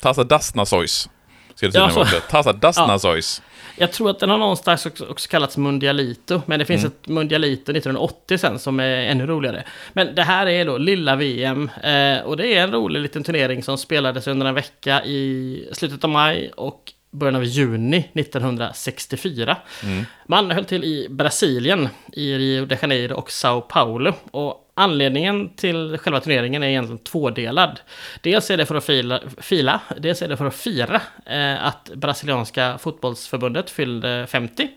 Taza 0.00 0.24
das 0.24 0.54
Nações. 0.54 1.08
Ska 1.56 1.66
det 1.66 1.72
tydligen 1.72 1.90
ja, 1.90 2.04
vara. 2.12 2.20
Taza 2.20 2.52
das 2.52 2.78
Nações. 2.78 3.42
Jag 3.78 3.92
tror 3.92 4.10
att 4.10 4.18
den 4.18 4.30
har 4.30 4.38
någonstans 4.38 4.86
också, 4.86 5.06
också 5.06 5.28
kallats 5.28 5.56
Mundialito. 5.56 6.42
Men 6.46 6.58
det 6.58 6.64
finns 6.64 6.84
mm. 6.84 6.92
ett 6.92 7.08
Mundialito 7.08 7.72
1980 7.72 8.38
sen 8.38 8.58
som 8.58 8.80
är 8.80 8.98
ännu 8.98 9.26
roligare. 9.26 9.64
Men 9.92 10.14
det 10.14 10.22
här 10.22 10.46
är 10.46 10.64
då 10.64 10.78
lilla 10.78 11.16
VM. 11.16 11.70
Eh, 11.82 12.18
och 12.18 12.36
det 12.36 12.54
är 12.54 12.62
en 12.62 12.72
rolig 12.72 13.00
liten 13.00 13.24
turnering 13.24 13.62
som 13.62 13.78
spelades 13.78 14.26
under 14.26 14.46
en 14.46 14.54
vecka 14.54 15.04
i 15.04 15.68
slutet 15.72 16.04
av 16.04 16.10
maj 16.10 16.50
och 16.56 16.92
början 17.18 17.36
av 17.36 17.44
juni 17.44 18.10
1964. 18.14 19.56
Mm. 19.82 20.04
Man 20.26 20.50
höll 20.50 20.64
till 20.64 20.84
i 20.84 21.06
Brasilien, 21.10 21.88
i 22.12 22.38
Rio 22.38 22.66
de 22.66 22.76
Janeiro 22.82 23.14
och 23.14 23.30
Sao 23.30 23.60
Paulo. 23.60 24.12
Och 24.30 24.62
Anledningen 24.78 25.48
till 25.56 25.98
själva 25.98 26.20
turneringen 26.20 26.62
är 26.62 26.68
egentligen 26.68 26.98
tvådelad. 26.98 27.80
Dels 28.20 28.50
är 28.50 28.56
det 28.56 28.66
för 28.66 28.74
att 28.74 28.84
fila, 28.84 29.20
fila 29.38 29.80
dels 29.98 30.22
är 30.22 30.28
det 30.28 30.36
för 30.36 30.46
att 30.46 30.54
fira 30.54 31.00
eh, 31.26 31.66
att 31.66 31.90
brasilianska 31.94 32.78
fotbollsförbundet 32.78 33.70
fyllde 33.70 34.26
50. 34.26 34.68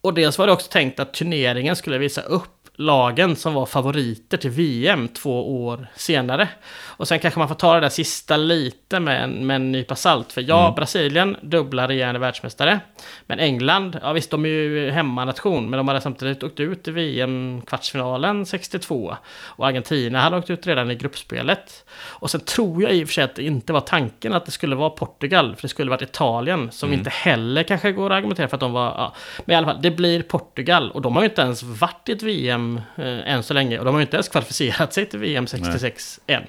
Och 0.00 0.14
dels 0.14 0.38
var 0.38 0.46
det 0.46 0.52
också 0.52 0.70
tänkt 0.70 1.00
att 1.00 1.14
turneringen 1.14 1.76
skulle 1.76 1.98
visa 1.98 2.22
upp 2.22 2.61
lagen 2.76 3.36
som 3.36 3.54
var 3.54 3.66
favoriter 3.66 4.36
till 4.36 4.50
VM 4.50 5.08
två 5.08 5.64
år 5.64 5.86
senare. 5.94 6.48
Och 6.84 7.08
sen 7.08 7.18
kanske 7.18 7.38
man 7.38 7.48
får 7.48 7.54
ta 7.54 7.74
det 7.74 7.80
där 7.80 7.88
sista 7.88 8.36
lite 8.36 9.00
med 9.00 9.24
en, 9.24 9.46
med 9.46 9.56
en 9.56 9.72
nypa 9.72 9.94
salt. 9.94 10.32
För 10.32 10.40
ja, 10.40 10.62
mm. 10.62 10.74
Brasilien, 10.74 11.36
dubbla 11.42 11.88
regerande 11.88 12.20
världsmästare. 12.20 12.80
Men 13.26 13.38
England, 13.38 13.98
ja 14.02 14.12
visst 14.12 14.30
de 14.30 14.44
är 14.44 14.48
ju 14.48 14.90
hemmanation, 14.90 15.70
men 15.70 15.76
de 15.76 15.88
hade 15.88 16.00
samtidigt 16.00 16.42
åkt 16.42 16.60
ut 16.60 16.88
i 16.88 16.90
VM-kvartsfinalen 16.90 18.46
62. 18.46 19.16
Och 19.44 19.66
Argentina 19.66 20.20
hade 20.20 20.36
åkt 20.36 20.50
ut 20.50 20.66
redan 20.66 20.90
i 20.90 20.94
gruppspelet. 20.94 21.84
Och 22.06 22.30
sen 22.30 22.40
tror 22.40 22.82
jag 22.82 22.92
i 22.92 23.04
och 23.04 23.08
för 23.08 23.14
sig 23.14 23.24
att 23.24 23.34
det 23.34 23.42
inte 23.42 23.72
var 23.72 23.80
tanken 23.80 24.32
att 24.32 24.46
det 24.46 24.52
skulle 24.52 24.76
vara 24.76 24.90
Portugal, 24.90 25.56
för 25.56 25.62
det 25.62 25.68
skulle 25.68 25.90
varit 25.90 26.02
Italien, 26.02 26.70
som 26.72 26.88
mm. 26.88 26.98
inte 26.98 27.10
heller 27.10 27.62
kanske 27.62 27.92
går 27.92 28.10
att 28.10 28.16
argumentera 28.16 28.48
för 28.48 28.56
att 28.56 28.60
de 28.60 28.72
var... 28.72 28.84
Ja. 28.84 29.14
Men 29.44 29.54
i 29.54 29.56
alla 29.56 29.66
fall, 29.66 29.82
det 29.82 29.90
blir 29.90 30.22
Portugal, 30.22 30.90
och 30.90 31.02
de 31.02 31.16
har 31.16 31.22
ju 31.22 31.28
inte 31.28 31.42
ens 31.42 31.62
varit 31.62 32.08
i 32.08 32.12
ett 32.12 32.22
VM 32.22 32.71
eh, 32.76 33.32
än 33.32 33.42
så 33.42 33.54
länge. 33.54 33.78
Och 33.78 33.84
de 33.84 33.94
har 33.94 34.00
ju 34.00 34.04
inte 34.04 34.16
ens 34.16 34.28
kvalificerat 34.28 34.92
sig 34.92 35.06
till 35.06 35.18
VM 35.18 35.46
66 35.46 36.20
Nej. 36.26 36.36
än. 36.36 36.42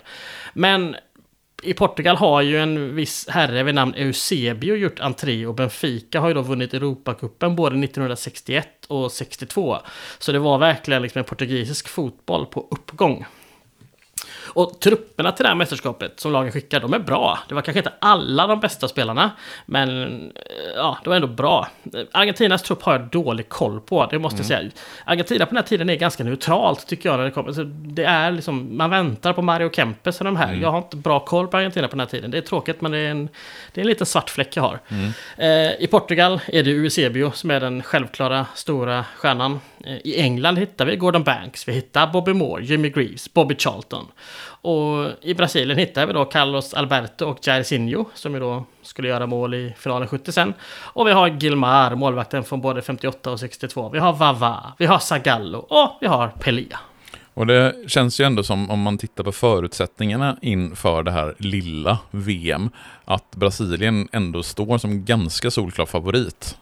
Men 0.53 0.95
i 1.63 1.73
Portugal 1.73 2.15
har 2.15 2.41
ju 2.41 2.59
en 2.59 2.95
viss 2.95 3.27
herre 3.29 3.63
vid 3.63 3.75
namn 3.75 3.93
Eusebio 3.95 4.75
gjort 4.75 4.99
entré 4.99 5.45
och 5.45 5.55
Benfica 5.55 6.19
har 6.19 6.27
ju 6.27 6.33
då 6.33 6.41
vunnit 6.41 6.73
Europacupen 6.73 7.55
både 7.55 7.75
1961 7.75 8.67
och 8.87 9.11
62. 9.11 9.77
Så 10.19 10.31
det 10.31 10.39
var 10.39 10.57
verkligen 10.57 11.01
liksom 11.01 11.19
en 11.19 11.25
portugisisk 11.25 11.87
fotboll 11.87 12.45
på 12.45 12.67
uppgång. 12.71 13.25
Och 14.53 14.79
trupperna 14.79 15.31
till 15.31 15.43
det 15.43 15.49
här 15.49 15.55
mästerskapet 15.55 16.19
som 16.19 16.31
lagen 16.31 16.51
skickar, 16.51 16.79
de 16.79 16.93
är 16.93 16.99
bra. 16.99 17.39
Det 17.47 17.55
var 17.55 17.61
kanske 17.61 17.79
inte 17.79 17.93
alla 17.99 18.47
de 18.47 18.59
bästa 18.59 18.87
spelarna, 18.87 19.31
men 19.65 20.11
eh, 20.35 20.41
ja, 20.75 20.97
de 21.03 21.13
är 21.13 21.15
ändå 21.15 21.27
bra. 21.27 21.67
Argentinas 22.11 22.61
trupp 22.63 22.81
har 22.81 22.93
jag 22.93 23.01
dålig 23.01 23.49
koll 23.49 23.81
på, 23.81 24.05
det 24.05 24.19
måste 24.19 24.41
jag 24.41 24.51
mm. 24.51 24.71
säga. 24.71 24.83
Argentina 25.05 25.45
på 25.45 25.49
den 25.49 25.57
här 25.57 25.63
tiden 25.63 25.89
är 25.89 25.95
ganska 25.95 26.23
neutralt 26.23 26.87
tycker 26.87 27.09
jag 27.09 27.17
när 27.17 27.25
det 27.25 27.31
kommer. 27.31 27.51
Så 27.51 27.63
det 27.67 28.03
är 28.03 28.31
liksom, 28.31 28.77
man 28.77 28.89
väntar 28.89 29.33
på 29.33 29.41
Mario 29.41 29.69
Kempes 29.69 30.19
och 30.19 30.25
de 30.25 30.35
här. 30.35 30.47
Mm. 30.47 30.61
Jag 30.61 30.71
har 30.71 30.77
inte 30.77 30.97
bra 30.97 31.19
koll 31.19 31.47
på 31.47 31.57
Argentina 31.57 31.87
på 31.87 31.91
den 31.91 31.99
här 31.99 32.07
tiden. 32.07 32.31
Det 32.31 32.37
är 32.37 32.41
tråkigt, 32.41 32.81
men 32.81 32.91
det 32.91 32.97
är 32.97 33.11
en, 33.11 33.29
det 33.73 33.81
är 33.81 33.83
en 33.83 33.89
liten 33.89 34.05
svart 34.07 34.29
fläck 34.29 34.57
jag 34.57 34.63
har. 34.63 34.79
Mm. 34.87 35.11
Eh, 35.37 35.83
I 35.83 35.87
Portugal 35.91 36.41
är 36.47 36.63
det 36.63 36.71
Eusebio 36.71 37.31
som 37.31 37.51
är 37.51 37.59
den 37.59 37.83
självklara 37.83 38.45
stora 38.55 39.05
stjärnan. 39.15 39.59
I 39.83 40.21
England 40.21 40.57
hittar 40.57 40.85
vi 40.85 40.95
Gordon 40.95 41.23
Banks, 41.23 41.67
vi 41.67 41.73
hittar 41.73 42.07
Bobby 42.07 42.33
Moore, 42.33 42.63
Jimmy 42.63 42.89
Greaves, 42.89 43.33
Bobby 43.33 43.55
Charlton. 43.55 44.05
Och 44.45 45.09
i 45.21 45.33
Brasilien 45.33 45.79
hittar 45.79 46.07
vi 46.07 46.13
då 46.13 46.25
Carlos 46.25 46.73
Alberto 46.73 47.25
och 47.25 47.47
Jairzinho 47.47 48.05
som 48.13 48.33
ju 48.33 48.39
då 48.39 48.65
skulle 48.81 49.07
göra 49.07 49.27
mål 49.27 49.53
i 49.53 49.73
finalen 49.77 50.07
70 50.07 50.31
sen. 50.31 50.53
Och 50.73 51.07
vi 51.07 51.11
har 51.11 51.27
Gilmar, 51.27 51.95
målvakten 51.95 52.43
från 52.43 52.61
både 52.61 52.81
58 52.81 53.31
och 53.31 53.39
62. 53.39 53.89
Vi 53.89 53.99
har 53.99 54.13
Vava, 54.13 54.73
vi 54.77 54.85
har 54.85 54.99
Zagallo 54.99 55.59
och 55.59 55.97
vi 56.01 56.07
har 56.07 56.27
Pelia. 56.27 56.79
Och 57.33 57.47
det 57.47 57.75
känns 57.87 58.19
ju 58.19 58.25
ändå 58.25 58.43
som, 58.43 58.69
om 58.69 58.81
man 58.81 58.97
tittar 58.97 59.23
på 59.23 59.31
förutsättningarna 59.31 60.37
inför 60.41 61.03
det 61.03 61.11
här 61.11 61.35
lilla 61.37 61.97
VM, 62.11 62.69
att 63.05 63.35
Brasilien 63.35 64.07
ändå 64.11 64.43
står 64.43 64.77
som 64.77 65.05
ganska 65.05 65.51
solklar 65.51 65.85
favorit. 65.85 66.57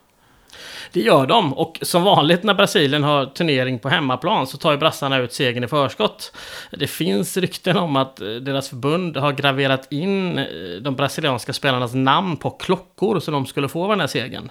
Det 0.91 1.01
gör 1.01 1.27
de. 1.27 1.53
Och 1.53 1.79
som 1.81 2.03
vanligt 2.03 2.43
när 2.43 2.53
Brasilien 2.53 3.03
har 3.03 3.25
turnering 3.25 3.79
på 3.79 3.89
hemmaplan 3.89 4.47
så 4.47 4.57
tar 4.57 4.71
ju 4.71 4.77
brassarna 4.77 5.17
ut 5.17 5.33
segern 5.33 5.63
i 5.63 5.67
förskott. 5.67 6.37
Det 6.71 6.87
finns 6.87 7.37
rykten 7.37 7.77
om 7.77 7.95
att 7.95 8.21
eh, 8.21 8.27
deras 8.27 8.69
förbund 8.69 9.17
har 9.17 9.31
graverat 9.31 9.87
in 9.91 10.37
eh, 10.37 10.45
de 10.81 10.95
brasilianska 10.95 11.53
spelarnas 11.53 11.93
namn 11.93 12.37
på 12.37 12.49
klockor 12.49 13.19
så 13.19 13.31
de 13.31 13.45
skulle 13.45 13.69
få 13.69 13.87
den 13.87 13.99
här 13.99 14.07
segern. 14.07 14.49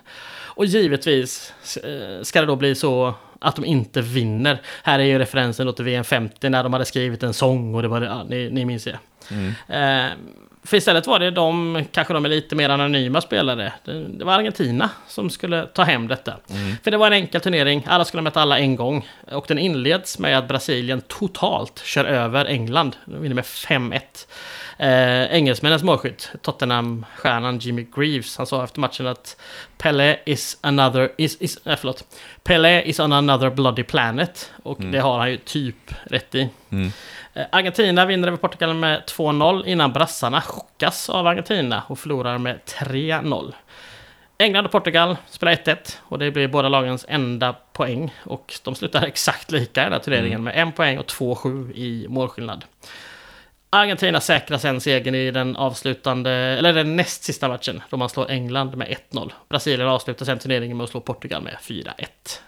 Och 0.61 0.67
givetvis 0.67 1.53
eh, 1.85 2.23
ska 2.23 2.41
det 2.41 2.47
då 2.47 2.57
bli 2.57 2.75
så 2.75 3.15
att 3.41 3.57
de 3.57 3.65
inte 3.65 4.01
vinner. 4.01 4.61
Här 4.83 4.99
är 4.99 5.05
ju 5.05 5.19
referensen 5.19 5.67
då 5.67 5.73
till 5.73 5.85
VM 5.85 6.05
50 6.05 6.49
när 6.49 6.63
de 6.63 6.73
hade 6.73 6.85
skrivit 6.85 7.23
en 7.23 7.35
sång 7.35 7.75
och 7.75 7.83
det 7.83 7.89
var 7.89 8.01
det, 8.01 8.07
ja, 8.07 8.25
ni, 8.25 8.51
ni 8.51 8.65
minns 8.65 8.85
det. 8.85 8.99
Mm. 9.31 9.55
Eh, 9.69 10.13
för 10.71 10.77
istället 10.77 11.07
var 11.07 11.19
det 11.19 11.31
de, 11.31 11.85
kanske 11.93 12.15
de 12.15 12.25
är 12.25 12.29
lite 12.29 12.57
mer 12.57 12.69
anonyma 12.69 13.21
spelare. 13.21 13.73
Det, 13.85 14.05
det 14.09 14.25
var 14.25 14.33
Argentina 14.33 14.91
som 15.09 15.31
skulle 15.31 15.67
ta 15.67 15.83
hem 15.83 16.09
detta. 16.09 16.37
Mm. 16.51 16.77
För 16.85 16.91
det 16.91 16.97
var 16.97 17.07
en 17.07 17.13
enkel 17.13 17.41
turnering, 17.41 17.85
alla 17.87 18.05
skulle 18.05 18.23
möta 18.23 18.41
alla 18.41 18.59
en 18.59 18.77
gång. 18.77 19.09
Och 19.33 19.45
den 19.49 19.59
inleds 19.59 20.19
med 20.19 20.39
att 20.39 20.49
Brasilien 20.49 21.01
totalt 21.01 21.83
kör 21.85 22.05
över 22.05 22.45
England. 22.45 22.97
De 23.05 23.23
vinner 23.23 23.35
med 23.35 23.45
5-1. 23.45 24.01
Eh, 24.79 25.37
engelsmännens 25.37 25.83
målskytt, 25.83 26.33
Tottenham-stjärnan 26.43 27.59
Jimmy 27.59 27.87
Greaves, 27.97 28.37
han 28.37 28.47
sa 28.47 28.65
efter 28.65 28.81
matchen 28.81 29.07
att 29.07 29.37
Pelle 29.79 30.19
is 30.27 30.59
another, 30.61 31.13
is, 31.19 31.37
is, 31.41 31.67
äh, 31.67 31.77
förlåt, 31.77 32.05
Pelle 32.43 32.83
is 32.83 33.01
on 33.01 33.13
another 33.13 33.51
bloody 33.51 33.83
planet. 33.83 34.53
Och 34.63 34.81
mm. 34.81 34.93
det 34.93 35.01
har 35.01 35.19
han 35.19 35.31
ju 35.31 35.37
typ 35.37 35.95
rätt 36.05 36.35
i. 36.35 36.49
Mm. 36.71 36.93
Eh, 37.35 37.47
Argentina 37.53 38.07
vinner 38.07 38.29
över 38.29 38.39
Portugal 38.39 38.75
med 38.75 39.03
2-0 39.07 39.67
innan 39.67 39.93
brassarna 39.93 40.41
chockas 40.41 41.11
av 41.11 41.27
Argentina 41.27 41.83
och 41.87 41.99
förlorar 41.99 42.39
med 42.39 42.61
3-0. 42.67 43.55
England 44.39 44.65
och 44.65 44.73
Portugal 44.73 45.17
spelar 45.27 45.53
1-1 45.53 45.99
och 46.03 46.19
det 46.19 46.31
blir 46.31 46.49
båda 46.49 46.69
lagens 46.69 47.07
enda 47.09 47.53
poäng. 47.73 48.15
Och 48.25 48.55
de 48.65 48.75
slutar 48.75 49.03
exakt 49.03 49.51
lika 49.51 49.81
i 49.81 49.85
den 49.85 49.93
här 49.93 50.01
turneringen 50.01 50.41
mm. 50.41 50.45
med 50.45 50.63
en 50.63 50.73
poäng 50.73 50.99
och 50.99 51.07
2-7 51.07 51.73
i 51.73 52.07
målskillnad. 52.09 52.65
Argentina 53.73 54.21
säkrar 54.21 54.59
sen 54.59 54.81
segern 54.81 55.15
i 55.15 55.31
den 55.31 55.57
avslutande, 55.57 56.31
eller 56.31 56.73
den 56.73 56.97
näst 56.97 57.23
sista 57.23 57.49
matchen, 57.49 57.83
då 57.91 57.97
man 57.97 58.09
slår 58.09 58.31
England 58.31 58.77
med 58.77 58.97
1-0. 59.13 59.33
Brasilien 59.49 59.89
avslutar 59.89 60.27
sen 60.27 60.39
turneringen 60.39 60.77
med 60.77 60.85
att 60.85 60.91
slå 60.91 61.01
Portugal 61.01 61.43
med 61.43 61.57
4-1. 61.63 61.85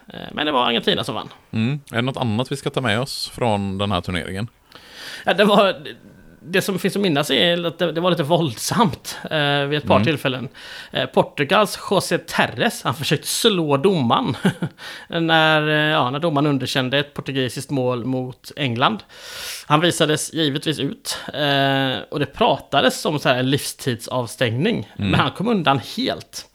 Eh, 0.07 0.19
men 0.33 0.45
det 0.45 0.51
var 0.51 0.65
Argentina 0.65 1.03
som 1.03 1.15
vann. 1.15 1.29
Mm. 1.51 1.79
Är 1.91 1.95
det 1.95 2.01
något 2.01 2.17
annat 2.17 2.51
vi 2.51 2.55
ska 2.55 2.69
ta 2.69 2.81
med 2.81 2.99
oss 2.99 3.29
från 3.29 3.77
den 3.77 3.91
här 3.91 4.01
turneringen? 4.01 4.47
Ja, 5.25 5.33
det 5.33 5.45
var 5.45 5.75
det 6.45 6.61
som 6.61 6.79
finns 6.79 6.95
att 6.95 7.01
minnas 7.01 7.31
är 7.31 7.65
att 7.65 7.79
det, 7.79 8.01
var 8.01 8.11
lite 8.11 8.23
våldsamt 8.23 9.17
eh, 9.31 9.63
vid 9.63 9.77
ett 9.77 9.87
par 9.87 9.95
mm. 9.95 10.05
tillfällen. 10.05 10.49
Eh, 10.91 11.05
Portugals 11.05 11.79
José 11.91 12.17
Terres, 12.17 12.83
han 12.83 12.95
försökte 12.95 13.27
slå 13.27 13.77
domaren 13.77 14.37
när, 15.07 15.69
eh, 15.69 15.91
ja, 15.91 16.09
när 16.09 16.19
domaren 16.19 16.47
underkände 16.47 16.99
ett 16.99 17.13
portugisiskt 17.13 17.69
mål 17.69 18.05
mot 18.05 18.51
England. 18.55 19.03
Han 19.65 19.81
visades 19.81 20.33
givetvis 20.33 20.79
ut 20.79 21.17
eh, 21.33 21.97
och 22.11 22.19
det 22.19 22.25
pratades 22.25 23.05
om 23.05 23.19
så 23.19 23.29
här 23.29 23.39
en 23.39 23.49
livstidsavstängning, 23.49 24.91
mm. 24.97 25.11
men 25.11 25.19
han 25.19 25.31
kom 25.31 25.47
undan 25.47 25.79
helt. 25.97 26.45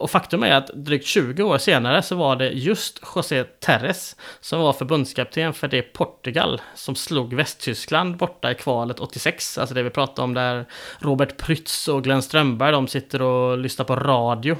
Och 0.00 0.10
faktum 0.10 0.42
är 0.42 0.52
att 0.52 0.66
drygt 0.74 1.06
20 1.06 1.42
år 1.42 1.58
senare 1.58 2.02
så 2.02 2.16
var 2.16 2.36
det 2.36 2.48
just 2.48 3.00
José 3.16 3.44
Terres 3.44 4.16
som 4.40 4.60
var 4.60 4.72
förbundskapten 4.72 5.54
för 5.54 5.68
det 5.68 5.82
Portugal 5.82 6.60
som 6.74 6.94
slog 6.94 7.34
Västtyskland 7.34 8.16
borta 8.16 8.50
i 8.50 8.54
kvalet 8.54 9.00
86. 9.00 9.58
Alltså 9.58 9.74
det 9.74 9.82
vi 9.82 9.90
pratade 9.90 10.22
om 10.22 10.34
där 10.34 10.64
Robert 10.98 11.36
Prytz 11.36 11.88
och 11.88 12.04
Glenn 12.04 12.22
Strömberg 12.22 12.72
de 12.72 12.88
sitter 12.88 13.22
och 13.22 13.58
lyssnar 13.58 13.84
på 13.84 13.96
radio. 13.96 14.56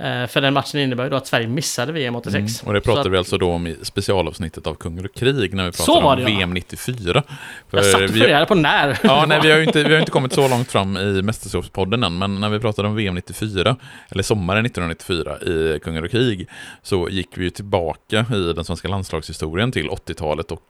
Eh, 0.00 0.26
för 0.26 0.40
den 0.40 0.54
matchen 0.54 0.80
innebär 0.80 1.04
ju 1.04 1.10
då 1.10 1.16
att 1.16 1.26
Sverige 1.26 1.46
missade 1.46 1.92
VM 1.92 2.16
86. 2.16 2.62
Mm, 2.62 2.68
och 2.68 2.74
det 2.74 2.80
pratade 2.80 3.06
att, 3.06 3.12
vi 3.12 3.16
alltså 3.16 3.38
då 3.38 3.52
om 3.52 3.66
i 3.66 3.76
specialavsnittet 3.82 4.66
av 4.66 4.74
Kung 4.74 5.04
och 5.04 5.14
krig 5.14 5.54
när 5.54 5.64
vi 5.64 5.72
pratade 5.72 6.06
om 6.06 6.18
det, 6.18 6.24
VM 6.24 6.54
94. 6.54 7.22
För 7.68 7.76
jag 7.76 7.86
satt 7.86 8.02
och 8.02 8.10
funderade 8.10 8.46
på 8.46 8.54
när. 8.54 8.98
Ja, 9.02 9.24
nej, 9.28 9.40
vi 9.42 9.50
har 9.50 9.58
ju 9.58 9.64
inte, 9.66 9.82
vi 9.84 9.92
har 9.92 10.00
inte 10.00 10.10
kommit 10.10 10.32
så 10.32 10.48
långt 10.48 10.70
fram 10.70 10.96
i 10.96 11.22
Mästerskapspodden 11.22 12.04
än, 12.04 12.18
men 12.18 12.40
när 12.40 12.48
vi 12.48 12.60
pratade 12.60 12.88
om 12.88 12.96
VM 12.96 13.14
94, 13.14 13.76
eller 14.08 14.22
sommaren 14.22 14.66
1994 14.66 15.38
i 15.38 15.78
Kung 15.82 16.04
och 16.04 16.10
krig, 16.10 16.48
så 16.82 17.08
gick 17.08 17.38
vi 17.38 17.44
ju 17.44 17.50
tillbaka 17.50 18.26
i 18.34 18.52
den 18.52 18.64
svenska 18.64 18.88
landslagshistorien 18.88 19.72
till 19.72 19.88
80-talet 19.88 20.52
och 20.52 20.62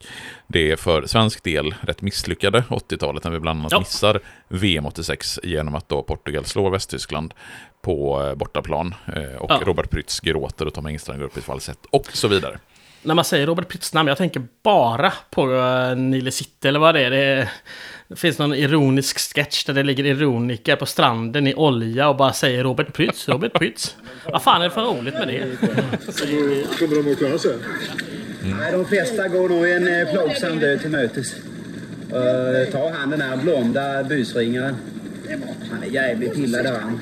det 0.47 0.81
för 0.81 1.07
svensk 1.07 1.45
del 1.45 1.75
rätt 1.81 2.03
misslyckade 2.03 2.65
80-talet 2.69 3.25
när 3.25 3.31
vi 3.31 3.41
bland 3.41 3.61
annat 3.61 3.73
ja. 3.73 3.79
missar 3.79 4.21
VM 4.49 4.87
86 4.87 5.41
genom 5.43 5.75
att 5.75 5.89
då 5.89 6.03
Portugal 6.03 6.45
slår 6.45 6.71
Västtyskland 6.71 7.35
på 7.83 8.23
eh, 8.23 8.35
bortaplan. 8.35 8.95
Eh, 9.17 9.37
och 9.43 9.51
ja. 9.51 9.61
Robert 9.65 9.91
Prytz 9.91 10.21
gråter 10.21 10.67
och 10.67 10.75
Tom 10.75 10.87
Engstrand 10.87 11.21
går 11.21 11.27
upp 11.27 11.39
i 11.39 11.41
falsett 11.41 11.79
och 11.91 12.07
så 12.13 12.29
vidare. 12.29 12.59
När 13.03 13.15
man 13.15 13.25
säger 13.25 13.47
Robert 13.47 13.69
Prytz 13.69 13.95
namn, 13.95 14.09
jag 14.09 14.19
tänker 14.19 14.43
bara 14.63 15.13
på 15.31 15.47
uh, 15.47 15.97
Nile 15.97 16.31
City 16.31 16.69
eller 16.69 16.79
vad 16.79 16.95
det 16.95 17.01
är. 17.01 17.11
Det, 17.11 17.49
det 18.09 18.17
finns 18.17 18.39
någon 18.39 18.55
ironisk 18.55 19.19
sketch 19.19 19.65
där 19.65 19.75
det 19.75 19.83
ligger 19.83 20.05
ironiker 20.05 20.77
på 20.77 20.87
stranden 20.87 21.47
i 21.47 21.55
olja 21.55 22.09
och 22.09 22.17
bara 22.17 22.33
säger 22.33 22.65
Robert 22.65 22.93
Prytz, 22.93 23.29
Robert 23.29 23.53
Prytz. 23.53 23.97
vad 24.33 24.43
fan 24.43 24.61
är 24.61 24.65
det 24.65 24.71
för 24.71 24.83
roligt 24.83 25.15
med 25.15 25.29
det? 25.29 25.57
Kommer 26.79 27.03
de 27.03 27.13
att 27.13 27.19
klara 27.19 27.39
sig? 27.39 27.55
Mm. 28.43 28.73
De 28.73 28.85
flesta 28.85 29.29
går 29.29 29.49
nog 29.49 29.71
en 29.71 30.07
plågsam 30.13 30.59
död 30.59 30.81
till 30.81 30.91
mötes. 30.91 31.35
Uh, 31.35 32.73
ta 32.73 32.91
han 32.91 33.11
den 33.11 33.21
här 33.21 33.37
blonda 33.37 34.05
busringaren. 34.05 34.77
Han 35.71 35.83
är 35.83 35.87
jävligt 35.87 36.39
illa 36.39 36.63
däran. 36.63 37.01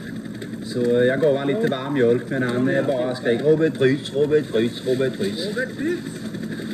Så 0.73 0.81
jag 0.81 1.21
gav 1.21 1.37
han 1.37 1.47
lite 1.47 1.69
varm 1.69 1.95
mjölk 1.95 2.23
men 2.29 2.43
han 2.43 2.69
eh, 2.69 2.87
bara 2.87 3.15
skrek 3.15 3.41
Robert 3.41 3.79
Prytz, 3.79 4.15
Robert 4.15 4.53
Prytz, 4.53 4.87
Robert 4.87 5.17
Prytz. 5.19 5.43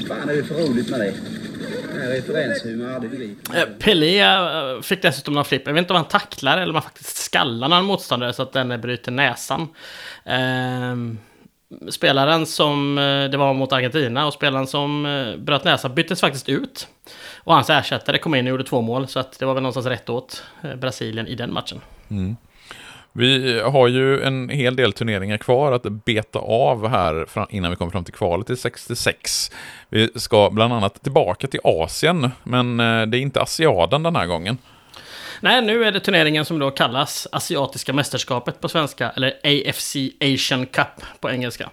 fan 0.09 0.29
är 0.29 0.37
det 0.37 0.45
för 0.45 0.55
roligt 0.55 0.91
med 0.91 1.01
det? 1.01 1.15
Eh, 3.55 3.65
Pelé 3.79 4.21
eh, 4.21 4.81
fick 4.83 5.03
dessutom 5.03 5.35
någon 5.35 5.45
flipp. 5.45 5.63
Jag 5.67 5.75
vet 5.75 5.83
inte 5.83 5.93
om 5.93 5.97
han 5.97 6.09
tacklar 6.09 6.57
eller 6.57 6.69
om 6.69 6.75
han 6.75 6.83
faktiskt 6.83 7.17
skallar 7.17 7.69
någon 7.69 7.85
motståndare 7.85 8.33
så 8.33 8.43
att 8.43 8.53
den 8.53 8.81
bryter 8.81 9.13
näsan. 9.13 9.69
Ehm, 10.25 11.19
spelaren 11.91 12.47
som 12.47 12.95
det 13.31 13.37
var 13.37 13.55
mot 13.55 13.73
Argentina 13.73 14.27
och 14.27 14.33
spelaren 14.33 14.67
som 14.67 15.03
bröt 15.39 15.65
näsan 15.65 15.95
byttes 15.95 16.21
faktiskt 16.21 16.49
ut. 16.49 16.89
Och 17.37 17.55
hans 17.55 17.71
ersättare 17.71 18.19
kom 18.19 18.35
in 18.35 18.47
och 18.47 18.51
gjorde 18.51 18.65
två 18.65 18.81
mål, 18.81 19.09
så 19.09 19.19
att 19.19 19.39
det 19.39 19.47
var 19.47 19.55
väl 19.55 19.63
någonstans 19.63 19.87
rätt 19.87 20.11
åt 20.11 20.45
Brasilien 20.77 21.27
i 21.27 21.35
den 21.35 21.53
matchen. 21.53 21.81
Vi 23.13 23.61
har 23.61 23.89
ju 23.89 24.23
en 24.23 24.49
hel 24.49 24.77
del 24.77 24.93
turneringar 24.93 25.37
kvar 25.37 25.73
att 25.73 25.83
beta 25.83 26.39
av 26.39 26.89
här 26.89 27.27
innan 27.51 27.71
vi 27.71 27.77
kommer 27.77 27.91
fram 27.91 28.05
till 28.05 28.15
kvalet 28.15 28.47
till 28.47 28.57
66. 28.57 29.51
Vi 29.89 30.11
ska 30.15 30.51
bland 30.51 30.73
annat 30.73 31.03
tillbaka 31.03 31.47
till 31.47 31.61
Asien, 31.65 32.31
men 32.43 32.81
eh, 32.81 33.07
det 33.07 33.19
är 33.19 33.21
inte 33.21 33.41
Asiaden 33.41 34.03
den 34.03 34.17
här 34.17 34.27
gången. 34.27 34.59
Nej, 35.41 35.63
nu 35.63 35.85
är 35.85 35.93
det 35.93 36.01
turneringen 36.01 36.45
som 36.45 36.59
då 36.59 36.71
kallas 36.71 37.29
Asiatiska 37.33 37.93
mästerskapet 37.93 38.61
på 38.61 38.69
svenska, 38.69 39.11
eller 39.11 39.31
AFC 39.45 39.97
Asian 40.21 40.67
Cup 40.67 41.21
på 41.21 41.31
engelska. 41.31 41.71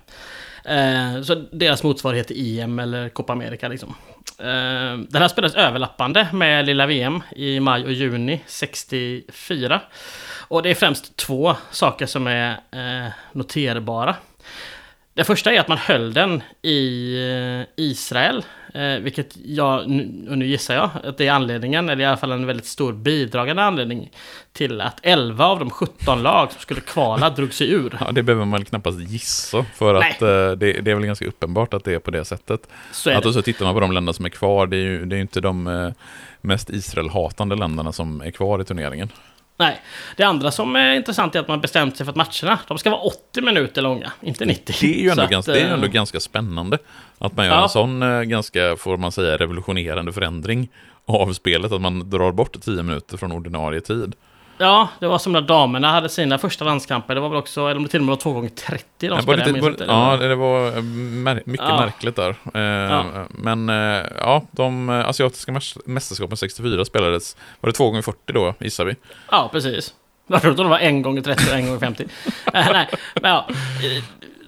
Eh, 0.69 1.21
så 1.21 1.35
deras 1.35 1.83
motsvarighet 1.83 2.27
till 2.27 2.59
EM 2.59 2.79
eller 2.79 3.09
Copa 3.09 3.33
America 3.33 3.67
liksom. 3.67 3.95
Eh, 4.39 4.97
den 5.09 5.21
här 5.21 5.27
spelades 5.27 5.55
överlappande 5.55 6.27
med 6.33 6.65
lilla 6.65 6.85
VM 6.85 7.23
i 7.35 7.59
maj 7.59 7.85
och 7.85 7.91
juni 7.91 8.41
64. 8.45 9.81
Och 10.47 10.63
det 10.63 10.69
är 10.69 10.75
främst 10.75 11.17
två 11.17 11.55
saker 11.71 12.05
som 12.05 12.27
är 12.27 12.51
eh, 12.51 13.11
noterbara. 13.31 14.15
Det 15.13 15.23
första 15.23 15.53
är 15.53 15.59
att 15.59 15.67
man 15.67 15.77
höll 15.77 16.13
den 16.13 16.43
i 16.61 17.13
eh, 17.15 17.83
Israel, 17.85 18.45
eh, 18.73 18.99
vilket 18.99 19.37
jag, 19.45 19.79
och 20.29 20.37
nu 20.37 20.45
gissar 20.45 20.75
jag, 20.75 20.89
att 21.03 21.17
det 21.17 21.27
är 21.27 21.31
anledningen, 21.31 21.89
eller 21.89 22.03
i 22.03 22.05
alla 22.05 22.17
fall 22.17 22.31
en 22.31 22.45
väldigt 22.45 22.65
stor 22.65 22.93
bidragande 22.93 23.63
anledning 23.63 24.11
till 24.53 24.81
att 24.81 24.99
11 25.03 25.45
av 25.45 25.59
de 25.59 25.69
17 25.69 26.23
lag 26.23 26.51
som 26.51 26.61
skulle 26.61 26.81
kvala 26.81 27.29
drog 27.35 27.53
sig 27.53 27.71
ur. 27.71 27.97
Ja, 27.99 28.11
det 28.11 28.23
behöver 28.23 28.45
man 28.45 28.65
knappast 28.65 28.99
gissa, 28.99 29.65
för 29.75 29.93
Nej. 29.93 30.11
att 30.11 30.21
eh, 30.21 30.27
det, 30.27 30.81
det, 30.81 30.91
är 30.91 30.95
väl 30.95 31.05
ganska 31.05 31.25
uppenbart 31.25 31.73
att 31.73 31.83
det 31.83 31.93
är 31.93 31.99
på 31.99 32.11
det 32.11 32.25
sättet. 32.25 32.67
Så 32.91 33.11
att 33.11 33.25
och 33.25 33.33
så 33.33 33.41
tittar 33.41 33.65
man 33.65 33.73
på 33.73 33.79
de 33.79 33.91
länder 33.91 34.13
som 34.13 34.25
är 34.25 34.29
kvar, 34.29 34.67
det 34.67 34.77
är 34.77 34.81
ju 34.81 35.05
det 35.05 35.15
är 35.15 35.21
inte 35.21 35.41
de 35.41 35.93
mest 36.41 36.69
Israel-hatande 36.69 37.55
länderna 37.55 37.91
som 37.91 38.21
är 38.21 38.31
kvar 38.31 38.61
i 38.61 38.63
turneringen. 38.63 39.09
Nej. 39.59 39.81
Det 40.15 40.23
andra 40.23 40.51
som 40.51 40.75
är 40.75 40.93
intressant 40.93 41.35
är 41.35 41.39
att 41.39 41.47
man 41.47 41.61
bestämt 41.61 41.97
sig 41.97 42.05
för 42.05 42.11
att 42.11 42.15
matcherna, 42.15 42.59
de 42.67 42.77
ska 42.77 42.89
vara 42.89 43.01
80 43.01 43.41
minuter 43.41 43.81
långa, 43.81 44.11
inte 44.21 44.45
90. 44.45 44.75
Det 44.81 44.99
är 44.99 45.03
ju 45.03 45.09
ändå, 45.09 45.27
ganska, 45.27 45.51
att, 45.51 45.57
det 45.57 45.63
är 45.63 45.73
ändå 45.73 45.85
äh... 45.85 45.91
ganska 45.91 46.19
spännande. 46.19 46.77
Att 47.17 47.37
man 47.37 47.45
gör 47.45 47.53
ja. 47.53 47.63
en 47.63 47.69
sån 47.69 48.03
äh, 48.03 48.21
ganska, 48.21 48.75
får 48.75 48.97
man 48.97 49.11
säga, 49.11 49.37
revolutionerande 49.37 50.13
förändring 50.13 50.69
av 51.05 51.33
spelet. 51.33 51.71
Att 51.71 51.81
man 51.81 52.09
drar 52.09 52.31
bort 52.31 52.61
10 52.61 52.83
minuter 52.83 53.17
från 53.17 53.31
ordinarie 53.31 53.81
tid. 53.81 54.15
Ja, 54.61 54.89
det 54.99 55.07
var 55.07 55.17
som 55.17 55.31
när 55.31 55.41
damerna 55.41 55.91
hade 55.91 56.09
sina 56.09 56.37
första 56.37 56.65
landskamper. 56.65 57.15
Det 57.15 57.21
var 57.21 57.29
väl 57.29 57.37
också, 57.37 57.61
eller 57.61 57.75
om 57.75 57.83
det 57.83 57.89
till 57.89 57.99
och 57.99 58.05
med 58.05 58.11
var 58.11 58.21
2 58.21 58.33
gånger 58.33 58.49
30 58.49 58.83
de 58.97 59.07
ja, 59.07 59.21
spelade. 59.21 59.51
Lite, 59.51 59.61
var, 59.61 59.75
ja, 59.87 60.17
det 60.17 60.35
var 60.35 60.81
mär, 60.81 61.41
mycket 61.45 61.67
ja. 61.69 61.79
märkligt 61.79 62.15
där. 62.15 62.35
Eh, 62.53 62.61
ja. 62.61 63.05
Men 63.29 63.69
eh, 63.69 64.05
ja, 64.17 64.43
de 64.51 64.89
asiatiska 64.89 65.61
mästerskapen 65.85 66.37
64 66.37 66.85
spelades, 66.85 67.37
var 67.59 67.67
det 67.67 67.73
2 67.73 67.85
gånger 67.85 68.01
40 68.01 68.33
då, 68.33 68.53
gissar 68.59 68.85
vi? 68.85 68.95
Ja, 69.31 69.49
precis. 69.51 69.93
Varför 70.27 70.47
trodde 70.47 70.63
det 70.63 70.69
var 70.69 70.79
1 70.79 71.03
gånger 71.03 71.21
30 71.21 71.51
och 71.51 71.57
1 71.57 71.65
gånger 71.65 71.79
50. 71.79 72.03
eh, 72.03 72.07
nej, 72.53 72.87
men 73.21 73.31
ja 73.31 73.47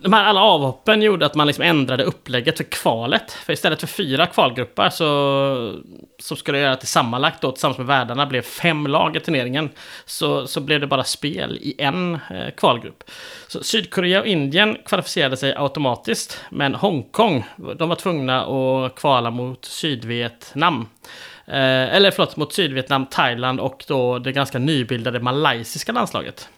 de 0.01 0.13
här 0.13 0.23
alla 0.23 0.41
avhoppen 0.41 1.01
gjorde 1.01 1.25
att 1.25 1.35
man 1.35 1.47
liksom 1.47 1.63
ändrade 1.63 2.03
upplägget 2.03 2.57
för 2.57 2.63
kvalet. 2.63 3.31
För 3.31 3.53
istället 3.53 3.79
för 3.79 3.87
fyra 3.87 4.25
kvalgrupper 4.25 4.89
så, 4.89 5.75
som 6.19 6.37
skulle 6.37 6.59
göra 6.59 6.71
att 6.71 6.81
det 6.81 6.87
sammanlagt 6.87 7.41
då 7.41 7.51
tillsammans 7.51 7.77
med 7.77 7.87
värdarna 7.87 8.25
blev 8.25 8.41
fem 8.41 8.87
lag 8.87 9.15
i 9.15 9.19
turneringen. 9.19 9.69
Så, 10.05 10.47
så 10.47 10.59
blev 10.59 10.79
det 10.79 10.87
bara 10.87 11.03
spel 11.03 11.57
i 11.61 11.75
en 11.77 12.13
eh, 12.13 12.49
kvalgrupp. 12.57 13.03
Så 13.47 13.63
Sydkorea 13.63 14.19
och 14.19 14.27
Indien 14.27 14.77
kvalificerade 14.85 15.37
sig 15.37 15.55
automatiskt. 15.55 16.43
Men 16.49 16.75
Hongkong, 16.75 17.45
de 17.75 17.89
var 17.89 17.95
tvungna 17.95 18.41
att 18.41 18.95
kvala 18.95 19.31
mot 19.31 19.65
Sydvietnam. 19.65 20.87
Eh, 21.45 21.95
eller 21.95 22.11
förlåt, 22.11 22.37
mot 22.37 22.53
Sydvietnam, 22.53 23.05
Thailand 23.05 23.59
och 23.59 23.83
då 23.87 24.19
det 24.19 24.31
ganska 24.31 24.59
nybildade 24.59 25.19
malaysiska 25.19 25.91
landslaget. 25.91 26.49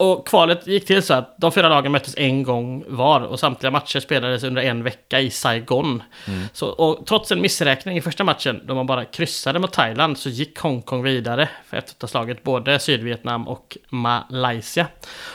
Och 0.00 0.28
kvalet 0.28 0.66
gick 0.66 0.86
till 0.86 1.02
så 1.02 1.14
att 1.14 1.34
de 1.38 1.52
fyra 1.52 1.68
lagen 1.68 1.92
möttes 1.92 2.14
en 2.16 2.42
gång 2.42 2.84
var 2.88 3.20
och 3.20 3.40
samtliga 3.40 3.70
matcher 3.70 4.00
spelades 4.00 4.44
under 4.44 4.62
en 4.62 4.82
vecka 4.82 5.20
i 5.20 5.30
Saigon. 5.30 6.02
Mm. 6.26 6.48
Så, 6.52 6.68
och 6.68 7.06
trots 7.06 7.32
en 7.32 7.40
missräkning 7.40 7.96
i 7.96 8.00
första 8.00 8.24
matchen, 8.24 8.60
då 8.64 8.74
man 8.74 8.86
bara 8.86 9.04
kryssade 9.04 9.58
mot 9.58 9.72
Thailand, 9.72 10.18
så 10.18 10.28
gick 10.28 10.58
Hongkong 10.58 11.02
vidare 11.02 11.48
efter 11.70 11.94
att 11.94 12.02
ha 12.02 12.08
slagit 12.08 12.42
både 12.42 12.78
Sydvietnam 12.78 13.48
och 13.48 13.78
Malaysia. 13.88 14.86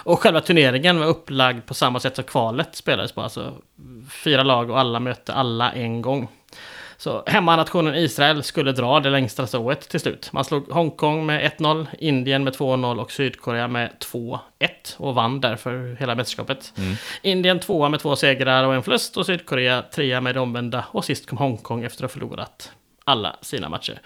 Och 0.04 0.20
själva 0.20 0.42
turneringen 0.42 1.00
var 1.00 1.08
upplagd 1.08 1.66
på 1.66 1.74
samma 1.74 2.00
sätt 2.00 2.16
som 2.16 2.24
kvalet 2.24 2.76
spelades 2.76 3.12
på, 3.12 3.22
alltså 3.22 3.54
fyra 4.24 4.44
lag 4.44 4.70
och 4.70 4.80
alla 4.80 5.00
mötte 5.00 5.34
alla 5.34 5.72
en 5.72 6.02
gång. 6.02 6.28
Så 7.04 7.24
hemmanationen 7.26 7.96
Israel 7.96 8.44
skulle 8.44 8.72
dra 8.72 9.00
det 9.00 9.10
längsta 9.10 9.48
strået 9.48 9.90
till 9.90 10.00
slut. 10.00 10.30
Man 10.34 10.46
slog 10.46 10.68
Hongkong 10.68 11.26
med 11.26 11.52
1-0, 11.58 11.88
Indien 12.00 12.44
med 12.44 12.54
2-0 12.54 13.02
och 13.02 13.12
Sydkorea 13.12 13.68
med 13.68 13.92
2-1 14.14 14.40
och 14.98 15.16
vann 15.16 15.42
därför 15.42 15.98
hela 16.00 16.16
mästerskapet. 16.16 16.74
Mm. 16.78 16.96
Indien 17.22 17.60
tvåa 17.60 17.90
med 17.90 18.00
två 18.00 18.16
segrar 18.16 18.64
och 18.64 18.76
en 18.76 18.84
förlust 18.84 19.18
och 19.18 19.26
Sydkorea 19.26 19.82
trea 19.82 20.22
med 20.22 20.36
det 20.36 20.40
omvända 20.40 20.86
och 20.92 21.06
sist 21.06 21.28
kom 21.28 21.38
Hongkong 21.38 21.84
efter 21.84 22.06
att 22.06 22.12
ha 22.12 22.20
förlorat 22.20 22.72
alla 23.04 23.36
sina 23.42 23.70
matcher. 23.70 24.02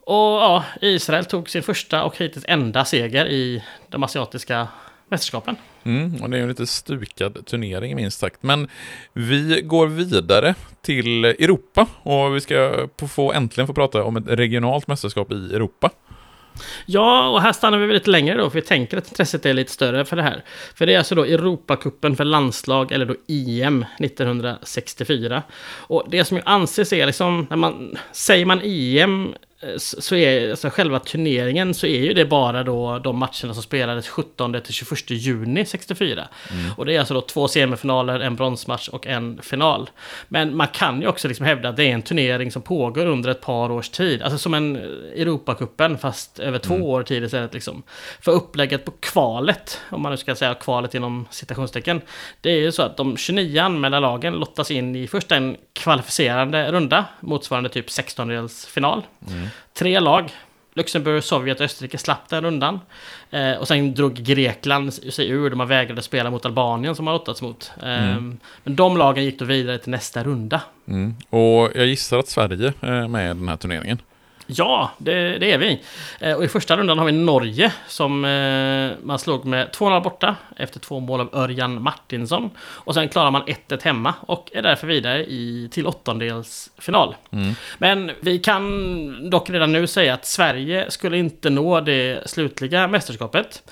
Och 0.00 0.16
ja, 0.16 0.64
Israel 0.80 1.24
tog 1.24 1.50
sin 1.50 1.62
första 1.62 2.04
och 2.04 2.18
hittills 2.18 2.44
enda 2.48 2.84
seger 2.84 3.26
i 3.26 3.64
de 3.88 4.02
asiatiska 4.02 4.68
mästerskapen. 5.08 5.56
Mm, 5.84 6.22
och 6.22 6.30
det 6.30 6.36
är 6.36 6.38
ju 6.38 6.42
en 6.42 6.48
lite 6.48 6.66
stukad 6.66 7.46
turnering 7.46 7.96
minst 7.96 8.18
sagt. 8.18 8.42
Men 8.42 8.68
vi 9.12 9.62
går 9.64 9.86
vidare 9.86 10.54
till 10.82 11.24
Europa 11.24 11.86
och 12.02 12.36
vi 12.36 12.40
ska 12.40 12.88
få, 13.08 13.32
äntligen 13.32 13.66
få 13.66 13.74
prata 13.74 14.04
om 14.04 14.16
ett 14.16 14.26
regionalt 14.26 14.86
mästerskap 14.86 15.32
i 15.32 15.54
Europa. 15.54 15.90
Ja, 16.86 17.28
och 17.28 17.42
här 17.42 17.52
stannar 17.52 17.78
vi 17.78 17.92
lite 17.92 18.10
längre 18.10 18.36
då, 18.36 18.50
för 18.50 18.60
vi 18.60 18.66
tänker 18.66 18.96
att 18.96 19.08
intresset 19.08 19.46
är 19.46 19.54
lite 19.54 19.72
större 19.72 20.04
för 20.04 20.16
det 20.16 20.22
här. 20.22 20.44
För 20.74 20.86
det 20.86 20.94
är 20.94 20.98
alltså 20.98 21.14
då 21.14 21.24
Europacupen 21.24 22.16
för 22.16 22.24
landslag, 22.24 22.92
eller 22.92 23.06
då 23.06 23.14
EM 23.28 23.84
1964. 23.98 25.42
Och 25.64 26.04
det 26.10 26.24
som 26.24 26.36
ju 26.36 26.42
anses 26.46 26.92
är 26.92 27.06
liksom, 27.06 27.46
när 27.50 27.56
man, 27.56 27.96
säger 28.12 28.46
man 28.46 28.60
EM 28.64 29.34
så 29.76 30.14
är 30.14 30.50
alltså 30.50 30.70
själva 30.70 30.98
turneringen 30.98 31.74
så 31.74 31.86
är 31.86 32.00
ju 32.00 32.14
det 32.14 32.24
bara 32.24 32.62
då 32.62 32.98
de 32.98 33.18
matcherna 33.18 33.54
som 33.54 33.62
spelades 33.62 34.08
17 34.08 34.60
till 34.60 34.74
21 34.74 35.10
juni 35.10 35.66
64. 35.66 36.28
Mm. 36.50 36.70
Och 36.76 36.86
det 36.86 36.94
är 36.94 36.98
alltså 36.98 37.14
då 37.14 37.20
två 37.20 37.48
semifinaler, 37.48 38.20
en 38.20 38.36
bronsmatch 38.36 38.88
och 38.88 39.06
en 39.06 39.42
final. 39.42 39.90
Men 40.28 40.56
man 40.56 40.68
kan 40.68 41.00
ju 41.00 41.06
också 41.06 41.28
liksom 41.28 41.46
hävda 41.46 41.68
att 41.68 41.76
det 41.76 41.84
är 41.84 41.94
en 41.94 42.02
turnering 42.02 42.52
som 42.52 42.62
pågår 42.62 43.06
under 43.06 43.30
ett 43.30 43.40
par 43.40 43.70
års 43.70 43.88
tid. 43.88 44.22
Alltså 44.22 44.38
som 44.38 44.54
en 44.54 44.76
Europacupen 45.16 45.98
fast 45.98 46.38
över 46.38 46.58
två 46.58 46.74
mm. 46.74 46.86
år 46.86 47.02
tid 47.02 47.24
istället 47.24 47.54
liksom. 47.54 47.82
För 48.20 48.32
upplägget 48.32 48.84
på 48.84 48.92
kvalet, 49.00 49.80
om 49.90 50.02
man 50.02 50.12
nu 50.12 50.16
ska 50.16 50.34
säga 50.34 50.54
kvalet 50.54 50.94
inom 50.94 51.26
citationstecken. 51.30 52.00
Det 52.40 52.50
är 52.50 52.60
ju 52.60 52.72
så 52.72 52.82
att 52.82 52.96
de 52.96 53.16
29 53.16 53.60
anmälda 53.60 54.00
lagen 54.00 54.34
lottas 54.34 54.70
in 54.70 54.96
i 54.96 55.06
först 55.06 55.32
en 55.32 55.56
kvalificerande 55.72 56.72
runda 56.72 57.04
motsvarande 57.20 57.68
typ 57.68 57.88
16-delsfinal. 57.88 59.02
Mm. 59.28 59.48
Tre 59.72 60.00
lag. 60.00 60.32
Luxemburg, 60.74 61.24
Sovjet 61.24 61.60
och 61.60 61.64
Österrike 61.64 61.98
slapp 61.98 62.28
den 62.28 62.44
rundan. 62.44 62.80
Eh, 63.30 63.52
och 63.52 63.68
sen 63.68 63.94
drog 63.94 64.14
Grekland 64.14 64.94
sig 64.94 65.28
ur. 65.28 65.50
De 65.50 65.68
vägrade 65.68 66.02
spela 66.02 66.30
mot 66.30 66.46
Albanien 66.46 66.96
som 66.96 67.06
har 67.06 67.14
lottats 67.14 67.42
mot. 67.42 67.72
Eh, 67.82 68.12
mm. 68.12 68.38
Men 68.64 68.76
de 68.76 68.96
lagen 68.96 69.24
gick 69.24 69.38
då 69.38 69.44
vidare 69.44 69.78
till 69.78 69.90
nästa 69.90 70.24
runda. 70.24 70.60
Mm. 70.88 71.14
Och 71.30 71.70
jag 71.74 71.86
gissar 71.86 72.18
att 72.18 72.28
Sverige 72.28 72.72
är 72.80 73.08
med 73.08 73.24
i 73.24 73.28
den 73.28 73.48
här 73.48 73.56
turneringen. 73.56 73.98
Ja, 74.56 74.90
det, 74.98 75.38
det, 75.38 75.52
är 75.52 75.58
vi. 75.58 75.80
Eh, 76.20 76.32
och 76.32 76.44
i 76.44 76.48
första 76.48 76.76
rundan 76.76 76.98
har 76.98 77.06
vi 77.06 77.12
Norge 77.12 77.72
som 77.88 78.24
eh, 78.24 79.06
man 79.06 79.18
slog 79.18 79.44
med 79.44 79.70
2-0 79.70 80.02
borta 80.02 80.36
efter 80.56 80.80
två 80.80 81.00
mål 81.00 81.20
av 81.20 81.34
Örjan 81.34 81.82
Martinsson. 81.82 82.50
Och 82.58 82.94
sen 82.94 83.08
klarar 83.08 83.30
man 83.30 83.42
1-1 83.42 83.84
hemma 83.84 84.14
och 84.20 84.50
är 84.54 84.62
därför 84.62 84.86
vidare 84.86 85.24
i, 85.24 85.68
till 85.72 85.86
åttondelsfinal. 85.86 87.14
Mm. 87.30 87.54
Men 87.78 88.10
vi 88.20 88.38
kan 88.38 89.30
dock 89.30 89.50
redan 89.50 89.72
nu 89.72 89.86
säga 89.86 90.14
att 90.14 90.26
Sverige 90.26 90.90
skulle 90.90 91.18
inte 91.18 91.50
nå 91.50 91.80
det 91.80 92.30
slutliga 92.30 92.88
mästerskapet. 92.88 93.62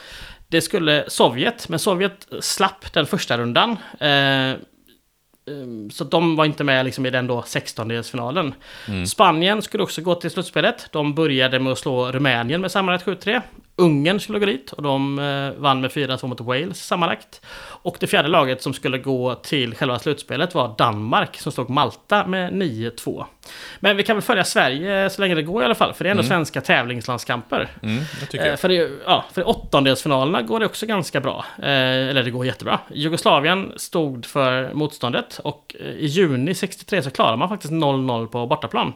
Det 0.49 0.61
skulle 0.61 1.05
Sovjet, 1.09 1.69
men 1.69 1.79
Sovjet 1.79 2.29
slapp 2.41 2.93
den 2.93 3.07
första 3.07 3.39
rundan. 3.39 3.71
Eh, 4.01 4.57
så 5.93 6.05
de 6.05 6.37
var 6.37 6.45
inte 6.45 6.65
med 6.65 6.85
liksom 6.85 7.07
i 7.07 7.11
den 7.11 7.27
då 7.27 7.41
16-delsfinalen. 7.41 8.53
Mm. 8.89 9.07
Spanien 9.07 9.63
skulle 9.63 9.83
också 9.83 10.03
gå 10.03 10.15
till 10.15 10.31
slutspelet. 10.31 10.89
De 10.93 11.15
började 11.15 11.59
med 11.59 11.73
att 11.73 11.79
slå 11.79 12.13
Rumänien 12.13 12.61
med 12.61 12.71
sammanlagt 12.71 13.07
7-3. 13.07 13.43
Ungern 13.81 14.21
skulle 14.21 14.39
gå 14.39 14.47
dit 14.47 14.73
och 14.73 14.83
de 14.83 15.19
eh, 15.19 15.63
vann 15.63 15.81
med 15.81 15.91
4-2 15.91 16.27
mot 16.27 16.41
Wales 16.41 16.87
sammanlagt. 16.87 17.41
Och 17.83 17.97
det 18.01 18.07
fjärde 18.07 18.29
laget 18.29 18.63
som 18.63 18.75
skulle 18.75 18.99
gå 18.99 19.35
till 19.35 19.75
själva 19.75 19.99
slutspelet 19.99 20.55
var 20.55 20.75
Danmark 20.79 21.37
som 21.37 21.53
slog 21.53 21.71
Malta 21.71 22.27
med 22.27 22.53
9-2. 22.53 23.25
Men 23.81 23.97
vi 23.97 24.03
kan 24.03 24.17
väl 24.17 24.23
följa 24.23 24.45
Sverige 24.45 25.11
så 25.11 25.21
länge 25.21 25.35
det 25.35 25.43
går 25.43 25.63
i 25.63 25.65
alla 25.65 25.75
fall, 25.75 25.95
för 25.95 26.05
det 26.05 26.09
är 26.09 26.11
ändå 26.11 26.23
mm. 26.23 26.29
svenska 26.29 26.61
tävlingslandskamper. 26.61 27.69
Mm, 27.83 27.99
eh, 28.33 28.57
för, 28.57 28.69
det, 28.69 28.91
ja, 29.07 29.25
för 29.33 29.49
åttondelsfinalerna 29.49 30.43
går 30.43 30.61
det 30.61 30.67
också 30.67 30.87
ganska 30.87 31.21
bra. 31.21 31.45
Eh, 31.59 31.69
eller 32.09 32.23
det 32.23 32.31
går 32.31 32.47
jättebra. 32.47 32.79
Jugoslavien 32.95 33.73
stod 33.77 34.27
för 34.27 34.75
motståndet 34.75 35.41
och 35.45 35.77
i 35.99 36.07
juni 36.07 36.55
63 36.55 37.03
så 37.03 37.11
klarade 37.11 37.37
man 37.37 37.49
faktiskt 37.49 37.73
0-0 37.73 38.27
på 38.27 38.47
bortaplan. 38.47 38.93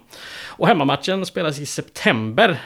Och 0.47 0.68
hemmamatchen 0.68 1.26
spelas 1.26 1.59
i 1.59 1.66
september. 1.66 2.59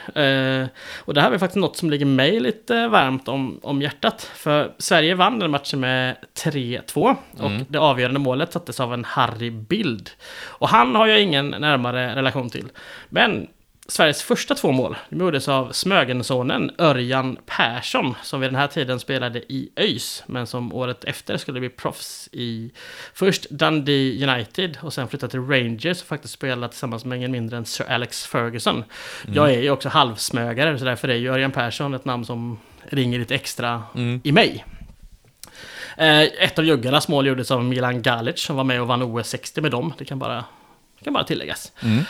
Och 0.97 1.13
det 1.13 1.21
här 1.21 1.31
är 1.31 1.37
faktiskt 1.37 1.55
något 1.55 1.77
som 1.77 1.89
ligger 1.89 2.05
mig 2.15 2.39
lite 2.39 2.87
varmt 2.87 3.27
om, 3.27 3.59
om 3.63 3.81
hjärtat. 3.81 4.21
För 4.21 4.71
Sverige 4.77 5.15
vann 5.15 5.39
den 5.39 5.51
matchen 5.51 5.79
med 5.79 6.15
3-2. 6.43 7.15
Och 7.37 7.45
mm. 7.45 7.65
det 7.69 7.77
avgörande 7.77 8.19
målet 8.19 8.53
sattes 8.53 8.79
av 8.79 8.93
en 8.93 9.05
Harry 9.05 9.49
Bild. 9.49 10.09
Och 10.45 10.69
han 10.69 10.95
har 10.95 11.07
jag 11.07 11.21
ingen 11.21 11.49
närmare 11.49 12.15
relation 12.15 12.49
till. 12.49 12.69
Men 13.09 13.47
Sveriges 13.89 14.21
första 14.21 14.55
två 14.55 14.71
mål 14.71 14.97
gjordes 15.09 15.47
av 15.47 15.71
Smögensonen 15.71 16.71
Örjan 16.77 17.37
Persson 17.45 18.15
som 18.23 18.39
vid 18.39 18.49
den 18.49 18.55
här 18.55 18.67
tiden 18.67 18.99
spelade 18.99 19.39
i 19.39 19.69
ÖIS 19.75 20.23
men 20.25 20.47
som 20.47 20.73
året 20.73 21.03
efter 21.03 21.37
skulle 21.37 21.59
bli 21.59 21.69
proffs 21.69 22.29
i 22.31 22.71
först 23.13 23.49
Dundee 23.49 24.29
United 24.29 24.77
och 24.81 24.93
sen 24.93 25.07
flyttade 25.07 25.31
till 25.31 25.39
Rangers 25.39 26.01
och 26.01 26.07
faktiskt 26.07 26.33
spelade 26.33 26.69
tillsammans 26.69 27.05
med 27.05 27.17
ingen 27.17 27.31
mindre 27.31 27.57
än 27.57 27.65
Sir 27.65 27.85
Alex 27.89 28.25
Ferguson. 28.25 28.75
Mm. 28.75 29.35
Jag 29.35 29.53
är 29.53 29.61
ju 29.61 29.71
också 29.71 29.89
halvsmögare 29.89 30.79
så 30.79 30.85
därför 30.85 31.07
är 31.07 31.15
ju 31.15 31.29
Örjan 31.29 31.51
Persson 31.51 31.93
ett 31.93 32.05
namn 32.05 32.25
som 32.25 32.59
ringer 32.83 33.19
lite 33.19 33.35
extra 33.35 33.83
mm. 33.95 34.21
i 34.23 34.31
mig. 34.31 34.65
Eh, 35.97 36.21
ett 36.21 36.59
av 36.59 36.65
juggarnas 36.65 37.07
mål 37.07 37.27
gjordes 37.27 37.51
av 37.51 37.63
Milan 37.63 38.01
Galic 38.01 38.39
som 38.39 38.55
var 38.55 38.63
med 38.63 38.81
och 38.81 38.87
vann 38.87 39.03
OS 39.03 39.27
60 39.27 39.61
med 39.61 39.71
dem. 39.71 39.93
Det 39.97 40.05
kan 40.05 40.19
bara, 40.19 40.45
det 40.99 41.03
kan 41.03 41.13
bara 41.13 41.23
tilläggas. 41.23 41.71
Mm. 41.83 42.03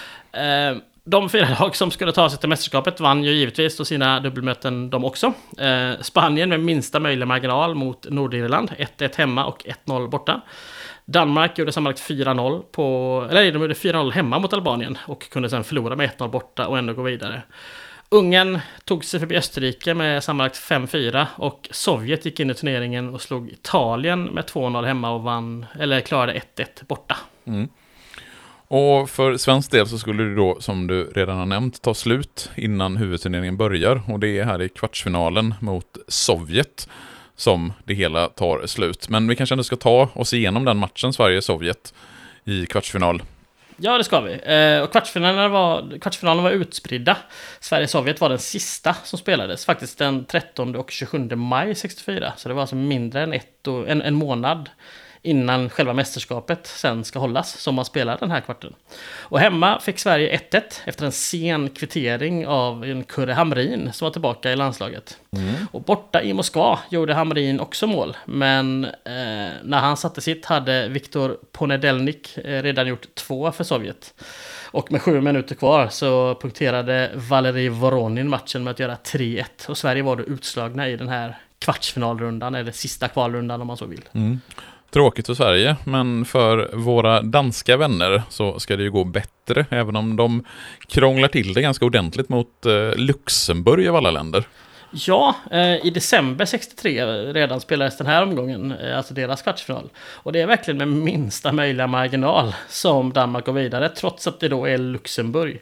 De 1.10 1.30
fyra 1.30 1.47
lag 1.60 1.76
som 1.76 1.91
skulle 1.91 2.12
ta 2.12 2.30
sig 2.30 2.39
till 2.39 2.49
mästerskapet 2.49 2.99
vann 2.99 3.24
ju 3.24 3.32
givetvis 3.32 3.78
då 3.78 3.86
sina 3.86 4.20
dubbelmöten 4.20 4.89
de 4.89 5.05
också. 5.05 5.34
Eh, 5.57 5.91
Spanien 6.01 6.49
med 6.49 6.60
minsta 6.60 6.99
möjliga 6.99 7.26
marginal 7.26 7.76
mot 7.76 8.10
Nordirland, 8.10 8.72
1-1 8.78 9.18
hemma 9.18 9.45
och 9.45 9.66
1-0 9.86 10.10
borta. 10.10 10.41
Danmark 11.05 11.57
gjorde 11.57 11.72
sammanlagt 11.72 12.10
4-0 12.10 12.64
på, 12.72 13.28
eller 13.30 13.51
de 13.51 13.62
gjorde 13.62 13.74
4-0 13.74 14.12
hemma 14.12 14.39
mot 14.39 14.53
Albanien 14.53 14.97
och 15.05 15.30
kunde 15.30 15.49
sen 15.49 15.64
förlora 15.64 15.95
med 15.95 16.10
1-0 16.18 16.30
borta 16.30 16.68
och 16.68 16.78
ändå 16.78 16.93
gå 16.93 17.01
vidare. 17.01 17.41
Ungern 18.10 18.60
tog 18.84 19.05
sig 19.05 19.20
förbi 19.20 19.38
Österrike 19.38 19.93
med 19.93 20.24
sammanlagt 20.24 20.55
5-4 20.55 21.26
och 21.36 21.70
Sovjet 21.72 22.26
gick 22.26 22.39
in 22.39 22.49
i 22.49 22.53
turneringen 22.53 23.14
och 23.14 23.22
slog 23.22 23.49
Italien 23.49 24.24
med 24.24 24.43
2-0 24.43 24.86
hemma 24.86 25.12
och 25.12 25.24
vann, 25.24 25.66
eller 25.80 26.01
klarade 26.01 26.41
1-1 26.55 26.66
borta. 26.88 27.18
Mm. 27.45 27.70
Och 28.72 29.09
för 29.09 29.38
svensk 29.38 29.72
del 29.72 29.88
så 29.88 29.97
skulle 29.97 30.24
det 30.24 30.36
då, 30.36 30.57
som 30.59 30.88
du 30.88 31.03
redan 31.15 31.38
har 31.38 31.45
nämnt, 31.45 31.82
ta 31.82 31.93
slut 31.93 32.51
innan 32.55 32.97
huvudturneringen 32.97 33.57
börjar. 33.57 34.01
Och 34.07 34.20
det 34.20 34.39
är 34.39 34.45
här 34.45 34.61
i 34.61 34.70
kvartsfinalen 34.70 35.53
mot 35.59 35.97
Sovjet 36.07 36.88
som 37.36 37.74
det 37.84 37.93
hela 37.93 38.28
tar 38.28 38.67
slut. 38.67 39.09
Men 39.09 39.28
vi 39.28 39.36
kanske 39.36 39.53
ändå 39.53 39.63
ska 39.63 39.76
ta 39.76 40.09
oss 40.13 40.34
igenom 40.34 40.65
den 40.65 40.78
matchen, 40.78 41.13
Sverige-Sovjet, 41.13 41.93
i 42.45 42.65
kvartsfinal. 42.65 43.22
Ja, 43.78 43.97
det 43.97 44.03
ska 44.03 44.22
vi. 44.22 44.34
Eh, 44.34 44.82
och 44.82 44.91
kvartsfinalen 44.91 45.51
var, 45.51 45.99
kvartsfinalen 45.99 46.43
var 46.43 46.51
utspridda. 46.51 47.17
Sverige-Sovjet 47.59 48.22
var 48.22 48.30
den 48.30 48.39
sista 48.39 48.93
som 49.03 49.20
spelades, 49.20 49.65
faktiskt 49.65 49.97
den 49.97 50.26
13 50.26 50.76
och 50.76 50.91
27 50.91 51.36
maj 51.36 51.76
64. 51.76 52.34
Så 52.38 52.49
det 52.49 52.55
var 52.55 52.61
alltså 52.61 52.76
mindre 52.76 53.24
än 53.24 53.34
ett 53.34 53.67
och, 53.67 53.89
en, 53.89 54.01
en 54.01 54.15
månad 54.15 54.70
innan 55.22 55.70
själva 55.70 55.93
mästerskapet 55.93 56.67
sen 56.67 57.03
ska 57.03 57.20
hållas, 57.20 57.59
som 57.59 57.76
man 57.76 57.86
spelar 57.86 58.17
den 58.20 58.32
här 58.32 58.41
kvarten. 58.41 58.74
Och 59.20 59.39
hemma 59.39 59.80
fick 59.80 59.99
Sverige 59.99 60.39
1-1 60.51 60.61
efter 60.86 61.05
en 61.05 61.11
sen 61.11 61.70
kvittering 61.70 62.47
av 62.47 62.86
en 62.86 63.03
Kurre 63.03 63.34
Hamrin 63.34 63.93
som 63.93 64.05
var 64.05 64.11
tillbaka 64.11 64.51
i 64.51 64.55
landslaget. 64.55 65.17
Mm. 65.32 65.53
Och 65.72 65.82
borta 65.82 66.22
i 66.22 66.34
Moskva 66.34 66.80
gjorde 66.89 67.13
Hamrin 67.13 67.59
också 67.59 67.88
mål, 67.88 68.17
men 68.26 68.86
eh, 68.86 68.91
när 69.63 69.80
han 69.80 69.97
satte 69.97 70.22
sitt 70.22 70.45
hade 70.45 70.88
Viktor 70.88 71.38
Ponedelnik 71.51 72.38
eh, 72.38 72.63
redan 72.63 72.88
gjort 72.88 73.15
två 73.15 73.51
för 73.51 73.63
Sovjet. 73.63 74.13
Och 74.72 74.91
med 74.91 75.01
sju 75.01 75.22
minuter 75.22 75.55
kvar 75.55 75.88
så 75.88 76.36
punkterade 76.36 77.11
Valerij 77.15 77.70
Voronin 77.70 78.30
matchen 78.30 78.63
med 78.63 78.72
att 78.72 78.80
göra 78.80 78.95
3-1. 78.95 79.43
Och 79.67 79.78
Sverige 79.78 80.03
var 80.03 80.15
då 80.15 80.24
utslagna 80.24 80.89
i 80.89 80.95
den 80.95 81.09
här 81.09 81.38
kvartsfinalrundan, 81.59 82.55
eller 82.55 82.72
sista 82.72 83.07
kvalrundan 83.07 83.61
om 83.61 83.67
man 83.67 83.78
så 83.78 83.86
vill. 83.86 84.09
Mm. 84.13 84.39
Tråkigt 84.91 85.25
för 85.25 85.33
Sverige, 85.33 85.75
men 85.83 86.25
för 86.25 86.69
våra 86.73 87.21
danska 87.21 87.77
vänner 87.77 88.21
så 88.29 88.59
ska 88.59 88.77
det 88.77 88.83
ju 88.83 88.91
gå 88.91 89.03
bättre, 89.03 89.65
även 89.69 89.95
om 89.95 90.15
de 90.15 90.43
krånglar 90.87 91.27
till 91.27 91.53
det 91.53 91.61
ganska 91.61 91.85
ordentligt 91.85 92.29
mot 92.29 92.65
eh, 92.65 92.95
Luxemburg 92.95 93.87
av 93.87 93.95
alla 93.95 94.11
länder. 94.11 94.45
Ja, 94.91 95.35
eh, 95.51 95.85
i 95.85 95.89
december 95.93 96.45
63 96.45 97.05
redan 97.33 97.61
spelades 97.61 97.97
den 97.97 98.07
här 98.07 98.23
omgången, 98.23 98.71
eh, 98.71 98.97
alltså 98.97 99.13
deras 99.13 99.41
kvartsfinal. 99.41 99.89
Och 99.97 100.31
det 100.31 100.41
är 100.41 100.47
verkligen 100.47 100.77
med 100.77 100.87
minsta 100.87 101.51
möjliga 101.51 101.87
marginal 101.87 102.55
som 102.69 103.13
Danmark 103.13 103.45
går 103.45 103.53
vidare, 103.53 103.89
trots 103.89 104.27
att 104.27 104.39
det 104.39 104.47
då 104.47 104.65
är 104.65 104.77
Luxemburg. 104.77 105.61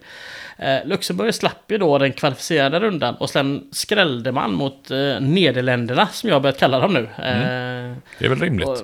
Eh, 0.58 0.86
Luxemburg 0.86 1.34
slapp 1.34 1.72
ju 1.72 1.78
då 1.78 1.98
den 1.98 2.14
kvalificerade 2.14 2.80
rundan 2.80 3.16
och 3.16 3.30
sen 3.30 3.68
skrällde 3.72 4.32
man 4.32 4.54
mot 4.54 4.90
Nederländerna, 5.20 6.08
som 6.08 6.30
jag 6.30 6.42
börjat 6.42 6.60
kalla 6.60 6.80
dem 6.80 6.94
nu. 6.94 7.10
Mm. 7.18 7.96
Det 8.20 8.26
är 8.26 8.30
väl 8.30 8.40
rimligt. 8.40 8.68
Och, 8.68 8.78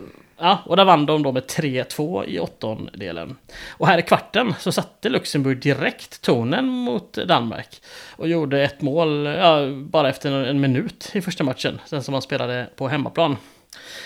Ja, 0.43 0.59
och 0.65 0.77
där 0.77 0.85
vann 0.85 1.05
de 1.05 1.23
då 1.23 1.31
med 1.31 1.43
3-2 1.43 2.25
i 2.25 2.39
åttondelen. 2.39 3.35
Och 3.69 3.87
här 3.87 3.97
i 3.97 4.01
kvarten 4.01 4.53
så 4.59 4.71
satte 4.71 5.09
Luxemburg 5.09 5.61
direkt 5.61 6.21
tonen 6.21 6.67
mot 6.67 7.13
Danmark. 7.13 7.81
Och 8.15 8.27
gjorde 8.27 8.63
ett 8.63 8.81
mål 8.81 9.25
ja, 9.25 9.69
bara 9.71 10.09
efter 10.09 10.31
en 10.31 10.61
minut 10.61 11.11
i 11.13 11.21
första 11.21 11.43
matchen, 11.43 11.81
sen 11.85 12.03
som 12.03 12.11
man 12.11 12.21
spelade 12.21 12.69
på 12.75 12.87
hemmaplan. 12.87 13.37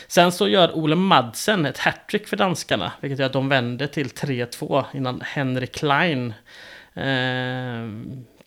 Sen 0.07 0.31
så 0.31 0.47
gör 0.47 0.77
Ole 0.77 0.95
Madsen 0.95 1.65
ett 1.65 1.77
hattrick 1.77 2.27
för 2.27 2.38
danskarna, 2.38 2.91
vilket 3.01 3.19
gör 3.19 3.25
att 3.25 3.33
de 3.33 3.49
vänder 3.49 3.88
till 3.88 4.07
3-2 4.07 4.83
innan 4.93 5.21
Henrik 5.21 5.75
Klein 5.75 6.33
eh, 6.93 7.03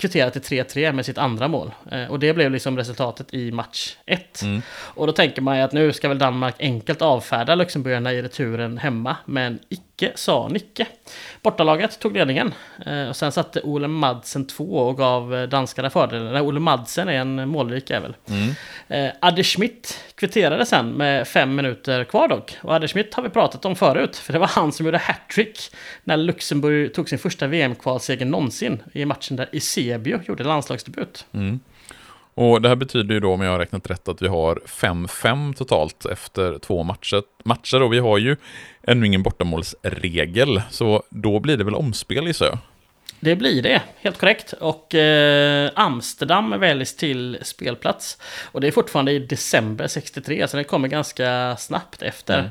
kvitterat 0.01 0.33
till 0.33 0.63
3-3 0.65 0.93
med 0.93 1.07
sitt 1.07 1.19
andra 1.19 1.49
mål. 1.49 1.73
Eh, 1.91 2.05
och 2.05 2.19
det 2.19 2.33
blev 2.33 2.51
liksom 2.51 2.77
resultatet 2.77 3.35
i 3.35 3.53
match 3.53 3.97
1. 4.07 4.43
Mm. 4.43 4.63
Och 4.71 5.07
då 5.07 5.13
tänker 5.13 5.43
man 5.43 5.57
ju 5.57 5.63
att 5.63 5.73
nu 5.73 5.93
ska 5.93 6.09
väl 6.09 6.19
Danmark 6.19 6.55
enkelt 6.59 7.03
avfärda 7.03 7.55
Luxemburgarna 7.55 8.13
i 8.13 8.23
returen 8.23 8.79
hemma. 8.79 9.17
Men 9.25 9.59
icke 9.69 10.13
sa 10.15 10.49
Nicke. 10.49 10.87
Bortalaget 11.43 11.99
tog 12.01 12.17
ledningen. 12.17 12.55
Eh, 12.87 13.09
och 13.09 13.17
sen 13.17 13.33
satte 13.33 13.61
Ole 13.61 13.89
Madsen 13.89 14.47
2 14.47 14.65
och 14.65 14.97
gav 14.97 15.49
danskarna 15.49 15.91
fördelen. 15.91 16.43
Ole 16.43 16.61
Madsen 16.61 17.09
är 17.09 17.13
en 17.13 17.49
målrik 17.49 17.91
jävel. 17.91 18.17
Mm. 18.29 18.55
Eh, 18.89 19.13
Adde 19.21 19.45
Schmidt 19.45 20.05
kvitterade 20.15 20.67
sen 20.67 20.91
med 20.91 21.29
fem 21.29 21.55
minuter 21.55 22.05
kvar 22.05 22.29
dock. 22.29 22.57
Och 22.63 22.75
Adde 22.75 22.89
Schmidt 22.89 23.15
har 23.15 23.23
vi 23.23 23.29
pratat 23.29 23.65
om 23.65 23.77
förut. 23.77 24.17
För 24.17 24.33
det 24.33 24.39
var 24.39 24.47
han 24.47 24.73
som 24.73 24.87
gjorde 24.87 24.99
hattrick 24.99 25.61
när 26.05 26.17
Luxemburg 26.17 26.95
tog 26.95 27.09
sin 27.09 27.19
första 27.19 27.47
VM-kvalseger 27.47 28.27
någonsin. 28.27 28.83
I 28.93 29.05
matchen 29.05 29.37
där 29.37 29.49
Eusebio 29.91 30.21
gjorde 30.27 30.45
landslagsdebut. 30.45 31.27
Mm. 31.33 31.61
Och 32.35 32.63
det 32.63 32.69
här 32.69 32.77
betyder 32.77 33.15
ju 33.15 33.21
då, 33.21 33.33
om 33.33 33.41
jag 33.41 33.51
har 33.51 33.59
räknat 33.59 33.91
rätt, 33.91 34.09
att 34.09 34.23
vi 34.23 34.29
har 34.29 34.61
5-5 34.67 35.55
totalt 35.55 36.07
efter 36.07 36.59
två 36.59 36.83
matcher. 36.83 37.23
matcher 37.45 37.83
och 37.83 37.93
vi 37.93 37.99
har 37.99 38.19
ju 38.19 38.37
ännu 38.83 39.07
ingen 39.07 39.23
bortamålsregel, 39.23 40.63
så 40.71 41.03
då 41.11 41.41
blir 41.41 41.57
det 41.57 41.65
väl 41.65 41.75
omspel 41.75 42.29
i 42.29 42.35
jag. 42.35 42.59
Det 43.21 43.37
blir 43.37 43.63
det, 43.63 43.83
helt 43.97 44.19
korrekt. 44.19 44.53
Och 44.53 44.95
eh, 44.95 45.71
Amsterdam 45.75 46.61
väljs 46.61 46.97
till 46.97 47.39
spelplats. 47.43 48.19
Och 48.45 48.61
det 48.61 48.67
är 48.67 48.73
fortfarande 48.73 49.13
i 49.13 49.19
december 49.19 49.87
63, 49.87 50.49
så 50.49 50.57
det 50.57 50.65
kommer 50.65 50.89
ganska 50.89 51.57
snabbt 51.57 52.03
efter. 52.03 52.39
Mm. 52.39 52.51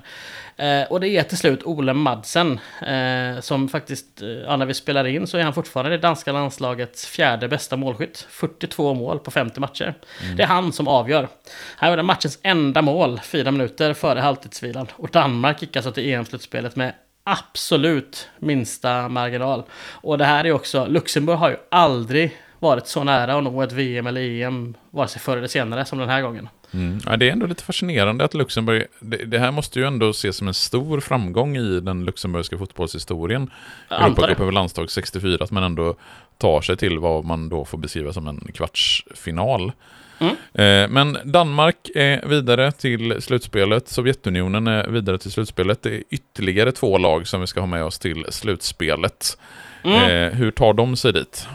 Eh, 0.60 0.88
och 0.88 1.00
det 1.00 1.08
är 1.10 1.24
till 1.24 1.38
slut 1.38 1.64
Ole 1.64 1.94
Madsen 1.94 2.60
eh, 2.82 3.42
som 3.42 3.70
faktiskt, 3.70 4.22
eh, 4.22 4.28
ja, 4.28 4.58
när 4.58 4.66
vi 4.66 4.74
spelar 4.74 5.08
in 5.08 5.28
så 5.28 5.38
är 5.38 5.44
han 5.44 5.54
fortfarande 5.54 5.92
det 5.92 5.98
danska 5.98 6.32
landslagets 6.32 7.06
fjärde 7.06 7.48
bästa 7.48 7.78
målskytt. 7.78 8.28
42 8.30 8.94
mål 8.94 9.20
på 9.20 9.32
50 9.32 9.60
matcher. 9.60 9.94
Mm. 10.24 10.36
Det 10.36 10.44
är 10.44 10.48
han 10.48 10.74
som 10.74 10.88
avgör. 10.88 11.28
Han 11.76 11.90
gjorde 11.90 12.04
matchens 12.04 12.40
enda 12.44 12.82
mål 12.82 13.20
fyra 13.24 13.52
minuter 13.52 13.94
före 13.94 14.20
halvtidsvilan. 14.20 14.88
Och 14.96 15.10
Danmark 15.10 15.62
gick 15.62 15.76
alltså 15.76 15.92
till 15.92 16.14
EM-slutspelet 16.14 16.76
med 16.76 16.94
absolut 17.30 18.30
minsta 18.40 19.10
marginal. 19.10 19.64
Och 19.92 20.18
det 20.18 20.26
här 20.26 20.46
är 20.46 20.52
också, 20.52 20.86
Luxemburg 20.86 21.38
har 21.38 21.50
ju 21.50 21.58
aldrig 21.72 22.38
varit 22.60 22.88
så 22.88 23.04
nära 23.04 23.38
att 23.38 23.44
nå 23.44 23.62
ett 23.62 23.72
VM 23.72 24.08
eller 24.08 24.22
EM, 24.22 24.76
vare 24.92 25.08
sig 25.08 25.22
förr 25.22 25.38
eller 25.38 25.48
senare, 25.48 25.86
som 25.86 26.00
den 26.00 26.10
här 26.10 26.22
gången. 26.22 26.50
Mm. 26.72 27.00
Ja, 27.06 27.18
det 27.18 27.28
är 27.28 27.32
ändå 27.32 27.46
lite 27.46 27.64
fascinerande 27.64 28.26
att 28.26 28.34
Luxemburg, 28.34 28.86
det, 29.00 29.26
det, 29.26 29.40
här 29.40 29.52
måste 29.52 29.80
ju 29.80 29.86
ändå 29.86 30.10
ses 30.10 30.36
som 30.36 30.48
en 30.48 30.54
stor 30.54 31.00
framgång 31.00 31.58
i 31.58 31.80
den 31.80 32.06
luxemburgska 32.06 32.58
fotbollshistorien. 32.58 33.52
Europacupen 33.90 34.42
över 34.42 34.52
landslag 34.52 34.92
64, 34.92 35.38
att 35.44 35.52
man 35.52 35.64
ändå 35.64 35.96
tar 36.38 36.62
sig 36.62 36.78
till 36.78 37.00
vad 37.00 37.26
man 37.26 37.50
då 37.50 37.66
får 37.66 37.78
beskriva 37.78 38.14
som 38.14 38.28
en 38.28 38.52
kvartsfinal. 38.54 39.72
Mm. 40.20 40.36
Eh, 40.54 40.90
men 40.90 41.18
Danmark 41.24 41.90
är 41.96 42.28
vidare 42.28 42.72
till 42.72 43.22
slutspelet, 43.22 43.88
Sovjetunionen 43.88 44.68
är 44.68 44.88
vidare 44.88 45.18
till 45.18 45.32
slutspelet. 45.32 45.84
Det 45.84 45.90
är 45.90 46.04
ytterligare 46.10 46.72
två 46.72 46.98
lag 46.98 47.28
som 47.28 47.42
vi 47.42 47.48
ska 47.48 47.60
ha 47.60 47.68
med 47.68 47.84
oss 47.84 48.00
till 48.00 48.26
slutspelet. 48.30 49.38
Mm. 49.84 49.96
Eh, 49.96 50.34
hur 50.34 50.52
tar 50.52 50.74
de 50.74 50.96
sig 50.96 51.14
dit? 51.14 51.48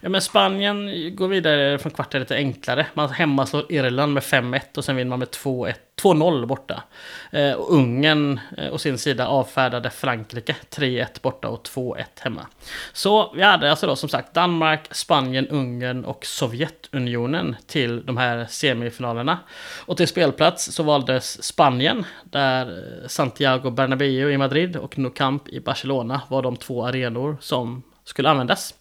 Ja, 0.00 0.08
men 0.08 0.22
Spanien 0.22 0.90
går 1.16 1.28
vidare 1.28 1.78
från 1.78 1.92
kvarten 1.92 2.20
lite 2.20 2.36
enklare. 2.36 2.86
Man 2.94 3.10
hemma 3.10 3.46
slår 3.46 3.72
Irland 3.72 4.14
med 4.14 4.22
5-1 4.22 4.60
och 4.76 4.84
sen 4.84 4.96
vinner 4.96 5.08
man 5.08 5.18
med 5.18 5.28
2-0 6.02 6.46
borta. 6.46 6.82
Eh, 7.30 7.52
och 7.52 7.74
Ungern 7.74 8.40
eh, 8.56 8.74
å 8.74 8.78
sin 8.78 8.98
sida 8.98 9.28
avfärdade 9.28 9.90
Frankrike 9.90 10.56
3-1 10.70 11.22
borta 11.22 11.48
och 11.48 11.66
2-1 11.66 12.04
hemma. 12.20 12.46
Så 12.92 13.32
vi 13.34 13.42
hade 13.42 13.70
alltså 13.70 13.86
då 13.86 13.96
som 13.96 14.08
sagt 14.08 14.34
Danmark, 14.34 14.80
Spanien, 14.90 15.48
Ungern 15.48 16.04
och 16.04 16.26
Sovjetunionen 16.26 17.56
till 17.66 18.06
de 18.06 18.16
här 18.16 18.46
semifinalerna. 18.46 19.38
Och 19.86 19.96
till 19.96 20.08
spelplats 20.08 20.72
så 20.72 20.82
valdes 20.82 21.44
Spanien 21.44 22.04
där 22.24 22.66
eh, 22.66 23.08
Santiago 23.08 23.70
Bernabéu 23.70 24.30
i 24.30 24.38
Madrid 24.38 24.76
och 24.76 24.98
Nou 24.98 25.10
Camp 25.10 25.48
i 25.48 25.60
Barcelona 25.60 26.20
var 26.28 26.42
de 26.42 26.56
två 26.56 26.86
arenor 26.86 27.36
som 27.40 27.82
skulle 28.04 28.30
användas. 28.30 28.74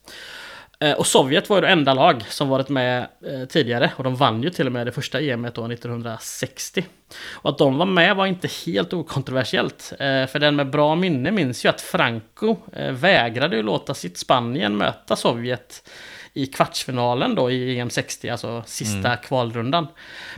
Eh, 0.80 0.94
och 0.94 1.08
Sovjet 1.08 1.50
var 1.50 1.58
ju 1.58 1.62
det 1.62 1.68
enda 1.68 1.94
lag 1.94 2.24
som 2.30 2.50
varit 2.50 2.70
med 2.70 3.08
eh, 3.26 3.46
tidigare 3.48 3.92
och 3.96 4.04
de 4.04 4.16
vann 4.16 4.44
ju 4.44 4.50
till 4.50 4.66
och 4.66 4.72
med 4.72 4.88
det 4.88 4.92
första 4.92 5.22
EMet 5.22 5.56
då 5.56 5.72
1960. 5.72 6.86
Och 7.32 7.50
att 7.50 7.58
de 7.58 7.78
var 7.78 7.86
med 7.86 8.16
var 8.16 8.26
inte 8.26 8.50
helt 8.66 8.94
okontroversiellt. 8.94 9.94
Eh, 10.00 10.26
för 10.26 10.40
den 10.40 10.56
med 10.56 10.70
bra 10.70 10.96
minne 10.96 11.32
minns 11.32 11.66
ju 11.66 11.70
att 11.70 11.82
Franco 11.82 12.56
vägrade 12.92 13.56
ju 13.56 13.64
låta 13.64 13.94
sitt 13.94 14.18
Spanien 14.18 14.78
möta 14.78 15.16
Sovjet 15.16 15.90
i 16.34 16.46
kvartsfinalen 16.46 17.36
då 17.36 17.52
i 17.52 17.80
EM 17.80 17.90
60, 17.90 18.30
alltså 18.30 18.64
sista 18.66 19.08
mm. 19.08 19.18
kvalrundan. 19.24 19.88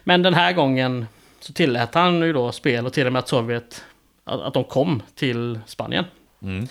Men 0.04 0.22
den 0.22 0.34
här 0.34 0.54
gången 0.54 1.06
så 1.40 1.54
tillät 1.54 1.94
han 1.94 2.22
ju 2.22 2.34
då 2.34 2.52
spel 2.52 2.86
och 2.86 2.94
till 2.94 3.08
och 3.08 3.14
med 3.14 3.20
att 3.20 3.28
Sovjet, 3.28 3.86
att, 4.24 4.54
de 4.54 4.64
kom 4.64 5.04
till 5.16 5.60
Spanien. 5.66 6.06
Mm. 6.42 6.68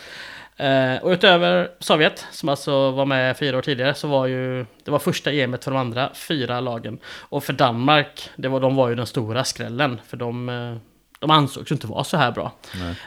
Eh, 0.59 1.03
och 1.03 1.11
utöver 1.11 1.71
Sovjet, 1.79 2.27
som 2.31 2.49
alltså 2.49 2.91
var 2.91 3.05
med 3.05 3.37
fyra 3.37 3.59
år 3.59 3.63
tidigare, 3.63 3.95
så 3.95 4.09
var 4.09 4.27
ju 4.27 4.67
det 4.85 4.91
var 4.91 4.99
första 4.99 5.33
EMet 5.33 5.65
för 5.65 5.71
de 5.71 5.77
andra 5.77 6.11
fyra 6.15 6.61
lagen. 6.61 6.99
Och 7.19 7.45
för 7.45 7.53
Danmark, 7.53 8.31
det 8.37 8.49
var, 8.49 8.61
de 8.61 8.77
var 8.77 8.89
ju 8.89 8.95
den 8.95 9.07
stora 9.07 9.45
skrällen, 9.45 10.01
för 10.07 10.17
de, 10.17 10.49
eh, 10.49 10.77
de 11.19 11.31
ansågs 11.31 11.71
ju 11.71 11.75
inte 11.75 11.87
vara 11.87 12.05
så 12.05 12.17
här 12.17 12.33
bra. 12.33 12.53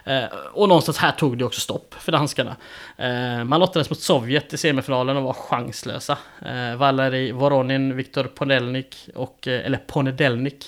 Eh, 0.03 0.23
och 0.53 0.67
någonstans 0.67 0.97
här 0.97 1.11
tog 1.11 1.37
det 1.37 1.45
också 1.45 1.61
stopp 1.61 1.95
för 1.99 2.11
danskarna. 2.11 2.55
Eh, 2.97 3.43
man 3.43 3.59
lottades 3.59 3.89
mot 3.89 3.99
Sovjet 3.99 4.53
i 4.53 4.57
semifinalen 4.57 5.17
och 5.17 5.23
var 5.23 5.33
chanslösa. 5.33 6.17
Eh, 6.45 6.75
Valeri 6.75 7.31
Voronin, 7.31 7.95
Viktor 7.95 8.23
Ponedelnik, 8.23 9.09
och, 9.15 9.47
eh, 9.47 9.65
eller 9.65 9.77
Ponedelnik 9.77 10.65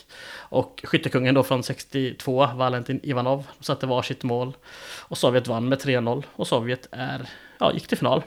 och 0.53 0.81
skyttekungen 0.83 1.35
då 1.35 1.43
från 1.43 1.63
62, 1.63 2.47
Valentin 2.55 2.99
Ivanov, 3.03 3.47
satte 3.59 3.87
varsitt 3.87 4.23
mål. 4.23 4.53
Och 4.99 5.17
Sovjet 5.17 5.47
vann 5.47 5.69
med 5.69 5.79
3-0 5.79 6.23
och 6.31 6.47
Sovjet 6.47 6.87
är, 6.91 7.29
ja, 7.59 7.73
gick 7.73 7.87
till 7.87 7.97
final. 7.97 8.23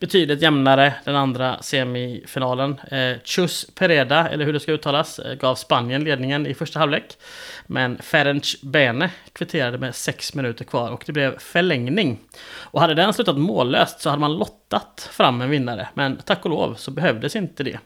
Betydligt 0.00 0.42
jämnare 0.42 0.94
den 1.04 1.16
andra 1.16 1.62
semifinalen. 1.62 2.80
Eh, 2.90 3.16
Chus 3.24 3.66
Pereda, 3.74 4.28
eller 4.28 4.44
hur 4.44 4.52
det 4.52 4.60
ska 4.60 4.72
uttalas, 4.72 5.18
eh, 5.18 5.34
gav 5.34 5.54
Spanien 5.54 6.04
ledningen 6.04 6.46
i 6.46 6.54
första 6.54 6.78
halvlek. 6.78 7.04
Men 7.66 7.98
Ferenc 7.98 8.60
Bene 8.62 9.10
kvitterade 9.32 9.78
med 9.78 9.94
sex 9.94 10.34
minuter 10.34 10.64
kvar 10.64 10.90
och 10.90 11.02
det 11.06 11.12
blev 11.12 11.38
förlängning. 11.38 12.18
Och 12.42 12.80
hade 12.80 12.94
den 12.94 13.12
slutat 13.14 13.38
mållöst 13.38 14.00
så 14.00 14.10
hade 14.10 14.20
man 14.20 14.36
lottat 14.36 15.08
fram 15.12 15.40
en 15.40 15.50
vinnare. 15.50 15.88
Men 15.94 16.16
tack 16.16 16.44
och 16.44 16.50
lov 16.50 16.74
så 16.74 16.90
behövdes 16.90 17.36
inte 17.36 17.62
det. 17.62 17.78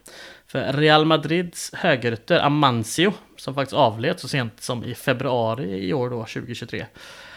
För 0.47 0.73
Real 0.73 1.05
Madrids 1.05 1.75
högerytter 1.75 2.39
Amancio, 2.39 3.13
som 3.37 3.55
faktiskt 3.55 3.77
avled 3.77 4.21
så 4.21 4.29
sent 4.29 4.63
som 4.63 4.85
i 4.85 4.95
februari 4.95 5.89
i 5.89 5.95
år 5.95 6.11
då, 6.11 6.17
2023. 6.17 6.87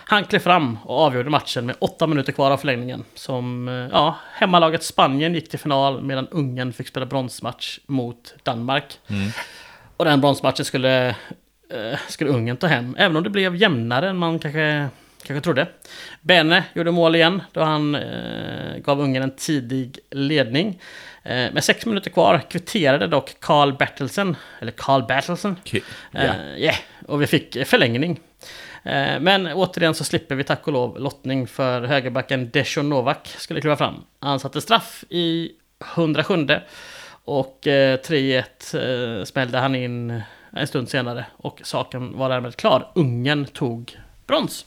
Han 0.10 0.24
klev 0.24 0.39
fram 0.39 0.78
och 0.84 0.99
avgjorde 0.99 1.30
matchen 1.30 1.66
med 1.66 1.76
åtta 1.80 2.08
minuter 2.08 2.32
kvar 2.32 2.51
av 2.51 2.58
förlängningen. 2.58 3.03
Som, 3.14 3.68
eh, 3.68 3.74
ja, 3.74 4.18
hemmalaget 4.34 4.84
Spanien 4.84 5.34
gick 5.34 5.49
till 5.49 5.60
final 5.60 6.01
medan 6.01 6.28
Ungern 6.28 6.74
fick 6.74 6.88
spela 6.88 7.05
bronsmatch 7.05 7.80
mot 7.86 8.36
Danmark. 8.43 8.99
Mm. 9.08 9.30
Och 9.97 10.05
den 10.05 10.22
bronsmatchen 10.22 10.66
skulle, 10.66 11.08
eh, 11.70 11.99
skulle 12.08 12.30
Ungern 12.30 12.58
ta 12.58 12.68
hem, 12.68 12.95
även 12.99 13.18
om 13.18 13.24
det 13.24 13.30
blev 13.30 13.55
jämnare 13.55 14.10
än 14.10 14.18
man 14.18 14.39
kanske 14.39 14.89
kanske 15.24 15.43
trodde. 15.43 15.68
Bene 16.22 16.64
gjorde 16.74 16.91
mål 16.91 17.16
igen 17.16 17.41
då 17.51 17.62
han 17.62 17.95
eh, 17.95 18.78
gav 18.78 19.01
Ungern 19.01 19.24
en 19.24 19.36
tidig 19.36 19.99
ledning. 20.12 20.82
Eh, 21.24 21.53
med 21.53 21.64
sex 21.64 21.86
minuter 21.86 22.10
kvar 22.10 22.41
kvitterade 22.49 23.08
dock 23.08 23.36
Carl 23.39 23.74
Bertelsen, 23.78 24.36
eller 24.60 24.72
Carl 24.72 25.05
Bertelsen. 25.08 25.55
Okay. 25.66 25.82
Yeah. 26.14 26.36
Eh, 26.36 26.58
yeah. 26.58 26.76
Och 27.08 27.22
vi 27.22 27.28
fick 27.28 27.68
förlängning. 27.68 28.20
Eh, 28.88 29.19
men 29.19 29.47
återigen 29.47 29.93
så 29.93 30.03
slipper 30.03 30.35
vi 30.35 30.43
tack 30.43 30.67
och 30.67 30.73
lov 30.73 30.99
lottning 30.99 31.47
för 31.47 31.81
högerbacken 31.81 32.49
Dejo 32.49 32.81
Novak 32.81 33.27
skulle 33.38 33.61
kliva 33.61 33.75
fram. 33.75 33.95
Han 34.19 34.39
satte 34.39 34.61
straff 34.61 35.03
i 35.09 35.51
107 35.95 36.47
och 37.23 37.59
3-1 37.63 39.19
eh, 39.19 39.23
smällde 39.23 39.57
han 39.57 39.75
in 39.75 40.21
en 40.51 40.67
stund 40.67 40.89
senare 40.89 41.25
och 41.38 41.61
saken 41.63 42.17
var 42.17 42.29
därmed 42.29 42.55
klar. 42.55 42.91
Ungern 42.95 43.45
tog 43.45 43.97
brons. 44.27 44.65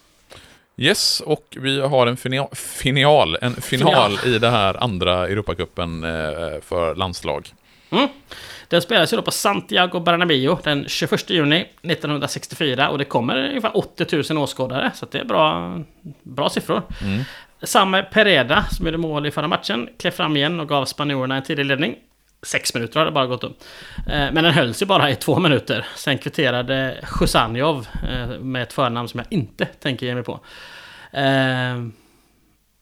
Yes, 0.76 1.20
och 1.20 1.56
vi 1.60 1.80
har 1.80 2.06
en 2.06 2.16
final, 2.16 2.48
final 2.52 3.38
en 3.40 3.54
final, 3.54 4.18
final. 4.18 4.34
i 4.34 4.38
det 4.38 4.50
här 4.50 4.82
andra 4.82 5.28
Europacupen 5.28 6.04
eh, 6.04 6.60
för 6.62 6.94
landslag. 6.94 7.48
Mm. 7.90 8.08
Den 8.68 8.82
spelas 8.82 9.12
ju 9.12 9.16
då 9.16 9.22
på 9.22 9.30
Santiago 9.30 10.00
Bernabéu 10.00 10.56
den 10.62 10.88
21 10.88 11.30
juni 11.30 11.66
1964 11.82 12.88
och 12.90 12.98
det 12.98 13.04
kommer 13.04 13.48
ungefär 13.48 13.76
80 13.76 14.32
000 14.34 14.42
åskådare, 14.42 14.90
så 14.94 15.06
det 15.10 15.18
är 15.18 15.24
bra, 15.24 15.78
bra 16.22 16.50
siffror. 16.50 16.82
Mm. 17.02 17.24
Samme 17.62 18.02
Pereda, 18.02 18.64
som 18.70 18.86
gjorde 18.86 18.98
mål 18.98 19.26
i 19.26 19.30
förra 19.30 19.48
matchen, 19.48 19.88
klev 19.98 20.10
fram 20.10 20.36
igen 20.36 20.60
och 20.60 20.68
gav 20.68 20.84
spanjorerna 20.84 21.36
en 21.36 21.42
tidig 21.42 21.64
ledning. 21.64 21.96
Sex 22.42 22.74
minuter 22.74 22.98
har 22.98 23.06
det 23.06 23.12
bara 23.12 23.26
gått 23.26 23.44
upp. 23.44 23.56
Eh, 24.06 24.32
men 24.32 24.44
den 24.44 24.52
hölls 24.52 24.82
ju 24.82 24.86
bara 24.86 25.10
i 25.10 25.16
två 25.16 25.38
minuter. 25.38 25.86
Sen 25.96 26.18
kvitterade 26.18 26.96
Sjusanjov 27.02 27.86
eh, 28.10 28.28
med 28.28 28.62
ett 28.62 28.72
förnamn 28.72 29.08
som 29.08 29.18
jag 29.20 29.26
inte 29.30 29.64
tänker 29.64 30.06
ge 30.06 30.14
mig 30.14 30.24
på. 30.24 30.40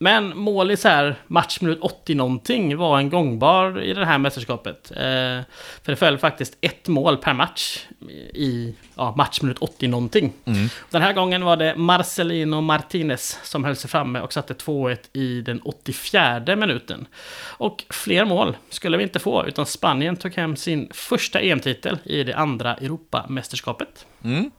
Men 0.01 0.37
mål 0.37 0.71
i 0.71 0.77
så 0.77 0.87
här 0.87 1.15
matchminut 1.27 1.79
80 1.81 2.15
någonting 2.15 2.77
var 2.77 2.97
en 2.97 3.09
gångbar 3.09 3.81
i 3.81 3.93
det 3.93 4.05
här 4.05 4.17
mästerskapet. 4.17 4.91
Eh, 4.91 5.41
för 5.83 5.85
det 5.85 5.95
föll 5.95 6.17
faktiskt 6.17 6.57
ett 6.61 6.87
mål 6.87 7.17
per 7.17 7.33
match 7.33 7.79
i 8.33 8.75
ja, 8.95 9.13
matchminut 9.17 9.57
80 9.57 9.87
någonting. 9.87 10.33
Mm. 10.45 10.67
Den 10.89 11.01
här 11.01 11.13
gången 11.13 11.45
var 11.45 11.57
det 11.57 11.75
Marcelino 11.75 12.61
Martinez 12.61 13.39
som 13.43 13.63
höll 13.63 13.75
sig 13.75 13.89
framme 13.89 14.19
och 14.19 14.33
satte 14.33 14.53
2-1 14.53 14.97
i 15.13 15.41
den 15.41 15.61
84 15.61 16.55
minuten. 16.55 17.07
Och 17.57 17.85
fler 17.89 18.25
mål 18.25 18.57
skulle 18.69 18.97
vi 18.97 19.03
inte 19.03 19.19
få, 19.19 19.47
utan 19.47 19.65
Spanien 19.65 20.15
tog 20.15 20.33
hem 20.33 20.55
sin 20.55 20.89
första 20.93 21.39
EM-titel 21.39 21.97
i 22.03 22.23
det 22.23 22.33
andra 22.33 22.75
Europamästerskapet. 22.75 24.05
Mm. 24.23 24.51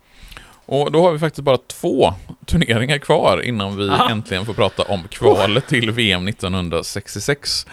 Och 0.70 0.92
då 0.92 1.02
har 1.02 1.12
vi 1.12 1.18
faktiskt 1.18 1.44
bara 1.44 1.56
två 1.56 2.14
turneringar 2.46 2.98
kvar 2.98 3.42
innan 3.42 3.76
vi 3.76 3.90
Aha. 3.90 4.10
äntligen 4.10 4.46
får 4.46 4.54
prata 4.54 4.82
om 4.82 5.08
kvalet 5.08 5.66
till 5.68 5.90
VM 5.90 6.28
1966. 6.28 7.66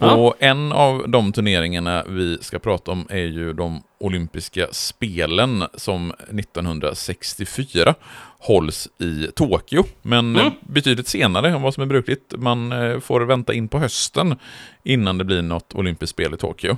Ja. 0.00 0.14
Och 0.14 0.34
en 0.38 0.72
av 0.72 1.08
de 1.08 1.32
turneringarna 1.32 2.04
vi 2.08 2.38
ska 2.40 2.58
prata 2.58 2.90
om 2.90 3.06
är 3.10 3.24
ju 3.24 3.52
de 3.52 3.82
olympiska 4.00 4.66
spelen 4.72 5.64
som 5.74 6.10
1964 6.10 7.94
hålls 8.38 8.88
i 8.98 9.26
Tokyo. 9.34 9.84
Men 10.02 10.36
mm. 10.36 10.52
betydligt 10.60 11.08
senare 11.08 11.48
än 11.48 11.62
vad 11.62 11.74
som 11.74 11.82
är 11.82 11.86
brukligt. 11.86 12.34
Man 12.36 12.72
eh, 12.72 13.00
får 13.00 13.20
vänta 13.20 13.54
in 13.54 13.68
på 13.68 13.78
hösten 13.78 14.36
innan 14.82 15.18
det 15.18 15.24
blir 15.24 15.42
något 15.42 15.74
olympiskt 15.74 16.14
spel 16.14 16.34
i 16.34 16.36
Tokyo. 16.36 16.76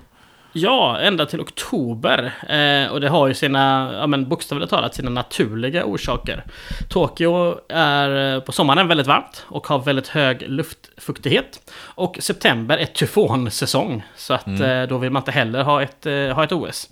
Ja, 0.53 0.98
ända 0.98 1.26
till 1.26 1.40
oktober. 1.40 2.32
Eh, 2.48 2.92
och 2.92 3.01
det 3.01 3.09
har 3.09 3.28
ju 3.28 3.34
sina, 3.34 3.92
ja 3.94 4.07
men 4.07 4.28
bokstavligt 4.28 4.70
talat, 4.70 4.94
sina 4.94 5.11
naturliga 5.11 5.84
orsaker. 5.84 6.44
Tokyo 6.88 7.61
är 7.68 8.34
eh, 8.34 8.40
på 8.40 8.53
sommaren 8.53 8.88
väldigt 8.88 9.07
varmt 9.07 9.44
och 9.48 9.66
har 9.66 9.78
väldigt 9.78 10.09
hög 10.09 10.42
luftfuktighet. 10.48 11.72
Och 11.78 12.16
september 12.20 12.78
är 12.78 12.86
tyfonsäsong. 12.86 14.03
Så 14.16 14.34
att 14.34 14.46
mm. 14.46 14.62
eh, 14.62 14.88
då 14.88 14.98
vill 14.98 15.11
man 15.11 15.20
inte 15.20 15.30
heller 15.30 15.62
ha 15.62 15.82
ett, 15.82 16.07
eh, 16.07 16.28
ha 16.28 16.44
ett 16.44 16.53
OS. 16.53 16.88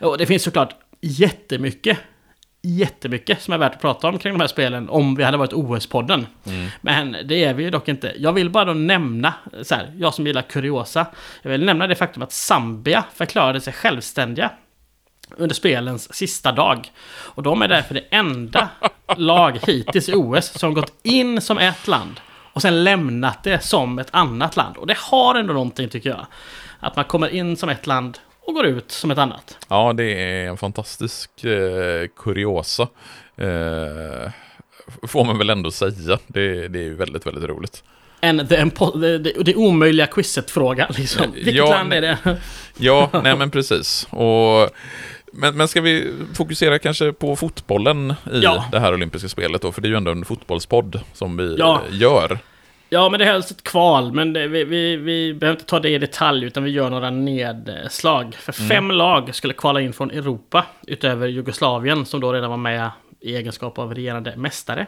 Och 0.00 0.18
det 0.18 0.26
finns 0.26 0.42
såklart 0.42 0.74
jättemycket 1.00 1.98
jättemycket 2.62 3.42
som 3.42 3.54
är 3.54 3.58
värt 3.58 3.74
att 3.74 3.80
prata 3.80 4.08
om 4.08 4.18
kring 4.18 4.32
de 4.32 4.40
här 4.40 4.48
spelen 4.48 4.88
om 4.88 5.14
vi 5.14 5.24
hade 5.24 5.36
varit 5.36 5.52
OS-podden. 5.52 6.26
Mm. 6.46 6.68
Men 6.80 7.16
det 7.24 7.44
är 7.44 7.54
vi 7.54 7.62
ju 7.62 7.70
dock 7.70 7.88
inte. 7.88 8.12
Jag 8.16 8.32
vill 8.32 8.50
bara 8.50 8.64
då 8.64 8.72
nämna, 8.72 9.34
så 9.62 9.74
här, 9.74 9.92
jag 9.96 10.14
som 10.14 10.26
gillar 10.26 10.42
kuriosa, 10.42 11.06
jag 11.42 11.50
vill 11.50 11.64
nämna 11.64 11.86
det 11.86 11.94
faktum 11.94 12.22
att 12.22 12.32
Zambia 12.32 13.04
förklarade 13.14 13.60
sig 13.60 13.72
självständiga 13.72 14.50
under 15.36 15.54
spelens 15.54 16.14
sista 16.14 16.52
dag. 16.52 16.90
Och 17.08 17.42
de 17.42 17.62
är 17.62 17.68
därför 17.68 17.94
det 17.94 18.04
enda 18.10 18.68
lag 19.16 19.58
hittills 19.62 20.08
i 20.08 20.12
OS 20.14 20.58
som 20.58 20.74
gått 20.74 20.92
in 21.02 21.40
som 21.40 21.58
ett 21.58 21.88
land 21.88 22.20
och 22.52 22.62
sen 22.62 22.84
lämnat 22.84 23.42
det 23.42 23.64
som 23.64 23.98
ett 23.98 24.08
annat 24.10 24.56
land. 24.56 24.76
Och 24.76 24.86
det 24.86 24.98
har 24.98 25.34
ändå 25.34 25.52
någonting 25.52 25.88
tycker 25.88 26.10
jag. 26.10 26.26
Att 26.80 26.96
man 26.96 27.04
kommer 27.04 27.28
in 27.28 27.56
som 27.56 27.68
ett 27.68 27.86
land 27.86 28.18
och 28.46 28.54
går 28.54 28.66
ut 28.66 28.90
som 28.92 29.10
ett 29.10 29.18
annat. 29.18 29.58
Ja, 29.68 29.92
det 29.92 30.04
är 30.04 30.46
en 30.48 30.56
fantastisk 30.56 31.44
eh, 31.44 32.08
kuriosa. 32.16 32.82
Eh, 33.36 34.30
får 35.08 35.24
man 35.24 35.38
väl 35.38 35.50
ändå 35.50 35.70
säga. 35.70 36.18
Det, 36.26 36.68
det 36.68 36.78
är 36.78 36.82
ju 36.82 36.94
väldigt, 36.94 37.26
väldigt 37.26 37.44
roligt. 37.44 37.84
En, 38.20 38.36
det, 38.36 38.70
det, 39.18 39.32
det, 39.42 39.54
omöjliga 39.54 40.06
quizet-fråga 40.06 40.88
liksom. 40.98 41.32
Vilket 41.34 41.54
Ja, 41.54 41.70
land 41.70 41.92
är 41.92 42.00
det? 42.00 42.18
Ja, 42.78 43.10
nej 43.24 43.36
men 43.36 43.50
precis. 43.50 44.06
Och, 44.10 44.70
men, 45.32 45.56
men 45.56 45.68
ska 45.68 45.80
vi 45.80 46.12
fokusera 46.34 46.78
kanske 46.78 47.12
på 47.12 47.36
fotbollen 47.36 48.10
i 48.10 48.40
Ja. 48.42 48.64
det 48.72 48.80
här 48.80 48.94
olympiska 48.94 49.28
spelet 49.28 49.62
då? 49.62 49.72
För 49.72 49.82
det 49.82 49.88
är 49.88 49.90
ju 49.90 49.96
ändå 49.96 50.10
en 50.10 50.24
fotbollspodd 50.24 51.00
som 51.12 51.36
vi 51.36 51.56
Ja. 51.58 51.82
gör. 51.90 52.38
Ja, 52.92 53.08
men 53.08 53.20
det 53.20 53.34
alltså 53.34 53.54
ett 53.54 53.62
kval. 53.64 54.12
Men 54.12 54.32
det, 54.32 54.48
vi, 54.48 54.64
vi, 54.64 54.96
vi 54.96 55.34
behöver 55.34 55.58
inte 55.58 55.70
ta 55.70 55.80
det 55.80 55.88
i 55.88 55.98
detalj, 55.98 56.46
utan 56.46 56.64
vi 56.64 56.70
gör 56.70 56.90
några 56.90 57.10
nedslag. 57.10 58.34
För 58.34 58.52
fem 58.52 58.90
lag 58.90 59.34
skulle 59.34 59.54
kvala 59.54 59.80
in 59.80 59.92
från 59.92 60.10
Europa, 60.10 60.66
utöver 60.86 61.28
Jugoslavien, 61.28 62.06
som 62.06 62.20
då 62.20 62.32
redan 62.32 62.50
var 62.50 62.56
med 62.56 62.90
i 63.20 63.36
egenskap 63.36 63.78
av 63.78 63.94
regerande 63.94 64.36
mästare. 64.36 64.86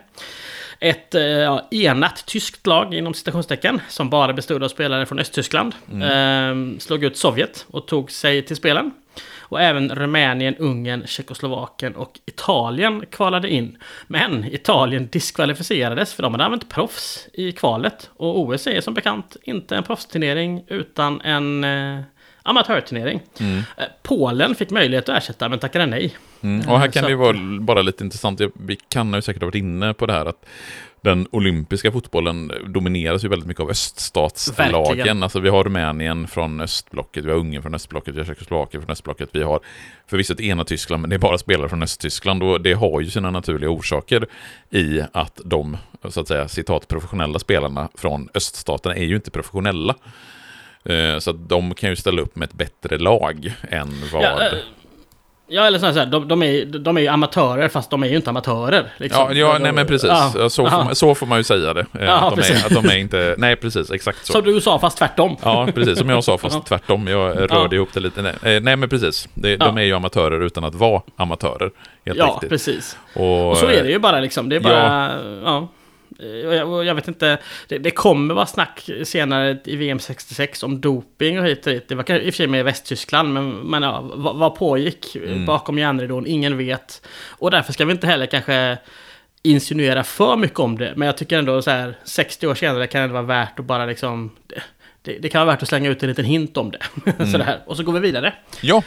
Ett 0.81 1.15
eh, 1.15 1.23
ja, 1.23 1.69
enat 1.71 2.27
tyskt 2.27 2.67
lag, 2.67 2.95
inom 2.95 3.15
citationstecken, 3.15 3.81
som 3.89 4.11
bara 4.11 4.33
bestod 4.33 4.65
av 4.65 4.69
spelare 4.69 5.07
från 5.07 5.19
Östtyskland, 5.19 5.75
eh, 5.93 6.79
slog 6.79 7.05
ut 7.05 7.17
Sovjet 7.17 7.67
och 7.71 7.87
tog 7.87 8.11
sig 8.11 8.43
till 8.43 8.57
spelen. 8.57 8.91
Och 9.45 9.61
även 9.61 9.95
Rumänien, 9.95 10.57
Ungern, 10.57 11.07
Tjeckoslovakien 11.07 11.97
och 11.97 12.21
Italien 12.27 13.05
kvalade 13.11 13.51
in. 13.51 13.79
Men 14.07 14.45
Italien 14.45 15.09
diskvalificerades 15.13 16.15
för 16.15 16.23
de 16.23 16.33
hade 16.33 16.45
använt 16.45 16.69
proffs 16.69 17.29
i 17.33 17.53
kvalet. 17.53 18.11
Och 18.17 18.41
OS 18.41 18.67
är 18.67 18.81
som 18.81 18.95
bekant 18.95 19.37
inte 19.43 19.77
en 19.77 19.83
proffsturnering 19.83 20.65
utan 20.69 21.21
en 21.21 21.65
eh, 21.65 22.01
amatörturnering. 22.43 23.21
Eh, 23.39 23.85
Polen 24.03 24.55
fick 24.55 24.71
möjlighet 24.71 25.09
att 25.09 25.19
ersätta 25.19 25.49
men 25.49 25.59
tackade 25.59 25.87
nej. 25.87 26.17
Mm. 26.41 26.69
Och 26.69 26.79
här 26.79 26.89
kan 26.89 27.03
så 27.03 27.07
det 27.07 27.13
ju 27.13 27.17
vara 27.17 27.37
bara 27.61 27.83
lite 27.83 28.05
intressant, 28.05 28.41
vi 28.55 28.77
kan 28.77 29.15
ju 29.15 29.23
säkert 29.23 29.43
ha 29.43 29.47
varit 29.47 29.55
inne 29.55 29.95
på 29.95 30.07
det 30.07 30.13
här 30.13 30.27
att 30.27 30.47
den 31.05 31.27
olympiska 31.31 31.93
fotbollen 31.93 32.53
domineras 32.67 33.25
ju 33.25 33.29
väldigt 33.29 33.49
mycket 33.49 33.61
av 33.61 33.71
öststatslagen. 33.71 34.97
Verkligen. 34.97 35.23
Alltså 35.23 35.41
vi 35.41 35.49
har 35.49 35.65
Rumänien 35.65 36.27
från 36.27 36.61
östblocket, 36.61 37.25
vi 37.25 37.31
har 37.31 37.37
Ungern 37.39 37.63
från 37.63 37.75
östblocket, 37.75 38.15
vi 38.15 38.19
har 38.19 38.27
Tjeckoslovakien 38.27 38.83
från 38.83 38.91
östblocket, 38.91 39.29
vi 39.33 39.43
har 39.43 39.61
förvisso 40.07 40.33
ett 40.33 40.41
ena 40.41 40.65
Tyskland, 40.65 41.01
men 41.01 41.11
det 41.11 41.17
är 41.17 41.19
bara 41.19 41.39
spelare 41.39 41.69
från 41.69 41.83
Östtyskland 41.83 42.43
och 42.43 42.61
det 42.61 42.73
har 42.73 43.01
ju 43.01 43.11
sina 43.11 43.31
naturliga 43.31 43.71
orsaker 43.71 44.27
i 44.71 45.03
att 45.13 45.41
de, 45.45 45.77
så 46.09 46.21
att 46.21 46.29
säga, 46.29 46.49
citat 46.49 46.89
professionella 46.89 47.39
spelarna 47.39 47.89
från 47.95 48.29
öststaterna 48.35 48.97
är 48.97 49.05
ju 49.05 49.15
inte 49.17 49.31
professionella. 49.31 49.95
Eh, 50.85 51.19
Så 51.19 51.31
att 51.31 51.49
de 51.49 51.75
kan 51.75 51.91
ju 51.91 51.97
ställa 51.97 52.23
upp 52.23 52.37
med 52.37 52.49
ett 52.49 52.55
bättre 52.55 52.99
lag 52.99 53.55
än 53.71 53.89
vad... 54.13 54.23
Ja, 54.23 54.43
eh, 54.47 54.53
ja 55.49 55.67
eller 55.67 55.79
så 55.79 55.87
här, 55.87 56.07
de, 56.07 56.29
de, 56.29 56.43
är, 56.43 56.65
de 56.65 56.97
är 56.97 57.01
ju 57.01 57.09
amatörer 57.09 57.69
fast 57.69 57.91
de 57.91 58.03
är 58.03 58.07
ju 58.09 58.17
inte 58.17 58.31
amatörer. 58.31 58.93
Liksom. 58.97 59.23
Ja, 59.29 59.33
ja 59.33 59.53
De- 59.53 59.59
nej 59.63 59.73
men 59.73 59.87
precis. 59.87 60.09
Ja, 60.11 60.49
så, 60.51 60.69
får 60.71 60.85
man, 60.85 60.95
så 60.95 61.15
får 61.15 61.27
man 61.27 61.39
ju 61.39 61.45
säga 61.45 61.75
det. 61.75 61.81
Eh, 61.81 62.05
Ja, 62.05 62.13
att, 62.13 62.37
de 62.37 62.43
är, 62.43 62.67
att 62.67 62.83
de 62.85 62.91
är 62.91 62.97
inte... 62.97 63.35
Nej, 63.39 63.57
precis. 63.57 63.91
Exakt 63.91 64.27
så. 64.27 64.33
Som 64.33 64.43
du 64.45 64.61
sa 64.61 64.79
fast 64.79 64.99
tvärtom. 64.99 65.37
Ja, 65.43 65.69
precis. 65.75 65.99
Som 65.99 66.09
jag 66.11 66.25
sa, 66.25 66.39
fast 66.39 66.67
tvärtom. 66.67 67.07
Jag 67.07 67.37
rörde 67.39 67.55
Ja. 67.55 67.75
ihop 67.75 67.89
det 67.95 68.01
lite. 68.01 68.23
Nej, 68.23 68.57
eh, 68.57 68.63
nej 68.63 68.77
men 68.77 68.89
precis. 68.89 69.29
De 69.35 69.57
Ja. 69.61 69.79
är 69.79 69.83
ju 69.85 69.93
amatörer 69.95 70.41
utan 70.41 70.65
att 70.65 70.75
vara 70.75 71.03
amatörer. 71.17 71.71
Helt 72.07 72.19
Ja, 72.19 72.27
riktigt. 72.27 72.49
precis. 72.51 72.99
Och, 73.15 73.51
Och 73.51 73.57
så 73.57 73.67
är 73.67 73.83
det 73.83 73.91
ju 73.91 73.99
bara 73.99 74.21
liksom. 74.21 74.49
Det 74.49 74.57
är 74.57 74.61
bara... 74.61 75.11
Ja. 75.45 75.69
Och 76.67 76.85
jag, 76.85 76.95
vet 76.95 77.09
inte, 77.09 77.39
det, 77.69 77.79
det 77.79 77.91
kommer 77.91 78.35
vara 78.35 78.47
snack 78.47 78.91
senare 79.05 79.59
i 79.65 79.77
VM 79.77 79.99
66 79.99 80.63
om 80.63 80.81
doping 80.81 81.39
och 81.39 81.47
hit 81.47 81.67
och 81.67 81.73
dit. 81.73 81.89
Det 81.89 81.95
var 81.95 82.11
i 82.11 82.19
och 82.19 82.25
för 82.25 82.37
sig 82.37 82.47
med 82.47 82.61
i 82.61 82.63
Västtyskland, 82.63 83.33
men, 83.33 83.51
men 83.51 83.83
ja, 83.83 84.01
vad, 84.15 84.37
vad 84.37 84.55
pågick 84.55 85.17
bakom 85.47 85.79
järnridån? 85.79 86.27
Ingen 86.27 86.57
vet. 86.59 87.07
Och 87.29 87.51
därför 87.51 87.73
ska 87.73 87.85
vi 87.85 87.93
inte 87.93 88.07
heller 88.07 88.27
kanske 88.27 88.79
insinuera 89.43 90.05
för 90.05 90.37
mycket 90.37 90.59
om 90.59 90.79
det. 90.79 90.93
Men 90.97 91.07
jag 91.07 91.17
tycker 91.17 91.39
ändå 91.39 91.63
så 91.63 91.71
här, 91.71 91.99
60 92.05 92.47
år 92.47 92.55
senare 92.55 92.87
kan 92.87 93.03
det 93.03 93.13
vara 93.13 93.23
värt 93.23 93.59
att 93.59 93.65
bara 93.65 93.87
liksom... 93.87 94.31
Det, 95.03 95.19
det, 95.19 95.29
kan 95.29 95.47
vara 95.47 95.55
värt 95.55 95.63
att 95.63 95.69
slänga 95.69 95.91
ut 95.91 96.03
en 96.03 96.09
liten 96.09 96.25
hint 96.25 96.57
om 96.57 96.71
det. 96.71 97.27
Sådär. 97.33 97.63
Och 97.67 97.77
så 97.77 97.83
går 97.83 97.93
vi 97.93 98.01
vidare. 98.01 98.35
Ja, 98.61 98.83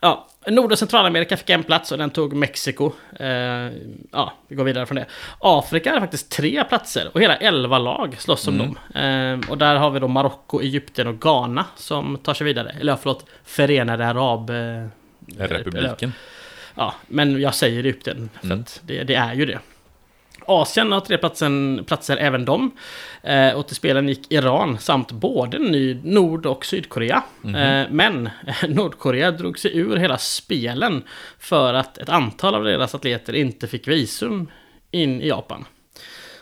Ja, 0.00 0.28
Nord 0.46 0.72
och 0.72 0.78
Centralamerika 0.78 1.36
fick 1.36 1.50
en 1.50 1.62
plats 1.64 1.92
och 1.92 1.98
den 1.98 2.10
tog 2.10 2.32
Mexiko. 2.32 2.92
Eh, 3.20 3.26
ja, 4.12 4.32
vi 4.48 4.56
går 4.56 4.64
vidare 4.64 4.86
från 4.86 4.96
det. 4.96 5.06
Afrika 5.40 5.90
hade 5.90 6.00
faktiskt 6.00 6.30
tre 6.30 6.64
platser 6.64 7.10
och 7.12 7.20
hela 7.20 7.36
elva 7.36 7.78
lag 7.78 8.16
slåss 8.18 8.48
om 8.48 8.58
dem. 8.58 8.78
Eh, 8.94 9.50
och 9.50 9.58
där 9.58 9.76
har 9.76 9.90
vi 9.90 10.00
då 10.00 10.08
Marocko, 10.08 10.60
Egypten 10.60 11.06
och 11.06 11.20
Ghana 11.20 11.64
som 11.76 12.18
tar 12.22 12.34
sig 12.34 12.44
vidare. 12.44 12.76
Eller 12.80 12.96
förlåt, 12.96 13.26
Förenade 13.44 14.06
Arab... 14.06 14.50
Eh, 14.50 14.86
republiken. 15.38 16.12
Ja, 16.74 16.94
men 17.06 17.40
jag 17.40 17.54
säger 17.54 17.78
Egypten 17.84 18.30
för 18.40 18.46
Mm. 18.46 18.60
att 18.60 18.80
det, 18.84 19.02
det 19.04 19.14
är 19.14 19.34
ju 19.34 19.46
det. 19.46 19.58
Asien 20.46 20.92
har 20.92 21.00
tre 21.00 21.18
platsen, 21.18 21.84
platser 21.86 22.16
även 22.16 22.44
de. 22.44 22.70
Eh, 23.22 23.52
och 23.52 23.66
till 23.66 23.76
spelen 23.76 24.08
gick 24.08 24.32
Iran 24.32 24.78
samt 24.78 25.12
både 25.12 25.58
Nord 26.02 26.46
och 26.46 26.64
Sydkorea. 26.64 27.22
Mhm. 27.42 27.54
Eh, 27.54 27.86
men 27.90 28.30
Nordkorea 28.68 29.30
drog 29.30 29.58
sig 29.58 29.78
ur 29.78 29.96
hela 29.96 30.18
spelen 30.18 31.02
för 31.38 31.74
att 31.74 31.98
ett 31.98 32.08
antal 32.08 32.54
av 32.54 32.64
deras 32.64 32.94
atleter 32.94 33.32
inte 33.32 33.66
fick 33.66 33.88
visum 33.88 34.50
in 34.90 35.20
i 35.20 35.28
Japan. 35.28 35.64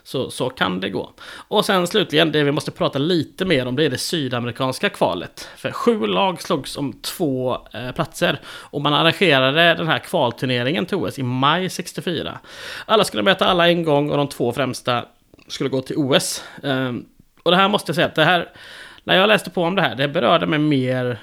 Så, 0.06 0.30
så 0.30 0.50
kan 0.50 0.80
det 0.80 0.90
gå. 0.90 1.12
Och 1.48 1.64
sen 1.64 1.86
slutligen, 1.86 2.32
det 2.32 2.44
vi 2.44 2.52
måste 2.52 2.70
prata 2.70 2.98
lite 2.98 3.44
mer 3.44 3.66
om, 3.66 3.76
det 3.76 3.84
är 3.84 3.90
det 3.90 3.98
sydamerikanska 3.98 4.88
kvalet. 4.88 5.48
För 5.56 5.72
sju 5.72 6.06
lag 6.06 6.42
slogs 6.42 6.76
om 6.76 6.92
två 6.92 7.58
eh, 7.72 7.92
platser. 7.92 8.40
Och 8.46 8.80
man 8.80 8.94
arrangerade 8.94 9.74
den 9.74 9.86
här 9.86 9.98
kvalturneringen 9.98 10.86
till 10.86 10.96
OS 10.96 11.18
i 11.18 11.22
maj 11.22 11.70
64. 11.70 12.38
Alla 12.86 13.04
skulle 13.04 13.22
möta 13.22 13.46
alla 13.46 13.68
en 13.68 13.84
gång 13.84 14.10
och 14.10 14.16
de 14.16 14.28
två 14.28 14.52
främsta 14.52 15.04
skulle 15.48 15.70
gå 15.70 15.80
till 15.80 15.96
OS. 15.96 16.44
Ehm, 16.62 17.04
och 17.42 17.50
det 17.50 17.56
här 17.56 17.68
måste 17.68 17.90
jag 17.90 17.94
säga 17.94 18.06
att 18.06 18.14
det 18.14 18.24
här, 18.24 18.48
när 19.04 19.16
jag 19.16 19.28
läste 19.28 19.50
på 19.50 19.62
om 19.62 19.74
det 19.74 19.82
här, 19.82 19.94
det 19.94 20.08
berörde 20.08 20.46
mig 20.46 20.58
mer 20.58 21.18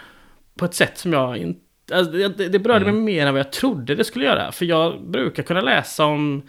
på 0.56 0.66
ett 0.66 0.74
sätt 0.74 0.98
som 0.98 1.14
jag 1.14 1.38
inte 1.38 1.62
Alltså, 1.94 2.12
det, 2.12 2.48
det 2.50 2.60
berörde 2.60 2.86
mig 2.86 2.94
mer 2.94 3.28
än 3.28 3.34
vad 3.34 3.40
jag 3.40 3.52
trodde 3.52 3.96
det 3.96 4.04
skulle 4.04 4.26
göra. 4.26 4.52
För 4.52 4.66
jag 4.66 5.02
brukar 5.02 5.44
kunna 5.44 5.62
läsa 5.62 6.06
om... 6.06 6.44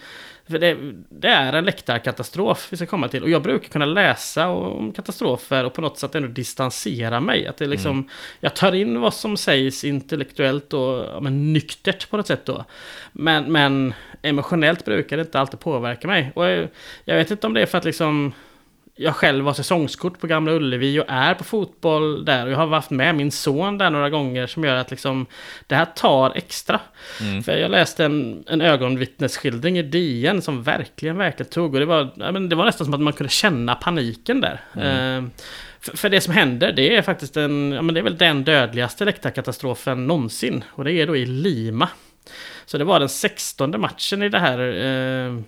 För 0.49 0.59
det, 0.59 0.77
det 1.09 1.29
är 1.29 1.53
en 1.53 1.65
läktarkatastrof 1.65 2.69
vi 2.71 2.77
ska 2.77 2.87
komma 2.87 3.09
till. 3.09 3.23
Och 3.23 3.31
jag 3.31 3.43
brukar 3.43 3.69
kunna 3.69 3.85
läsa 3.85 4.49
om 4.49 4.93
katastrofer 4.93 5.65
och 5.65 5.75
på 5.75 5.81
något 5.81 5.99
sätt 5.99 6.15
ändå 6.15 6.29
distansera 6.29 7.21
mig. 7.21 7.47
Att 7.47 7.57
det 7.57 7.67
liksom, 7.67 8.09
Jag 8.41 8.57
tar 8.57 8.73
in 8.73 9.01
vad 9.01 9.15
som 9.15 9.37
sägs 9.37 9.85
intellektuellt 9.85 10.73
och 10.73 11.05
ja, 11.13 11.21
men, 11.21 11.53
nyktert 11.53 12.11
på 12.11 12.17
något 12.17 12.27
sätt 12.27 12.47
då. 12.47 12.65
Men, 13.13 13.53
men 13.53 13.95
emotionellt 14.23 14.85
brukar 14.85 15.17
det 15.17 15.21
inte 15.21 15.41
alltid 15.41 15.61
påverka 15.61 16.09
mig. 16.09 16.33
Och 16.35 16.45
jag, 16.45 16.69
jag 17.05 17.17
vet 17.17 17.31
inte 17.31 17.47
om 17.47 17.55
det 17.55 17.63
är 17.63 17.67
för 17.67 17.79
att 17.79 17.85
liksom 17.85 18.33
jag 18.95 19.17
själv 19.17 19.45
har 19.45 19.53
säsongskort 19.53 20.21
på 20.21 20.27
Gamla 20.27 20.53
Ullevi 20.53 21.01
och 21.01 21.05
är 21.09 21.35
på 21.35 21.45
fotboll 21.45 22.25
där. 22.25 22.47
Och 22.47 22.53
jag 22.53 22.57
har 22.57 22.67
haft 22.67 22.91
med 22.91 23.15
min 23.15 23.31
son 23.31 23.79
där 23.79 23.91
några 23.91 24.11
gånger 24.11 24.47
som 24.47 24.65
gör 24.65 24.77
att 24.77 24.91
liksom 24.91 25.27
det 25.67 25.75
här 25.75 25.85
tar 25.85 26.33
extra. 26.37 26.81
För 27.45 27.57
jag 27.57 27.71
läste 27.71 28.05
en, 28.05 28.45
en 28.49 28.61
ögonvittnesskildring 28.61 29.79
i 29.79 29.83
DN 29.83 30.43
som 30.43 30.63
verkligen, 30.63 31.17
verkligen 31.17 31.51
tog. 31.51 31.75
Och 31.75 31.81
det 31.81 31.87
var, 31.87 32.09
ja, 32.15 32.33
men 32.33 32.49
det 32.49 32.57
var 32.57 32.65
nästan 32.65 32.85
som 32.85 32.95
att 32.95 33.01
man 33.01 33.13
kunde 33.13 33.33
känna 33.33 33.75
paniken 33.75 34.41
där. 34.41 34.61
Eh, 34.75 35.25
för, 35.81 35.97
för 35.97 36.09
det 36.09 36.21
som 36.21 36.35
händer, 36.35 36.73
det 36.73 36.97
är 36.97 37.03
faktiskt 37.03 37.37
en, 37.37 37.73
ja, 37.73 37.83
men 37.83 37.95
det 37.95 38.01
är 38.01 38.05
väl 38.05 38.19
den 38.19 38.45
dödligaste 38.45 39.05
läktarkatastrofen 39.05 40.07
någonsin. 40.07 40.65
Och 40.69 40.85
det 40.85 40.93
är 40.93 41.07
då 41.07 41.17
i 41.17 41.27
Lima. 41.27 41.89
Så 42.67 42.79
det 42.79 42.85
var 42.85 43.01
den 43.01 43.09
16 43.09 43.81
matchen 43.81 44.23
i 44.23 44.29
det 44.29 44.39
här 44.39 44.59
eh, 44.59 45.43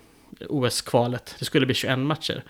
OS-kvalet. 0.49 1.35
Det 1.39 1.45
skulle 1.45 1.65
bli 1.65 1.75
21 1.75 1.99
matcher. 1.99 2.43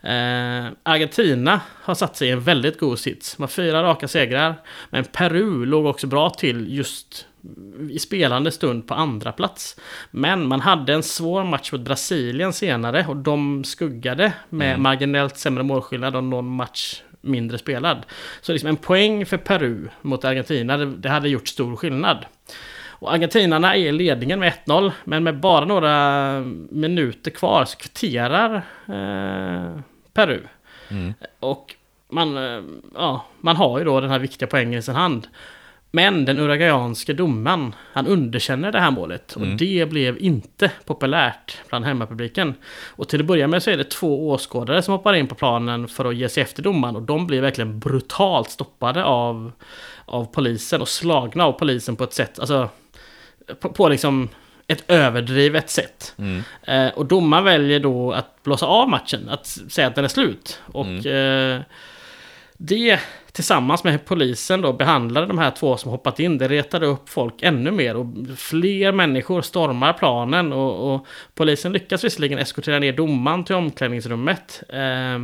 Eh, 0.00 0.72
Argentina 0.82 1.60
har 1.82 1.94
satt 1.94 2.16
sig 2.16 2.28
i 2.28 2.30
en 2.30 2.40
väldigt 2.40 2.80
god 2.80 2.98
sits. 2.98 3.36
De 3.36 3.42
har 3.42 3.48
fyra 3.48 3.82
raka 3.82 4.08
segrar. 4.08 4.54
Men 4.90 5.04
Peru 5.04 5.64
låg 5.64 5.86
också 5.86 6.06
bra 6.06 6.30
till 6.30 6.74
just 6.74 7.26
i 7.90 7.98
spelande 7.98 8.50
stund 8.50 8.86
på 8.86 8.94
andra 8.94 9.32
plats. 9.32 9.76
Men 10.10 10.48
man 10.48 10.60
hade 10.60 10.92
en 10.92 11.02
svår 11.02 11.44
match 11.44 11.72
mot 11.72 11.80
Brasilien 11.80 12.52
senare 12.52 13.06
och 13.08 13.16
de 13.16 13.64
skuggade 13.64 14.32
med 14.48 14.80
marginellt 14.80 15.38
sämre 15.38 15.62
målskillnad 15.62 16.16
och 16.16 16.24
någon 16.24 16.56
match 16.56 17.02
mindre 17.20 17.58
spelad. 17.58 18.06
Så 18.40 18.52
liksom 18.52 18.68
en 18.68 18.76
poäng 18.76 19.26
för 19.26 19.36
Peru 19.36 19.88
mot 20.02 20.24
Argentina, 20.24 20.76
det 20.76 21.08
hade 21.08 21.28
gjort 21.28 21.48
stor 21.48 21.76
skillnad. 21.76 22.26
Och 23.02 23.12
argentinarna 23.12 23.76
är 23.76 23.80
i 23.80 23.92
ledningen 23.92 24.40
med 24.40 24.52
1-0, 24.66 24.92
men 25.04 25.24
med 25.24 25.40
bara 25.40 25.64
några 25.64 26.40
minuter 26.70 27.30
kvar 27.30 27.64
så 27.64 27.76
kvitterar 27.76 28.54
eh, 28.88 29.80
Peru. 30.12 30.40
Mm. 30.90 31.14
Och 31.40 31.74
man, 32.10 32.36
eh, 32.36 32.62
ja, 32.94 33.24
man 33.40 33.56
har 33.56 33.78
ju 33.78 33.84
då 33.84 34.00
den 34.00 34.10
här 34.10 34.18
viktiga 34.18 34.48
poängen 34.48 34.78
i 34.78 34.82
sin 34.82 34.94
hand. 34.94 35.26
Men 35.90 36.24
den 36.24 36.38
uruguayanske 36.38 37.12
domaren, 37.12 37.74
han 37.92 38.06
underkänner 38.06 38.72
det 38.72 38.80
här 38.80 38.90
målet. 38.90 39.32
Och 39.32 39.42
Mm. 39.42 39.56
det 39.56 39.88
blev 39.90 40.18
inte 40.18 40.70
populärt 40.84 41.58
bland 41.68 41.84
hemmapubliken. 41.84 42.54
Och 42.88 43.08
till 43.08 43.20
att 43.20 43.26
börja 43.26 43.46
med 43.46 43.62
så 43.62 43.70
är 43.70 43.76
det 43.76 43.90
två 43.90 44.28
åskådare 44.30 44.82
som 44.82 44.92
hoppar 44.92 45.14
in 45.14 45.26
på 45.28 45.34
planen 45.34 45.88
för 45.88 46.04
att 46.04 46.16
ge 46.16 46.28
sig 46.28 46.42
efter 46.42 46.62
domaren. 46.62 46.96
Och 46.96 47.02
de 47.02 47.26
blir 47.26 47.40
verkligen 47.40 47.78
brutalt 47.78 48.50
stoppade 48.50 49.04
av, 49.04 49.52
av 50.04 50.24
polisen 50.24 50.80
och 50.80 50.88
slagna 50.88 51.44
av 51.44 51.52
polisen 51.52 51.96
på 51.96 52.04
ett 52.04 52.12
sätt, 52.12 52.38
alltså 52.38 52.68
på, 53.60 53.68
på 53.68 53.88
liksom 53.88 54.28
ett 54.66 54.84
överdrivet 54.88 55.70
sätt. 55.70 56.14
Mm. 56.18 56.42
Eh, 56.62 56.92
och 56.94 57.06
domaren 57.06 57.44
väljer 57.44 57.80
då 57.80 58.12
att 58.12 58.42
blåsa 58.42 58.66
av 58.66 58.88
matchen, 58.88 59.28
att 59.28 59.46
säga 59.46 59.86
att 59.86 59.94
den 59.94 60.04
är 60.04 60.08
slut. 60.08 60.60
Och 60.66 61.06
eh, 61.06 61.60
det 62.56 63.00
tillsammans 63.32 63.84
med 63.84 64.04
polisen 64.04 64.60
då 64.60 64.72
behandlade 64.72 65.26
de 65.26 65.38
här 65.38 65.50
två 65.50 65.76
som 65.76 65.90
hoppat 65.90 66.20
in. 66.20 66.38
Det 66.38 66.48
retade 66.48 66.86
upp 66.86 67.08
folk 67.08 67.42
ännu 67.42 67.70
mer 67.70 67.96
och 67.96 68.06
fler 68.36 68.92
människor 68.92 69.42
stormar 69.42 69.92
planen 69.92 70.52
och, 70.52 70.94
och 70.94 71.06
polisen 71.34 71.72
lyckas 71.72 72.04
visserligen 72.04 72.38
eskortera 72.38 72.78
ner 72.78 72.92
domaren 72.92 73.44
till 73.44 73.54
omklädningsrummet. 73.54 74.62
Eh, 74.68 75.22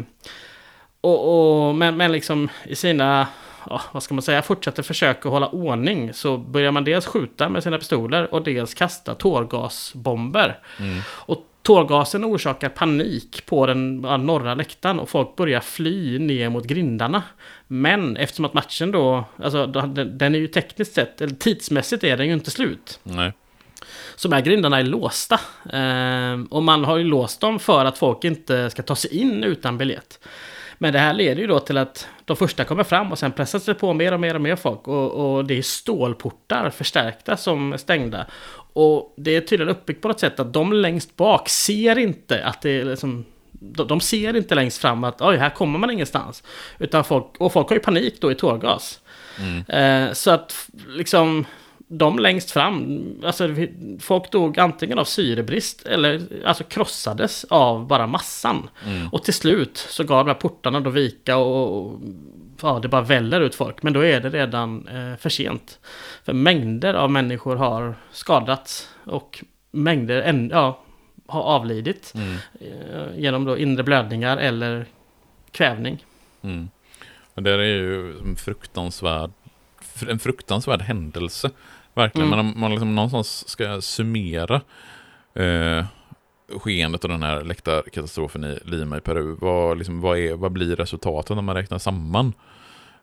och, 1.01 1.69
och, 1.69 1.75
men, 1.75 1.97
men 1.97 2.12
liksom 2.12 2.49
i 2.64 2.75
sina, 2.75 3.27
ja, 3.71 3.81
vad 3.93 4.03
ska 4.03 4.14
man 4.14 4.23
säga, 4.23 4.43
fortsätter 4.43 4.83
försöka 4.83 5.29
hålla 5.29 5.49
ordning 5.49 6.12
så 6.12 6.37
börjar 6.39 6.73
man 6.73 6.85
dels 6.85 7.07
skjuta 7.07 7.49
med 7.49 7.62
sina 7.62 7.79
pistoler 7.79 8.35
och 8.35 8.43
dels 8.43 8.75
kasta 8.75 9.14
tårgasbomber. 9.14 10.59
Och 11.09 11.45
tårgasen 11.62 12.25
orsakar 12.25 12.69
panik 12.69 13.47
på 13.47 13.66
den 13.66 14.01
norra 14.01 14.55
läktaren 14.55 14.99
och 14.99 15.09
folk 15.09 15.37
börjar 15.37 15.61
fly 15.61 16.19
ner 16.19 16.49
mot 16.49 16.64
grindarna. 16.64 17.23
Men 17.66 18.16
eftersom 18.16 18.45
att 18.45 18.55
matchen 18.55 18.91
då, 18.91 19.25
alltså 19.43 19.66
den, 19.66 20.19
den 20.19 20.35
är 20.35 20.39
ju 20.39 20.47
tekniskt 20.47 20.95
sett, 20.95 21.21
eller 21.21 21.35
tidsmässigt 21.35 22.05
är 22.05 22.16
den 22.16 22.27
ju 22.27 22.33
inte 22.33 22.51
slut. 22.51 23.01
Nej. 23.03 23.33
Så 24.16 24.29
de 24.29 24.35
här 24.35 24.43
grindarna 24.43 24.79
är 24.79 24.83
låsta. 24.83 25.41
Ehm, 25.73 26.45
och 26.45 26.62
man 26.62 26.85
har 26.85 26.97
ju 26.97 27.05
låst 27.05 27.41
dem 27.41 27.59
för 27.59 27.85
att 27.85 27.99
folk 27.99 28.25
inte 28.25 28.71
ska 28.71 28.83
ta 28.83 28.97
sig 28.97 29.16
in 29.16 29.45
utan 29.45 29.79
biljett. 29.79 30.21
Men 30.79 30.93
det 30.93 30.99
här 30.99 31.14
leder 31.14 31.41
ju 31.41 31.47
då 31.47 31.61
till 31.61 31.79
att 31.79 32.09
de 32.24 32.37
första 32.37 32.64
kommer 32.64 32.85
fram 32.85 33.12
och 33.12 33.18
sen 33.18 33.33
pressas 33.33 33.64
det 33.64 33.74
på 33.74 33.93
mer 33.93 34.12
och 34.12 34.20
mer 34.20 34.35
och 34.35 34.41
mer 34.41 34.57
folk. 34.57 34.89
Och, 34.89 35.11
och 35.11 35.45
det 35.45 35.59
är 35.59 35.62
stålportar 35.62 36.70
förstärkta 36.70 37.37
som 37.37 37.72
är 37.72 37.76
stängda. 37.76 38.26
Och 38.72 39.14
det 39.16 39.37
är 39.37 39.41
tydligen 39.41 39.74
uppbyggt 39.74 40.03
på 40.03 40.09
något 40.09 40.20
sätt 40.20 40.41
att 40.41 40.53
de 40.53 40.72
längst 40.72 41.16
bak 41.16 41.49
ser 41.49 41.99
inte 41.99 42.45
att 42.45 42.62
det 42.62 42.70
är 42.70 42.85
liksom 42.85 43.24
de 43.61 44.01
ser 44.01 44.37
inte 44.37 44.55
längst 44.55 44.79
fram 44.79 45.05
att 45.05 45.20
oj, 45.20 45.37
här 45.37 45.51
kommer 45.51 45.79
man 45.79 45.91
ingenstans. 45.91 46.43
Utan 46.79 47.05
folk, 47.05 47.26
och 47.39 47.53
folk 47.53 47.68
har 47.68 47.76
ju 47.76 47.83
panik 47.83 48.20
då 48.20 48.33
i 48.33 48.35
tårgas. 48.35 49.01
Eh, 49.68 50.12
så 50.12 50.31
att 50.31 50.68
liksom 50.89 51.45
de 51.89 52.18
längst 52.18 52.51
fram, 52.51 53.05
alltså 53.24 53.49
folk 54.01 54.30
dog 54.30 54.59
antingen 54.59 54.99
av 54.99 55.05
syrebrist 55.05 55.86
eller 55.86 56.22
alltså 56.45 56.64
krossades 56.64 57.45
av 57.45 57.86
bara 57.86 58.07
massan. 58.07 58.68
Och 59.12 59.24
till 59.24 59.34
slut 59.34 59.76
så 59.76 60.05
gav 60.05 60.24
de 60.26 60.30
här 60.30 60.41
portarna 60.41 60.80
då 60.80 60.91
vika 60.91 61.36
och, 61.36 61.76
och 61.76 62.01
ja, 62.62 62.78
det 62.82 62.89
bara 62.89 63.03
väller 63.03 63.41
ut 63.41 63.55
folk. 63.55 63.82
Men 63.82 63.93
då 63.93 64.05
är 64.05 64.20
det 64.20 64.30
redan 64.30 64.89
eh, 64.89 65.16
för 65.16 65.28
sent. 65.28 65.78
För 66.24 66.32
mängder 66.32 66.95
av 66.95 67.11
människor 67.11 67.57
har 67.57 67.95
skadats 68.12 68.89
och 69.05 69.45
mängder 69.70 70.22
än, 70.22 70.51
ja, 70.51 70.82
har 71.26 71.43
avlidit 71.43 72.12
eh, 72.61 73.18
genom 73.20 73.45
då 73.45 73.59
inre 73.59 73.82
blödningar 73.82 74.36
eller 74.36 74.86
kvävning. 75.51 76.05
Mm. 76.43 76.68
Det 77.34 77.51
är 77.51 77.59
ju 77.59 78.18
en 78.18 78.36
fruktansvärd, 78.36 79.30
en 80.09 80.18
fruktansvärd 80.18 80.82
händelse. 80.82 81.51
Verkligen. 81.99 82.32
Mm. 82.32 82.40
Om 82.40 82.61
man 82.61 82.70
liksom 82.70 82.94
någonstans 82.94 83.49
ska 83.49 83.80
summera 83.80 84.61
eh, 85.34 85.84
skeendet 86.59 87.05
av 87.05 87.11
den 87.11 87.22
här 87.22 87.44
läktarkatastrofen 87.44 88.44
i 88.44 88.59
Lima 88.64 88.96
i 88.96 89.01
Peru. 89.01 89.36
Vad, 89.40 89.78
liksom, 89.78 90.01
vad, 90.01 90.18
är, 90.18 90.34
vad 90.34 90.53
blir 90.53 90.76
resultatet 90.76 91.36
när 91.36 91.42
man 91.42 91.55
räknar 91.55 91.78
samman 91.78 92.32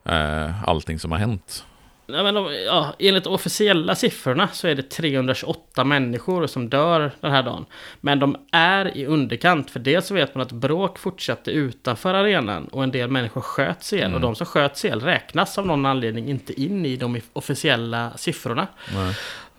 eh, 0.04 0.64
allting 0.70 1.00
som 1.00 1.12
har 1.12 1.20
hänt? 1.20 1.66
Ja, 2.08 2.32
men, 2.32 2.36
ja, 2.66 2.94
enligt 3.00 3.28
officiella 3.28 3.96
siffrorna 3.96 4.48
så 4.48 4.68
är 4.68 4.76
det 4.76 4.90
328 4.90 5.84
människor 5.84 6.48
som 6.48 6.70
dör 6.70 7.12
den 7.22 7.32
här 7.32 7.44
dagen. 7.44 7.66
Men 8.02 8.20
de 8.20 8.38
är 8.52 8.98
i 8.98 9.06
underkant, 9.06 9.72
för 9.72 9.80
dels 9.80 10.08
så 10.08 10.14
vet 10.14 10.36
man 10.36 10.42
att 10.42 10.52
bråk 10.52 11.00
fortsatte 11.00 11.52
utanför 11.52 12.14
arenan 12.14 12.66
och 12.68 12.84
en 12.84 12.92
del 12.92 13.10
människor 13.10 13.42
sköts 13.42 13.94
ihjäl. 13.94 14.14
Och 14.14 14.22
de 14.22 14.36
som 14.36 14.46
sköts 14.46 14.86
ihjäl 14.86 15.02
räknas 15.02 15.58
av 15.58 15.68
någon 15.68 15.86
anledning 15.86 16.30
inte 16.30 16.62
in 16.62 16.86
i 16.86 16.96
de 16.96 17.22
officiella 17.34 18.12
siffrorna. 18.18 18.68
Nej. 18.94 19.16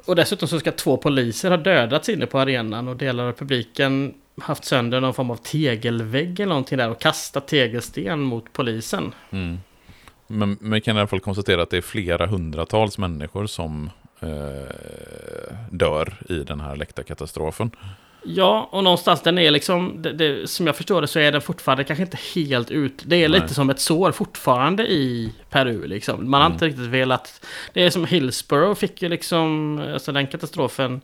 Och 0.07 0.17
dessutom 0.17 0.49
så 0.49 0.61
ska 0.61 0.73
två 0.73 0.97
poliser 0.97 1.51
ha 1.51 1.57
dödats 1.57 2.09
inne 2.09 2.27
på 2.27 2.39
arenan 2.39 2.89
och 2.89 2.97
delar 2.97 3.25
av 3.25 3.33
publiken 3.33 4.15
haft 4.41 4.65
sönder 4.65 5.01
någon 5.01 5.15
form 5.15 5.31
av 5.31 5.37
tegelvägg 5.37 6.41
eller 6.41 6.49
någonting 6.49 6.79
där 6.79 6.91
och 6.91 7.01
kastat 7.01 7.49
tegelsten 7.49 8.21
mot 8.21 8.53
polisen. 8.53 9.15
Mm. 9.31 9.59
Men 10.27 10.59
man 10.61 10.81
kan 10.81 10.97
i 10.97 10.99
alla 11.01 11.07
fall 11.09 11.21
konstatera 11.21 11.63
att 11.63 11.71
det 11.71 11.77
är 11.77 11.81
flera 11.83 12.27
hundratals 12.27 12.99
människor 12.99 13.47
som 13.47 13.91
eh, 14.21 14.29
dör 15.71 16.15
i 16.29 16.35
den 16.39 16.61
här 16.61 16.77
läktarkatastrofen. 16.77 17.71
Ja, 18.29 18.69
och 18.73 18.85
någonstans 18.85 19.21
den 19.23 19.39
är 19.39 19.51
liksom, 19.51 20.03
det, 20.03 20.13
det, 20.13 20.51
som 20.51 20.67
jag 20.67 20.77
förstår 20.77 21.01
det 21.01 21.07
så 21.07 21.19
är 21.19 21.33
den 21.33 21.41
fortfarande 21.41 21.85
kanske 21.85 22.03
inte 22.03 22.19
helt 22.35 22.71
ut. 22.71 23.03
Det 23.07 23.17
är 23.25 23.29
Nej. 23.29 23.41
lite 23.41 23.55
som 23.55 23.71
ett 23.71 23.81
sår 23.81 24.13
fortfarande 24.13 24.87
i 24.93 25.33
Peru 25.51 25.87
liksom. 25.87 26.31
Man 26.31 26.41
har 26.41 26.47
Mm. 26.47 26.55
inte 26.55 26.67
riktigt 26.67 26.87
velat... 26.87 27.47
Det 27.73 27.83
är 27.83 27.91
som 27.91 28.05
Hillsborough 28.05 28.75
fick 28.75 29.03
ju 29.03 29.09
liksom, 29.09 29.79
alltså 29.93 30.13
den 30.13 30.27
katastrofen. 30.27 31.01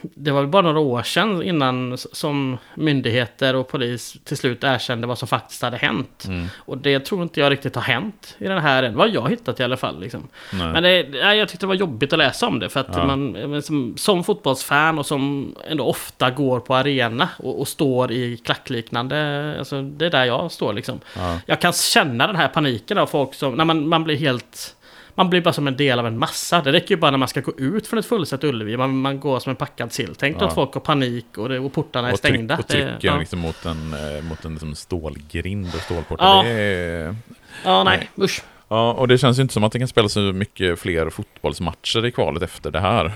Det 0.00 0.30
var 0.30 0.40
väl 0.40 0.50
bara 0.50 0.62
några 0.62 0.78
år 0.80 1.02
sedan 1.02 1.42
innan 1.42 1.98
som 1.98 2.58
myndigheter 2.74 3.56
och 3.56 3.68
polis 3.68 4.16
till 4.24 4.36
slut 4.36 4.64
erkände 4.64 5.06
vad 5.06 5.18
som 5.18 5.28
faktiskt 5.28 5.62
hade 5.62 5.76
hänt. 5.76 6.24
Mm. 6.28 6.46
Och 6.56 6.78
det 6.78 7.00
tror 7.00 7.22
inte 7.22 7.40
jag 7.40 7.52
riktigt 7.52 7.74
har 7.74 7.82
hänt 7.82 8.36
i 8.38 8.44
den 8.44 8.58
här 8.62 8.82
än. 8.82 8.94
Vad 8.96 9.08
jag 9.08 9.30
hittat 9.30 9.60
i 9.60 9.64
alla 9.64 9.76
fall. 9.76 10.00
Liksom. 10.00 10.28
Men 10.50 10.82
det, 10.82 11.00
jag 11.34 11.48
tyckte 11.48 11.66
det 11.66 11.68
var 11.68 11.74
jobbigt 11.74 12.12
att 12.12 12.18
läsa 12.18 12.46
om 12.46 12.58
det. 12.58 12.68
För 12.68 12.80
att 12.80 12.88
Ja. 12.92 13.06
man, 13.06 13.30
men 13.30 13.62
som, 13.62 13.94
som 13.96 14.24
fotbollsfan 14.24 14.98
och 14.98 15.06
som 15.06 15.54
ändå 15.68 15.84
ofta 15.84 16.30
går 16.30 16.60
på 16.60 16.74
arena 16.74 17.28
och, 17.38 17.60
och 17.60 17.68
står 17.68 18.12
i 18.12 18.36
klackliknande... 18.36 19.54
Alltså, 19.58 19.82
det 19.82 20.06
är 20.06 20.10
där 20.10 20.24
jag 20.24 20.52
står 20.52 20.72
liksom. 20.72 21.00
Ja. 21.16 21.40
Jag 21.46 21.60
kan 21.60 21.72
känna 21.72 22.26
den 22.26 22.36
här 22.36 22.48
paniken 22.48 22.98
av 22.98 23.06
folk 23.06 23.34
som... 23.34 23.54
När 23.54 23.64
man, 23.64 23.88
man 23.88 24.04
blir 24.04 24.16
helt... 24.16 24.74
Man 25.18 25.30
blir 25.30 25.40
bara 25.40 25.52
som 25.52 25.66
en 25.68 25.76
del 25.76 25.98
av 25.98 26.06
en 26.06 26.18
massa. 26.18 26.60
Det 26.60 26.72
räcker 26.72 26.90
ju 26.94 26.96
bara 27.00 27.10
när 27.10 27.18
man 27.18 27.28
ska 27.28 27.40
gå 27.40 27.52
ut 27.58 27.86
från 27.86 27.98
ett 27.98 28.06
fullsatt 28.06 28.44
Ullevi. 28.44 28.76
Man, 28.76 29.00
man 29.00 29.20
går 29.20 29.38
som 29.38 29.50
en 29.50 29.56
packad 29.56 29.92
sill. 29.92 30.14
Tänk 30.18 30.36
Ja. 30.42 30.46
att 30.46 30.54
folk 30.54 30.74
har 30.74 30.80
panik 30.80 31.26
och, 31.38 31.48
det, 31.48 31.58
och 31.58 31.72
portarna 31.72 32.08
är 32.08 32.12
Och, 32.12 32.22
tryck, 32.22 32.34
stängda. 32.34 32.56
och 32.58 32.66
trycker 32.68 32.98
ja. 33.00 33.18
liksom 33.18 33.38
mot 33.38 33.64
en, 33.66 33.94
eh, 34.16 34.22
mot 34.24 34.44
en 34.44 34.52
liksom 34.52 34.74
stålgrind 34.74 35.66
och 35.74 35.80
stålportar. 35.80 36.24
Ja. 36.26 36.42
Det 36.42 36.50
är, 36.50 37.16
ja, 37.64 37.84
nej. 37.84 38.10
Usch. 38.18 38.42
ja, 38.68 38.92
och 38.92 39.08
det 39.08 39.18
känns 39.18 39.38
ju 39.38 39.42
inte 39.42 39.54
som 39.54 39.64
att 39.64 39.72
det 39.72 39.78
kan 39.78 39.88
spelas 39.88 40.12
så 40.12 40.20
mycket 40.20 40.78
fler 40.78 41.10
fotbollsmatcher 41.10 42.06
i 42.06 42.10
kvalet 42.12 42.42
efter 42.42 42.70
det 42.70 42.80
här. 42.80 43.12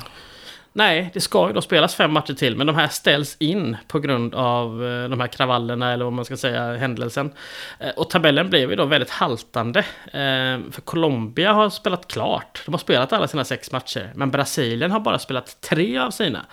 Nej, 0.74 1.10
det 1.14 1.20
ska 1.20 1.46
ju 1.46 1.52
då 1.52 1.60
spelas 1.60 1.94
fem 1.94 2.12
matcher 2.12 2.34
till, 2.34 2.56
men 2.56 2.66
de 2.66 2.76
här 2.76 2.88
ställs 2.88 3.36
in 3.38 3.76
på 3.88 3.98
grund 3.98 4.34
av 4.34 4.84
eh, 4.84 5.08
de 5.08 5.20
här 5.20 5.26
kravallerna, 5.26 5.92
eller 5.92 6.04
vad 6.04 6.12
man 6.12 6.24
ska 6.24 6.36
säga, 6.36 6.76
händelsen. 6.76 7.32
Eh, 7.78 7.90
och 7.90 8.10
tabellen 8.10 8.50
blev 8.50 8.70
ju 8.70 8.76
då 8.76 8.84
väldigt 8.84 9.10
haltande. 9.10 9.78
Eh, 10.06 10.70
för 10.70 10.80
Colombia 10.84 11.52
har 11.52 11.70
spelat 11.70 12.08
klart. 12.08 12.62
De 12.64 12.74
har 12.74 12.78
spelat 12.78 13.12
alla 13.12 13.28
sina 13.28 13.44
sex 13.44 13.72
matcher, 13.72 14.12
men 14.14 14.30
Brasilien 14.30 14.90
har 14.90 15.00
bara 15.00 15.18
spelat 15.18 15.60
tre 15.60 15.98
av 15.98 16.10
sina. 16.10 16.46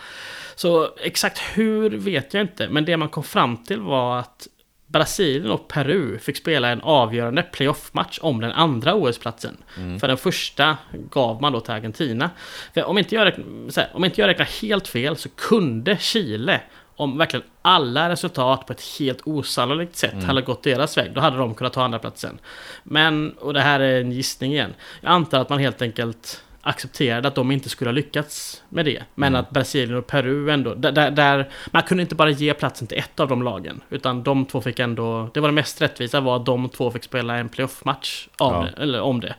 Så 0.55 0.89
exakt 1.01 1.39
hur 1.53 1.89
vet 1.89 2.34
jag 2.34 2.41
inte, 2.41 2.70
men 2.70 2.86
det 2.86 2.97
man 2.97 3.09
kom 3.09 3.24
fram 3.24 3.57
till 3.57 3.80
var 3.80 4.20
att 4.20 4.47
Brasilien 4.92 5.52
och 5.52 5.68
Peru 5.68 6.20
fick 6.20 6.38
spela 6.38 6.70
en 6.70 6.82
avgörande 6.82 7.44
playoff-match 7.44 8.20
om 8.22 8.42
den 8.42 8.52
andra 8.52 8.96
OS-platsen. 8.96 9.58
För 10.00 10.08
den 10.08 10.18
första 10.18 10.78
gav 11.10 11.42
man 11.42 11.54
då 11.54 11.60
till 11.60 11.74
Argentina. 11.74 12.30
För 12.74 12.84
om 12.84 12.98
inte 12.98 13.16
jag 13.16 13.26
räknar, 13.26 13.46
om 13.94 14.06
inte 14.06 14.22
jag 14.22 14.28
räknar 14.28 14.46
helt 14.62 14.88
fel 14.88 15.18
så 15.18 15.30
kunde 15.30 15.98
Chile 15.98 16.62
om 16.96 17.18
verkligen 17.18 17.46
alla 17.62 18.10
resultat 18.10 18.66
på 18.66 18.74
ett 18.74 18.82
helt 19.00 19.22
osannolikt 19.24 19.96
sätt 19.96 20.24
hade 20.24 20.42
gått 20.42 20.64
deras 20.64 20.98
väg, 20.98 21.14
då 21.14 21.22
hade 21.22 21.38
de 21.38 21.56
kunnat 21.56 21.74
ta 21.74 21.84
andra 21.84 22.00
platsen. 22.00 22.40
Men, 22.84 23.32
och 23.32 23.54
det 23.54 23.62
här 23.62 23.80
är 23.80 24.02
en 24.02 24.12
gissning 24.12 24.52
igen, 24.52 24.74
jag 25.02 25.12
antar 25.12 25.40
att 25.40 25.50
man 25.50 25.60
helt 25.60 25.82
enkelt 25.82 26.44
accepterade 26.62 27.28
att 27.28 27.36
de 27.36 27.51
inte 27.51 27.70
skulle 27.70 27.89
ha 27.89 27.93
lyckats 27.93 28.64
med 28.70 28.86
det. 28.86 29.03
Men 29.16 29.36
att 29.36 29.49
Brasilien 29.49 29.97
och 29.97 30.07
Peru 30.07 30.49
ändå, 30.49 30.74
där, 30.74 31.12
där, 31.12 31.49
man 31.72 31.84
kunde 31.84 32.03
inte 32.03 32.16
bara 32.16 32.30
ge 32.30 32.53
platsen 32.53 32.88
till 32.88 32.97
ett 32.97 33.20
av 33.20 33.28
de 33.28 33.43
lagen. 33.43 33.82
Utan 33.89 34.24
de 34.24 34.45
två 34.45 34.62
fick 34.62 34.80
ändå, 34.80 35.30
det 35.34 35.39
var 35.39 35.47
det 35.47 35.53
mest 35.53 35.82
rättvisa 35.82 36.20
var 36.20 36.36
att 36.36 36.45
de 36.45 36.70
två 36.70 36.91
fick 36.91 37.03
spela 37.03 37.38
en 37.38 37.49
playoff-match 37.49 38.28
Ja. 38.39 38.68
eller 38.78 39.01
om 39.01 39.20
det. 39.20 39.36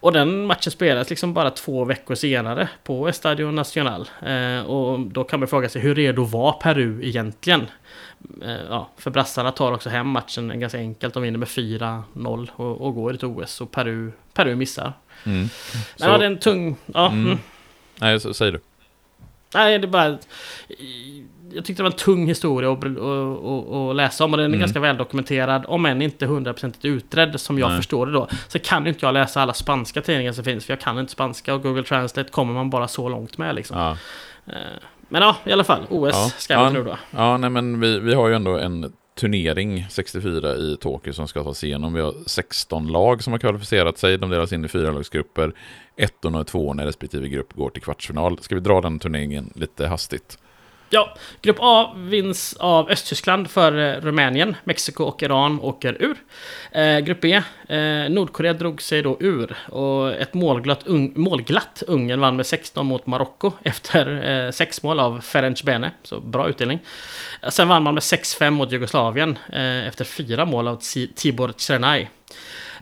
Och 0.00 0.12
den 0.12 0.46
matchen 0.46 0.72
spelades 0.72 1.10
liksom 1.10 1.34
bara 1.34 1.50
två 1.50 1.84
veckor 1.84 2.14
senare 2.14 2.68
på 2.84 3.08
Estadio 3.08 3.50
Nacional. 3.50 4.08
Eh, 4.22 4.60
och 4.66 5.00
då 5.00 5.24
kan 5.24 5.40
man 5.40 5.48
fråga 5.48 5.68
sig 5.68 5.82
hur 5.82 5.94
redo 5.94 6.24
var 6.24 6.52
Peru 6.52 7.04
egentligen? 7.06 7.66
Eh, 8.42 8.56
ja, 8.70 8.90
för 8.98 9.10
brassarna 9.10 9.52
tar 9.52 9.72
också 9.72 9.88
hem 9.90 10.08
matchen 10.08 10.60
ganska 10.60 10.78
enkelt. 10.78 11.14
De 11.14 11.22
vinner 11.22 11.38
med 11.38 11.48
4-0 11.48 12.48
och, 12.56 12.80
och 12.80 12.94
går 12.94 13.14
till 13.14 13.28
OS. 13.28 13.60
Och 13.60 13.70
Peru, 13.70 14.12
Peru 14.34 14.56
missar. 14.56 14.92
Mm. 15.24 15.48
Men 15.98 16.10
ja, 16.10 16.18
det 16.18 16.24
är 16.24 16.30
en 16.30 16.38
tung... 16.38 16.76
Ja, 16.86 17.06
Mm. 17.06 17.26
mm. 17.26 17.38
Nej, 18.00 18.20
så, 18.20 18.34
säg 18.34 18.52
du. 18.52 18.60
Nej, 19.54 19.78
det 19.78 19.86
är 19.86 19.88
bara... 19.88 20.18
Jag 21.52 21.64
tyckte 21.64 21.82
det 21.82 21.84
var 21.84 21.90
en 21.90 21.96
tung 21.96 22.26
historia 22.26 22.72
att, 22.72 22.84
att, 22.84 23.72
att, 23.90 23.96
läsa 23.96 24.24
om 24.24 24.32
och 24.32 24.36
den 24.36 24.44
är 24.44 24.48
Mm. 24.48 24.60
ganska 24.60 24.80
väl 24.80 24.96
dokumenterad. 24.96 25.64
Om 25.68 25.86
än 25.86 26.02
inte 26.02 26.26
hundraprocentigt 26.26 26.84
utredd 26.84 27.40
som 27.40 27.58
jag 27.58 27.68
Nej. 27.68 27.76
förstår 27.78 28.06
det 28.06 28.12
då. 28.12 28.28
Så 28.48 28.58
kan 28.58 28.86
inte 28.86 29.06
jag 29.06 29.14
läsa 29.14 29.42
alla 29.42 29.52
spanska 29.54 30.02
tidningar 30.02 30.32
som 30.32 30.44
finns 30.44 30.64
för 30.66 30.72
jag 30.72 30.80
kan 30.80 30.98
inte 30.98 31.12
spanska 31.12 31.54
och 31.54 31.62
Google 31.62 31.82
Translate 31.82 32.30
kommer 32.30 32.54
man 32.54 32.70
bara 32.70 32.88
så 32.88 33.08
långt 33.08 33.38
med 33.38 33.54
liksom. 33.54 33.78
Ja. 33.78 33.90
Eh, 34.46 34.54
Men 35.08 35.22
ja, 35.22 35.36
i 35.44 35.52
alla 35.52 35.64
fall. 35.64 35.82
OS 35.88 36.10
Ja. 36.14 36.30
ska 36.38 36.58
vi 36.58 36.64
Ja. 36.64 36.70
nu 36.70 36.84
då. 36.84 36.96
Ja, 37.10 37.36
nej 37.36 37.50
men 37.50 37.80
vi, 37.80 37.98
vi 37.98 38.14
har 38.14 38.28
ju 38.28 38.34
ändå 38.34 38.58
en 38.58 38.92
turnering 39.20 39.86
64 39.90 40.56
i 40.56 40.76
Tokyo 40.80 41.12
som 41.12 41.28
ska 41.28 41.44
tas 41.44 41.64
igenom. 41.64 41.94
Vi 41.94 42.00
har 42.00 42.14
16 42.26 42.86
lag 42.86 43.22
som 43.22 43.32
har 43.32 43.38
kvalificerat 43.38 43.98
sig. 43.98 44.18
De 44.18 44.30
delas 44.30 44.52
in 44.52 44.64
i 44.64 44.68
fyra 44.68 44.90
lagsgrupper. 44.90 45.52
Ettorna 45.96 46.38
och 46.38 46.46
tvåorna 46.46 46.82
i 46.82 46.86
respektive 46.86 47.28
grupp 47.28 47.52
går 47.52 47.70
till 47.70 47.82
kvartsfinal. 47.82 48.38
Ska 48.38 48.54
vi 48.54 48.60
dra 48.60 48.80
den 48.80 48.98
turneringen 48.98 49.52
lite 49.54 49.86
hastigt? 49.86 50.38
Ja, 50.90 51.14
Grupp 51.42 51.56
A 51.60 51.94
vinns 51.96 52.56
av 52.56 52.90
Östtyskland 52.90 53.50
för 53.50 53.78
eh, 53.78 54.00
Rumänien. 54.00 54.56
Mexiko 54.64 55.04
och 55.04 55.22
Iran 55.22 55.60
åker 55.60 56.02
ur. 56.02 56.16
Eh, 56.72 56.98
grupp 56.98 57.20
B, 57.20 57.42
eh, 57.68 58.10
Nordkorea 58.10 58.52
drog 58.52 58.82
sig 58.82 59.02
då 59.02 59.16
ur. 59.20 59.56
Och 59.68 60.12
ett 60.12 60.34
målglatt, 60.34 60.86
un 60.86 61.12
målglatt 61.16 61.82
Ungern 61.86 62.20
vann 62.20 62.36
med 62.36 62.46
16 62.46 62.86
mot 62.86 63.06
Marocko 63.06 63.52
efter 63.62 64.30
eh, 64.46 64.50
sex 64.50 64.82
mål 64.82 65.00
av 65.00 65.20
Ferenc 65.20 65.62
Bene. 65.62 65.90
Så 66.02 66.20
bra 66.20 66.48
utdelning. 66.48 66.78
Eh, 67.42 67.48
sen 67.48 67.68
vann 67.68 67.82
man 67.82 67.94
med 67.94 68.00
6-5 68.00 68.50
mot 68.50 68.72
Jugoslavien 68.72 69.38
eh, 69.52 69.86
efter 69.86 70.04
fyra 70.04 70.44
mål 70.44 70.68
av 70.68 70.80
Tibor 71.14 71.52
Cernay. 71.56 72.06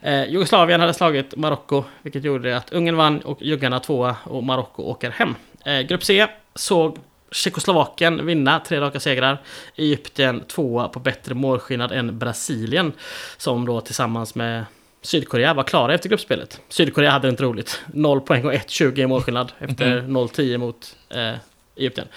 Eh, 0.03 0.25
Jugoslavien 0.25 0.81
hade 0.81 0.95
slagit 0.95 1.37
Marocko, 1.37 1.85
vilket 2.03 2.25
gjorde 2.25 2.57
att 2.57 2.73
Ungern 2.73 2.97
vann 2.97 3.21
och 3.21 3.43
juggarna 3.43 3.81
tvåa 3.81 4.17
och 4.25 4.43
Marocko 4.43 4.83
åker 4.83 5.11
hem. 5.11 5.35
Eh, 5.65 5.81
grupp 5.81 6.05
C 6.05 6.27
såg 6.55 6.99
Tjeckoslovakien 7.35 8.27
vinna 8.27 8.61
tre 8.61 8.81
raka 8.81 9.01
segrar. 9.01 9.39
Egypten 9.77 10.41
tvåa 10.41 10.89
på 10.89 11.01
bättre 11.01 11.35
målskillnad 11.35 11.93
än 11.93 12.19
Brasilien. 12.19 12.93
Som 13.37 13.67
då 13.67 13.81
tillsammans 13.81 14.35
med 14.35 14.65
Sydkorea 15.03 15.55
var 15.55 15.63
klara 15.63 15.95
efter 15.95 16.09
gruppspelet. 16.09 16.61
Sydkorea 16.69 17.11
hade 17.11 17.27
det 17.27 17.31
inte 17.31 17.43
roligt. 17.43 17.83
0 17.87 18.21
poäng 18.21 18.45
och 18.45 18.53
1-20 18.53 19.01
i 19.01 19.07
målskillnad 19.07 19.53
efter 19.59 20.01
0-10 20.01 20.59
mot 20.59 20.97
eh, 21.11 21.35
Egypten. 21.77 22.09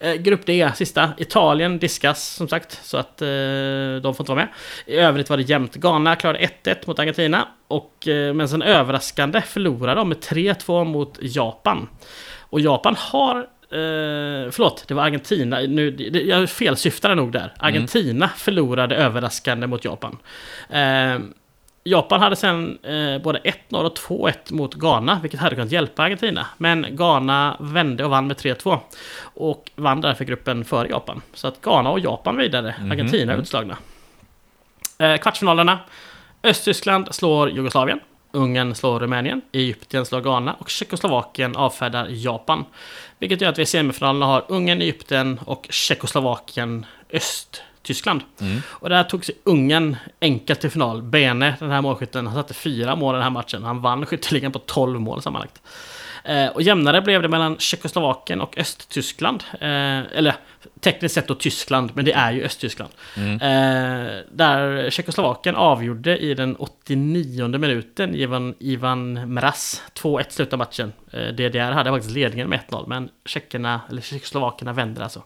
Eh, 0.00 0.14
grupp 0.14 0.46
D, 0.46 0.70
sista. 0.74 1.12
Italien 1.18 1.78
diskas 1.78 2.34
som 2.34 2.48
sagt, 2.48 2.80
så 2.84 2.96
att 2.96 3.22
eh, 3.22 3.28
de 4.02 4.02
får 4.02 4.20
inte 4.20 4.32
vara 4.32 4.34
med. 4.34 4.48
I 4.86 4.96
övrigt 4.96 5.30
var 5.30 5.36
det 5.36 5.42
jämnt. 5.42 5.74
Ghana 5.74 6.16
klarade 6.16 6.48
1-1 6.64 6.76
mot 6.86 6.98
Argentina. 6.98 7.48
Och, 7.68 8.08
eh, 8.08 8.34
men 8.34 8.48
sen 8.48 8.62
överraskande 8.62 9.40
förlorade 9.40 10.00
de 10.00 10.08
med 10.08 10.18
3-2 10.18 10.84
mot 10.84 11.18
Japan. 11.20 11.88
Och 12.40 12.60
Japan 12.60 12.94
har 12.98 13.46
Eh, 13.74 14.50
förlåt, 14.50 14.84
det 14.88 14.94
var 14.94 15.02
Argentina. 15.02 15.60
Nu, 15.60 15.90
det, 15.90 16.22
jag 16.22 16.50
felsyftade 16.50 17.14
nog 17.14 17.32
där. 17.32 17.52
Argentina 17.58 18.28
förlorade 18.28 18.96
överraskande 18.96 19.66
mot 19.66 19.84
Japan. 19.84 20.18
Eh, 20.70 21.18
Japan 21.84 22.20
hade 22.20 22.36
sen 22.36 22.78
eh, 22.82 23.18
både 23.22 23.38
1-0 23.38 23.84
och 23.84 23.98
2-1 23.98 24.34
mot 24.48 24.74
Ghana, 24.74 25.18
vilket 25.22 25.40
hade 25.40 25.54
kunnat 25.54 25.72
hjälpa 25.72 26.02
Argentina. 26.02 26.46
Men 26.58 26.86
Ghana 26.90 27.56
vände 27.60 28.04
och 28.04 28.10
vann 28.10 28.26
med 28.26 28.36
3-2. 28.36 28.78
Och 29.22 29.70
vann 29.74 30.00
därför 30.00 30.24
gruppen 30.24 30.64
före 30.64 30.88
Japan. 30.88 31.22
Så 31.34 31.48
att 31.48 31.60
Ghana 31.60 31.90
och 31.90 32.00
Japan 32.00 32.36
vidare, 32.36 32.74
Argentina 32.90 33.32
är 33.32 33.38
utslagna. 33.38 33.76
Eh, 34.98 35.16
kvartsfinalerna. 35.16 35.78
Östtyskland 36.42 37.14
slår 37.14 37.50
Jugoslavien. 37.50 38.00
Ungern 38.34 38.74
slår 38.74 39.00
Rumänien, 39.00 39.42
Egypten 39.52 40.06
slår 40.06 40.20
Ghana 40.20 40.54
och 40.54 40.70
Tjeckoslovakien 40.70 41.56
avfärdar 41.56 42.06
Japan. 42.10 42.64
Vilket 43.18 43.40
gör 43.40 43.48
att 43.48 43.58
vi 43.58 43.62
i 43.62 43.66
semifinalerna 43.66 44.26
har 44.26 44.44
Ungern, 44.48 44.82
Egypten 44.82 45.40
och 45.46 45.66
Tjeckoslovakien, 45.70 46.86
Östtyskland. 47.12 48.22
Och 48.64 48.88
där 48.88 49.04
tog 49.04 49.24
sig 49.24 49.34
Ungern 49.44 49.96
enkelt 50.20 50.60
till 50.60 50.70
final. 50.70 51.02
Bene, 51.02 51.56
den 51.58 51.70
här 51.70 51.82
målskytten, 51.82 52.26
han 52.26 52.36
satte 52.36 52.54
fyra 52.54 52.96
mål 52.96 53.14
i 53.14 53.16
den 53.16 53.22
här 53.22 53.30
matchen. 53.30 53.62
Han 53.62 53.82
vann 53.82 54.06
skytteligan 54.06 54.52
på 54.52 54.58
12 54.58 55.00
mål 55.00 55.22
sammanlagt. 55.22 55.62
Eh, 56.24 56.48
och 56.48 56.62
jämnare 56.62 57.02
blev 57.02 57.22
det 57.22 57.28
mellan 57.28 57.58
Tjeckoslovakien 57.58 58.40
och 58.40 58.58
Östtyskland. 58.58 59.44
Eh, 59.60 60.18
eller 60.18 60.34
tekniskt 60.80 61.14
sett 61.14 61.28
då 61.28 61.34
Tyskland, 61.34 61.90
men 61.94 62.04
det 62.04 62.12
är 62.12 62.32
ju 62.32 62.44
Östtyskland. 62.44 62.92
Eh, 63.16 63.38
där 64.30 64.90
Tjeckoslovakien 64.90 65.56
avgjorde 65.56 66.18
i 66.18 66.34
den 66.34 66.56
89 66.56 67.58
minuten 67.58 68.14
Ivan, 68.14 68.54
Ivan 68.58 69.12
Mraz. 69.34 69.82
2-1 69.94 70.24
slutade 70.30 70.56
matchen. 70.56 70.92
DDR 71.10 71.72
hade 71.72 71.90
faktiskt 71.90 72.14
ledningen 72.14 72.48
med 72.48 72.60
1-0, 72.68 72.84
men 72.88 73.08
tjeckerna, 73.24 73.80
eller 73.90 74.02
tjeckoslovakerna 74.02 74.72
vände 74.72 75.02
alltså. 75.02 75.22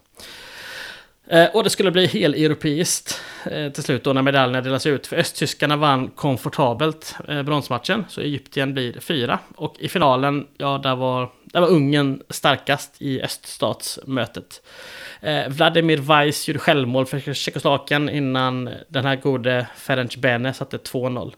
Eh, 1.31 1.47
och 1.47 1.65
det 1.65 1.71
skulle 1.71 1.91
bli 1.91 2.07
heleuropeiskt 2.07 3.21
eh, 3.51 3.73
till 3.73 3.83
slut 3.83 4.05
då 4.05 4.13
när 4.13 4.23
medaljerna 4.23 4.61
delas 4.61 4.87
ut. 4.87 5.07
För 5.07 5.17
östtyskarna 5.17 5.77
vann 5.77 6.09
komfortabelt 6.09 7.17
eh, 7.29 7.43
bronsmatchen, 7.43 8.05
så 8.09 8.21
Egypten 8.21 8.75
blir 8.75 9.01
fyra. 9.01 9.39
Och 9.57 9.77
i 9.79 9.89
finalen, 9.89 10.47
ja, 10.59 10.81
där 10.83 10.97
var, 10.97 11.31
där 11.45 11.61
var 11.61 11.69
Ungern 11.69 12.23
starkast 12.31 13.03
i 13.03 13.23
öststatsmötet. 13.23 14.63
Vladimir 15.49 15.97
Weiss 15.97 16.49
gjorde 16.49 16.59
självmål 16.59 17.07
för 17.07 17.35
Tjeckoslovakien 17.35 18.09
innan 18.09 18.71
den 18.89 19.05
här 19.05 19.17
gode 19.17 19.67
Ferenc 19.77 20.17
Bene 20.17 20.55
satte 20.55 20.77
2-0. 20.77 21.33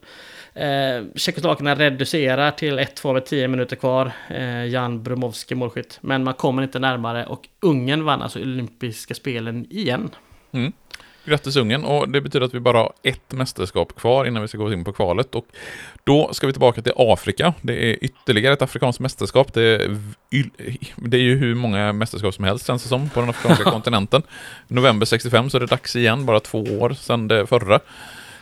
Eh, 0.54 1.04
Tjeckoslovakerna 1.14 1.74
reducerar 1.74 2.50
till 2.50 2.78
1-2 2.78 3.12
med 3.12 3.26
10 3.26 3.48
minuter 3.48 3.76
kvar. 3.76 4.12
Eh, 4.28 4.64
Jan 4.64 5.02
Brumovski 5.02 5.54
målskytt. 5.54 5.98
Men 6.00 6.24
man 6.24 6.34
kommer 6.34 6.62
inte 6.62 6.78
närmare 6.78 7.26
och 7.26 7.48
Ungern 7.60 8.04
vann 8.04 8.22
alltså 8.22 8.40
olympiska 8.40 9.14
spelen 9.14 9.66
igen. 9.70 10.10
Mm. 10.52 10.72
Grattis 11.24 11.56
Ungern, 11.56 11.84
och 11.84 12.08
det 12.08 12.20
betyder 12.20 12.46
att 12.46 12.54
vi 12.54 12.60
bara 12.60 12.78
har 12.78 12.92
ett 13.02 13.32
mästerskap 13.32 13.96
kvar 13.96 14.24
innan 14.24 14.42
vi 14.42 14.48
ska 14.48 14.58
gå 14.58 14.72
in 14.72 14.84
på 14.84 14.92
kvalet. 14.92 15.34
Och 15.34 15.46
då 16.04 16.32
ska 16.32 16.46
vi 16.46 16.52
tillbaka 16.52 16.82
till 16.82 16.92
Afrika. 16.96 17.54
Det 17.62 17.90
är 17.90 18.04
ytterligare 18.04 18.52
ett 18.52 18.62
afrikanskt 18.62 19.00
mästerskap. 19.00 19.54
Det 19.54 19.62
är, 19.62 19.96
det 20.96 21.16
är 21.16 21.22
ju 21.22 21.36
hur 21.36 21.54
många 21.54 21.92
mästerskap 21.92 22.34
som 22.34 22.44
helst 22.44 22.66
känns 22.66 22.82
det 22.82 22.88
som 22.88 23.08
på 23.08 23.20
den 23.20 23.30
afrikanska 23.30 23.64
kontinenten. 23.70 24.22
November 24.68 25.06
65 25.06 25.50
så 25.50 25.56
är 25.56 25.60
det 25.60 25.66
dags 25.66 25.96
igen, 25.96 26.26
bara 26.26 26.40
två 26.40 26.58
år 26.58 26.90
sedan 26.90 27.28
det 27.28 27.46
förra. 27.46 27.80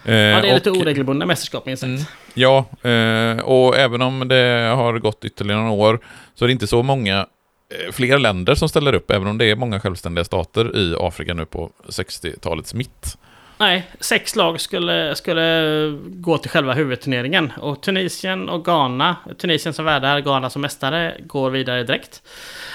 Eh, 0.05 0.15
Ja, 0.15 0.41
det 0.41 0.49
är 0.49 0.55
lite 0.55 0.70
och- 0.70 0.77
oregelbundna 0.77 1.27
mästerskap 1.27 1.66
minst 1.66 1.81
sagt. 1.81 1.89
Mm. 1.89 2.03
Ja, 2.35 2.59
eh, 2.91 3.39
och 3.45 3.77
även 3.79 4.03
om 4.03 4.29
det 4.29 4.73
har 4.77 4.99
gått 4.99 5.25
ytterligare 5.25 5.61
några 5.61 5.73
år 5.75 6.01
så 6.35 6.45
är 6.45 6.47
det 6.47 6.53
inte 6.53 6.66
så 6.66 6.83
många 6.83 7.19
eh, 7.19 7.93
fler 7.93 8.19
länder 8.19 8.55
som 8.55 8.69
ställer 8.69 8.93
upp, 8.95 9.11
även 9.11 9.27
om 9.29 9.39
det 9.39 9.45
är 9.45 9.57
många 9.57 9.81
självständiga 9.81 10.25
stater 10.25 10.77
i 10.77 10.95
Afrika 11.01 11.35
nu 11.35 11.47
på 11.47 11.70
60-talets 11.89 12.75
mitt. 12.75 13.19
Nej, 13.60 13.90
sex 14.01 14.36
lag 14.36 14.60
skulle, 14.60 15.14
skulle 15.14 15.98
gå 16.05 16.39
till 16.39 16.51
själva 16.51 16.72
huvudturneringen. 16.72 17.52
Och 17.60 17.82
Tunisien 17.82 18.48
och 18.48 18.64
Ghana, 18.64 19.16
Tunisien 19.39 19.74
som 19.74 19.85
värdar, 19.85 20.20
Ghana 20.20 20.51
som 20.51 20.62
mästare, 20.62 21.16
går 21.20 21.51
vidare 21.51 21.85
direkt. 21.85 22.22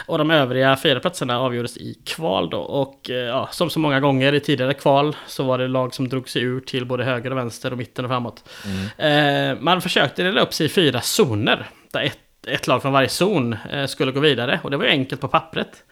Och 0.06 0.18
de 0.18 0.32
övriga 0.32 0.78
fyra 0.78 1.00
platserna 1.00 1.40
avgjordes 1.40 1.78
i 1.78 1.98
kval 2.06 2.50
då. 2.50 2.60
Och 2.60 3.10
eh, 3.10 3.16
ja, 3.16 3.50
som 3.52 3.70
så 3.70 3.80
många 3.80 4.00
gånger 4.00 4.34
i 4.34 4.40
tidigare 4.40 4.74
kval 4.74 5.16
så 5.28 5.44
var 5.44 5.58
det 5.58 5.68
lag 5.68 5.94
som 5.94 6.10
drog 6.10 6.30
sig 6.30 6.42
ur 6.42 6.60
till 6.60 6.86
både 6.86 7.04
höger 7.04 7.32
och 7.32 7.38
vänster 7.38 7.72
och 7.72 7.78
mitten 7.78 8.06
och 8.06 8.12
framåt. 8.12 8.50
Eh, 8.98 9.60
man 9.60 9.82
försökte 9.82 10.24
dela 10.24 10.42
upp 10.42 10.54
sig 10.54 10.66
i 10.66 10.70
fyra 10.70 11.02
zoner. 11.02 11.70
Där 11.92 12.02
ett, 12.04 12.48
ett 12.48 12.68
lag 12.68 12.82
från 12.82 12.94
varje 12.94 13.10
zon 13.10 13.56
eh, 13.72 13.86
skulle 13.86 14.12
gå 14.12 14.20
vidare. 14.20 14.60
Och 14.64 14.72
det 14.72 14.78
var 14.78 14.84
ju 14.84 14.92
enkelt 14.92 15.22
på 15.22 15.28
pappret. 15.28 15.84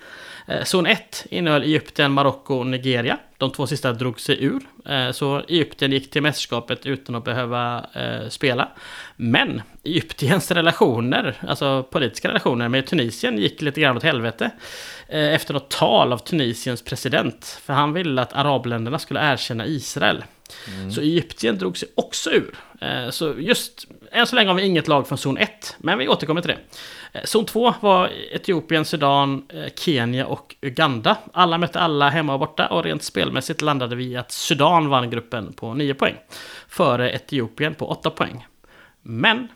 Eh, 0.47 0.63
zon 0.63 0.85
1 0.85 1.26
innehöll 1.30 1.63
Egypten, 1.63 2.11
Marocko 2.11 2.55
och 2.55 2.68
Nigeria. 2.68 3.18
De 3.38 3.51
två 3.51 3.68
sista 3.68 3.93
drog 3.93 4.19
sig 4.19 4.43
ur. 4.43 4.61
Eh, 4.85 5.11
så 5.11 5.41
Egypten 5.47 5.91
gick 5.91 6.11
till 6.11 6.22
mästerskapet 6.22 6.85
utan 6.85 7.15
att 7.15 7.23
behöva 7.23 7.85
eh, 7.93 8.30
spela. 8.30 8.68
Men 9.15 9.61
Egyptiens 9.84 10.51
relationer, 10.51 11.35
alltså 11.47 11.84
politiska 11.84 12.27
relationer 12.27 12.69
med 12.69 12.88
Tunisien 12.88 13.38
gick 13.38 13.61
lite 13.61 13.81
grann 13.81 13.97
åt 13.97 14.03
helvete. 14.03 14.51
Efter 15.07 15.53
något 15.53 15.69
tal 15.69 16.13
av 16.13 16.18
Tunisiens 16.18 16.81
president. 16.81 17.59
För 17.63 17.73
han 17.73 17.93
ville 17.93 18.22
att 18.22 18.34
arabländerna 18.34 18.99
skulle 18.99 19.31
erkänna 19.34 19.65
Israel. 19.65 20.23
Mm. 20.68 20.91
Så 20.91 21.02
Egypten 21.02 21.57
drog 21.57 21.78
sig 21.78 21.90
också 21.95 22.32
ur. 22.32 22.56
Eh, 22.82 23.10
så 23.10 23.34
just 23.38 23.88
än 24.11 24.28
så 24.28 24.36
länge 24.36 24.49
har 24.49 24.56
vi 24.56 24.64
inget 24.64 24.88
lag 24.88 25.07
från 25.07 25.18
zon 25.18 25.38
1, 25.38 25.76
men 25.78 25.98
vi 25.98 26.07
återkommer 26.07 26.41
till 26.41 26.52
det. 26.52 26.60
Eh, 27.19 27.23
zon 27.23 27.45
2 27.45 27.73
var 27.80 28.11
Etiopien, 28.32 28.86
Sudan, 28.86 29.45
eh, 29.49 29.73
Kenya 29.76 30.26
och 30.26 30.56
Uganda. 30.61 31.18
Alla 31.34 31.57
mötte 31.57 31.80
alla 31.80 32.10
hemma 32.10 32.34
och 32.34 32.40
borta 32.40 32.68
och 32.68 32.84
rent 32.84 33.03
spelmässigt 33.03 33.61
landade 33.61 33.95
vi 33.95 34.06
i 34.06 34.18
att 34.18 34.32
Sudan 34.32 34.90
vann 34.90 35.10
gruppen 35.10 35.53
på 35.53 35.73
9 35.73 35.94
poäng. 35.94 36.15
Före 36.68 37.11
Etiopien 37.11 37.76
på 37.76 37.88
8 37.90 38.10
poäng. 38.10 38.48
Men 39.02 39.48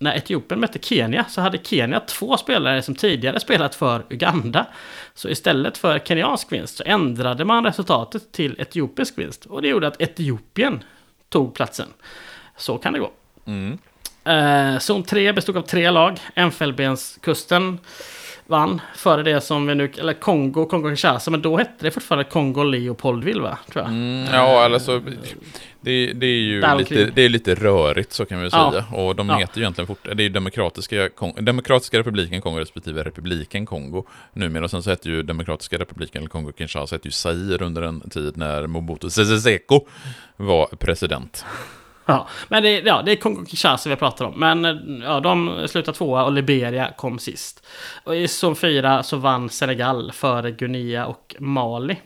när 0.00 0.16
Etiopien 0.16 0.60
mötte 0.60 0.78
Kenya 0.78 1.24
så 1.28 1.40
hade 1.40 1.58
Kenya 1.58 2.00
två 2.00 2.36
spelare 2.36 2.82
som 2.82 2.94
tidigare 2.94 3.40
spelat 3.40 3.74
för 3.74 4.02
Uganda. 4.10 4.66
Så 5.14 5.28
istället 5.28 5.78
för 5.78 5.98
kenyansk 5.98 6.52
vinst 6.52 6.76
så 6.76 6.82
ändrade 6.86 7.44
man 7.44 7.64
resultatet 7.64 8.32
till 8.32 8.60
etiopisk 8.60 9.18
vinst. 9.18 9.46
Och 9.46 9.62
det 9.62 9.68
gjorde 9.68 9.86
att 9.86 10.00
Etiopien 10.02 10.84
tog 11.28 11.54
platsen. 11.54 11.88
Så 12.56 12.78
kan 12.78 12.92
det 12.92 12.98
gå. 12.98 13.10
Mm. 13.44 13.78
Eh, 14.24 14.78
zon 14.78 15.02
3 15.02 15.32
bestod 15.32 15.56
av 15.56 15.62
tre 15.62 15.90
lag. 15.90 16.20
Elfenbenskusten 16.34 17.78
vann 18.46 18.80
före 18.94 19.22
det 19.22 19.40
som 19.40 19.66
vi 19.66 19.74
nu, 19.74 19.92
eller 19.98 20.12
Kongo, 20.12 20.68
Kongo-Kinshasa, 20.68 21.30
men 21.30 21.42
då 21.42 21.56
hette 21.56 21.84
det 21.84 21.90
fortfarande 21.90 22.24
Kongo 22.24 22.62
Leopoldville 22.62 23.42
va? 23.42 23.58
Tror 23.72 23.84
jag. 23.84 23.92
Mm, 23.92 24.34
ja, 24.34 24.64
alltså, 24.64 25.02
det, 25.80 26.12
det 26.12 26.26
är 26.26 26.40
ju 26.40 26.76
lite, 26.78 27.04
det 27.14 27.22
är 27.22 27.28
lite 27.28 27.54
rörigt 27.54 28.12
så 28.12 28.24
kan 28.24 28.38
vi 28.40 28.48
Ja. 28.52 28.70
säga. 28.70 28.84
Och 29.00 29.16
de 29.16 29.28
Ja. 29.28 29.36
heter 29.38 29.56
ju 29.58 29.62
egentligen 29.62 29.86
fort, 29.86 29.98
det 30.04 30.10
är 30.22 30.24
ju 30.24 30.28
Demokratiska, 30.28 31.08
Demokratiska 31.40 31.98
republiken 31.98 32.40
Kongo 32.40 32.58
respektive 32.60 33.02
Republiken 33.04 33.66
Kongo 33.66 34.04
numera. 34.32 34.68
Sen 34.68 34.82
så 34.82 34.90
hette 34.90 35.08
ju 35.08 35.22
Demokratiska 35.22 35.78
republiken, 35.78 36.22
eller 36.22 36.30
Kongo-Kinshasa, 36.30 36.92
hette 36.94 37.08
ju 37.08 37.12
Zaire 37.12 37.64
under 37.64 37.82
en 37.82 38.00
tid 38.10 38.36
när 38.36 38.66
Mobutu 38.66 39.10
Sese 39.10 39.40
Seko 39.40 39.86
var 40.36 40.66
president. 40.66 41.44
Ja, 42.06 42.28
men 42.48 42.62
det, 42.62 42.80
ja, 42.80 43.02
det 43.02 43.12
är 43.12 43.16
Kongo-Kinshasa 43.16 43.88
vi 43.88 43.96
pratar 43.96 44.24
om. 44.24 44.34
Men 44.40 44.64
ja, 45.04 45.20
de 45.20 45.64
slutade 45.68 45.98
tvåa 45.98 46.24
och 46.24 46.32
Liberia 46.32 46.92
kom 46.96 47.18
sist. 47.18 47.66
Och 48.04 48.16
i 48.16 48.28
zon 48.28 48.56
4 48.56 49.02
så 49.02 49.16
vann 49.16 49.48
Senegal 49.50 50.12
före 50.12 50.50
Guinea 50.50 51.06
och 51.06 51.36
Mali. 51.38 51.96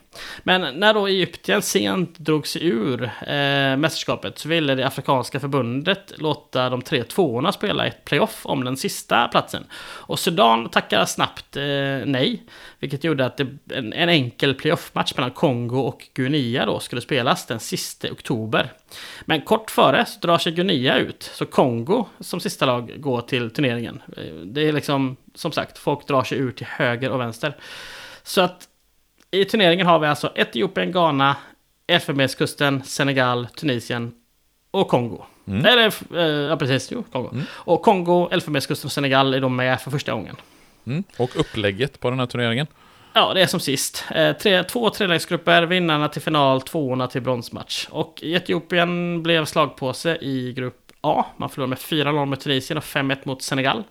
Men 0.42 0.80
när 0.80 0.94
då 0.94 1.06
Egypten 1.06 1.62
sent 1.62 2.18
drog 2.18 2.46
sig 2.46 2.66
ur 2.66 3.02
eh, 3.04 3.76
mästerskapet 3.76 4.38
så 4.38 4.48
ville 4.48 4.74
det 4.74 4.86
Afrikanska 4.86 5.40
förbundet 5.40 6.12
låta 6.16 6.70
de 6.70 6.82
tre 6.82 7.04
tvåorna 7.04 7.52
spela 7.52 7.86
ett 7.86 8.04
playoff 8.04 8.46
om 8.46 8.64
den 8.64 8.76
sista 8.76 9.28
platsen. 9.28 9.64
Och 9.82 10.18
Sudan 10.18 10.68
tackade 10.68 11.06
snabbt 11.06 11.56
eh, 11.56 11.62
nej, 12.04 12.42
vilket 12.78 13.04
gjorde 13.04 13.26
att 13.26 13.36
det, 13.36 13.46
en, 13.70 13.92
en 13.92 14.08
enkel 14.08 14.54
playoff-match 14.54 15.12
mellan 15.16 15.30
Kongo 15.30 15.80
och 15.80 16.08
Guinea 16.14 16.66
då 16.66 16.80
skulle 16.80 17.00
spelas 17.00 17.46
den 17.46 17.60
sista 17.60 18.12
oktober. 18.12 18.72
Men 19.24 19.40
kort 19.40 19.70
före 19.70 20.06
så 20.06 20.20
drar 20.20 20.38
sig 20.38 20.52
Guinea 20.52 20.98
ut, 20.98 21.22
så 21.22 21.46
Kongo 21.46 22.06
som 22.20 22.40
sista 22.40 22.66
lag 22.66 22.92
går 22.96 23.20
till 23.20 23.50
turneringen. 23.50 24.02
Eh, 24.16 24.34
det 24.34 24.68
är 24.68 24.72
liksom, 24.72 25.16
som 25.34 25.52
sagt, 25.52 25.78
folk 25.78 26.06
drar 26.06 26.24
sig 26.24 26.38
ur 26.38 26.52
till 26.52 26.66
höger 26.66 27.10
och 27.10 27.20
vänster. 27.20 27.56
Så 28.22 28.40
att 28.40 28.68
i 29.40 29.44
turneringen 29.44 29.86
har 29.86 29.98
vi 29.98 30.06
alltså 30.06 30.32
Etiopien, 30.34 30.92
Ghana, 30.92 31.36
Elfenbenskusten, 31.86 32.82
Senegal, 32.84 33.46
Tunisien 33.46 34.12
och 34.70 34.88
Kongo. 34.88 35.24
Eller, 35.46 35.92
eh, 36.16 36.24
ja 36.24 36.56
precis, 36.56 36.92
jo, 36.92 37.04
Kongo. 37.12 37.30
Och 37.52 37.82
Kongo, 37.82 38.28
Elfenbenskusten 38.32 38.88
och 38.88 38.92
Senegal 38.92 39.34
är 39.34 39.40
de 39.40 39.56
med 39.56 39.80
för 39.80 39.90
första 39.90 40.12
gången. 40.12 40.36
Mm. 40.86 41.04
Och 41.16 41.30
upplägget 41.36 42.00
på 42.00 42.10
den 42.10 42.18
här 42.18 42.26
turneringen? 42.26 42.66
Ja, 43.12 43.34
det 43.34 43.42
är 43.42 43.46
som 43.46 43.60
sist. 43.60 44.04
Eh, 44.14 44.32
tre, 44.32 44.62
två 44.62 44.90
trelägsgrupper, 44.90 45.62
vinnarna 45.62 46.08
till 46.08 46.22
final, 46.22 46.60
tvåorna 46.62 47.06
till 47.06 47.22
bronsmatch. 47.22 47.86
Och 47.90 48.20
Etiopien 48.22 49.22
blev 49.22 49.44
slagpåse 49.44 50.16
i 50.20 50.52
grupp 50.52 50.92
A. 51.00 51.24
Man 51.36 51.48
förlorade 51.48 51.68
med 51.68 51.78
4-0 51.78 52.26
mot 52.26 52.40
Tunisien 52.40 52.78
och 52.78 52.84
5-1 52.84 53.18
mot 53.24 53.42
Senegal. 53.42 53.82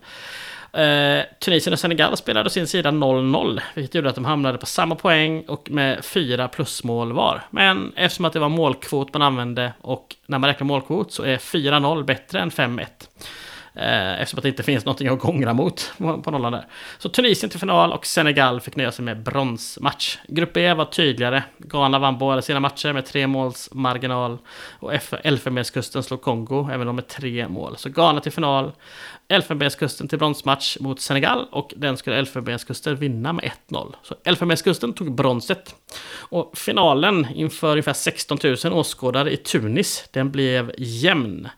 Eh, 0.73 1.23
Tunisien 1.39 1.73
och 1.73 1.79
Senegal 1.79 2.17
spelade 2.17 2.47
å 2.47 2.49
sin 2.49 2.67
sida 2.67 2.91
0-0, 2.91 3.61
vilket 3.75 3.95
gjorde 3.95 4.09
att 4.09 4.15
de 4.15 4.25
hamnade 4.25 4.57
på 4.57 4.65
samma 4.65 4.95
poäng 4.95 5.41
och 5.47 5.71
med 5.71 6.05
fyra 6.05 6.47
plusmål 6.47 7.13
var. 7.13 7.41
Men 7.49 7.93
eftersom 7.95 8.25
att 8.25 8.33
det 8.33 8.39
var 8.39 8.49
målkvot 8.49 9.13
man 9.13 9.21
använde 9.21 9.73
och 9.81 10.15
när 10.27 10.39
man 10.39 10.47
räknar 10.47 10.65
målkvot 10.65 11.11
så 11.11 11.23
är 11.23 11.37
4-0 11.37 12.03
bättre 12.03 12.39
än 12.39 12.51
5-1. 12.51 12.85
Eh, 13.75 14.21
eftersom 14.21 14.37
att 14.37 14.43
det 14.43 14.49
inte 14.49 14.63
finns 14.63 14.85
någonting 14.85 15.07
att 15.07 15.19
gångra 15.19 15.53
mot 15.53 15.93
på, 15.97 16.21
på 16.21 16.31
nollan 16.31 16.51
där. 16.51 16.67
Så 16.97 17.09
Tunisien 17.09 17.49
till 17.49 17.59
final 17.59 17.93
och 17.93 18.05
Senegal 18.05 18.61
fick 18.61 18.75
nöja 18.75 18.91
sig 18.91 19.05
med 19.05 19.23
bronsmatch. 19.23 20.17
Grupp 20.27 20.53
B 20.53 20.73
var 20.73 20.85
tydligare. 20.85 21.43
Ghana 21.57 21.99
vann 21.99 22.17
båda 22.17 22.41
sina 22.41 22.59
matcher 22.59 22.93
med 22.93 23.05
tre 23.05 23.27
måls 23.27 23.69
marginal. 23.71 24.37
Och 24.79 24.93
Elfenbenskusten 25.23 26.03
slog 26.03 26.21
Kongo, 26.21 26.69
även 26.73 26.87
de 26.87 26.95
med 26.95 27.07
tre 27.07 27.47
mål. 27.47 27.77
Så 27.77 27.89
Ghana 27.89 28.21
till 28.21 28.31
final, 28.31 28.71
Elfenbenskusten 29.27 30.07
till 30.07 30.19
bronsmatch 30.19 30.77
mot 30.79 31.01
Senegal 31.01 31.47
och 31.51 31.73
den 31.77 31.97
skulle 31.97 32.15
Elfenbenskusten 32.15 32.95
vinna 32.95 33.33
med 33.33 33.51
1-0. 33.69 33.95
Så 34.03 34.15
Elfenbenskusten 34.23 34.93
tog 34.93 35.15
bronset. 35.15 35.75
Och 36.15 36.57
finalen 36.57 37.27
inför 37.35 37.71
ungefär 37.71 37.93
16 37.93 38.37
000 38.43 38.73
åskådare 38.73 39.33
i 39.33 39.37
Tunis, 39.37 40.09
den 40.11 40.31
blev 40.31 40.71
jämn. 40.77 41.49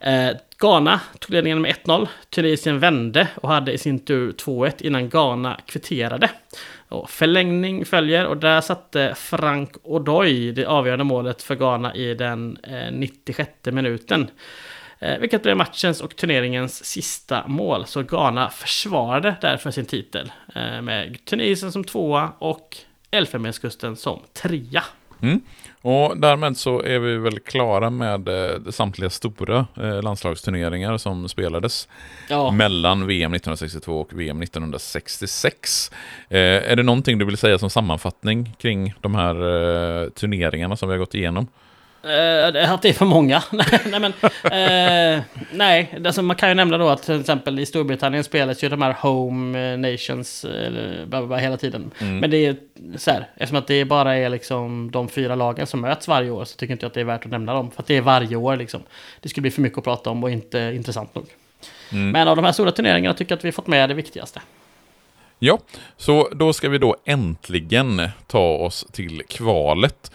Eh, 0.00 0.30
Ghana 0.58 1.00
tog 1.18 1.30
ledningen 1.30 1.60
med 1.60 1.74
1-0. 1.74 2.08
Tunisien 2.30 2.78
vände 2.78 3.28
och 3.34 3.48
hade 3.48 3.72
i 3.72 3.78
sin 3.78 3.98
tur 3.98 4.32
2-1 4.32 4.82
innan 4.82 5.08
Ghana 5.08 5.60
kvitterade. 5.66 6.30
Och 6.88 7.10
förlängning 7.10 7.84
följer 7.84 8.26
och 8.26 8.36
där 8.36 8.60
satte 8.60 9.14
Frank 9.16 9.70
Odoy 9.82 10.52
det 10.52 10.66
avgörande 10.66 11.04
målet 11.04 11.42
för 11.42 11.54
Ghana 11.54 11.94
i 11.94 12.14
den 12.14 12.58
eh, 12.62 12.92
96 12.92 13.50
minuten. 13.64 14.30
Eh, 14.98 15.18
vilket 15.18 15.42
blev 15.42 15.56
matchens 15.56 16.00
och 16.00 16.16
turneringens 16.16 16.84
sista 16.84 17.46
mål. 17.46 17.86
Så 17.86 18.02
Ghana 18.02 18.50
försvarade 18.50 19.36
därför 19.40 19.70
sin 19.70 19.86
titel. 19.86 20.32
Eh, 20.54 20.82
med 20.82 21.24
Tunisien 21.24 21.72
som 21.72 21.84
tvåa 21.84 22.32
och 22.38 22.76
Elfenbenskusten 23.10 23.96
som 23.96 24.20
trea. 24.32 24.84
Mm. 25.22 25.40
Och 25.82 26.16
därmed 26.16 26.56
så 26.56 26.82
är 26.82 26.98
vi 26.98 27.16
väl 27.16 27.38
klara 27.40 27.90
med 27.90 28.28
eh, 28.28 28.70
samtliga 28.70 29.10
stora 29.10 29.66
eh, 29.76 30.02
landslagsturneringar 30.02 30.96
som 30.98 31.28
spelades 31.28 31.88
Ja. 32.28 32.50
mellan 32.50 33.06
VM 33.06 33.34
1962 33.34 34.00
och 34.00 34.12
VM 34.20 34.42
1966. 34.42 35.90
Eh, 36.28 36.38
är 36.40 36.76
det 36.76 36.82
någonting 36.82 37.18
du 37.18 37.24
vill 37.24 37.36
säga 37.36 37.58
som 37.58 37.70
sammanfattning 37.70 38.54
kring 38.60 38.94
de 39.00 39.14
här 39.14 39.34
eh, 39.34 40.08
turneringarna 40.08 40.76
som 40.76 40.88
vi 40.88 40.94
har 40.94 40.98
gått 40.98 41.14
igenom? 41.14 41.46
Eh, 42.02 42.72
att 42.72 42.82
det 42.82 42.88
är 42.88 42.92
för 42.92 43.04
många. 43.04 43.42
nej, 43.52 44.00
men, 44.00 44.12
eh, 44.44 45.22
nej 45.52 45.98
alltså 46.04 46.22
man 46.22 46.36
kan 46.36 46.48
ju 46.48 46.54
nämna 46.54 46.78
då 46.78 46.88
att 46.88 47.02
till 47.02 47.20
exempel 47.20 47.58
i 47.58 47.66
Storbritannien 47.66 48.24
spelas 48.24 48.64
ju 48.64 48.68
de 48.68 48.82
här 48.82 48.92
Home 48.92 49.72
eh, 49.72 49.78
Nations 49.78 50.44
eller, 50.44 51.06
bla, 51.06 51.18
bla, 51.20 51.26
bla, 51.26 51.36
hela 51.36 51.56
tiden. 51.56 51.90
Men 51.98 52.30
det 52.30 52.46
är 52.46 52.56
så 52.96 53.10
här, 53.10 53.28
eftersom 53.34 53.58
att 53.58 53.66
det 53.66 53.84
bara 53.84 54.16
är 54.16 54.28
liksom 54.28 54.90
de 54.90 55.08
fyra 55.08 55.34
lagen 55.34 55.66
som 55.66 55.80
möts 55.80 56.08
varje 56.08 56.30
år 56.30 56.44
så 56.44 56.56
tycker 56.56 56.72
inte 56.72 56.84
jag 56.84 56.88
att 56.88 56.94
det 56.94 57.00
är 57.00 57.04
värt 57.04 57.24
att 57.24 57.30
nämna 57.30 57.54
dem. 57.54 57.70
För 57.70 57.82
att 57.82 57.86
det 57.86 57.96
är 57.96 58.00
varje 58.00 58.36
år 58.36 58.56
liksom. 58.56 58.82
Det 59.20 59.28
skulle 59.28 59.42
bli 59.42 59.50
för 59.50 59.62
mycket 59.62 59.78
att 59.78 59.84
prata 59.84 60.10
om 60.10 60.24
och 60.24 60.30
inte 60.30 60.72
intressant 60.74 61.14
nog. 61.14 61.26
Men 61.90 62.28
av 62.28 62.36
de 62.36 62.44
här 62.44 62.52
stora 62.52 62.72
turneringarna 62.72 63.14
tycker 63.14 63.32
jag 63.32 63.38
att 63.38 63.44
vi 63.44 63.52
fått 63.52 63.66
med 63.66 63.88
det 63.88 63.94
viktigaste. 63.94 64.40
Ja, 65.38 65.58
så 65.96 66.28
då 66.28 66.52
ska 66.52 66.68
vi 66.68 66.78
då 66.78 66.96
äntligen 67.04 68.08
ta 68.26 68.48
oss 68.48 68.86
till 68.92 69.22
kvalet 69.28 70.12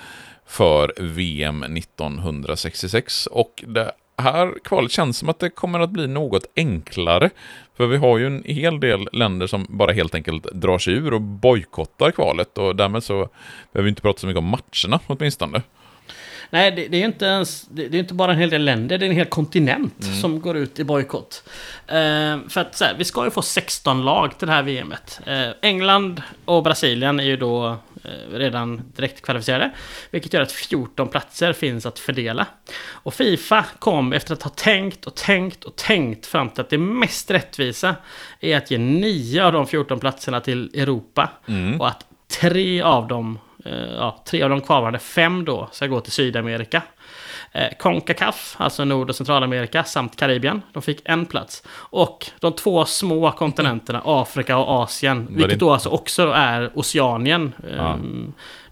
för 0.53 0.93
VM 0.97 1.63
1966. 1.63 3.27
Och 3.27 3.63
det 3.67 3.91
här 4.17 4.53
kvalet 4.63 4.91
känns 4.91 5.17
som 5.17 5.29
att 5.29 5.39
det 5.39 5.49
kommer 5.49 5.79
att 5.79 5.89
bli 5.89 6.07
något 6.07 6.45
enklare. 6.55 7.29
För 7.77 7.87
vi 7.87 7.97
har 7.97 8.17
ju 8.17 8.27
en 8.27 8.43
hel 8.45 8.79
del 8.79 9.07
länder 9.13 9.47
som 9.47 9.65
bara 9.69 9.91
helt 9.91 10.15
enkelt 10.15 10.43
drar 10.53 10.77
sig 10.77 10.93
ur 10.93 11.13
och 11.13 11.21
bojkottar 11.21 12.11
kvalet. 12.11 12.57
Och 12.57 12.75
därmed 12.75 13.03
så 13.03 13.29
behöver 13.71 13.83
vi 13.83 13.89
inte 13.89 14.01
prata 14.01 14.19
så 14.19 14.27
mycket 14.27 14.37
om 14.37 14.45
matcherna 14.45 14.99
åtminstone. 15.07 15.61
Nej, 16.49 16.71
det, 16.71 16.87
det 16.87 16.97
är 16.97 16.99
ju 16.99 17.05
inte 17.05 17.25
ens, 17.25 17.61
det, 17.61 17.87
det 17.87 17.97
är 17.97 17.99
inte 17.99 18.13
bara 18.13 18.31
en 18.31 18.37
hel 18.37 18.49
del 18.49 18.65
länder, 18.65 18.97
det 18.97 19.05
är 19.05 19.09
en 19.09 19.15
hel 19.15 19.25
kontinent 19.25 20.03
som 20.21 20.41
går 20.41 20.57
ut 20.57 20.79
i 20.79 20.83
bojkott. 20.83 21.43
Eh, 21.87 22.37
för 22.49 22.57
att 22.57 22.75
så 22.75 22.85
här, 22.85 22.95
vi 22.97 23.03
ska 23.03 23.23
ju 23.23 23.31
få 23.31 23.41
16 23.41 24.05
lag 24.05 24.37
till 24.37 24.47
det 24.47 24.53
här 24.53 24.63
VMet. 24.63 25.19
Eh, 25.25 25.49
England 25.61 26.21
och 26.45 26.63
Brasilien 26.63 27.19
är 27.19 27.23
ju 27.23 27.37
då 27.37 27.77
redan 28.31 28.81
direkt 28.95 29.21
kvalificerade. 29.21 29.71
Vilket 30.11 30.33
gör 30.33 30.41
att 30.41 30.51
14 30.51 31.07
platser 31.07 31.53
finns 31.53 31.85
att 31.85 31.99
fördela. 31.99 32.47
Och 32.89 33.13
Fifa 33.13 33.65
kom 33.79 34.13
efter 34.13 34.33
att 34.33 34.43
ha 34.43 34.51
tänkt 34.51 35.05
och 35.05 35.15
tänkt 35.15 35.63
och 35.63 35.75
tänkt 35.75 36.25
fram 36.25 36.49
till 36.49 36.61
att 36.61 36.69
det 36.69 36.77
mest 36.77 37.31
rättvisa 37.31 37.95
är 38.39 38.57
att 38.57 38.71
ge 38.71 38.77
9 38.77 39.43
av 39.43 39.53
de 39.53 39.67
14 39.67 39.99
platserna 39.99 40.39
till 40.39 40.71
Europa. 40.73 41.29
Och 41.79 41.87
att 41.87 42.05
tre 42.27 42.81
av 42.81 43.07
dem 43.07 43.39
Eh, 43.65 43.93
ja, 43.93 44.23
tre 44.25 44.43
av 44.43 44.49
de 44.49 44.61
kvarvarande 44.61 44.99
fem 44.99 45.45
då 45.45 45.69
ska 45.71 45.87
gå 45.87 46.01
till 46.01 46.11
Sydamerika. 46.11 46.81
Eh, 47.55 47.69
Concacaf, 47.79 48.55
alltså 48.59 48.85
Nord 48.85 49.09
och 49.09 49.15
Centralamerika, 49.15 49.83
samt 49.83 50.15
Karibien, 50.19 50.61
de 50.73 50.81
fick 50.81 51.01
en 51.05 51.25
plats. 51.25 51.63
Och 51.71 52.25
de 52.39 52.53
två 52.53 52.85
små 52.85 53.31
kontinenterna, 53.31 54.01
Afrika 54.05 54.57
och 54.57 54.83
Asien, 54.83 55.25
det 55.25 55.31
vilket 55.31 55.51
inte- 55.53 55.65
då 55.65 55.73
alltså 55.73 55.89
också 55.89 56.31
är 56.31 56.71
Oceanien, 56.75 57.53
eh, 57.69 57.75
Ja. 57.75 57.97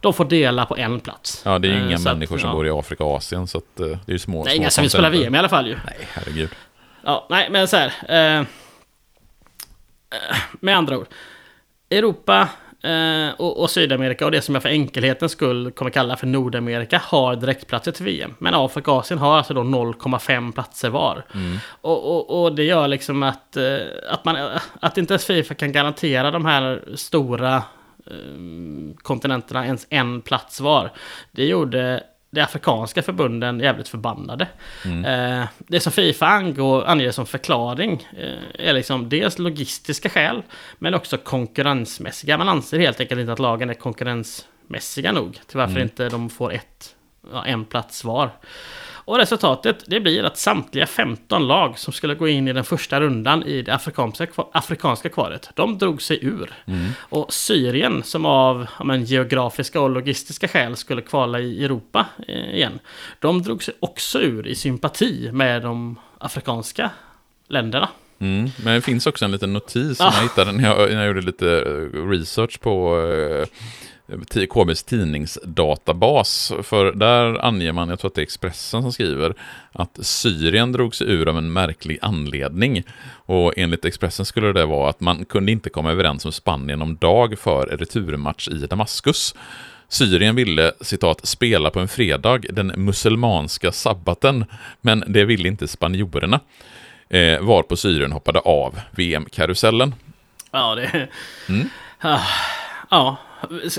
de 0.02 0.14
får 0.14 0.26
dela 0.26 0.66
på 0.66 0.78
en 0.78 1.00
plats. 1.00 1.42
Ja, 1.46 1.60
det 1.60 1.68
är 1.68 1.72
ju 1.72 1.78
Eh, 1.80 1.88
inga 1.88 1.98
så 1.98 2.10
att, 2.10 2.16
människor 2.16 2.38
som 2.38 2.50
ja. 2.50 2.56
bor 2.56 2.68
i 2.68 2.70
Afrika 2.70 3.04
och 3.04 3.16
Asien, 3.16 3.48
så 3.48 3.58
att, 3.58 3.80
eh, 3.80 3.86
det 3.86 3.94
är 3.94 4.12
ju 4.12 4.20
små 4.20 4.44
Nej, 4.44 4.54
små 4.54 4.62
inga 4.62 4.70
som 4.70 4.82
vill 4.82 4.92
spela. 4.92 5.10
VM 5.10 5.36
i 5.36 5.38
alla 5.38 5.50
fall 5.50 5.68
ju. 5.68 5.78
Nej, 5.86 6.08
herregud. 6.14 6.50
Ja, 7.04 7.28
nej, 7.30 7.48
men 7.52 7.68
så 7.68 7.78
här. 7.78 7.94
Eh, 8.10 8.40
eh, 8.40 10.38
med 10.60 10.78
andra 10.78 10.98
ord. 10.98 11.08
Europa 11.90 12.48
eh, 12.82 13.30
och, 13.38 13.62
och, 13.62 13.70
Sydamerika 13.70 14.26
och 14.26 14.32
det 14.32 14.42
som 14.42 14.56
jag 14.56 14.62
för 14.62 14.70
enkelhetens 14.70 15.32
skull 15.32 15.72
kommer 15.72 15.92
kalla 15.92 16.18
för 16.18 16.28
Nordamerika 16.28 17.02
har 17.04 17.36
direktplatser 17.36 17.92
till 17.92 18.06
VM. 18.06 18.36
Men 18.40 18.54
Afrika 18.54 18.92
och 18.92 18.98
Asien 18.98 19.20
har 19.20 19.38
alltså 19.38 19.54
då 19.54 19.62
0,5 19.62 20.52
platser 20.52 20.90
var. 20.90 21.26
Mm. 21.34 21.58
Och, 21.82 22.16
och, 22.16 22.44
och, 22.44 22.56
det 22.56 22.64
gör 22.64 22.88
liksom 22.88 23.24
att, 23.24 23.58
eh, 23.58 23.78
att, 24.10 24.26
man, 24.26 24.38
att 24.80 24.98
inte 24.98 25.14
ens 25.14 25.26
Fifa 25.26 25.54
kan 25.54 25.72
garantera 25.72 26.32
de 26.32 26.46
här 26.46 26.84
stora 26.96 27.56
eh, 27.56 28.94
kontinenterna 28.98 29.66
ens 29.66 29.88
en 29.90 30.22
plats 30.22 30.62
var. 30.62 30.92
Det 31.32 31.46
gjorde 31.46 32.04
de 32.32 32.42
afrikanska 32.42 33.02
förbunden 33.02 33.60
jävligt 33.60 33.88
förbannade. 33.88 34.48
Mm. 34.86 35.06
Eh, 35.06 35.48
det 35.58 35.80
som 35.80 35.92
Fifa 35.92 36.28
angår, 36.28 36.86
anger 36.86 37.12
som 37.12 37.26
förklaring 37.26 38.08
eh, 38.18 38.68
är 38.68 38.74
liksom 38.74 39.10
dels 39.10 39.40
logistiska 39.40 40.10
skäl, 40.10 40.44
men 40.78 40.94
också 40.94 41.18
konkurrensmässiga. 41.18 42.38
Man 42.38 42.50
anser 42.50 42.80
helt 42.80 43.00
enkelt 43.00 43.20
inte 43.20 43.34
att 43.34 43.40
lagen 43.40 43.70
är 43.70 43.74
konkurrensmässiga 43.74 45.12
nog 45.12 45.40
till 45.48 45.58
varför 45.58 45.72
mm. 45.72 45.84
inte 45.84 46.10
de 46.10 46.30
får 46.30 46.54
ett, 46.54 46.96
ja, 47.34 47.46
en 47.46 47.66
plats 47.66 48.04
var. 48.04 48.30
Och 49.06 49.18
resultatet 49.18 49.84
det 49.88 50.00
blir 50.00 50.24
att 50.24 50.38
samtliga 50.38 50.88
15 50.88 51.48
lag 51.48 51.80
som 51.80 51.94
skulle 51.94 52.16
gå 52.16 52.28
in 52.28 52.48
i 52.48 52.54
den 52.54 52.64
första 52.64 53.02
rundan 53.02 53.44
i 53.44 53.62
det 53.62 53.74
afrikanska, 53.74 54.28
afrikanska 54.52 55.10
kvaret, 55.10 55.50
de 55.56 55.78
drog 55.78 56.02
sig 56.02 56.26
ur. 56.26 56.54
Mm. 56.66 56.92
Och 57.00 57.34
Syrien, 57.34 58.04
som 58.04 58.26
av 58.26 58.68
men, 58.84 59.04
geografiska 59.04 59.82
och 59.82 59.90
logistiska 59.90 60.48
skäl 60.48 60.76
skulle 60.76 61.02
kvala 61.02 61.40
i 61.40 61.66
Europa 61.66 62.06
eh, 62.28 62.56
igen, 62.56 62.80
de 63.20 63.42
drog 63.42 63.64
sig 63.64 63.74
också 63.80 64.22
ur 64.22 64.48
i 64.48 64.56
sympati 64.56 65.30
med 65.32 65.62
de 65.62 65.96
afrikanska 66.18 66.90
länderna. 67.48 67.90
Mm, 68.20 68.50
men 68.64 68.76
det 68.76 68.82
finns 68.82 69.08
också 69.08 69.26
en 69.26 69.32
liten 69.32 69.54
notis 69.54 69.98
som 69.98 70.08
ah. 70.08 70.14
jag 70.16 70.22
hittade 70.22 70.52
när 70.52 70.64
jag, 70.64 70.90
när 70.90 70.98
jag 70.98 71.08
gjorde 71.08 71.22
lite 71.22 71.46
research 71.94 72.60
på 72.60 73.00
eh, 73.00 73.48
KBs 74.50 74.84
tidningsdatabas. 74.84 76.54
För 76.64 76.92
där 76.92 77.46
anger 77.46 77.72
man, 77.72 77.90
jag 77.90 78.00
tror 78.00 78.10
att 78.10 78.16
det 78.16 78.22
är 78.22 78.24
Expressen 78.24 78.82
som 78.82 78.92
skriver, 78.92 79.34
att 79.72 80.00
Syrien 80.02 80.72
drog 80.72 80.96
sig 80.96 81.08
ur 81.08 81.30
av 81.30 81.38
en 81.38 81.54
märklig 81.54 82.00
anledning. 82.02 82.84
Och 83.26 83.54
enligt 83.58 83.86
Expressen 83.86 84.26
skulle 84.26 84.54
det 84.54 84.66
vara 84.66 84.90
att 84.90 85.00
man 85.00 85.26
kunde 85.26 85.52
inte 85.52 85.70
komma 85.70 85.92
överens 85.92 86.26
med 86.26 86.34
Spanien 86.34 86.82
om 86.82 86.96
dag 86.96 87.40
för 87.40 87.66
returmatch 87.66 88.48
i 88.48 88.54
Damaskus. 88.54 89.36
Syrien 89.88 90.36
ville, 90.36 90.72
citat, 90.82 91.28
spela 91.28 91.70
på 91.70 91.80
en 91.80 91.88
fredag, 91.88 92.38
den 92.50 92.68
muselmanska 92.68 93.72
sabbaten, 93.72 94.46
men 94.82 95.04
det 95.08 95.26
ville 95.26 95.48
inte 95.48 95.68
spanjorerna. 95.68 96.40
Eh, 97.10 97.42
varpå 97.42 97.76
Syrien 97.76 98.12
hoppade 98.12 98.40
av 98.40 98.80
VM-karusellen. 98.92 99.96
Ja, 100.52 100.76
det... 100.76 101.08
Mm. 101.50 101.70
Ah, 102.00 102.20
ja, 102.90 103.18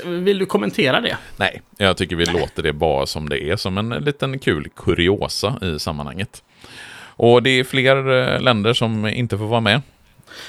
vill 0.04 0.38
du 0.38 0.46
kommentera 0.46 1.00
det? 1.00 1.16
Nej, 1.36 1.62
jag 1.76 1.96
tycker 1.96 2.16
vi 2.16 2.24
låter 2.24 2.62
det 2.62 2.72
bara 2.72 3.06
som 3.06 3.28
det 3.28 3.50
är, 3.50 3.56
som 3.56 3.78
en 3.78 3.88
liten 3.88 4.38
kul 4.38 4.68
kuriosa 4.76 5.58
i 5.62 5.78
sammanhanget. 5.78 6.42
Och 7.16 7.42
det 7.42 7.50
är 7.50 7.64
fler 7.64 7.96
eh, 8.10 8.40
länder 8.40 8.72
som 8.72 9.06
inte 9.06 9.38
får 9.38 9.46
vara 9.46 9.60
med. 9.60 9.80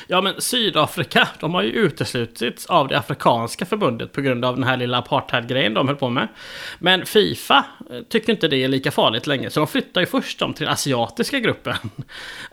Ja, 0.08 0.22
men 0.22 0.42
Sydafrika, 0.42 1.28
de 1.40 1.54
har 1.54 1.64
ju 1.64 1.72
uteslutits 1.72 2.66
av 2.66 2.88
det 2.88 2.98
afrikanska 2.98 3.66
förbundet 3.66 4.12
på 4.12 4.22
grund 4.22 4.46
av 4.46 4.56
den 4.56 4.64
här 4.64 4.78
lilla 4.78 4.98
apartheidgrejen 4.98 5.74
de 5.74 5.88
höll 5.88 5.98
på 5.98 6.10
med. 6.10 6.28
Men 6.80 7.06
Fifa 7.06 7.66
eh, 7.90 8.00
tycker 8.10 8.34
inte 8.34 8.48
det 8.48 8.64
är 8.64 8.68
lika 8.68 8.92
farligt 8.92 9.28
längre, 9.28 9.50
så 9.50 9.60
de 9.60 9.68
flyttar 9.68 10.02
ju 10.02 10.08
först 10.08 10.40
dem 10.40 10.54
till 10.54 10.66
den 10.66 10.74
asiatiska 10.74 11.40
gruppen. 11.40 11.76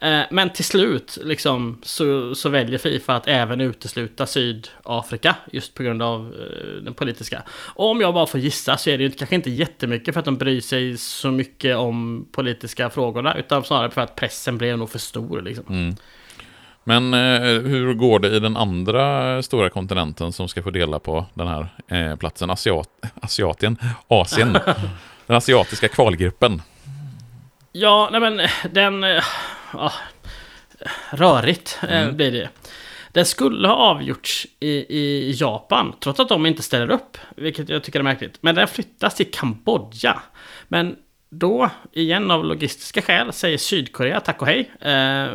Eh, 0.03 0.23
men 0.31 0.51
till 0.51 0.65
slut 0.65 1.19
liksom, 1.25 1.79
så, 1.83 2.35
så 2.35 2.49
väljer 2.49 2.79
Fifa 2.79 3.15
att 3.15 3.29
även 3.29 3.61
utesluta 3.61 4.27
Sydafrika, 4.27 5.37
just 5.53 5.75
på 5.75 5.83
grund 5.83 6.03
av 6.03 6.35
eh, 6.35 6.83
den 6.83 6.95
politiska. 6.95 7.43
Och 7.51 7.91
om 7.91 8.01
jag 8.01 8.15
bara 8.15 8.27
får 8.27 8.41
gissa 8.41 8.77
så 8.77 8.91
är 8.91 8.99
det 8.99 9.05
ju 9.05 9.11
kanske 9.11 9.35
inte 9.35 9.51
jättemycket 9.51 10.15
för 10.15 10.19
att 10.19 10.25
de 10.25 10.37
bryr 10.37 10.61
sig 10.61 10.99
så 10.99 11.31
mycket 11.31 11.77
om 11.77 12.27
politiska 12.33 12.91
frågorna, 12.91 13.39
utan 13.39 13.65
snarare 13.65 13.91
för 13.91 14.01
att 14.01 14.17
pressen 14.17 14.59
blev 14.59 14.79
nog 14.79 14.91
för 14.91 14.99
stor. 14.99 15.43
Liksom. 15.43 15.65
Mm. 15.69 15.97
Men 16.91 17.15
eh, 17.15 17.63
hur 17.63 17.95
går 17.95 18.19
det 18.19 18.29
i 18.29 18.41
den 18.41 18.57
andra 18.57 19.43
stora 19.43 19.71
kontinenten 19.71 20.33
som 20.33 20.49
ska 20.49 20.63
få 20.63 20.71
dela 20.71 20.99
på 20.99 21.27
den 21.35 21.47
här 21.47 21.69
eh, 21.89 22.17
platsen? 22.17 22.51
Asiat, 22.51 22.89
Asiatien? 23.23 23.79
Asien? 24.09 24.53
den 25.27 25.37
asiatiska 25.37 25.89
kvalgruppen? 25.89 26.63
Ja, 27.73 28.09
nej 28.13 28.21
men 28.21 28.49
den... 28.71 29.05
Eh, 29.05 29.25
ja, 29.73 29.93
rörigt 31.11 31.79
eh, 31.83 32.03
mm. 32.03 32.17
blir 32.17 32.33
det. 32.33 32.49
Den 33.13 33.27
skulle 33.27 33.69
ha 33.69 33.75
avgjorts 33.75 34.47
i, 34.61 34.71
i 34.99 35.35
Japan, 35.37 35.95
trots 36.01 36.21
att 36.21 36.29
de 36.29 36.47
inte 36.47 36.63
ställer 36.63 36.91
upp. 36.91 37.19
Vilket 37.37 37.69
jag 37.69 37.83
tycker 37.83 37.99
är 37.99 38.05
märkligt. 38.05 38.39
Men 38.41 38.55
den 38.55 38.69
flyttas 38.69 39.15
till 39.15 39.31
Kambodja. 39.31 40.23
Men 40.69 40.97
då, 41.31 41.71
igen 41.93 42.31
av 42.31 42.45
logistiska 42.45 43.03
skäl, 43.03 43.33
säger 43.33 43.59
Sydkorea 43.59 44.21
tack 44.21 44.43
och 44.43 44.49
hej. 44.49 44.71
Eh, 44.81 45.29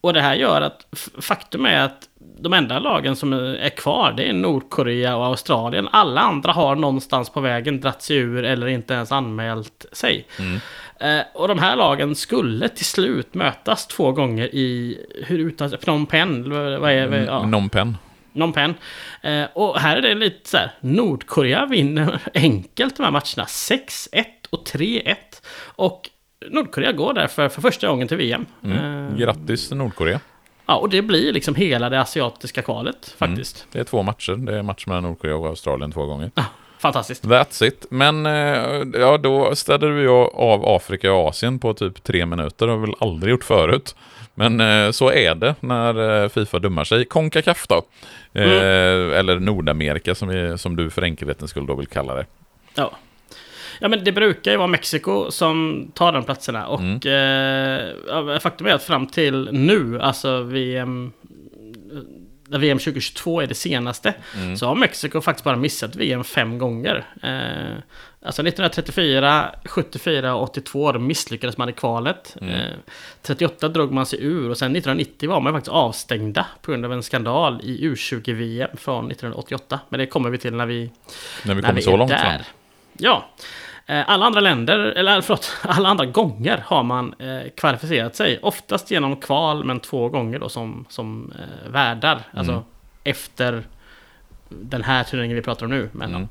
och 0.00 0.12
det 0.12 0.20
här 0.20 0.34
gör 0.34 0.60
att 0.60 0.86
faktum 1.18 1.66
är 1.66 1.80
att 1.80 2.08
de 2.38 2.52
enda 2.52 2.78
lagen 2.78 3.16
som 3.16 3.32
är 3.32 3.68
kvar 3.68 4.12
det 4.16 4.28
är 4.28 4.32
Nordkorea 4.32 5.16
och 5.16 5.24
Australien. 5.24 5.88
Alla 5.92 6.20
andra 6.20 6.52
har 6.52 6.76
någonstans 6.76 7.30
på 7.30 7.40
vägen 7.40 7.80
dratt 7.80 8.02
sig 8.02 8.16
ur 8.16 8.44
eller 8.44 8.66
inte 8.66 8.94
ens 8.94 9.12
anmält 9.12 9.86
sig. 9.92 10.26
Mm. 10.38 10.60
Eh, 11.00 11.26
och 11.34 11.48
de 11.48 11.58
här 11.58 11.76
lagen 11.76 12.14
skulle 12.14 12.68
till 12.68 12.84
slut 12.84 13.34
mötas 13.34 13.86
två 13.86 14.12
gånger 14.12 14.54
i, 14.54 14.98
hur 15.26 15.38
uttalas 15.38 15.80
Phnom 15.80 16.06
Penh? 16.06 16.48
Vad 16.78 16.92
är, 16.92 17.06
vad, 17.06 17.22
ja. 17.22 17.40
Phnom 17.40 17.68
Penh. 17.68 17.94
Phnom 18.32 18.52
Penh. 18.52 18.74
Eh, 19.22 19.46
och 19.54 19.78
här 19.78 19.96
är 19.96 20.02
det 20.02 20.14
lite 20.14 20.50
så 20.50 20.56
här, 20.56 20.72
Nordkorea 20.80 21.66
vinner 21.66 22.20
enkelt 22.34 22.96
de 22.96 23.02
här 23.02 23.10
matcherna. 23.10 23.44
6-1 23.44 24.24
och 24.50 24.66
3-1. 24.66 25.16
Och 25.60 26.10
Nordkorea 26.48 26.92
går 26.92 27.14
därför 27.14 27.48
för 27.48 27.62
första 27.62 27.88
gången 27.88 28.08
till 28.08 28.16
VM. 28.16 28.46
Mm. 28.64 29.06
Eh, 29.08 29.16
Grattis 29.16 29.70
Nordkorea. 29.70 30.20
Ja, 30.66 30.76
och 30.76 30.88
det 30.88 31.02
blir 31.02 31.32
liksom 31.32 31.54
hela 31.54 31.88
det 31.88 32.00
asiatiska 32.00 32.62
kvalet 32.62 33.16
mm. 33.20 33.30
faktiskt. 33.30 33.56
Mm. 33.56 33.68
Det 33.72 33.80
är 33.80 33.84
två 33.84 34.02
matcher. 34.02 34.32
Det 34.32 34.58
är 34.58 34.62
match 34.62 34.86
mellan 34.86 35.02
Nordkorea 35.02 35.36
och 35.36 35.46
Australien 35.46 35.92
två 35.92 36.06
gånger. 36.06 36.30
Ah, 36.34 36.44
fantastiskt. 36.78 37.24
That's 37.24 37.64
it. 37.64 37.86
Men 37.90 38.26
eh, 38.26 39.00
ja, 39.00 39.18
då 39.18 39.56
ställde 39.56 39.90
vi 39.90 40.06
av 40.06 40.64
Afrika 40.64 41.12
och 41.12 41.28
Asien 41.28 41.58
på 41.58 41.74
typ 41.74 42.02
tre 42.02 42.26
minuter. 42.26 42.66
Det 42.66 42.72
har 42.72 42.78
vi 42.78 42.86
väl 42.86 42.94
aldrig 43.00 43.30
gjort 43.30 43.44
förut. 43.44 43.96
Men 44.34 44.60
eh, 44.60 44.90
så 44.90 45.10
är 45.10 45.34
det 45.34 45.54
när 45.60 46.28
Fifa 46.28 46.58
dummar 46.58 46.84
sig. 46.84 47.04
Concacaf 47.04 47.66
då? 47.66 47.82
Mm. 48.34 49.12
eller 49.12 49.38
Nordamerika 49.38 50.14
som, 50.14 50.28
vi, 50.28 50.58
som 50.58 50.76
du 50.76 50.90
för 50.90 51.02
enkelhetens 51.02 51.50
skull 51.50 51.66
då 51.66 51.74
vill 51.74 51.86
kalla 51.86 52.14
det. 52.14 52.26
Ja. 52.74 52.92
Ja 53.80 53.88
men 53.88 54.04
det 54.04 54.12
brukar 54.12 54.50
ju 54.50 54.56
vara 54.56 54.68
Mexiko 54.68 55.30
som 55.30 55.86
tar 55.94 56.12
de 56.12 56.24
platserna. 56.24 56.66
Och 56.66 56.80
mm. 57.06 58.32
eh, 58.32 58.38
faktum 58.38 58.66
är 58.66 58.70
att 58.70 58.82
fram 58.82 59.06
till 59.06 59.48
nu, 59.52 60.00
alltså 60.00 60.42
VM... 60.42 61.12
VM 62.58 62.78
2022 62.78 63.40
är 63.40 63.46
det 63.46 63.54
senaste. 63.54 64.14
Mm. 64.36 64.56
Så 64.56 64.66
har 64.66 64.74
Mexiko 64.74 65.20
faktiskt 65.20 65.44
bara 65.44 65.56
missat 65.56 65.96
VM 65.96 66.24
fem 66.24 66.58
gånger. 66.58 67.06
Eh, 67.22 67.76
alltså 68.22 68.42
1934, 68.42 69.50
74 69.64 70.34
och 70.34 70.42
82 70.42 70.92
då 70.92 70.98
misslyckades 70.98 71.56
man 71.56 71.68
i 71.68 71.72
kvalet. 71.72 72.36
Mm. 72.40 72.54
Eh, 72.54 72.72
38 73.22 73.68
drog 73.68 73.92
man 73.92 74.06
sig 74.06 74.24
ur 74.24 74.50
och 74.50 74.58
sen 74.58 74.76
1990 74.76 75.30
var 75.30 75.40
man 75.40 75.52
faktiskt 75.52 75.72
avstängda 75.72 76.46
på 76.62 76.70
grund 76.70 76.84
av 76.84 76.92
en 76.92 77.02
skandal 77.02 77.60
i 77.62 77.88
U20-VM 77.88 78.76
från 78.76 79.10
1988. 79.10 79.80
Men 79.88 80.00
det 80.00 80.06
kommer 80.06 80.30
vi 80.30 80.38
till 80.38 80.54
när 80.54 80.66
vi, 80.66 80.90
när 81.44 81.54
vi 81.54 81.62
kommer 81.62 81.74
vi 81.74 81.82
så 81.82 81.96
långt 81.96 82.10
där. 82.10 82.18
Fram. 82.18 82.44
Ja. 82.98 83.28
Eh, 83.86 84.10
alla 84.10 84.26
andra 84.26 84.40
länder, 84.40 84.78
eller 84.78 85.20
förlåt, 85.20 85.56
alla 85.62 85.88
andra 85.88 86.06
gånger 86.06 86.62
har 86.66 86.82
man 86.82 87.14
eh, 87.18 87.50
kvalificerat 87.56 88.16
sig. 88.16 88.38
Oftast 88.42 88.90
genom 88.90 89.16
kval, 89.16 89.64
men 89.64 89.80
två 89.80 90.08
gånger 90.08 90.38
då 90.38 90.48
som, 90.48 90.84
som 90.88 91.32
eh, 91.38 91.70
värdar. 91.70 92.12
Mm. 92.12 92.24
Alltså 92.32 92.64
efter 93.04 93.62
den 94.48 94.82
här 94.82 95.04
turneringen 95.04 95.36
vi 95.36 95.42
pratar 95.42 95.66
om 95.66 95.72
nu. 95.72 95.88
Men, 95.92 96.14
mm. 96.14 96.28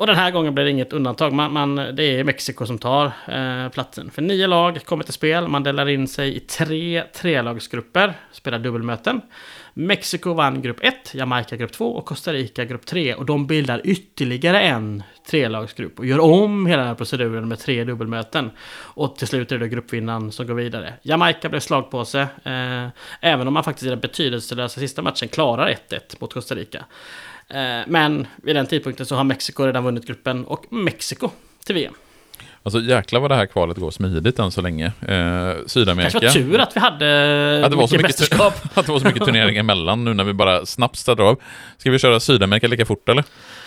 Och 0.00 0.06
den 0.06 0.16
här 0.16 0.30
gången 0.30 0.54
blir 0.54 0.64
det 0.64 0.70
inget 0.70 0.92
undantag. 0.92 1.32
Man, 1.32 1.52
man, 1.52 1.76
det 1.76 2.02
är 2.02 2.24
Mexiko 2.24 2.66
som 2.66 2.78
tar 2.78 3.06
eh, 3.06 3.68
platsen. 3.68 4.10
För 4.10 4.22
nio 4.22 4.46
lag 4.46 4.84
kommer 4.84 5.04
till 5.04 5.12
spel. 5.12 5.48
Man 5.48 5.62
delar 5.62 5.88
in 5.88 6.08
sig 6.08 6.36
i 6.36 6.40
tre 6.40 7.02
trelagsgrupper. 7.14 8.14
Spelar 8.32 8.58
dubbelmöten. 8.58 9.20
Mexiko 9.86 10.32
vann 10.34 10.62
grupp 10.62 10.78
1, 10.80 11.14
Jamaica 11.14 11.56
grupp 11.56 11.72
2 11.72 11.92
och 11.92 12.06
Costa 12.06 12.32
Rica 12.32 12.64
grupp 12.64 12.86
3. 12.86 13.14
Och 13.14 13.26
de 13.26 13.46
bildar 13.46 13.80
ytterligare 13.84 14.60
en 14.60 15.02
trelagsgrupp 15.26 15.98
och 15.98 16.06
gör 16.06 16.20
om 16.20 16.66
hela 16.66 16.78
den 16.78 16.88
här 16.88 16.94
proceduren 16.94 17.48
med 17.48 17.58
tre 17.58 17.84
dubbelmöten. 17.84 18.50
Och 18.70 19.16
till 19.16 19.26
slut 19.26 19.52
är 19.52 19.58
det 19.58 19.68
gruppvinnaren 19.68 20.32
som 20.32 20.46
går 20.46 20.54
vidare. 20.54 20.94
Jamaica 21.02 21.48
blev 21.48 21.60
slagpåse, 21.60 22.20
eh, 22.20 22.88
även 23.20 23.48
om 23.48 23.54
man 23.54 23.64
faktiskt 23.64 23.86
i 23.86 23.90
den 23.90 24.00
betydelselösa 24.00 24.80
sista 24.80 25.02
matchen 25.02 25.28
klarar 25.28 25.68
1-1 25.68 26.20
mot 26.20 26.34
Costa 26.34 26.54
Rica. 26.54 26.84
Eh, 27.48 27.80
men 27.86 28.26
vid 28.36 28.56
den 28.56 28.66
tidpunkten 28.66 29.06
så 29.06 29.14
har 29.14 29.24
Mexiko 29.24 29.64
redan 29.64 29.84
vunnit 29.84 30.06
gruppen 30.06 30.44
och 30.44 30.72
Mexiko 30.72 31.30
till 31.64 31.74
VM. 31.74 31.94
Alltså 32.62 32.80
jäklar 32.80 33.20
vad 33.20 33.30
det 33.30 33.34
här 33.34 33.46
kvalet 33.46 33.76
går 33.76 33.90
smidigt 33.90 34.38
än 34.38 34.50
så 34.50 34.60
länge. 34.60 34.86
Eh, 34.86 35.66
Sydamerika. 35.66 36.20
Kanske 36.20 36.42
var 36.42 36.50
tur 36.50 36.58
att 36.58 36.76
vi 36.76 36.80
hade 36.80 37.62
att 37.64 37.70
det, 37.70 37.76
var 37.76 37.86
så 37.86 37.94
mycket 37.94 38.08
mycket, 38.08 38.20
mästerskap. 38.20 38.54
att 38.74 38.86
det 38.86 38.92
var 38.92 38.98
så 38.98 39.06
mycket 39.06 39.24
turnering 39.24 39.56
emellan 39.56 40.04
nu 40.04 40.14
när 40.14 40.24
vi 40.24 40.32
bara 40.32 40.66
snabbt 40.66 40.96
ställer 40.96 41.22
av. 41.22 41.40
Ska 41.78 41.90
vi 41.90 41.98
köra 41.98 42.20
Sydamerika 42.20 42.68
lika 42.68 42.86
fort 42.86 43.08
eller? 43.08 43.24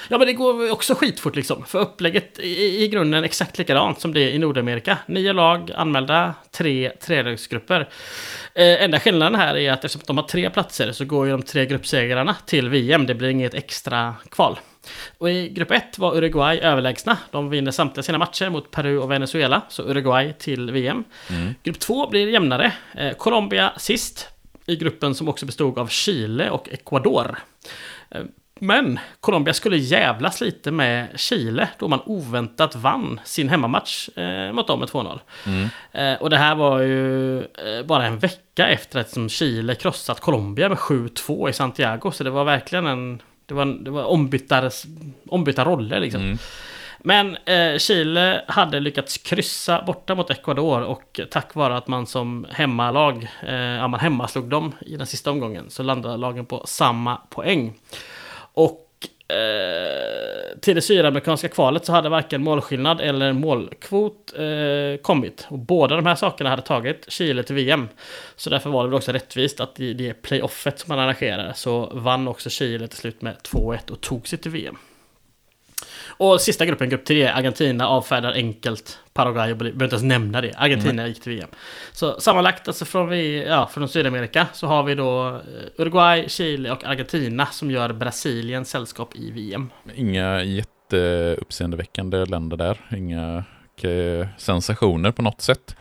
Ja, 0.10 0.18
men 0.18 0.28
det 0.28 0.34
går 0.34 0.72
också 0.72 0.96
skitfort 0.96 1.36
liksom. 1.36 1.64
För 1.66 1.80
upplägget 1.80 2.40
är 2.40 2.84
i 2.84 2.88
grunden 2.88 3.24
exakt 3.24 3.58
likadant 3.58 4.00
som 4.00 4.14
det 4.14 4.22
är 4.22 4.30
i 4.30 4.40
Nordamerika. 4.40 4.98
Nio 5.06 5.34
lag 5.34 5.72
anmälda, 5.76 6.34
tre 6.52 6.90
trelagsgrupper. 6.90 7.90
Eh, 8.56 8.84
enda 8.84 9.00
skillnaden 9.00 9.40
här 9.40 9.58
är 9.58 9.72
att 9.72 9.86
eftersom 9.86 10.02
de 10.08 10.18
har 10.18 10.28
tre 10.28 10.50
platser 10.50 10.92
så 10.92 11.06
går 11.06 11.26
ju 11.26 11.32
de 11.32 11.42
tre 11.42 11.66
gruppsegrarna 11.66 12.36
till 12.46 12.70
VM. 12.70 13.06
Det 13.06 13.16
blir 13.16 13.30
inget 13.30 13.54
extra 13.54 14.16
kval. 14.32 14.60
Och 15.18 15.30
i 15.30 15.50
grupp 15.50 15.72
1 15.72 16.00
var 16.00 16.18
Uruguay 16.18 16.60
överlägsna. 16.60 17.18
De 17.32 17.50
vinner 17.50 17.72
samtliga 17.72 18.04
sina 18.04 18.18
matcher 18.18 18.50
mot 18.50 18.72
Peru 18.72 18.98
och 18.98 19.12
Venezuela. 19.12 19.62
Så 19.70 19.84
Uruguay 19.84 20.34
till 20.34 20.72
VM. 20.72 21.04
Mm. 21.30 21.56
Grupp 21.64 21.80
2 21.80 22.10
blir 22.10 22.28
jämnare. 22.28 22.74
Eh, 22.96 23.14
Colombia 23.14 23.74
sist. 23.78 24.30
I 24.66 24.76
gruppen 24.76 25.16
som 25.16 25.28
också 25.28 25.46
bestod 25.46 25.80
av 25.80 25.88
Chile 25.88 26.50
och 26.50 26.70
Ecuador. 26.70 27.40
Eh, 28.10 28.22
men 28.60 29.00
Colombia 29.20 29.54
skulle 29.54 29.78
jävlas 29.78 30.42
lite 30.42 30.72
med 30.72 31.08
Chile 31.16 31.70
då 31.80 31.88
man 31.88 32.00
oväntat 32.06 32.76
vann 32.76 33.20
sin 33.24 33.50
hemmamatch 33.50 34.10
eh, 34.18 34.54
mot 34.54 34.68
dem 34.68 34.80
med 34.80 34.90
2-0. 34.90 35.20
Mm. 35.46 35.70
Eh, 35.92 36.22
och 36.22 36.30
det 36.30 36.38
här 36.38 36.56
var 36.56 36.80
ju 36.80 37.40
eh, 37.40 37.86
bara 37.86 38.06
en 38.06 38.20
vecka 38.20 38.68
efter 38.68 39.00
att 39.00 39.10
som 39.10 39.30
Chile 39.30 39.76
krossat 39.76 40.20
Colombia 40.20 40.70
med 40.70 40.78
7-2 40.78 41.50
i 41.50 41.54
Santiago. 41.54 42.12
Så 42.12 42.24
det 42.24 42.30
var 42.30 42.44
verkligen 42.44 42.86
en... 42.86 43.22
Det 43.46 43.54
var, 43.54 43.66
det 43.66 43.92
var 43.92 44.04
ombytta, 44.04 44.72
ombytta 45.30 45.66
roller 45.66 46.00
liksom. 46.00 46.22
Mm. 46.22 46.38
Men 47.06 47.38
eh, 47.46 47.78
Chile 47.78 48.44
hade 48.48 48.80
lyckats 48.80 49.18
kryssa 49.18 49.84
borta 49.88 50.16
mot 50.16 50.30
Ecuador 50.30 50.82
och 50.82 51.20
tack 51.32 51.56
vare 51.56 51.78
att 51.78 51.88
man 51.88 52.08
som 52.08 52.48
hemmalag, 52.50 53.28
eh, 53.48 53.56
ja 53.56 53.88
man 53.88 54.00
hemmaslog 54.00 54.50
dem 54.50 54.72
i 54.86 54.96
den 54.98 55.08
sista 55.08 55.32
omgången 55.32 55.70
så 55.70 55.84
landade 55.84 56.18
lagen 56.18 56.46
på 56.46 56.64
samma 56.66 57.16
poäng. 57.16 57.74
Och 58.54 58.80
eh, 59.28 60.60
till 60.62 60.76
det 60.76 60.82
sydamerikanska 60.82 61.48
kvalet 61.48 61.86
så 61.86 61.92
hade 61.92 62.10
varken 62.10 62.44
målskillnad 62.44 63.02
eller 63.02 63.34
målkvot 63.34 64.34
eh, 64.38 65.02
kommit. 65.02 65.48
Och 65.50 65.60
båda 65.60 65.96
de 65.96 66.06
här 66.06 66.16
sakerna 66.16 66.50
hade 66.50 66.62
tagit 66.62 67.06
Chile 67.08 67.44
till 67.44 67.56
VM. 67.56 67.90
Så 68.36 68.50
därför 68.50 68.70
var 68.70 68.84
det 68.84 68.90
väl 68.90 68.98
också 68.98 69.12
rättvist 69.12 69.60
att 69.60 69.80
i 69.80 69.94
det 69.94 70.14
playoffet 70.14 70.80
som 70.80 70.96
man 70.96 71.00
arrangerade 71.00 71.54
så 71.54 71.90
vann 71.94 72.28
också 72.28 72.50
Chile 72.50 72.88
till 72.88 72.98
slut 72.98 73.22
med 73.22 73.36
2-1 73.44 73.92
och 73.92 74.02
tog 74.02 74.28
sig 74.28 74.40
till 74.40 74.52
VM. 74.52 74.78
Och 76.18 76.42
sista 76.42 76.66
gruppen, 76.66 76.90
grupp 76.90 77.06
3, 77.06 77.28
Argentina 77.28 77.88
avfärdar 77.88 78.34
enkelt 78.34 79.00
Paraguay 79.14 79.52
och 79.52 79.58
Bolivia. 79.58 79.78
Behöver 79.78 79.86
inte 79.86 79.96
ens 79.96 80.04
nämna 80.04 80.42
det. 80.42 80.54
Argentina 80.58 80.92
mm. 80.92 81.08
gick 81.08 81.22
till 81.22 81.32
VM. 81.36 81.50
Så 81.94 82.20
sammanlagt, 82.20 82.68
alltså 82.68 82.86
från, 82.86 83.10
vi, 83.10 83.46
ja, 83.48 83.70
från 83.74 83.90
Sydamerika, 83.90 84.48
så 84.54 84.68
har 84.68 84.84
vi 84.84 84.96
då 84.96 85.28
eh, 85.28 85.82
Uruguay, 85.82 86.30
Chile 86.30 86.72
och 86.72 86.84
Argentina 86.86 87.46
som 87.46 87.72
gör 87.72 87.94
Brasilien 87.94 88.66
sällskap 88.66 89.16
i 89.16 89.32
VM. 89.32 89.70
Inga 89.96 90.44
jätteuppseendeväckande 90.44 92.26
länder 92.26 92.58
där. 92.58 92.78
Inga 92.98 93.44
eh, 93.82 94.28
sensationer 94.38 95.12
på 95.12 95.22
något 95.22 95.42
sätt. 95.42 95.76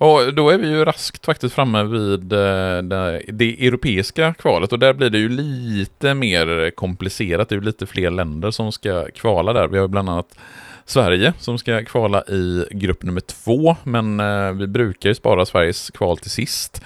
Och 0.00 0.34
då 0.34 0.50
är 0.50 0.58
vi 0.58 0.68
ju 0.68 0.84
raskt 0.84 1.26
faktiskt 1.26 1.54
framme 1.54 1.82
vid 1.82 2.32
eh, 2.32 2.82
det, 2.82 3.22
det, 3.28 3.66
europeiska 3.66 4.34
kvalet 4.34 4.72
och 4.72 4.78
där 4.78 4.92
blir 4.92 5.10
det 5.10 5.18
ju 5.18 5.28
lite 5.28 6.14
mer 6.14 6.70
komplicerat. 6.70 7.48
Det 7.48 7.54
är 7.54 7.56
ju 7.56 7.64
lite 7.64 7.86
fler 7.86 8.10
länder 8.10 8.50
som 8.50 8.72
ska 8.72 9.06
kvala 9.14 9.52
där. 9.52 9.68
Vi 9.68 9.78
har 9.78 9.88
bland 9.88 10.08
annat 10.08 10.38
Sverige 10.84 11.32
som 11.38 11.58
ska 11.58 11.84
kvala 11.84 12.22
i 12.22 12.64
grupp 12.70 13.02
nummer 13.02 13.20
två, 13.20 13.76
men 13.82 14.20
eh, 14.20 14.52
vi 14.52 14.66
brukar 14.66 15.08
ju 15.08 15.14
spara 15.14 15.46
Sveriges 15.46 15.90
kval 15.90 16.18
till 16.18 16.30
sist. 16.30 16.82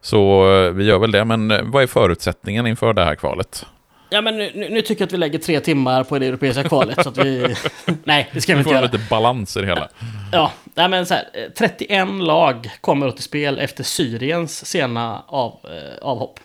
Så 0.00 0.52
eh, 0.54 0.70
vi 0.70 0.84
gör 0.84 0.98
väl 0.98 1.12
det, 1.12 1.24
men 1.24 1.70
vad 1.70 1.82
är 1.82 1.86
förutsättningen 1.86 2.66
inför 2.66 2.92
det 2.92 3.04
här 3.04 3.14
kvalet? 3.14 3.66
Ja 4.10 4.20
men 4.20 4.38
nu, 4.38 4.68
nu, 4.70 4.82
tycker 4.82 5.02
jag 5.02 5.06
att 5.06 5.12
vi 5.12 5.16
lägger 5.16 5.38
tre 5.38 5.60
timmar 5.60 6.04
på 6.04 6.18
det 6.18 6.26
europeiska 6.26 6.64
kvalet 6.64 7.02
så 7.02 7.08
att 7.08 7.18
vi... 7.18 7.54
nej, 8.04 8.30
det 8.32 8.40
ska 8.40 8.54
vi 8.54 8.58
inte 8.58 8.70
göra. 8.70 8.80
Vi 8.80 8.88
får 8.88 8.98
lite 8.98 9.10
balans 9.10 9.56
i 9.56 9.60
det 9.60 9.66
hela. 9.66 9.88
Ja, 10.32 10.52
nej 10.74 10.88
men 10.88 11.06
så 11.06 11.14
här, 11.14 11.50
31 11.58 12.08
lag 12.08 12.70
kommer 12.80 13.10
till 13.10 13.24
spel 13.24 13.58
efter 13.58 13.84
Syriens 13.84 14.66
sena 14.66 15.22
av, 15.26 15.58
eh, 15.64 15.98
avhopp. 16.02 16.40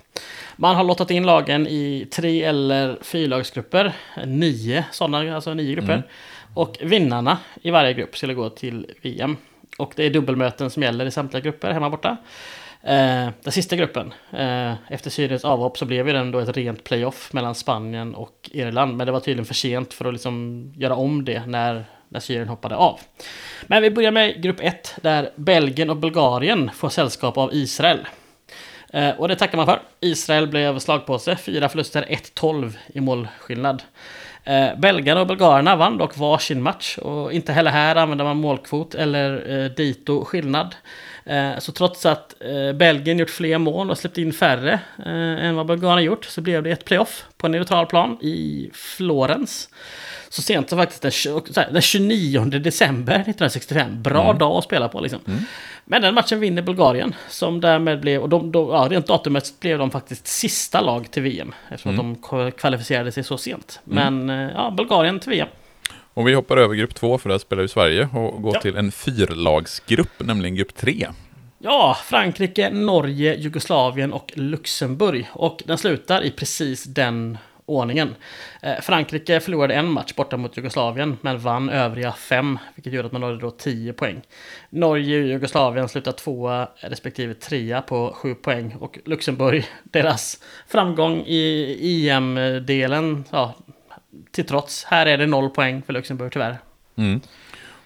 Man 0.56 0.76
har 0.76 0.84
lottat 0.84 1.12
in 1.12 1.26
lagen 1.26 1.68
i 1.68 2.08
tre 2.12 2.44
eller 2.44 2.98
fyrlagsgrupper. 3.02 3.94
Nio 4.26 4.86
sådana, 4.92 5.36
alltså 5.36 5.54
nio 5.54 5.76
grupper. 5.76 5.94
Mm. 5.94 6.08
Och 6.54 6.78
vinnarna 6.82 7.38
i 7.62 7.72
varje 7.72 7.94
grupp 7.94 8.18
skulle 8.18 8.34
gå 8.34 8.50
till 8.50 8.88
VM. 9.02 9.38
Och 9.78 9.94
det 9.96 10.04
är 10.04 10.10
dubbelmöten 10.10 10.70
som 10.70 10.84
gäller 10.84 11.06
i 11.06 11.12
samtliga 11.12 11.42
grupper 11.42 11.72
hemma 11.72 11.90
borta. 11.90 12.18
Eh, 12.86 13.30
den 13.44 13.52
sista 13.52 13.76
gruppen, 13.76 14.14
eh, 14.32 14.74
efter 14.90 15.10
Syriens 15.10 15.46
avhopp 15.46 15.78
så 15.78 15.86
blev 15.86 16.08
ju 16.08 16.14
den 16.14 16.32
då 16.32 16.40
ett 16.40 16.58
rent 16.58 16.84
playoff 16.84 17.34
mellan 17.34 17.56
Spanien 17.56 18.16
och 18.16 18.50
Irland. 18.54 18.98
Men 18.98 19.06
det 19.06 19.12
var 19.12 19.20
tydligen 19.20 19.46
för 19.46 19.54
sent 19.54 19.94
för 19.94 20.06
att 20.06 20.14
liksom 20.14 20.64
göra 20.78 20.96
om 20.96 21.26
det 21.26 21.46
när, 21.46 21.86
när 22.10 22.20
Syrien 22.20 22.48
hoppade 22.48 22.76
av. 22.76 23.00
Men 23.68 23.82
vi 23.82 23.92
börjar 23.92 24.12
med 24.12 24.44
grupp 24.44 24.60
1 24.60 24.96
där 25.02 25.30
Belgien 25.36 25.90
och 25.90 25.98
Bulgarien 25.98 26.72
får 26.74 26.90
sällskap 26.90 27.38
av 27.38 27.54
Israel. 27.54 28.08
Eh, 28.94 29.10
och 29.10 29.28
det 29.28 29.36
tackar 29.36 29.58
man 29.58 29.66
för. 29.66 29.82
Israel 30.00 30.48
blev 30.48 30.80
slagpåse, 30.80 31.36
fyra 31.36 31.70
förluster, 31.70 32.06
1-12 32.10 32.74
i 32.88 33.00
målskillnad. 33.00 33.84
Eh, 34.44 34.76
belgarna 34.78 35.22
och 35.22 35.28
bulgarerna 35.28 35.76
vann 35.76 35.98
dock 35.98 36.18
varsin 36.18 36.62
match 36.62 36.98
och 36.98 37.34
inte 37.34 37.54
heller 37.54 37.72
här 37.72 37.96
använder 37.96 38.26
man 38.26 38.38
målkvot 38.38 38.96
eller 38.96 39.52
eh, 39.64 39.72
dito 39.72 40.26
skillnad. 40.26 40.76
Eh, 41.26 41.60
så 41.60 41.72
trots 41.72 42.06
att 42.06 42.36
eh, 42.42 42.74
Belgien 42.74 43.20
gjort 43.20 43.30
fler 43.30 43.58
mål 43.58 43.92
och 43.92 43.98
släppt 43.98 44.18
in 44.18 44.34
färre 44.34 44.80
eh, 45.06 45.46
än 45.46 45.56
vad 45.56 45.66
Bulgarien 45.66 46.06
gjort 46.06 46.26
så 46.26 46.42
blev 46.42 46.64
det 46.64 46.72
ett 46.72 46.86
playoff 46.86 47.26
på 47.38 47.48
en 47.48 47.52
neutral 47.52 47.86
plan 47.86 48.18
i 48.22 48.70
Florens. 48.74 49.70
Så 50.30 50.42
sent 50.42 50.70
som 50.70 50.80
faktiskt 50.80 51.26
den, 51.54 51.74
den 51.74 51.82
29 51.82 52.46
december 52.46 53.14
1965. 53.14 54.02
Bra 54.02 54.24
mm. 54.24 54.38
dag 54.38 54.58
att 54.58 54.64
spela 54.64 54.90
på 54.90 55.00
liksom. 55.00 55.20
Mm. 55.28 55.40
Men 55.86 56.02
den 56.02 56.16
matchen 56.16 56.40
vinner 56.40 56.62
Bulgarien. 56.62 57.16
Som 57.30 57.62
därmed 57.62 58.00
blev, 58.00 58.22
och 58.22 58.30
de, 58.30 58.52
de, 58.52 58.70
ja, 58.70 58.88
rent 58.90 59.08
datumet 59.08 59.60
blev 59.60 59.78
de 59.78 59.92
faktiskt 59.92 60.28
sista 60.28 60.82
lag 60.82 61.12
till 61.12 61.24
VM. 61.24 61.56
Eftersom 61.70 62.00
mm. 62.00 62.18
de 62.22 62.52
kvalificerade 62.52 63.12
sig 63.12 63.24
så 63.24 63.38
sent. 63.38 63.80
Mm. 63.92 64.18
Men 64.18 64.50
ja, 64.50 64.74
Bulgarien 64.78 65.20
till 65.20 65.30
VM. 65.30 65.48
Och 66.14 66.28
vi 66.28 66.34
hoppar 66.34 66.58
över 66.58 66.76
grupp 66.76 66.96
två 66.96 67.18
för 67.18 67.30
där 67.30 67.38
spelar 67.38 67.62
ju 67.62 67.68
Sverige 67.68 68.10
och 68.14 68.42
går 68.42 68.56
ja. 68.56 68.62
till 68.62 68.76
en 68.76 68.92
fyrlagsgrupp, 68.92 70.20
nämligen 70.20 70.56
grupp 70.56 70.76
tre. 70.76 71.08
Ja, 71.60 71.98
Frankrike, 72.06 72.70
Norge, 72.70 73.36
Jugoslavien 73.36 74.14
och 74.14 74.32
Luxemburg. 74.36 75.30
Och 75.34 75.64
den 75.66 75.78
slutar 75.78 76.24
i 76.24 76.32
precis 76.32 76.84
den 76.84 77.38
ordningen. 77.66 78.16
Eh, 78.62 78.80
Frankrike 78.82 79.40
förlorade 79.40 79.74
en 79.74 79.92
match 79.92 80.14
borta 80.16 80.38
mot 80.38 80.58
Jugoslavien, 80.58 81.18
men 81.22 81.40
vann 81.40 81.70
övriga 81.70 82.12
fem, 82.12 82.60
vilket 82.76 82.94
gjorde 82.94 83.06
att 83.06 83.12
man 83.12 83.22
nådde 83.22 83.38
då 83.38 83.52
10 83.52 83.94
poäng. 83.94 84.22
Norge 84.70 85.22
och 85.22 85.28
Jugoslavien 85.28 85.90
slutade 85.90 86.18
tvåa 86.18 86.68
respektive 86.76 87.34
trea 87.34 87.82
på 87.82 88.14
7 88.16 88.36
poäng 88.36 88.76
och 88.80 89.00
Luxemburg, 89.06 89.66
deras 89.84 90.44
framgång 90.68 91.24
i 91.28 92.10
EM-delen, 92.10 93.24
ja, 93.32 93.54
till 94.32 94.46
trots. 94.46 94.84
Här 94.84 95.06
är 95.06 95.18
det 95.18 95.26
noll 95.26 95.50
poäng 95.50 95.82
för 95.82 95.94
Luxemburg 95.94 96.32
tyvärr. 96.32 96.58
Mm. 96.96 97.22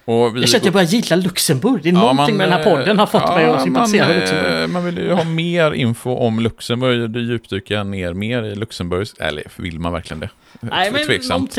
Vi... 0.08 0.40
Jag 0.40 0.48
känner 0.48 0.60
att 0.60 0.64
jag 0.64 0.72
börjar 0.72 0.86
gilla 0.86 1.16
Luxemburg. 1.16 1.82
Det 1.82 1.88
är 1.88 1.92
ja, 1.92 1.98
någonting 1.98 2.36
man, 2.36 2.36
med 2.36 2.48
den 2.48 2.52
här 2.52 2.64
podden 2.64 2.98
har 2.98 3.06
fått 3.06 3.22
ja, 3.26 3.34
mig 3.34 3.44
att 3.44 3.62
sympatisera 3.62 4.08
med 4.08 4.16
Luxemburg. 4.16 4.70
Man 4.70 4.84
vill 4.84 4.98
ju 4.98 5.12
ha 5.12 5.24
mer 5.24 5.72
info 5.72 6.10
om 6.10 6.40
Luxemburg. 6.40 7.10
Det 7.10 7.20
djupdyker 7.20 7.84
ner 7.84 8.12
mer 8.12 8.42
i 8.42 8.54
Luxemburg. 8.54 9.08
Eller 9.20 9.44
vill 9.56 9.80
man 9.80 9.92
verkligen 9.92 10.20
det? 10.20 10.30
Nej, 10.60 10.92
men 10.92 11.06
Tveksamt. 11.06 11.56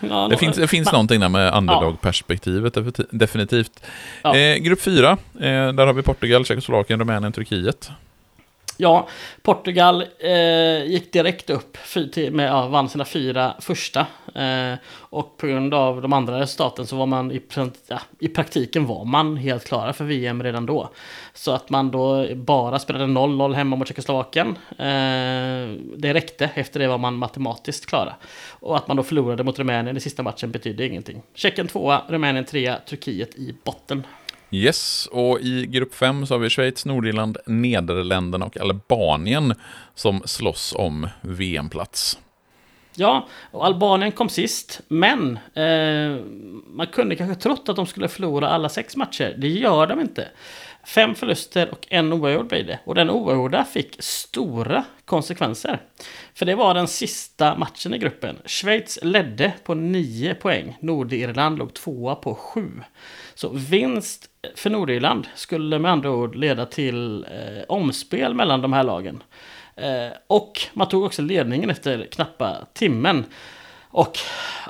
Ja, 0.00 0.28
det, 0.30 0.36
finns, 0.36 0.56
det 0.56 0.68
finns 0.68 0.86
man, 0.86 0.92
någonting 0.92 1.20
där 1.20 1.28
med 1.28 1.54
underdog-perspektivet, 1.54 2.76
definitivt. 3.10 3.84
Eh, 4.24 4.56
grupp 4.56 4.80
4, 4.80 5.10
eh, 5.10 5.18
där 5.40 5.86
har 5.86 5.92
vi 5.92 6.02
Portugal, 6.02 6.44
Tjeckoslovakien, 6.44 7.00
Rumänien, 7.00 7.32
Turkiet. 7.32 7.90
Ja, 8.76 9.08
Portugal 9.42 10.04
eh, 10.18 10.84
gick 10.84 11.12
direkt 11.12 11.50
upp 11.50 11.78
med, 12.30 12.48
ja, 12.48 12.66
vann 12.66 12.88
sina 12.88 13.04
fyra 13.04 13.54
första. 13.60 14.06
Eh, 14.34 14.74
och 14.88 15.36
på 15.36 15.46
grund 15.46 15.74
av 15.74 16.02
de 16.02 16.12
andra 16.12 16.40
resultaten 16.40 16.86
så 16.86 16.96
var 16.96 17.06
man 17.06 17.32
i, 17.32 17.42
ja, 17.86 18.00
i 18.18 18.28
praktiken 18.28 18.86
var 18.86 19.04
man 19.04 19.36
helt 19.36 19.64
klara 19.64 19.92
för 19.92 20.04
VM 20.04 20.42
redan 20.42 20.66
då. 20.66 20.90
Så 21.34 21.52
att 21.52 21.70
man 21.70 21.90
då 21.90 22.34
bara 22.34 22.78
spelade 22.78 23.04
0-0 23.04 23.54
hemma 23.54 23.76
mot 23.76 23.88
Tjeckoslovakien. 23.88 24.48
Eh, 24.70 25.76
det 25.96 26.14
räckte, 26.14 26.50
efter 26.54 26.80
det 26.80 26.88
var 26.88 26.98
man 26.98 27.14
matematiskt 27.14 27.86
klara. 27.86 28.14
Och 28.50 28.76
att 28.76 28.88
man 28.88 28.96
då 28.96 29.02
förlorade 29.02 29.44
mot 29.44 29.58
Rumänien 29.58 29.96
i 29.96 30.00
sista 30.00 30.22
matchen 30.22 30.50
betydde 30.50 30.86
ingenting. 30.86 31.22
Tjeckien 31.34 31.68
tvåa, 31.68 32.02
Rumänien 32.08 32.44
trea, 32.44 32.78
Turkiet 32.86 33.34
i 33.34 33.54
botten. 33.64 34.06
Yes, 34.54 35.08
och 35.12 35.40
i 35.40 35.66
grupp 35.66 35.94
5 35.94 36.26
så 36.26 36.34
har 36.34 36.38
vi 36.38 36.50
Schweiz, 36.50 36.84
Nordirland, 36.84 37.38
Nederländerna 37.46 38.46
och 38.46 38.60
Albanien 38.60 39.54
som 39.94 40.22
slåss 40.24 40.74
om 40.76 41.08
VM-plats. 41.20 42.18
Ja, 42.94 43.28
och 43.50 43.66
Albanien 43.66 44.12
kom 44.12 44.28
sist, 44.28 44.80
men 44.88 45.38
eh, 45.54 46.24
man 46.66 46.86
kunde 46.92 47.16
kanske 47.16 47.42
trott 47.42 47.68
att 47.68 47.76
de 47.76 47.86
skulle 47.86 48.08
förlora 48.08 48.48
alla 48.48 48.68
sex 48.68 48.96
matcher. 48.96 49.34
Det 49.38 49.48
gör 49.48 49.86
de 49.86 50.00
inte. 50.00 50.28
Fem 50.84 51.14
förluster 51.14 51.70
och 51.70 51.86
en 51.90 52.12
oavgjord 52.12 52.46
blir 52.46 52.64
det. 52.64 52.78
Och 52.84 52.94
den 52.94 53.10
oavgjorda 53.10 53.64
fick 53.64 53.96
stora 53.98 54.84
konsekvenser. 55.04 55.80
För 56.34 56.46
det 56.46 56.54
var 56.54 56.74
den 56.74 56.88
sista 56.88 57.56
matchen 57.56 57.94
i 57.94 57.98
gruppen. 57.98 58.38
Schweiz 58.44 58.98
ledde 59.02 59.52
på 59.64 59.74
9 59.74 60.34
poäng. 60.34 60.76
Nordirland 60.80 61.58
låg 61.58 61.74
tvåa 61.74 62.14
på 62.14 62.34
7. 62.34 62.70
Så 63.34 63.48
vinst 63.48 64.28
för 64.54 64.70
Nordirland 64.70 65.28
skulle 65.34 65.78
med 65.78 65.92
andra 65.92 66.10
ord 66.10 66.34
leda 66.34 66.66
till 66.66 67.24
eh, 67.24 67.64
omspel 67.68 68.34
mellan 68.34 68.62
de 68.62 68.72
här 68.72 68.84
lagen. 68.84 69.22
Eh, 69.76 70.16
och 70.26 70.60
man 70.72 70.88
tog 70.88 71.04
också 71.04 71.22
ledningen 71.22 71.70
efter 71.70 72.06
knappa 72.06 72.66
timmen. 72.72 73.24
Och 73.92 74.18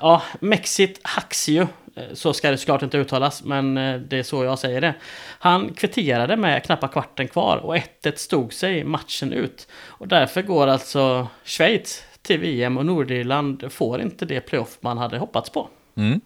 ja, 0.01 0.23
Mexit 0.41 1.01
Haxio 1.03 1.69
så 2.13 2.33
ska 2.33 2.51
det 2.51 2.59
såklart 2.59 2.83
inte 2.83 2.99
uttalas, 2.99 3.43
men 3.45 3.79
eh, 3.79 4.01
det 4.01 4.19
är 4.19 4.23
så 4.23 4.45
jag 4.45 4.59
säger 4.59 4.81
det. 4.81 4.95
Han 5.39 5.75
kvitterade 5.75 6.37
med 6.37 6.65
knappa 6.65 6.89
kvarten 6.89 7.29
kvar 7.29 7.57
och 7.57 7.77
1-1 7.77 8.17
stod 8.17 8.53
sig 8.53 8.85
matchen 8.85 9.33
ut. 9.33 9.69
Och 9.87 10.09
därför 10.09 10.43
går 10.43 10.67
alltså 10.67 11.29
Schweiz 11.45 12.03
till 12.23 12.41
VM 12.41 12.79
och 12.79 12.87
Nordirland 12.87 13.73
får 13.73 14.01
inte 14.01 14.25
det 14.25 14.41
playoff 14.41 14.79
man 14.81 14.99
hade 14.99 15.19
hoppats 15.19 15.51
på. 15.51 15.69
Mm. 15.97 16.21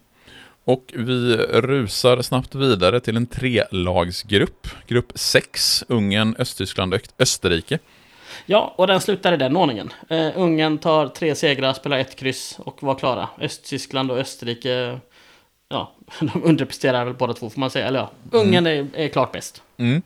Och 0.65 0.93
vi 0.95 1.37
rusar 1.37 2.23
snabbt 2.23 2.55
vidare 2.55 3.01
till 3.01 3.17
en 3.17 3.27
trelagsgrupp. 3.27 4.69
Grupp 4.87 5.13
6, 5.15 5.85
Ungern, 5.89 6.37
Östtyskland 6.39 6.95
och 6.95 7.01
Österrike. 7.19 7.79
Ja, 8.47 8.75
och 8.77 8.87
den 8.87 9.01
slutar 9.01 9.33
i 9.33 9.37
den 9.37 9.57
ordningen. 9.57 9.93
Uh, 10.13 10.31
Ungern 10.35 10.79
tar 10.79 11.09
tre 11.09 11.35
segrar, 11.35 11.73
spelar 11.73 11.99
ett 11.99 12.17
kryss 12.17 12.59
och 12.59 12.83
var 12.83 12.95
klara. 12.95 13.29
Östtyskland 13.41 14.11
och 14.11 14.19
Österrike, 14.19 15.01
ja, 15.69 15.93
de 16.21 16.43
underpresterar 16.45 17.05
väl 17.05 17.15
båda 17.15 17.33
två 17.33 17.51
får 17.51 17.61
man 17.61 17.71
säga. 17.71 17.87
Eller 17.87 17.99
ja, 17.99 18.11
Ungern 18.31 18.67
mm. 18.67 18.91
är, 18.95 19.01
är, 19.01 19.09
klart 19.09 19.33
bäst. 19.33 19.63
Mm. 19.77 20.03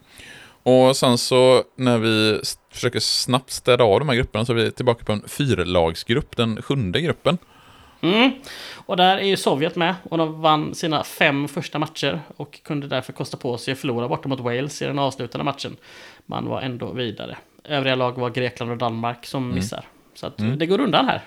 Och 0.63 0.97
sen 0.97 1.19
så 1.19 1.65
när 1.77 1.99
vi 1.99 2.41
försöker 2.71 3.01
snabbt 3.01 3.51
städa 3.51 3.85
av 3.85 3.99
de 3.99 4.09
här 4.09 4.17
grupperna 4.17 4.45
så 4.45 4.53
är 4.53 4.57
vi 4.57 4.71
tillbaka 4.71 5.05
på 5.05 5.13
en 5.13 5.29
fyrlagsgrupp, 5.29 6.37
den 6.37 6.63
sjunde 6.63 7.01
gruppen. 7.01 7.39
Mm. 8.01 8.31
Och 8.87 8.97
där 8.97 9.17
är 9.17 9.25
ju 9.25 9.37
Sovjet 9.37 9.77
med 9.77 9.95
och 10.11 10.19
de 10.19 10.41
vann 10.41 10.75
sina 10.75 11.05
fem 11.05 11.49
första 11.49 11.79
matcher 11.79 12.21
och 12.37 12.63
kunde 12.63 12.87
därför 12.87 13.13
kosta 13.13 13.37
på 13.37 13.59
sig 13.59 13.73
att 13.73 13.79
förlora 13.79 14.09
borta 14.09 14.29
mot 14.29 14.41
Wales 14.41 14.83
i 14.83 14.85
den 14.85 14.99
avslutande 14.99 15.45
matchen. 15.45 15.77
Man 16.27 16.47
var 16.47 16.61
ändå 16.61 16.93
vidare. 16.93 17.37
Övriga 17.65 17.95
lag 17.95 18.19
var 18.19 18.31
Grekland 18.31 18.73
och 18.73 18.79
Danmark 18.79 19.27
som 19.27 19.45
mm. 19.45 19.55
missar. 19.55 19.85
Så 20.15 20.27
att 20.27 20.41
mm. 20.41 20.59
det 20.59 20.67
går 20.67 20.81
undan 20.81 21.07
här. 21.07 21.21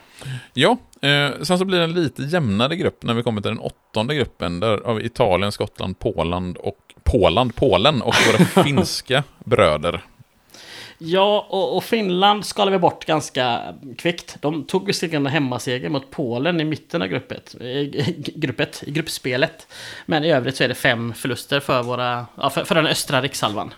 Ja, 0.54 0.78
eh, 1.02 1.32
sen 1.42 1.60
så 1.60 1.66
blir 1.66 1.78
det 1.78 1.84
en 1.84 1.94
lite 1.94 2.24
jämnare 2.24 2.76
grupp 2.76 3.04
när 3.04 3.14
vi 3.14 3.24
kommer 3.24 3.42
till 3.42 3.52
den 3.52 3.60
åttonde 3.60 4.16
gruppen. 4.16 4.60
Där 4.60 4.82
har 4.86 4.94
vi 4.94 5.06
Italien, 5.06 5.52
Skottland, 5.52 6.00
Polen 6.00 6.56
och 6.56 6.78
Poland, 7.04 7.56
Polen 7.56 8.02
och 8.02 8.16
våra 8.28 8.46
finska 8.64 9.24
bröder. 9.46 10.04
Ja, 10.98 11.48
och, 11.50 11.78
och, 11.78 11.84
Finland 11.84 12.46
skalade 12.46 12.78
vi 12.78 12.82
bort 12.82 13.06
ganska 13.06 13.62
kvickt. 13.98 14.38
De 14.40 14.64
tog 14.64 14.88
visserligen 14.88 15.26
en 15.26 15.32
hemmaseger 15.32 15.90
mot 15.90 16.12
Polen 16.12 16.62
i 16.62 16.64
mitten 16.64 17.02
av 17.02 17.08
gruppet, 17.08 17.56
gruppet, 18.36 18.82
gruppspelet. 18.82 19.68
Men 20.06 20.24
i 20.24 20.32
övrigt 20.32 20.56
så 20.56 20.64
är 20.64 20.68
det 20.68 20.76
fem 20.76 21.14
förluster 21.14 21.60
för, 21.60 21.84
våra, 21.84 22.26
för, 22.52 22.64
för 22.64 22.76
den 22.76 22.88
östra 22.88 23.22
rikshalvan. 23.22 23.74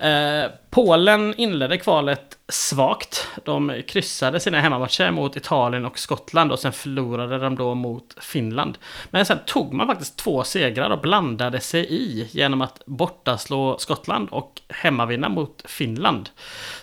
Eh, 0.00 0.50
Polen 0.70 1.34
inledde 1.36 1.78
kvalet 1.78 2.37
svagt. 2.48 3.28
De 3.44 3.82
kryssade 3.88 4.40
sina 4.40 4.60
hemmamatcher 4.60 5.10
mot 5.10 5.36
Italien 5.36 5.84
och 5.84 5.98
Skottland 5.98 6.52
och 6.52 6.58
sen 6.58 6.72
förlorade 6.72 7.38
de 7.38 7.56
då 7.56 7.74
mot 7.74 8.16
Finland. 8.20 8.78
Men 9.10 9.26
sen 9.26 9.38
tog 9.46 9.74
man 9.74 9.86
faktiskt 9.86 10.16
två 10.16 10.44
segrar 10.44 10.90
och 10.90 11.00
blandade 11.00 11.60
sig 11.60 11.86
i 11.90 12.28
genom 12.30 12.62
att 12.62 12.82
bortaslå 12.86 13.78
Skottland 13.78 14.28
och 14.30 14.60
hemmavinna 14.68 15.28
mot 15.28 15.62
Finland. 15.64 16.30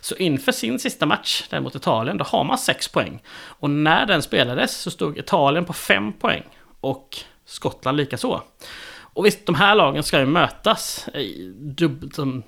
Så 0.01 0.15
inför 0.15 0.51
sin 0.51 0.79
sista 0.79 1.05
match 1.05 1.43
där 1.49 1.59
mot 1.59 1.75
Italien, 1.75 2.17
då 2.17 2.25
har 2.25 2.43
man 2.43 2.57
sex 2.57 2.87
poäng. 2.87 3.21
Och 3.35 3.69
när 3.69 4.05
den 4.05 4.21
spelades 4.21 4.77
så 4.77 4.91
stod 4.91 5.17
Italien 5.17 5.65
på 5.65 5.73
fem 5.73 6.13
poäng 6.13 6.43
och 6.79 7.17
Skottland 7.45 7.97
likaså. 7.97 8.41
Och 9.15 9.25
visst, 9.25 9.45
de 9.45 9.55
här 9.55 9.75
lagen 9.75 10.03
ska 10.03 10.19
ju 10.19 10.25
mötas 10.25 11.09
de 12.15 12.43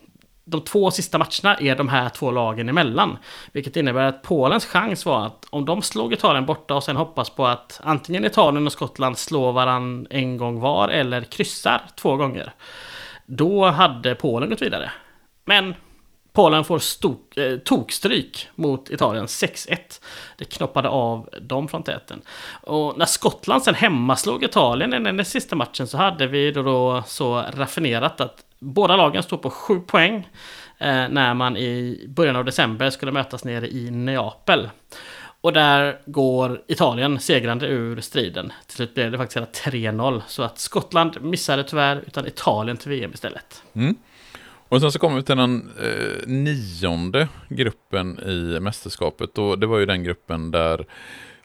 de 0.49 0.61
två 0.61 0.91
sista 0.91 1.17
matcherna 1.17 1.57
är 1.59 1.75
de 1.75 1.89
här 1.89 2.09
två 2.09 2.31
lagen 2.31 2.69
emellan. 2.69 3.17
Vilket 3.51 3.75
innebär 3.75 4.03
att 4.03 4.21
Polens 4.21 4.65
chans 4.65 5.05
var 5.05 5.25
att 5.25 5.45
om 5.49 5.65
de 5.65 5.81
slog 5.81 6.13
Italien 6.13 6.45
borta 6.45 6.75
och 6.75 6.83
sen 6.83 6.95
hoppas 6.95 7.29
på 7.29 7.45
att 7.47 7.79
antingen 7.83 8.25
Italien 8.25 8.65
och 8.65 8.71
Skottland 8.71 9.17
slår 9.17 9.51
varann 9.51 10.07
en 10.09 10.37
gång 10.37 10.59
var 10.59 10.89
eller 10.89 11.21
kryssar 11.21 11.81
två 11.95 12.15
gånger. 12.15 12.53
Då 13.25 13.65
hade 13.65 14.15
Polen 14.15 14.49
gått 14.49 14.61
vidare. 14.61 14.91
Men 15.45 15.75
Polen 16.37 16.63
får 16.63 16.79
stok, 16.79 17.37
eh, 17.37 17.57
tokstryk 17.57 18.47
mot 18.55 18.89
Italien 18.89 19.27
6-1. 19.27 20.01
Det 20.37 20.45
knoppade 20.45 20.89
av 20.89 21.29
dem 21.41 21.67
från 21.67 21.83
täten. 21.83 22.21
Och 22.61 22.97
när 22.97 23.05
Skottland 23.05 23.63
sen 23.63 23.75
hemma 23.75 24.15
slog 24.15 24.43
Italien 24.43 24.93
i 24.93 24.99
den 24.99 25.25
sista 25.25 25.55
matchen 25.55 25.87
så 25.87 25.97
hade 25.97 26.27
vi 26.27 26.51
då, 26.51 26.61
då 26.63 27.03
så 27.07 27.43
raffinerat 27.53 28.21
att 28.21 28.46
Båda 28.59 28.95
lagen 28.95 29.23
står 29.23 29.37
på 29.37 29.49
7 29.49 29.79
poäng 29.79 30.29
eh, 30.77 31.09
när 31.09 31.33
man 31.33 31.57
i 31.57 32.05
början 32.07 32.35
av 32.35 32.45
december 32.45 32.89
skulle 32.89 33.11
mötas 33.11 33.43
nere 33.43 33.67
i 33.67 33.91
Neapel. 33.91 34.69
Och 35.41 35.53
där 35.53 36.01
går 36.05 36.61
Italien 36.67 37.19
segrande 37.19 37.67
ur 37.67 38.01
striden. 38.01 38.53
Till 38.67 38.75
slut 38.75 38.93
blev 38.93 39.11
det 39.11 39.17
faktiskt 39.17 39.37
hela 39.65 39.91
3-0. 39.91 40.21
Så 40.27 40.43
att 40.43 40.59
Skottland 40.59 41.21
missade 41.21 41.63
tyvärr, 41.63 42.03
utan 42.07 42.27
Italien 42.27 42.77
till 42.77 42.89
VM 42.89 43.11
istället. 43.13 43.63
Mm. 43.73 43.95
Och 44.69 44.81
sen 44.81 44.91
så 44.91 44.99
kommer 44.99 45.15
vi 45.17 45.23
till 45.23 45.37
den 45.37 45.71
eh, 45.81 46.27
nionde 46.27 47.27
gruppen 47.49 48.19
i 48.19 48.59
mästerskapet. 48.59 49.37
Och 49.37 49.59
det 49.59 49.67
var 49.67 49.79
ju 49.79 49.85
den 49.85 50.03
gruppen 50.03 50.51
där 50.51 50.85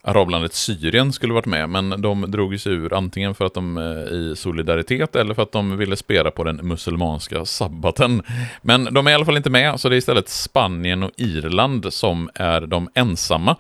arablandet 0.03 0.55
Syrien 0.55 1.13
skulle 1.13 1.33
varit 1.33 1.47
med, 1.47 1.69
men 1.69 2.03
de 2.03 2.31
drog 2.31 2.61
sig 2.61 2.73
ur 2.73 2.95
antingen 2.95 3.35
för 3.35 3.45
att 3.45 3.55
de 3.55 3.79
eh, 3.79 4.15
i 4.15 4.35
solidaritet 4.37 5.17
eller 5.17 5.35
för 5.35 5.43
att 5.43 5.53
de 5.53 5.77
ville 5.77 5.97
spela 5.97 6.31
på 6.31 6.45
den 6.45 6.57
muselmanska 6.57 7.45
sabbaten. 7.45 8.23
Men 8.63 8.85
de 8.85 9.07
är 9.07 9.11
i 9.11 9.15
alla 9.15 9.25
fall 9.25 9.37
inte 9.37 9.51
med, 9.51 9.81
så 9.81 9.89
det 9.89 9.95
är 9.95 9.99
istället 9.99 10.29
Spanien 10.29 11.03
och 11.03 11.11
Irland 11.17 11.93
som 11.93 12.31
är 12.35 12.61
de 12.61 12.89
ensamma 12.95 13.57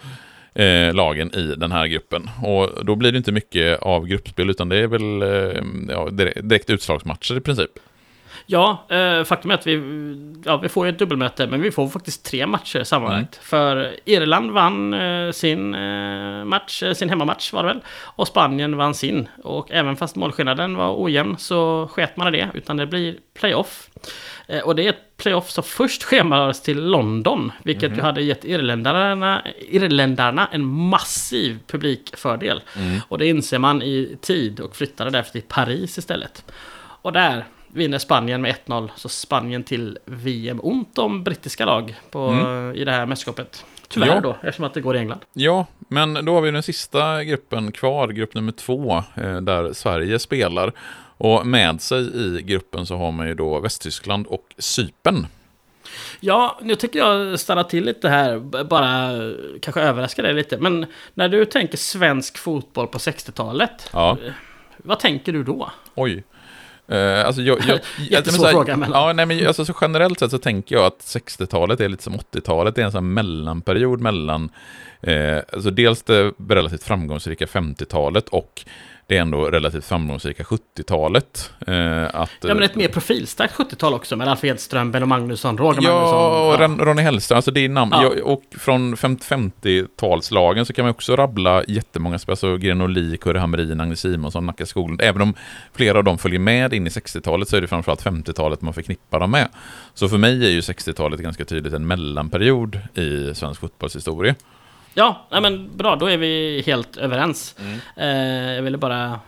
eh, 0.54 0.94
lagen 0.94 1.34
i 1.34 1.54
den 1.54 1.72
här 1.72 1.86
gruppen. 1.86 2.30
Och 2.42 2.84
då 2.84 2.94
blir 2.94 3.12
det 3.12 3.18
inte 3.18 3.32
mycket 3.32 3.82
av 3.82 4.06
gruppspel, 4.06 4.50
utan 4.50 4.68
det 4.68 4.76
är 4.76 4.86
väl 4.86 5.22
eh, 5.22 5.62
ja, 5.88 6.08
direkt 6.42 6.70
utslagsmatcher 6.70 7.36
i 7.36 7.40
princip. 7.40 7.70
Ja, 8.46 8.86
eh, 8.88 9.24
faktum 9.24 9.50
är 9.50 9.54
att 9.54 9.66
vi, 9.66 9.74
ja, 10.44 10.56
vi 10.56 10.68
får 10.68 10.86
ett 10.86 10.98
dubbelmöte, 10.98 11.46
men 11.46 11.62
vi 11.62 11.70
får 11.70 11.88
faktiskt 11.88 12.24
tre 12.24 12.46
matcher 12.46 12.84
sammanlagt. 12.84 13.36
Mm. 13.36 13.42
För 13.42 13.96
Irland 14.04 14.50
vann 14.50 14.94
eh, 14.94 15.30
sin 15.30 15.74
eh, 15.74 16.44
match, 16.44 16.82
eh, 16.82 16.94
sin 16.94 17.08
hemmamatch 17.08 17.52
var 17.52 17.62
det 17.62 17.68
väl. 17.68 17.80
Och 18.00 18.28
Spanien 18.28 18.76
vann 18.76 18.94
sin. 18.94 19.28
Och 19.42 19.70
även 19.70 19.96
fast 19.96 20.16
målskillnaden 20.16 20.76
var 20.76 21.02
ojämn 21.02 21.36
så 21.38 21.88
sket 21.92 22.16
man 22.16 22.34
i 22.34 22.38
det, 22.38 22.50
utan 22.54 22.76
det 22.76 22.86
blir 22.86 23.16
playoff. 23.34 23.90
Eh, 24.46 24.60
och 24.60 24.76
det 24.76 24.86
är 24.86 24.90
ett 24.90 25.16
playoff 25.16 25.50
som 25.50 25.64
först 25.64 26.02
schemalades 26.02 26.62
till 26.62 26.84
London, 26.84 27.52
vilket 27.62 27.84
mm. 27.84 27.98
ju 27.98 28.02
hade 28.02 28.22
gett 28.22 28.44
irländarna, 28.44 29.42
irländarna 29.58 30.48
en 30.52 30.64
massiv 30.66 31.58
publikfördel. 31.66 32.62
Mm. 32.76 33.00
Och 33.08 33.18
det 33.18 33.26
inser 33.26 33.58
man 33.58 33.82
i 33.82 34.16
tid 34.20 34.60
och 34.60 34.76
flyttade 34.76 35.10
därför 35.10 35.32
till 35.32 35.42
Paris 35.42 35.98
istället. 35.98 36.44
Och 37.02 37.12
där 37.12 37.44
vinner 37.72 37.98
Spanien 37.98 38.42
med 38.42 38.54
1-0. 38.66 38.90
Så 38.96 39.08
Spanien 39.08 39.62
till 39.62 39.98
VM. 40.04 40.60
Ont 40.62 40.98
om 40.98 41.24
brittiska 41.24 41.64
lag 41.64 41.94
på, 42.10 42.18
mm. 42.18 42.74
i 42.74 42.84
det 42.84 42.92
här 42.92 43.06
mästerskapet. 43.06 43.64
Tyvärr 43.88 44.06
ja. 44.06 44.20
då, 44.20 44.36
eftersom 44.42 44.64
att 44.64 44.74
det 44.74 44.80
går 44.80 44.96
i 44.96 44.98
England. 44.98 45.20
Ja, 45.32 45.66
men 45.78 46.24
då 46.24 46.34
har 46.34 46.40
vi 46.40 46.50
den 46.50 46.62
sista 46.62 47.24
gruppen 47.24 47.72
kvar, 47.72 48.08
grupp 48.08 48.34
nummer 48.34 48.52
två, 48.52 49.02
eh, 49.14 49.36
där 49.36 49.72
Sverige 49.72 50.18
spelar. 50.18 50.72
Och 51.16 51.46
med 51.46 51.80
sig 51.80 52.16
i 52.16 52.42
gruppen 52.42 52.86
så 52.86 52.96
har 52.96 53.12
man 53.12 53.26
ju 53.28 53.34
då 53.34 53.60
Västtyskland 53.60 54.26
och 54.26 54.54
Sypen. 54.58 55.26
Ja, 56.20 56.58
nu 56.62 56.74
tycker 56.74 56.98
jag 56.98 57.40
stanna 57.40 57.64
till 57.64 57.84
lite 57.84 58.08
här, 58.08 58.38
bara 58.64 59.10
kanske 59.62 59.80
överraska 59.80 60.22
dig 60.22 60.34
lite. 60.34 60.58
Men 60.58 60.86
när 61.14 61.28
du 61.28 61.44
tänker 61.44 61.76
svensk 61.76 62.38
fotboll 62.38 62.86
på 62.86 62.98
60-talet, 62.98 63.90
ja. 63.92 64.18
vad 64.76 64.98
tänker 64.98 65.32
du 65.32 65.44
då? 65.44 65.70
Oj. 65.94 66.24
Uh, 66.92 67.26
alltså 67.26 67.42
jag, 67.42 67.58
jag, 67.68 67.80
Jättesvår 68.10 68.48
fråga. 68.48 68.76
Men... 68.76 68.90
Ja, 68.90 69.12
nej, 69.12 69.26
men 69.26 69.46
alltså, 69.46 69.64
så 69.64 69.74
generellt 69.80 70.18
sett 70.18 70.30
så 70.30 70.38
tänker 70.38 70.74
jag 70.74 70.84
att 70.84 70.98
60-talet 70.98 71.80
är 71.80 71.88
lite 71.88 72.02
som 72.02 72.14
80-talet. 72.14 72.74
Det 72.74 72.80
är 72.80 72.86
en 72.86 72.92
sån 72.92 73.14
mellanperiod 73.14 74.00
mellan 74.00 74.50
eh, 75.00 75.38
alltså 75.52 75.70
dels 75.70 76.02
det 76.02 76.32
relativt 76.48 76.82
framgångsrika 76.82 77.44
50-talet 77.44 78.28
och 78.28 78.64
det 79.06 79.16
ändå 79.16 79.44
relativt 79.44 79.84
framgångsrika 79.84 80.42
70-talet. 80.42 81.50
Eh, 81.66 82.02
att, 82.14 82.30
ja, 82.40 82.54
men 82.54 82.62
ett 82.62 82.74
mer 82.74 82.88
profilstarkt 82.88 83.54
70-tal 83.54 83.94
också 83.94 84.16
med 84.16 84.28
Alf 84.28 84.44
Edström, 84.44 84.90
Benno 84.90 85.06
Magnusson, 85.06 85.58
Roger 85.58 85.82
ja, 85.82 85.94
Magnusson. 85.94 86.18
Ja, 86.18 86.78
och 86.78 86.86
Ronny 86.86 87.02
Hellström, 87.02 87.36
alltså 87.36 87.50
det 87.50 87.64
är 87.64 87.68
namn. 87.68 87.92
Ja. 87.94 88.12
Ja, 88.16 88.22
och 88.24 88.42
från 88.58 88.96
50-talslagen 88.96 90.64
så 90.64 90.72
kan 90.72 90.84
man 90.84 90.90
också 90.90 91.16
rabbla 91.16 91.64
jättemånga 91.64 92.18
spelare, 92.18 92.32
alltså 92.32 92.56
Grenoli, 92.56 93.16
Kurre 93.16 93.38
Hamrin, 93.38 93.80
Agnes 93.80 94.00
Simonsson, 94.00 94.46
Nacka 94.46 94.66
Skoglund. 94.66 95.02
Även 95.02 95.22
om 95.22 95.34
flera 95.74 95.98
av 95.98 96.04
dem 96.04 96.18
följer 96.18 96.40
med 96.40 96.74
in 96.74 96.86
i 96.86 96.90
60-talet 96.90 97.48
så 97.48 97.56
är 97.56 97.60
det 97.60 97.66
framförallt 97.66 98.04
50-talet 98.04 98.62
man 98.62 98.74
förknippar 98.74 99.20
dem 99.20 99.30
med. 99.30 99.48
Så 99.94 100.08
för 100.08 100.18
mig 100.18 100.46
är 100.46 100.50
ju 100.50 100.60
60-talet 100.60 101.20
ganska 101.20 101.44
tydligt 101.44 101.72
en 101.72 101.86
mellanperiod 101.86 102.78
i 102.94 103.34
svensk 103.34 103.60
fotbollshistoria. 103.60 104.34
Ja, 104.94 105.26
men 105.30 105.76
bra, 105.76 105.96
då 105.96 106.06
är 106.06 106.16
vi 106.16 106.62
helt 106.66 106.96
överens. 106.96 107.56
Mm. 107.58 107.80
Eh, 107.96 108.54
jag 108.54 108.62
ville 108.62 108.78
bara 108.78 109.20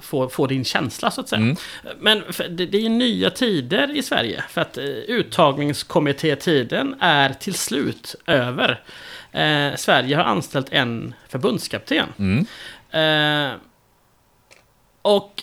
få, 0.00 0.28
få 0.28 0.46
din 0.46 0.64
känsla 0.64 1.10
så 1.10 1.20
att 1.20 1.28
säga. 1.28 1.42
Mm. 1.42 1.56
Men 1.98 2.22
det, 2.50 2.66
det 2.66 2.86
är 2.86 2.88
nya 2.88 3.30
tider 3.30 3.96
i 3.96 4.02
Sverige. 4.02 4.44
För 4.48 4.60
att 4.60 4.78
eh, 4.78 4.84
uttagningskommittétiden 4.84 6.96
är 7.00 7.32
till 7.32 7.54
slut 7.54 8.14
över. 8.26 8.80
Eh, 9.32 9.74
Sverige 9.76 10.16
har 10.16 10.24
anställt 10.24 10.72
en 10.72 11.14
förbundskapten. 11.28 12.06
Mm. 12.18 12.46
Eh, 12.90 13.52
och 15.02 15.42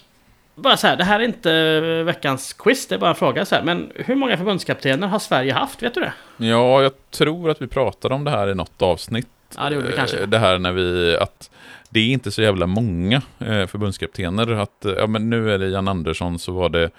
bara 0.55 0.77
så 0.77 0.87
här, 0.87 0.95
det 0.95 1.03
här 1.03 1.19
är 1.19 1.23
inte 1.23 1.79
veckans 2.03 2.53
quiz, 2.53 2.87
det 2.87 2.95
är 2.95 2.99
bara 2.99 3.09
en 3.09 3.15
fråga 3.15 3.45
så 3.45 3.55
här. 3.55 3.63
Men 3.63 3.91
hur 3.95 4.15
många 4.15 4.37
förbundskaptener 4.37 5.07
har 5.07 5.19
Sverige 5.19 5.53
haft? 5.53 5.83
Vet 5.83 5.93
du 5.93 6.01
det? 6.01 6.13
Ja, 6.37 6.81
jag 6.81 6.91
tror 7.11 7.49
att 7.49 7.61
vi 7.61 7.67
pratade 7.67 8.15
om 8.15 8.23
det 8.23 8.31
här 8.31 8.49
i 8.49 8.55
något 8.55 8.81
avsnitt. 8.81 9.27
Ja, 9.57 9.69
det 9.69 9.75
gjorde 9.75 9.87
vi 9.87 9.93
kanske. 9.93 10.17
Eh, 10.17 10.27
det 10.27 10.39
här 10.39 10.59
när 10.59 10.71
vi, 10.71 11.17
att 11.17 11.49
det 11.89 11.99
är 11.99 12.07
inte 12.07 12.31
så 12.31 12.41
jävla 12.41 12.67
många 12.67 13.21
eh, 13.39 13.67
förbundskaptener. 13.67 14.51
Att, 14.51 14.85
ja 14.97 15.07
men 15.07 15.29
nu 15.29 15.51
är 15.51 15.59
det 15.59 15.67
Jan 15.67 15.87
Andersson, 15.87 16.39
så 16.39 16.51
var 16.51 16.69
det 16.69 16.89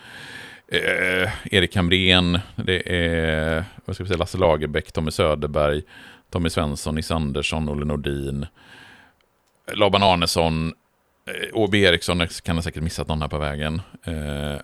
eh, 0.69 1.31
Erik 1.55 1.77
Hamrén, 1.77 2.41
det 2.57 2.95
är 2.97 3.65
vad 3.85 3.97
ska 3.97 4.05
vi 4.05 4.09
säga, 4.09 4.19
Lasse 4.19 4.39
Lagerbäck, 4.39 4.93
Tommy 4.93 5.11
Söderberg, 5.11 5.83
Tommy 6.31 6.51
Svensson, 6.51 6.95
Nisse 6.95 7.15
Andersson, 7.15 7.69
Olle 7.69 7.85
Nordin, 7.85 8.47
Laban 9.73 10.03
Arnesson, 10.03 10.73
eh, 11.27 11.59
Åby 11.59 11.83
Eriksson 11.83 12.29
kan 12.43 12.55
jag 12.55 12.65
säkert 12.65 12.83
missat 12.83 13.09
någon 13.09 13.21
här 13.21 13.29
på 13.29 13.39
vägen. 13.39 13.83
Eh, 14.05 14.61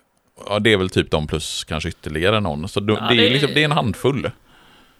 ja, 0.47 0.59
det 0.59 0.73
är 0.73 0.77
väl 0.77 0.89
typ 0.89 1.11
de 1.11 1.27
plus 1.27 1.63
kanske 1.63 1.89
ytterligare 1.89 2.39
någon. 2.39 2.67
Så 2.69 2.79
ja, 2.87 3.07
det, 3.09 3.27
är 3.27 3.29
liksom, 3.29 3.49
det 3.53 3.61
är 3.61 3.65
en 3.65 3.71
handfull. 3.71 4.31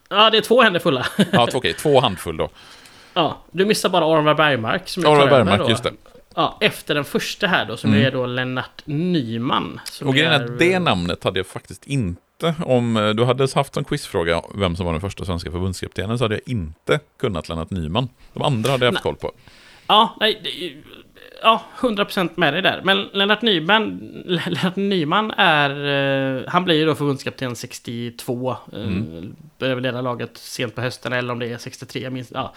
Ja, 0.09 0.30
det 0.30 0.38
är 0.38 0.41
två 0.41 0.61
händer 0.61 0.80
fulla. 0.80 1.05
ja, 1.31 1.47
två, 1.47 1.57
okej, 1.57 1.73
två 1.73 1.99
handfull 1.99 2.38
då. 2.38 2.49
Ja, 3.14 3.38
du 3.52 3.66
missar 3.66 3.90
bara 3.90 4.06
Orvar 4.06 4.34
Bergmark 4.34 4.90
som 4.90 5.06
Orvar 5.06 5.28
Bergmark, 5.28 5.70
just 5.70 5.84
det. 5.84 5.94
Ja, 6.36 6.58
efter 6.62 6.96
den 6.96 7.06
första 7.06 7.48
här 7.48 7.66
då, 7.66 7.78
som 7.78 7.94
mm. 7.94 8.06
är 8.06 8.12
då 8.12 8.26
Lennart 8.26 8.82
Nyman. 8.86 9.80
Och 10.02 10.14
grejen 10.14 10.32
är 10.32 10.46
att 10.46 10.60
det 10.60 10.80
namnet 10.80 11.24
hade 11.24 11.40
jag 11.40 11.48
faktiskt 11.48 11.88
inte. 11.88 12.56
Om 12.66 13.14
du 13.18 13.24
hade 13.24 13.48
haft 13.56 13.78
en 13.78 13.84
quizfråga 13.84 14.42
vem 14.56 14.76
som 14.76 14.86
var 14.86 14.94
den 14.94 15.02
första 15.02 15.26
svenska 15.26 15.52
förbundskaptenen 15.52 16.18
så 16.18 16.24
hade 16.24 16.36
jag 16.36 16.42
inte 16.46 17.00
kunnat 17.20 17.50
Lennart 17.50 17.70
Nyman. 17.70 18.10
De 18.34 18.44
andra 18.44 18.72
hade 18.72 18.86
jag 18.86 18.92
haft 18.92 19.04
koll 19.04 19.16
på. 19.16 19.32
Ja, 19.88 20.16
nej, 20.20 20.84
ja, 21.41 21.63
100% 21.80 22.30
med 22.35 22.53
dig 22.53 22.61
där. 22.61 22.81
Men 22.84 23.03
Lennart 23.13 23.41
Nyman, 23.41 23.99
Lennart 24.26 24.76
Nyman 24.76 25.31
är... 25.38 25.69
Eh, 26.38 26.43
han 26.47 26.63
blir 26.63 26.76
ju 26.76 26.85
då 26.85 26.95
förbundskapten 26.95 27.55
62. 27.55 28.55
Mm. 28.73 29.35
Börjar 29.57 29.80
leda 29.80 30.01
laget 30.01 30.38
sent 30.38 30.76
på 30.76 30.81
hösten 30.81 31.13
eller 31.13 31.34
om 31.34 31.39
det 31.39 31.51
är 31.51 31.57
63. 31.57 32.09
Minst, 32.09 32.31
ja. 32.34 32.53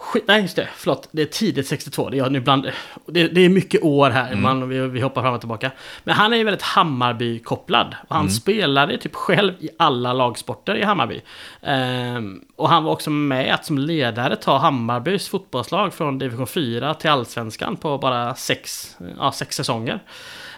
Skit, 0.00 0.24
nej, 0.26 0.42
just 0.42 0.56
det. 0.56 0.68
Förlåt. 0.76 1.08
Det 1.10 1.22
är 1.22 1.26
tidigt 1.26 1.66
62. 1.66 2.10
Det 2.10 2.18
är, 2.18 2.30
nu 2.30 2.40
bland, 2.40 2.70
det, 3.06 3.28
det 3.28 3.40
är 3.40 3.48
mycket 3.48 3.82
år 3.82 4.10
här. 4.10 4.26
Mm. 4.26 4.42
Man, 4.42 4.68
vi, 4.68 4.80
vi 4.80 5.00
hoppar 5.00 5.22
fram 5.22 5.34
och 5.34 5.40
tillbaka. 5.40 5.70
Men 6.04 6.14
han 6.14 6.32
är 6.32 6.36
ju 6.36 6.44
väldigt 6.44 6.62
Hammarby-kopplad. 6.62 7.94
Och 8.08 8.14
han 8.14 8.24
mm. 8.24 8.30
spelade 8.30 8.98
typ 8.98 9.14
själv 9.14 9.52
i 9.60 9.68
alla 9.78 10.12
lagsporter 10.12 10.74
i 10.74 10.82
Hammarby. 10.82 11.20
Ehm, 11.62 12.44
och 12.56 12.68
han 12.68 12.84
var 12.84 12.92
också 12.92 13.10
med 13.10 13.54
att 13.54 13.64
som 13.64 13.78
ledare 13.78 14.36
ta 14.36 14.58
Hammarbys 14.58 15.28
fotbollslag 15.28 15.94
från 15.94 16.18
division 16.18 16.46
4 16.46 16.94
till 16.94 17.10
allsvenskan 17.10 17.76
på 17.76 17.98
bara 17.98 18.34
sex, 18.34 18.96
ja, 19.18 19.32
sex 19.32 19.56
säsonger. 19.56 20.00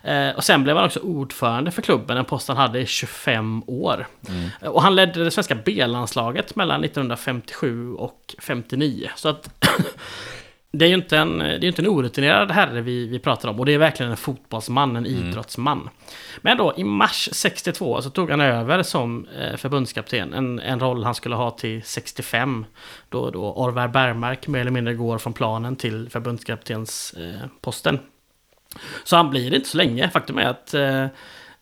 Eh, 0.03 0.31
och 0.37 0.45
sen 0.45 0.63
blev 0.63 0.77
han 0.77 0.85
också 0.87 1.01
ordförande 1.01 1.71
för 1.71 1.83
klubben, 1.83 2.17
en 2.17 2.25
post 2.25 2.49
han 2.49 2.57
hade 2.57 2.81
i 2.81 2.87
25 2.87 3.63
år. 3.67 4.07
Mm. 4.29 4.73
Och 4.73 4.83
han 4.83 4.97
ledde 4.97 5.25
det 5.25 5.31
svenska 5.31 5.55
B-landslaget 5.55 6.57
mellan 6.57 6.85
1957 6.85 7.93
och 7.95 8.35
59. 8.39 9.11
Så 9.17 9.29
att 9.29 9.51
det 10.73 10.85
är 10.85 10.89
ju 10.89 10.95
inte 10.95 11.19
en, 11.19 11.39
det 11.39 11.45
är 11.45 11.65
inte 11.65 11.83
en 11.83 11.89
orutinerad 11.89 12.51
herre 12.51 12.81
vi, 12.81 13.07
vi 13.07 13.19
pratar 13.19 13.49
om. 13.49 13.61
Och 13.61 13.67
det 13.67 13.73
är 13.73 13.79
verkligen 13.79 14.11
en 14.11 14.17
fotbollsman, 14.17 14.97
en 14.97 15.07
mm. 15.07 15.29
idrottsman. 15.29 15.89
Men 16.41 16.57
då 16.57 16.75
i 16.77 16.85
mars 16.85 17.29
62 17.33 18.03
så 18.03 18.11
tog 18.11 18.31
han 18.31 18.41
över 18.41 18.83
som 18.83 19.27
eh, 19.41 19.57
förbundskapten. 19.57 20.35
En, 20.35 20.61
en 20.61 20.81
roll 20.81 21.05
han 21.05 21.15
skulle 21.15 21.35
ha 21.35 21.51
till 21.51 21.83
65. 21.85 22.65
Då, 23.09 23.31
då 23.31 23.53
Orvar 23.53 23.89
Bergmark 23.89 24.49
mer 24.49 24.61
eller 24.61 24.71
mindre 24.71 24.95
går 24.95 25.19
från 25.19 25.33
planen 25.33 25.77
till 25.77 26.11
förbundskaptensposten. 26.11 27.95
Eh, 27.95 28.01
så 29.05 29.17
han 29.17 29.31
blir 29.31 29.55
inte 29.55 29.69
så 29.69 29.77
länge. 29.77 30.11
Faktum 30.11 30.39
är 30.39 30.47
att 30.47 30.75
eh, 30.75 31.07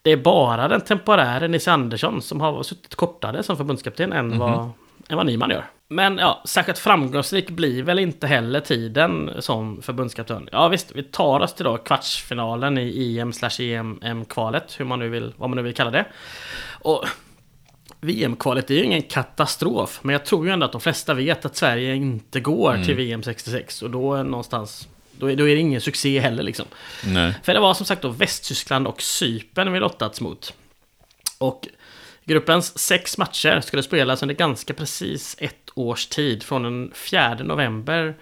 det 0.03 0.11
är 0.13 0.17
bara 0.17 0.69
den 0.69 0.81
temporäre 0.81 1.49
Nisse 1.49 1.73
Andersson 1.73 2.23
som 2.23 2.41
har 2.41 2.63
suttit 2.63 2.95
kortare 2.95 3.43
som 3.43 3.57
förbundskapten 3.57 4.13
än, 4.13 4.27
mm 4.27 4.39
vad, 4.39 4.71
än 5.09 5.17
vad 5.17 5.27
Nyman 5.27 5.51
gör. 5.51 5.65
Men 5.91 6.19
ja, 6.19 6.43
särskilt 6.45 6.79
framgångsrik 6.79 7.51
blir 7.51 7.83
väl 7.83 7.99
inte 7.99 8.27
heller 8.27 8.61
tiden 8.61 9.31
som 9.39 9.83
förbundskapten. 9.83 10.49
Ja 10.53 10.69
visst, 10.69 10.93
vi 10.95 11.03
tar 11.03 11.41
oss 11.41 11.55
till 11.55 11.65
då 11.65 11.77
kvartsfinalen 11.77 12.79
i 12.79 13.19
EM 13.19 13.33
slash 13.33 13.61
EM-kvalet, 13.61 14.81
hur 14.81 14.85
man 14.85 14.99
nu 14.99 15.09
vill, 15.09 15.35
vad 15.37 15.51
man 15.51 15.57
nu 15.57 15.63
vill 15.63 15.75
kalla 15.75 15.91
det. 15.91 16.05
Och 16.71 17.05
VM-kvalet 18.01 18.71
är 18.71 18.75
ju 18.75 18.85
ingen 18.85 19.03
katastrof, 19.03 20.01
men 20.03 20.13
jag 20.13 20.25
tror 20.25 20.47
ju 20.47 20.53
ändå 20.53 20.67
att 20.67 20.73
de 20.73 20.81
flesta 20.81 21.15
vet 21.15 21.45
att 21.45 21.57
Sverige 21.57 21.95
inte 21.95 22.41
går 22.41 22.75
mm. 22.75 22.87
till 22.87 22.95
VM 22.95 23.23
66 23.23 23.83
och 23.83 23.91
då 23.91 24.15
är 24.15 24.25
någonstans 24.25 24.89
då 25.19 25.31
är, 25.31 25.37
då 25.37 25.49
är 25.49 25.55
det 25.55 25.61
ingen 25.61 25.81
succé 25.81 26.21
heller 26.21 26.43
liksom. 26.43 26.67
Nej. 27.05 27.35
För 27.43 27.55
det 27.55 27.61
var 27.61 27.75
som 27.75 27.87
sagt 27.87 28.03
då 28.03 28.09
Västtyskland 28.09 28.87
och 28.87 29.03
Cypern 29.03 29.73
vi 29.73 29.81
lottats 29.81 30.21
mot. 30.21 30.55
Och 31.39 31.69
gruppens 32.25 32.79
sex 32.79 33.19
matcher 33.19 33.61
skulle 33.61 33.83
spelas 33.83 34.23
under 34.23 34.35
ganska 34.35 34.75
precis 34.75 35.37
ett 35.39 35.71
års 35.75 36.07
tid. 36.07 36.43
Från 36.43 36.63
den 36.63 36.93
4 36.95 37.35
november 37.35 38.15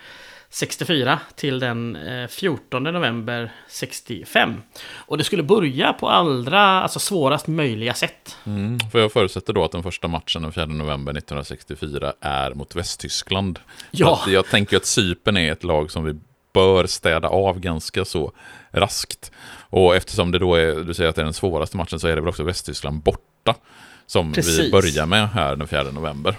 64 0.51 1.19
till 1.35 1.59
den 1.59 1.99
14 2.31 2.87
eh, 2.87 2.93
november 2.93 3.53
65. 3.69 4.63
Och 4.95 5.19
det 5.19 5.25
skulle 5.25 5.43
börja 5.43 5.93
på 5.93 6.09
allra, 6.09 6.61
alltså 6.61 6.99
svårast 6.99 7.47
möjliga 7.47 7.95
sätt. 7.95 8.37
Mm, 8.47 8.79
för 8.93 8.99
jag 8.99 9.13
förutsätter 9.13 9.53
då 9.53 9.65
att 9.65 9.73
den 9.73 9.83
första 9.83 10.09
matchen 10.09 10.43
den 10.43 10.53
4 10.53 10.67
november 10.67 11.13
1964 11.13 12.13
är 12.21 12.55
mot 12.55 12.77
Västtyskland. 12.77 13.59
Ja. 13.91 14.25
jag 14.27 14.47
tänker 14.47 14.77
att 14.77 14.87
Cypern 14.87 15.37
är 15.37 15.53
ett 15.53 15.65
lag 15.65 15.91
som 15.91 16.05
vi 16.05 16.15
bör 16.57 16.87
städa 16.87 17.29
av 17.29 17.61
ganska 17.61 18.05
så 18.05 18.33
raskt. 18.71 19.33
Och 19.71 19.97
eftersom 19.97 20.33
det 20.33 20.39
då 20.39 20.55
är, 20.55 20.75
du 20.75 20.95
säger 20.95 21.11
att 21.11 21.17
det 21.17 21.23
är 21.23 21.25
den 21.25 21.35
svåraste 21.35 21.77
matchen 21.77 22.01
så 22.01 22.09
är 22.09 22.17
det 22.17 22.21
väl 22.21 22.29
också 22.29 22.43
Västtyskland 22.43 23.03
borta. 23.03 23.55
Som 24.07 24.33
Precis. 24.33 24.59
vi 24.59 24.71
börjar 24.71 25.07
med 25.07 25.29
här 25.29 25.57
den 25.57 25.69
4 25.69 25.83
november. 25.83 26.37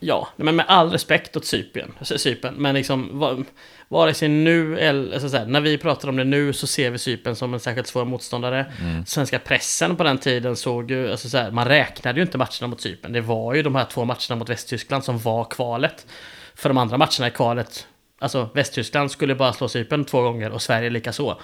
Ja, 0.00 0.28
men 0.36 0.56
med 0.56 0.66
all 0.68 0.90
respekt 0.90 1.36
åt 1.36 1.44
Cypern, 1.44 1.92
Cypern 2.02 2.54
men 2.54 2.74
liksom 2.74 3.44
vare 3.88 4.14
sig 4.14 4.28
nu 4.28 4.78
eller 4.78 5.18
så 5.18 5.36
här, 5.36 5.46
när 5.46 5.60
vi 5.60 5.78
pratar 5.78 6.08
om 6.08 6.16
det 6.16 6.24
nu 6.24 6.52
så 6.52 6.66
ser 6.66 6.90
vi 6.90 6.98
Cypern 6.98 7.36
som 7.36 7.54
en 7.54 7.60
särskilt 7.60 7.86
svår 7.86 8.04
motståndare. 8.04 8.72
Mm. 8.80 9.06
Svenska 9.06 9.38
pressen 9.38 9.96
på 9.96 10.04
den 10.04 10.18
tiden 10.18 10.56
såg 10.56 10.90
ju, 10.90 11.10
alltså 11.10 11.28
så 11.28 11.38
här, 11.38 11.50
man 11.50 11.68
räknade 11.68 12.18
ju 12.18 12.22
inte 12.22 12.38
matcherna 12.38 12.66
mot 12.66 12.80
Cypern. 12.80 13.12
Det 13.12 13.20
var 13.20 13.54
ju 13.54 13.62
de 13.62 13.74
här 13.74 13.84
två 13.84 14.04
matcherna 14.04 14.36
mot 14.36 14.48
Västtyskland 14.48 15.04
som 15.04 15.18
var 15.18 15.44
kvalet. 15.44 16.06
För 16.54 16.68
de 16.68 16.78
andra 16.78 16.98
matcherna 16.98 17.28
i 17.28 17.30
kvalet 17.30 17.86
Alltså 18.20 18.48
Västtyskland 18.54 19.10
skulle 19.10 19.34
bara 19.34 19.52
slå 19.52 19.68
Cypern 19.68 20.04
två 20.04 20.22
gånger 20.22 20.50
och 20.50 20.62
Sverige 20.62 20.90
lika 20.90 21.12
så. 21.12 21.40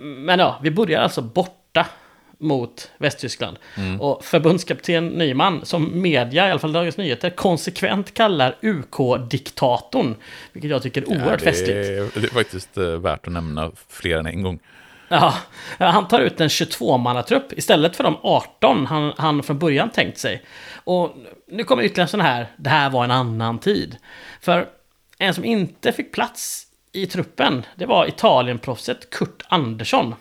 Men 0.00 0.38
ja, 0.38 0.60
vi 0.62 0.70
börjar 0.70 1.00
alltså 1.00 1.22
borta 1.22 1.86
mot 2.38 2.90
Västtyskland. 2.98 3.56
Mm. 3.76 4.00
Och 4.00 4.24
förbundskapten 4.24 5.08
Nyman, 5.08 5.64
som 5.64 6.02
media, 6.02 6.48
i 6.48 6.50
alla 6.50 6.60
fall 6.60 6.72
Dagens 6.72 6.96
Nyheter, 6.96 7.30
konsekvent 7.30 8.14
kallar 8.14 8.56
UK-diktatorn. 8.62 10.14
Vilket 10.52 10.70
jag 10.70 10.82
tycker 10.82 11.02
är 11.02 11.08
oerhört 11.08 11.26
ja, 11.26 11.36
det 11.36 11.50
är, 11.50 11.52
festligt. 11.52 12.14
Det 12.14 12.26
är 12.26 12.34
faktiskt 12.34 12.78
eh, 12.78 12.84
värt 12.84 13.26
att 13.26 13.32
nämna 13.32 13.70
fler 13.88 14.18
än 14.18 14.26
en 14.26 14.42
gång. 14.42 14.58
Ja, 15.08 15.34
han 15.78 16.08
tar 16.08 16.20
ut 16.20 16.40
en 16.40 16.48
22-mannatrupp 16.48 17.52
istället 17.56 17.96
för 17.96 18.04
de 18.04 18.16
18 18.22 18.86
han, 18.86 19.12
han 19.16 19.42
från 19.42 19.58
början 19.58 19.90
tänkt 19.90 20.18
sig. 20.18 20.42
Och 20.84 21.16
nu 21.46 21.64
kommer 21.64 21.82
ytterligare 21.82 22.08
sån 22.08 22.20
här, 22.20 22.46
det 22.56 22.70
här 22.70 22.90
var 22.90 23.04
en 23.04 23.10
annan 23.10 23.58
tid. 23.58 23.96
För 24.40 24.68
en 25.18 25.34
som 25.34 25.44
inte 25.44 25.92
fick 25.92 26.12
plats 26.12 26.66
i 26.92 27.06
truppen, 27.06 27.66
det 27.76 27.86
var 27.86 28.06
Italienproffset 28.06 29.10
Kurt 29.10 29.42
Andersson. 29.48 30.14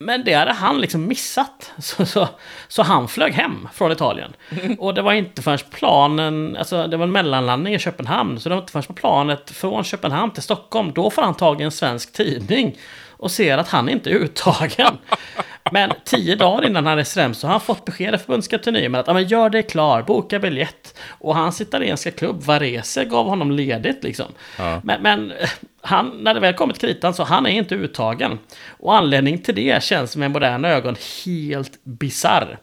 Men 0.00 0.24
det 0.24 0.34
hade 0.34 0.52
han 0.52 0.80
liksom 0.80 1.06
missat. 1.06 1.72
Så, 1.78 2.06
så, 2.06 2.28
så 2.68 2.82
han 2.82 3.08
flög 3.08 3.32
hem 3.32 3.68
från 3.72 3.92
Italien. 3.92 4.32
Och 4.78 4.94
det 4.94 5.02
var 5.02 5.12
inte 5.12 5.42
förrän 5.42 5.58
planen, 5.70 6.56
alltså 6.56 6.86
det 6.86 6.96
var 6.96 7.04
en 7.04 7.12
mellanlandning 7.12 7.74
i 7.74 7.78
Köpenhamn. 7.78 8.40
Så 8.40 8.48
det 8.48 8.54
var 8.54 8.62
inte 8.62 8.72
förrän 8.72 8.82
på 8.82 8.92
planet 8.92 9.50
från 9.50 9.84
Köpenhamn 9.84 10.32
till 10.32 10.42
Stockholm. 10.42 10.92
Då 10.94 11.10
får 11.10 11.22
han 11.22 11.34
tag 11.34 11.60
i 11.60 11.64
en 11.64 11.70
svensk 11.70 12.12
tidning. 12.12 12.76
Och 13.18 13.30
ser 13.30 13.58
att 13.58 13.68
han 13.68 13.88
inte 13.88 14.10
är 14.10 14.14
uttagen. 14.14 14.98
Men 15.72 15.92
tio 16.04 16.36
dagar 16.36 16.66
innan 16.66 16.86
han 16.86 16.96
reser 16.96 17.22
hem 17.22 17.34
så 17.34 17.46
har 17.46 17.52
han 17.52 17.60
fått 17.60 17.84
besked 17.84 18.14
av 18.14 18.18
förbundskaptenen 18.18 18.94
att 18.94 19.06
men 19.06 19.28
gör 19.28 19.50
det 19.50 19.62
klar, 19.62 20.02
boka 20.02 20.38
biljett. 20.38 20.98
Och 21.08 21.34
hans 21.34 21.60
italienska 21.60 22.10
klubb 22.10 22.42
Varese 22.42 23.04
gav 23.04 23.26
honom 23.26 23.50
ledigt 23.50 24.04
liksom. 24.04 24.26
Ja. 24.58 24.80
Men, 24.84 25.02
men 25.02 25.32
han, 25.80 26.08
när 26.20 26.34
det 26.34 26.40
väl 26.40 26.54
kommit 26.54 26.78
kritan 26.78 27.14
så 27.14 27.24
han 27.24 27.46
är 27.46 27.50
inte 27.50 27.74
uttagen. 27.74 28.38
Och 28.68 28.96
anledningen 28.96 29.42
till 29.42 29.54
det 29.54 29.82
känns 29.82 30.16
med 30.16 30.30
moderna 30.30 30.68
ögon 30.68 30.96
helt 31.24 31.84
bizarr. 31.84 32.58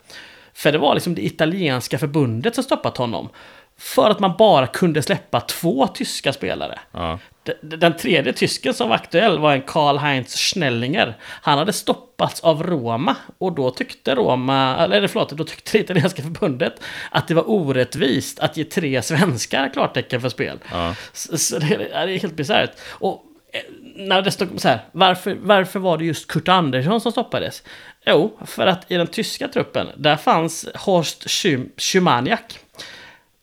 För 0.53 0.71
det 0.71 0.77
var 0.77 0.93
liksom 0.93 1.15
det 1.15 1.25
italienska 1.25 1.97
förbundet 1.97 2.55
som 2.55 2.63
stoppat 2.63 2.97
honom. 2.97 3.29
För 3.77 4.09
att 4.09 4.19
man 4.19 4.33
bara 4.37 4.67
kunde 4.67 5.01
släppa 5.01 5.41
två 5.41 5.87
tyska 5.87 6.33
spelare. 6.33 6.79
Ja. 6.91 7.19
Den 7.61 7.97
tredje 7.97 8.33
tysken 8.33 8.73
som 8.73 8.89
var 8.89 8.95
aktuell 8.95 9.39
var 9.39 9.53
en 9.53 9.61
Karl-Heinz 9.61 10.35
Schnellinger. 10.35 11.17
Han 11.21 11.57
hade 11.57 11.73
stoppats 11.73 12.39
av 12.39 12.63
Roma 12.63 13.15
och 13.37 13.51
då 13.55 13.71
tyckte 13.71 14.15
Roma, 14.15 14.77
eller 14.77 15.07
förlåt, 15.07 15.29
då 15.29 15.43
tyckte 15.43 15.71
det 15.71 15.83
italienska 15.83 16.21
förbundet 16.21 16.73
att 17.11 17.27
det 17.27 17.33
var 17.33 17.49
orättvist 17.49 18.39
att 18.39 18.57
ge 18.57 18.63
tre 18.63 19.01
svenskar 19.01 19.69
klartecken 19.73 20.21
för 20.21 20.29
spel. 20.29 20.59
Ja. 20.71 20.95
Så, 21.13 21.37
så 21.37 21.59
det, 21.59 21.77
det 21.77 21.89
är 21.91 22.07
helt 22.19 22.35
bisarrt. 22.35 22.71
Och 22.89 23.23
eh, 23.53 23.61
när 23.95 24.21
det 24.21 24.31
stod 24.31 24.61
så 24.61 24.67
här, 24.67 24.79
varför, 24.91 25.37
varför 25.41 25.79
var 25.79 25.97
det 25.97 26.05
just 26.05 26.27
Kurt 26.27 26.47
Andersson 26.47 27.01
som 27.01 27.11
stoppades? 27.11 27.63
Jo, 28.05 28.37
för 28.45 28.67
att 28.67 28.91
i 28.91 28.95
den 28.95 29.07
tyska 29.07 29.47
truppen, 29.47 29.87
där 29.97 30.15
fanns 30.15 30.65
Horst 30.75 31.25
Schum- 31.27 31.69
Schumaniak 31.77 32.59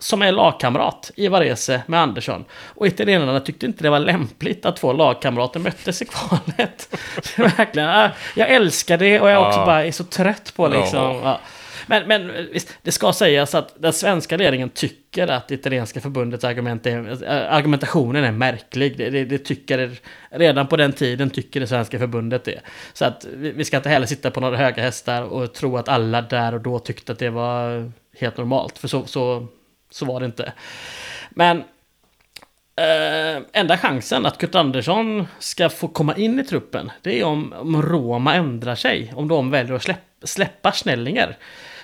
som 0.03 0.23
är 0.23 0.33
lagkamrat 0.33 1.11
i 1.17 1.29
Varese 1.29 1.83
med 1.87 2.01
Andersson. 2.01 2.45
Och 2.65 2.87
italienarna 2.87 3.41
tyckte 3.41 3.67
inte 3.67 3.83
det 3.83 3.91
var 3.91 3.99
lämpligt 3.99 4.67
att 4.67 4.77
två 4.77 4.93
lagkamrater 4.93 5.61
möttes 5.61 6.03
i 6.03 6.05
kvalet. 6.05 6.97
Verkligen, 7.37 7.89
äh, 7.89 8.11
jag 8.37 8.51
älskar 8.51 8.99
det 8.99 9.21
och 9.21 9.31
jag 9.31 9.47
också 9.47 9.61
Ja. 9.61 9.67
bara 9.67 9.85
är 9.85 9.93
så 9.93 10.05
trött 10.05 10.53
på 10.57 10.69
liksom. 10.69 11.21
Ja. 11.25 11.41
Men, 11.87 12.09
men 12.09 12.49
det 12.83 12.93
ska 12.93 13.13
sägas 13.13 13.55
att 13.55 13.75
den 13.79 13.93
svenska 13.93 14.37
ledningen 14.37 14.71
tycker 14.71 15.29
att 15.29 15.49
det 15.49 15.55
italienska 15.55 16.01
förbundets 16.01 16.45
argument 16.45 16.87
är, 16.87 17.25
äh, 17.25 17.55
argumentationen 17.55 18.25
är 18.25 18.33
märklig. 18.33 18.99
Det, 18.99 19.11
det, 19.11 19.25
det 19.25 19.39
tycker, 19.39 19.91
redan 20.31 20.67
på 20.67 20.77
den 20.77 20.93
tiden 20.93 21.31
tycker 21.31 21.61
det 21.61 21.67
svenska 21.67 21.99
förbundet 21.99 22.45
det. 22.45 22.61
Så 22.93 23.05
att 23.05 23.27
vi, 23.33 23.53
vi 23.53 23.65
ska 23.65 23.77
inte 23.77 23.89
heller 23.89 24.07
sitta 24.07 24.31
på 24.31 24.41
några 24.41 24.57
höga 24.57 24.83
hästar 24.83 25.23
och 25.23 25.55
tro 25.55 25.77
att 25.77 25.89
alla 25.89 26.23
där 26.23 26.55
och 26.55 26.61
då 26.61 26.79
tyckte 26.79 27.13
att 27.13 27.19
det 27.19 27.31
var 27.31 27.93
helt 28.19 28.37
normalt. 28.37 28.79
För 28.79 28.89
så, 28.89 29.07
så, 29.07 29.47
så 29.95 30.05
var 30.05 30.21
det 30.21 30.27
inte. 30.27 30.53
Men 31.31 31.65
Eh, 32.77 33.43
enda 33.53 33.79
chansen 33.79 34.27
att 34.27 34.39
Kurt 34.39 34.55
Andersson 34.55 35.27
ska 35.39 35.69
få 35.69 35.89
komma 35.89 36.17
in 36.17 36.41
i 36.41 36.45
truppen, 36.45 36.91
det 37.03 37.21
är 37.21 37.25
om, 37.25 37.53
om 37.53 37.83
Roma 37.83 38.35
ändrar 38.35 38.75
sig. 38.75 39.13
Om 39.17 39.29
de 39.29 39.51
väljer 39.51 39.75
att 39.75 39.83
släpp, 39.83 39.99
släppa 40.23 40.73
Schnellinger. 40.73 41.37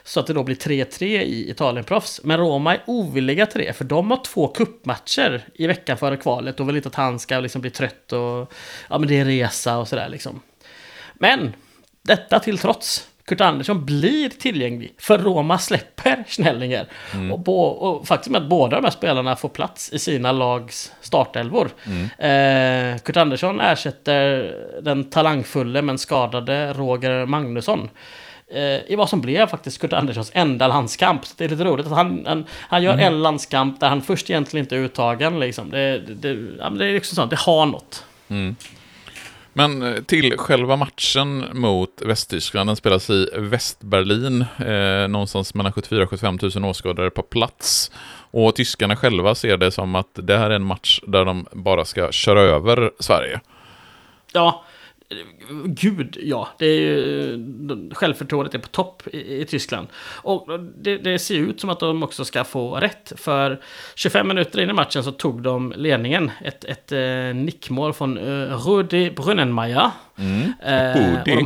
Så 0.05 0.21
att 0.21 0.27
det 0.27 0.33
då 0.33 0.43
blir 0.43 0.57
3-3 0.57 1.05
i 1.05 1.51
Italienproffs. 1.51 2.21
Men 2.25 2.39
Roma 2.39 2.75
är 2.75 2.83
ovilliga 2.87 3.47
till 3.47 3.61
det, 3.61 3.73
för 3.73 3.85
de 3.85 4.11
har 4.11 4.25
två 4.25 4.49
kuppmatcher 4.49 5.49
i 5.55 5.67
veckan 5.67 5.97
före 5.97 6.17
kvalet 6.17 6.61
och 6.61 6.69
vill 6.69 6.77
inte 6.77 6.89
att 6.89 6.95
han 6.95 7.19
ska 7.19 7.41
liksom 7.41 7.61
bli 7.61 7.71
trött 7.71 8.13
och... 8.13 8.53
Ja, 8.91 8.99
men 8.99 9.09
det 9.09 9.19
är 9.19 9.25
resa 9.25 9.79
och 9.79 9.89
sådär 9.89 10.09
liksom. 10.09 10.41
Men, 11.15 11.53
detta 12.03 12.41
till 12.41 12.59
trots, 12.59 13.09
Kurt 13.29 13.41
Andersson 13.41 13.85
blir 13.85 14.29
tillgänglig. 14.29 14.95
För 14.99 15.19
Roma 15.19 15.59
släpper 15.59 16.25
Schnellinger. 16.29 16.87
Och, 17.33 17.39
bo, 17.41 17.61
och 17.61 18.07
faktiskt 18.07 18.31
med 18.31 18.43
att 18.43 18.49
båda 18.49 18.77
de 18.77 18.85
här 18.85 18.91
spelarna 18.91 19.37
får 19.37 19.49
plats 19.49 19.93
i 19.93 19.99
sina 19.99 20.33
lags 20.33 20.93
startelvor. 21.01 21.71
Eh, 22.19 22.99
Kurt 22.99 23.17
Andersson 23.17 23.61
ersätter 23.61 24.55
den 24.83 25.11
talangfulle 25.11 25.83
men 25.83 25.99
skadade 25.99 26.73
Roger 26.73 27.27
Magnusson. 27.27 27.89
Eh, 28.51 28.93
I 28.93 28.95
vad 28.97 29.09
som 29.09 29.21
blev 29.21 29.47
faktiskt 29.47 29.81
Kurt 29.81 29.93
Anderssons 29.93 30.31
enda 30.35 30.69
landskamp. 30.69 31.27
Så 31.27 31.35
det 31.39 31.45
är 31.45 31.49
lite 31.49 31.65
roligt 31.65 31.87
att 31.87 31.93
han, 31.93 32.25
han, 32.27 32.45
han 32.51 32.83
gör 32.83 32.99
en 32.99 33.23
landskamp 33.23 33.81
där 33.81 33.89
han 33.89 34.03
först 34.03 34.31
egentligen 34.31 34.65
inte 34.65 34.77
är 34.77 34.81
uttagen. 34.81 35.41
Liksom. 35.41 35.71
Det, 35.71 35.99
det, 35.99 36.15
det, 36.15 36.35
det 36.79 36.87
är 36.87 36.93
liksom 36.93 37.17
sånt, 37.17 37.31
det 37.31 37.39
har 37.39 37.67
något. 37.67 38.05
Men 39.59 39.83
eh, 39.83 40.03
till 40.03 40.39
själva 40.39 40.77
matchen 40.77 41.45
mot 41.53 42.03
Västtyskland, 42.05 42.69
den 42.69 42.77
spelas 42.77 43.11
i 43.11 43.29
Västberlin, 43.37 44.45
eh, 44.59 45.09
någonstans 45.09 45.55
mellan 45.55 45.73
74 45.73 46.03
och 46.03 46.11
75 46.11 46.39
000 46.55 46.65
åskådare 46.65 47.11
på 47.11 47.23
plats. 47.23 47.91
Och 48.31 48.55
tyskarna 48.55 48.97
själva 48.97 49.35
ser 49.35 49.57
det 49.57 49.71
som 49.71 49.95
att 49.95 50.09
det 50.15 50.39
här 50.39 50.51
är 50.51 50.55
en 50.55 50.65
match 50.65 51.01
där 51.07 51.25
de 51.25 51.47
bara 51.53 51.85
ska 51.85 52.13
köra 52.13 52.41
över 52.41 52.91
Sverige. 52.99 53.41
Ja, 54.33 54.65
gud 55.65 56.17
ja. 56.21 56.49
Det 56.59 56.67
är 56.67 56.81
ju, 56.81 57.91
självförtroendet 57.93 58.55
är 58.55 58.59
på 58.59 58.69
topp 58.69 59.03
i, 59.13 59.41
i 59.41 59.45
Tyskland. 59.45 59.89
Och 60.23 60.61
det, 60.77 60.99
det 60.99 61.19
ser 61.19 61.35
ut 61.35 61.61
som 61.61 61.71
att 61.71 61.81
de 61.81 62.03
också 62.03 62.25
ska 62.25 62.45
få 62.45 62.75
rätt. 62.77 63.13
För 63.17 63.61
25 63.95 64.29
minuter 64.29 64.61
in 64.61 64.71
i 64.71 64.73
matchen 64.73 65.05
så 65.05 65.13
tog 65.13 65.43
de 65.43 65.75
ledningen. 65.77 66.31
Ett, 66.45 66.65
ett 66.65 66.93
eh, 66.93 67.35
nickmål 67.35 67.93
från 67.93 68.19
eh, 68.19 68.67
Rudi 68.67 69.11
Brunnenmeier. 69.11 69.91
Mm. 70.19 70.53
Eh, 70.63 71.01
Rudi. 71.01 71.45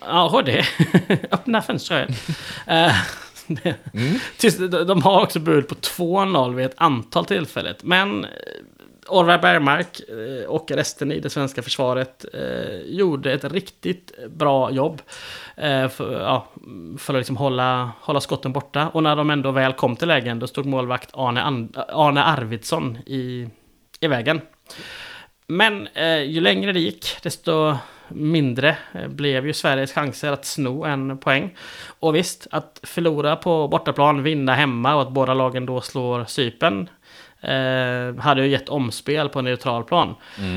ja, 0.00 0.30
Rudi. 0.32 0.62
Öppna 1.30 1.62
fönstret. 1.62 2.10
Eh, 2.66 2.92
Mm. 3.94 4.86
De 4.86 5.02
har 5.02 5.22
också 5.22 5.40
bud 5.40 5.68
på 5.68 5.74
2-0 5.74 6.54
vid 6.54 6.66
ett 6.66 6.74
antal 6.76 7.24
tillfällen. 7.24 7.74
Men 7.82 8.26
Orvar 9.08 9.38
Bergmark 9.38 10.00
eh, 10.00 10.50
och 10.50 10.70
resten 10.70 11.12
i 11.12 11.20
det 11.20 11.30
svenska 11.30 11.62
försvaret 11.62 12.24
eh, 12.34 12.76
gjorde 12.84 13.32
ett 13.32 13.44
riktigt 13.44 14.12
bra 14.28 14.70
jobb 14.70 15.02
eh, 15.56 15.88
för, 15.88 16.20
ja, 16.20 16.46
för 16.98 17.14
att 17.14 17.20
liksom 17.20 17.36
hålla, 17.36 17.90
hålla 18.00 18.20
skotten 18.20 18.52
borta. 18.52 18.88
Och 18.88 19.02
när 19.02 19.16
de 19.16 19.30
ändå 19.30 19.50
väl 19.50 19.72
kom 19.72 19.96
till 19.96 20.08
lägen 20.08 20.38
då 20.38 20.46
stod 20.46 20.66
målvakt 20.66 21.10
Arne, 21.12 21.42
And- 21.42 21.84
Arne 21.88 22.24
Arvidsson 22.24 22.98
i, 23.06 23.48
i 24.00 24.06
vägen. 24.06 24.40
Men 25.46 25.88
eh, 25.94 26.22
ju 26.22 26.40
längre 26.40 26.72
det 26.72 26.80
gick, 26.80 27.16
desto 27.22 27.76
mindre 28.08 28.76
blev 29.08 29.46
ju 29.46 29.52
Sveriges 29.52 29.92
chanser 29.92 30.32
att 30.32 30.44
sno 30.44 30.84
en 30.84 31.18
poäng. 31.18 31.56
Och 32.00 32.16
visst, 32.16 32.46
att 32.50 32.80
förlora 32.82 33.36
på 33.36 33.68
bortaplan, 33.68 34.22
vinna 34.22 34.54
hemma 34.54 34.94
och 34.94 35.02
att 35.02 35.10
båda 35.10 35.34
lagen 35.34 35.66
då 35.66 35.80
slår 35.80 36.24
Cypern 36.24 36.88
eh, 37.42 38.22
hade 38.22 38.42
ju 38.42 38.48
gett 38.48 38.68
omspel 38.68 39.28
på 39.28 39.38
en 39.38 39.44
neutral 39.44 39.84
plan. 39.84 40.14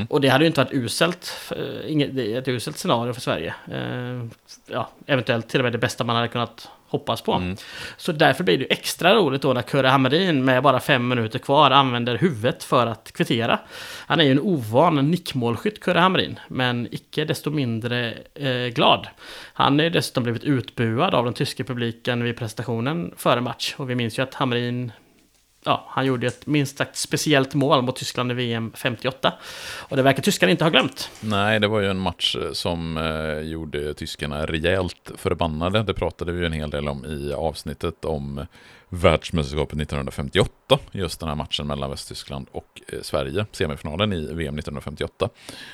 Och 0.08 0.20
det 0.20 0.28
hade 0.28 0.44
ju 0.44 0.46
inte 0.46 0.60
varit 0.60 0.72
uselt, 0.72 1.52
eh, 1.56 1.92
inget, 1.92 2.18
ett 2.18 2.48
uselt 2.48 2.78
scenario 2.78 3.12
för 3.12 3.20
Sverige. 3.20 3.54
Eh, 3.72 4.26
ja, 4.66 4.88
eventuellt 5.06 5.48
till 5.48 5.60
och 5.60 5.64
med 5.64 5.72
det 5.72 5.78
bästa 5.78 6.04
man 6.04 6.16
hade 6.16 6.28
kunnat 6.28 6.68
hoppas 6.88 7.22
på. 7.22 7.54
Så 7.96 8.12
därför 8.12 8.44
blir 8.44 8.58
det 8.58 8.64
ju 8.64 8.68
extra 8.70 9.14
roligt 9.14 9.42
då 9.42 9.52
när 9.52 9.62
Kurre 9.62 9.86
Hamrin 9.86 10.44
med 10.44 10.62
bara 10.62 10.80
fem 10.80 11.08
minuter 11.08 11.38
kvar 11.38 11.70
använder 11.70 12.18
huvudet 12.18 12.64
för 12.64 12.86
att 12.86 13.12
kvittera. 13.12 13.58
Han 14.06 14.20
är 14.20 14.24
ju 14.24 14.30
en 14.30 14.40
ovan 14.40 15.10
nickmålskytt, 15.10 15.80
Kurre 15.80 15.98
Hamrin, 15.98 16.40
men 16.48 16.88
icke 16.90 17.24
desto 17.24 17.50
mindre 17.50 18.14
eh, 18.34 18.66
glad. 18.74 19.06
Han 19.52 19.80
är 19.80 19.84
ju 19.84 19.90
dessutom 19.90 20.22
blivit 20.22 20.44
utbuad 20.44 21.14
av 21.14 21.24
den 21.24 21.34
tyska 21.34 21.64
publiken 21.64 22.24
vid 22.24 22.36
prestationen 22.36 23.14
före 23.16 23.40
match. 23.40 23.74
Och 23.76 23.90
vi 23.90 23.94
minns 23.94 24.18
ju 24.18 24.22
att 24.22 24.34
Hamrin 24.34 24.92
Ja, 25.66 25.84
han 25.88 26.06
gjorde 26.06 26.26
ett 26.26 26.46
minst 26.46 26.78
sagt 26.78 26.96
speciellt 26.96 27.54
mål 27.54 27.82
mot 27.82 27.96
Tyskland 27.96 28.30
i 28.30 28.34
VM 28.34 28.72
58. 28.74 29.32
Och 29.88 29.96
det 29.96 30.02
verkar 30.02 30.22
tyskarna 30.22 30.50
inte 30.50 30.64
ha 30.64 30.70
glömt. 30.70 31.10
Nej, 31.20 31.60
det 31.60 31.68
var 31.68 31.80
ju 31.80 31.90
en 31.90 31.98
match 31.98 32.36
eh, 32.36 32.52
som 32.52 32.96
eh, 32.96 33.38
gjorde 33.50 33.94
tyskarna 33.94 34.46
rejält 34.46 35.10
förbannade. 35.16 35.82
Det 35.82 35.94
pratade 35.94 36.32
vi 36.32 36.40
ju 36.40 36.46
en 36.46 36.52
hel 36.52 36.70
del 36.70 36.88
om 36.88 37.04
i 37.04 37.32
avsnittet 37.32 38.04
om 38.04 38.46
världsmästerskapet 38.88 39.80
1958. 39.80 40.78
Just 40.92 41.20
den 41.20 41.28
här 41.28 41.36
matchen 41.36 41.66
mellan 41.66 41.90
Västtyskland 41.90 42.46
och 42.52 42.80
eh, 42.92 42.98
Sverige, 43.02 43.46
semifinalen 43.52 44.12
i 44.12 44.20
VM 44.20 44.58
1958. 44.58 45.28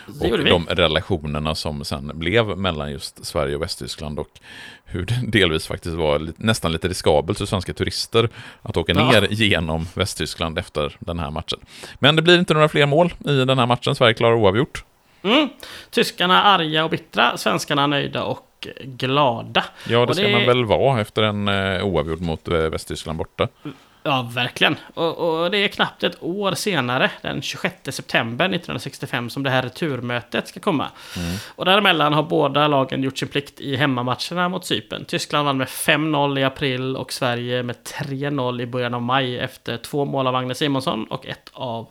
Det 0.06 0.28
gjorde 0.28 0.42
och 0.42 0.46
vi. 0.46 0.50
de 0.50 0.66
relationerna 0.66 1.54
som 1.54 1.84
sen 1.84 2.10
blev 2.14 2.58
mellan 2.58 2.90
just 2.92 3.24
Sverige 3.26 3.56
och 3.56 3.62
Västtyskland 3.62 4.18
och 4.18 4.28
hur 4.84 5.04
det 5.06 5.20
delvis 5.38 5.66
faktiskt 5.66 5.94
var 5.96 6.28
nästan 6.36 6.72
lite 6.72 6.88
riskabelt 6.88 7.38
för 7.38 7.46
svenska 7.46 7.72
turister 7.74 8.28
att 8.62 8.76
åka 8.76 8.92
Ja. 8.96 9.10
ner 9.10 9.28
genom 9.30 9.81
Västtyskland 9.94 10.58
efter 10.58 10.96
den 10.98 11.18
här 11.18 11.30
matchen. 11.30 11.58
Men 11.98 12.16
det 12.16 12.22
blir 12.22 12.38
inte 12.38 12.54
några 12.54 12.68
fler 12.68 12.86
mål 12.86 13.14
i 13.26 13.44
den 13.44 13.58
här 13.58 13.66
matchen. 13.66 13.94
Sverige 13.94 14.14
klarar 14.14 14.34
oavgjort. 14.34 14.84
Mm. 15.22 15.48
Tyskarna 15.90 16.42
arga 16.42 16.84
och 16.84 16.90
bittra, 16.90 17.36
svenskarna 17.36 17.86
nöjda 17.86 18.24
och 18.24 18.68
glada. 18.82 19.64
Ja, 19.88 19.98
det 19.98 20.06
Och 20.06 20.16
ska 20.16 20.28
man 20.28 20.46
väl 20.46 20.64
vara 20.64 21.00
efter 21.00 21.22
en 21.22 21.48
eh, 21.48 21.84
oavgjord 21.84 22.20
mot 22.20 22.48
eh, 22.48 22.54
Västtyskland 22.54 23.18
borta. 23.18 23.48
Ja, 24.02 24.30
verkligen. 24.34 24.76
Och, 24.94 25.42
och, 25.42 25.50
det 25.50 25.58
är 25.58 25.68
knappt 25.68 26.02
ett 26.02 26.22
år 26.22 26.54
senare, 26.54 27.10
den 27.22 27.42
26 27.42 27.76
september 27.84 28.44
1965, 28.44 29.30
som 29.30 29.42
det 29.42 29.50
här 29.50 29.62
returmötet 29.62 30.48
ska 30.48 30.60
komma. 30.60 30.90
Mm. 31.16 31.36
Och 31.54 31.64
däremellan 31.64 32.12
har 32.12 32.22
båda 32.22 32.68
lagen 32.68 33.02
gjort 33.02 33.18
sin 33.18 33.28
plikt 33.28 33.60
i 33.60 33.76
hemmamatcherna 33.76 34.48
mot 34.48 34.64
Cypern. 34.64 35.04
Tyskland 35.04 35.46
vann 35.46 35.56
med 35.56 35.66
5-0 35.66 36.38
i 36.38 36.44
april 36.44 36.96
och 36.96 37.12
Sverige 37.12 37.62
med 37.62 37.76
3-0 37.76 38.62
i 38.62 38.66
början 38.66 38.94
av 38.94 39.02
maj 39.02 39.38
efter 39.38 39.76
två 39.76 40.04
mål 40.04 40.26
av 40.26 40.36
Agne 40.36 40.54
Simonsson 40.54 41.04
och 41.04 41.26
ett 41.26 41.50
av 41.52 41.88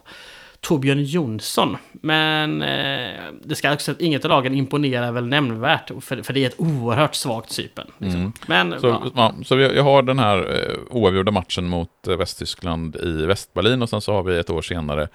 Torbjörn 0.61 1.03
Jonsson. 1.03 1.77
Men 1.91 2.61
eh, 2.61 3.23
det 3.43 3.55
ska 3.55 3.73
också 3.73 3.91
att 3.91 4.01
inget 4.01 4.25
av 4.25 4.29
lagen 4.29 4.53
imponerar 4.53 5.11
väl 5.11 5.27
nämnvärt. 5.27 5.91
För, 6.01 6.23
för 6.23 6.33
det 6.33 6.43
är 6.43 6.47
ett 6.47 6.59
oerhört 6.59 7.15
svagt 7.15 7.51
Cypern. 7.51 7.88
Liksom. 7.97 8.19
Mm. 8.19 8.33
Men, 8.47 8.79
så 8.79 8.88
ja. 8.88 9.11
ja 9.15 9.33
så 9.45 9.55
vi, 9.55 9.75
jag 9.75 9.83
har 9.83 10.01
den 10.01 10.19
här 10.19 10.38
eh, 10.38 10.75
oavgjorda 10.89 11.31
matchen 11.31 11.67
mot 11.67 12.07
eh, 12.07 12.17
Västtyskland 12.17 12.95
i 12.95 13.25
Västberlin 13.25 13.81
och 13.81 13.89
sen 13.89 14.01
så 14.01 14.13
har 14.13 14.23
vi 14.23 14.39
ett 14.39 14.49
år 14.49 14.61
senare 14.61 15.07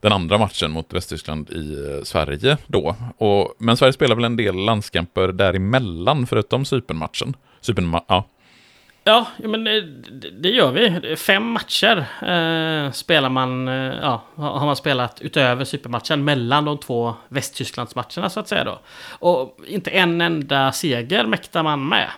den 0.00 0.12
andra 0.12 0.38
matchen 0.38 0.70
mot 0.70 0.92
Västtyskland 0.92 1.50
i 1.50 1.72
eh, 1.72 2.02
Sverige 2.04 2.56
då. 2.66 2.96
Och, 3.18 3.54
men 3.58 3.76
Sverige 3.76 3.92
spelar 3.92 4.16
väl 4.16 4.24
en 4.24 4.36
del 4.36 4.54
landskamper 4.56 5.28
däremellan 5.28 6.26
förutom 6.26 6.64
Cypernmatchen. 6.64 7.36
Cypern, 7.60 8.00
ja, 8.08 8.24
Ja, 9.06 9.26
men 9.38 9.66
eh, 9.66 9.82
det, 10.12 10.30
det, 10.30 10.48
gör 10.48 10.72
vi. 10.72 11.16
Fem 11.16 11.46
matcher 11.46 11.98
eh, 12.22 12.90
spelar 12.92 13.28
man, 13.28 13.68
eh, 13.68 13.94
ja, 14.02 14.22
har 14.36 14.66
man 14.66 14.76
spelat 14.76 15.20
utöver 15.20 15.64
supermatchen 15.64 16.24
mellan 16.24 16.64
de 16.64 16.78
två 16.78 17.14
Västtysklandsmatcherna 17.28 18.30
så 18.30 18.40
att 18.40 18.48
säga 18.48 18.64
då. 18.64 18.80
Och 19.18 19.58
inte 19.66 19.90
en 19.90 20.20
enda 20.20 20.72
seger 20.72 21.26
mäktar 21.26 21.62
man 21.62 21.88
med. 21.88 22.10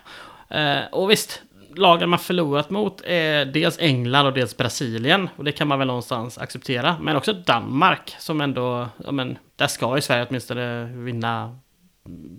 Eh, 0.49 0.85
och 0.93 1.11
visst, 1.11 1.43
lagen 1.77 2.09
man 2.09 2.19
förlorat 2.19 2.71
mot 2.71 3.01
är 3.05 3.45
dels 3.45 3.79
England 3.79 4.27
och 4.27 4.33
dels 4.33 4.57
Brasilien. 4.57 5.29
Och 5.37 5.45
det 5.45 5.53
kan 5.53 5.69
man 5.69 5.79
väl 5.79 5.89
någonstans 5.89 6.39
acceptera. 6.39 6.97
Men 7.01 7.17
också 7.17 7.33
Danmark 7.33 8.17
som 8.19 8.41
ändå, 8.41 8.89
ja 9.05 9.13
men, 9.13 9.39
där 9.57 9.67
ska 9.67 9.97
ju 9.97 10.03
Sverige 10.03 10.27
åtminstone 10.29 10.85
vinna 10.85 11.59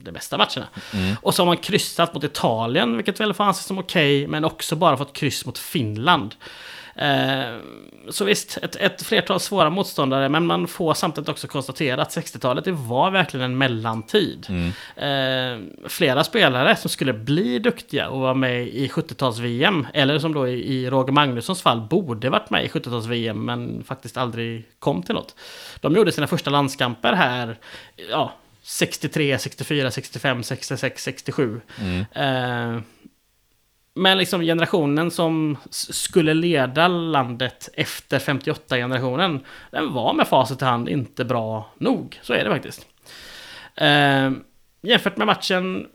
de 0.04 0.12
bästa 0.12 0.38
matcherna. 0.38 0.68
Mm. 0.94 1.16
Och 1.22 1.34
så 1.34 1.42
har 1.42 1.46
man 1.46 1.58
kryssat 1.58 2.14
mot 2.14 2.24
Italien, 2.24 2.96
vilket 2.98 3.20
väl 3.20 3.34
får 3.34 3.44
anses 3.44 3.66
som 3.66 3.78
okej, 3.78 4.20
okay, 4.20 4.28
men 4.28 4.46
också 4.46 4.76
bara 4.76 4.98
fått 4.98 5.14
kryss 5.14 5.46
mot 5.46 5.58
Finland. 5.58 6.36
Eh, 6.98 7.60
så 8.10 8.26
visst, 8.26 8.58
ett, 8.62 8.76
ett 8.76 9.04
flertal 9.04 9.40
svåra 9.40 9.70
motståndare, 9.70 10.30
men 10.30 10.46
man 10.46 10.68
får 10.68 10.94
samtidigt 10.94 11.30
också 11.30 11.48
konstatera 11.48 12.02
att 12.02 12.16
60-talet 12.16 12.66
det 12.66 12.72
var 12.72 13.12
verkligen 13.12 13.44
en 13.44 13.58
mellantid. 13.58 14.48
Mm. 14.50 14.72
Eh, 14.96 15.88
flera 15.90 16.24
spelare 16.24 16.76
som 16.76 16.90
skulle 16.90 17.14
bli 17.14 17.60
duktiga 17.60 18.10
och 18.10 18.20
vara 18.20 18.34
med 18.34 18.68
i 18.68 18.88
70-tals-VM, 18.88 19.88
eller 19.94 20.20
som 20.20 20.34
då 20.34 20.48
i, 20.48 20.74
i 20.74 20.90
Roger 20.90 21.12
Magnussons 21.12 21.62
fall 21.62 21.82
borde 21.82 22.30
varit 22.30 22.50
med 22.50 22.66
i 22.66 22.68
70-tals-VM, 22.68 23.46
men 23.46 23.84
faktiskt 23.84 24.18
aldrig 24.18 24.66
kom 24.80 25.04
till 25.04 25.16
något. 25.16 25.36
De 25.82 25.96
gjorde 25.96 26.12
sina 26.12 26.28
första 26.28 26.50
landskamper 26.50 27.14
här, 27.14 27.58
ja, 28.10 28.34
63, 28.68 29.40
64, 29.40 29.92
65, 29.92 30.44
66, 30.44 31.04
67. 31.04 31.62
Mm. 31.80 32.06
Eh, 32.12 32.82
men 33.94 34.18
liksom 34.18 34.42
generationen 34.42 35.12
som 35.12 35.58
skulle 35.70 36.34
leda 36.34 36.88
landet 36.88 37.70
efter 37.74 38.20
58-generationen, 38.20 39.40
den 39.72 39.94
var 39.94 40.14
med 40.14 40.28
facit 40.28 40.62
i 40.62 40.66
hand 40.66 40.90
inte 40.90 41.26
bra 41.26 41.72
nog. 41.78 42.20
Så 42.22 42.34
är 42.34 42.44
det 42.44 42.50
faktiskt. 42.50 42.88
Eh, 43.76 44.32
jämfört 44.82 45.18
med 45.18 45.28
matchen 45.28 45.88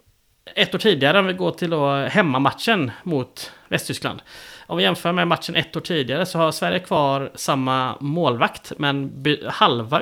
ett 0.55 0.75
år 0.75 0.79
tidigare, 0.79 1.19
om 1.19 1.27
vi 1.27 1.33
går 1.33 1.51
till 1.51 1.71
då 1.71 1.95
hemmamatchen 1.95 2.91
mot 3.03 3.53
Västtyskland. 3.69 4.23
Om 4.67 4.77
vi 4.77 4.83
jämför 4.83 5.13
med 5.13 5.29
matchen 5.29 5.57
ett 5.57 5.77
år 5.77 5.81
tidigare 5.81 6.27
så 6.27 6.39
har 6.39 6.53
Sverige 6.53 6.79
kvar 6.79 7.31
samma 7.35 7.97
målvakt, 8.01 8.73
men 8.79 9.25
halva 9.49 10.01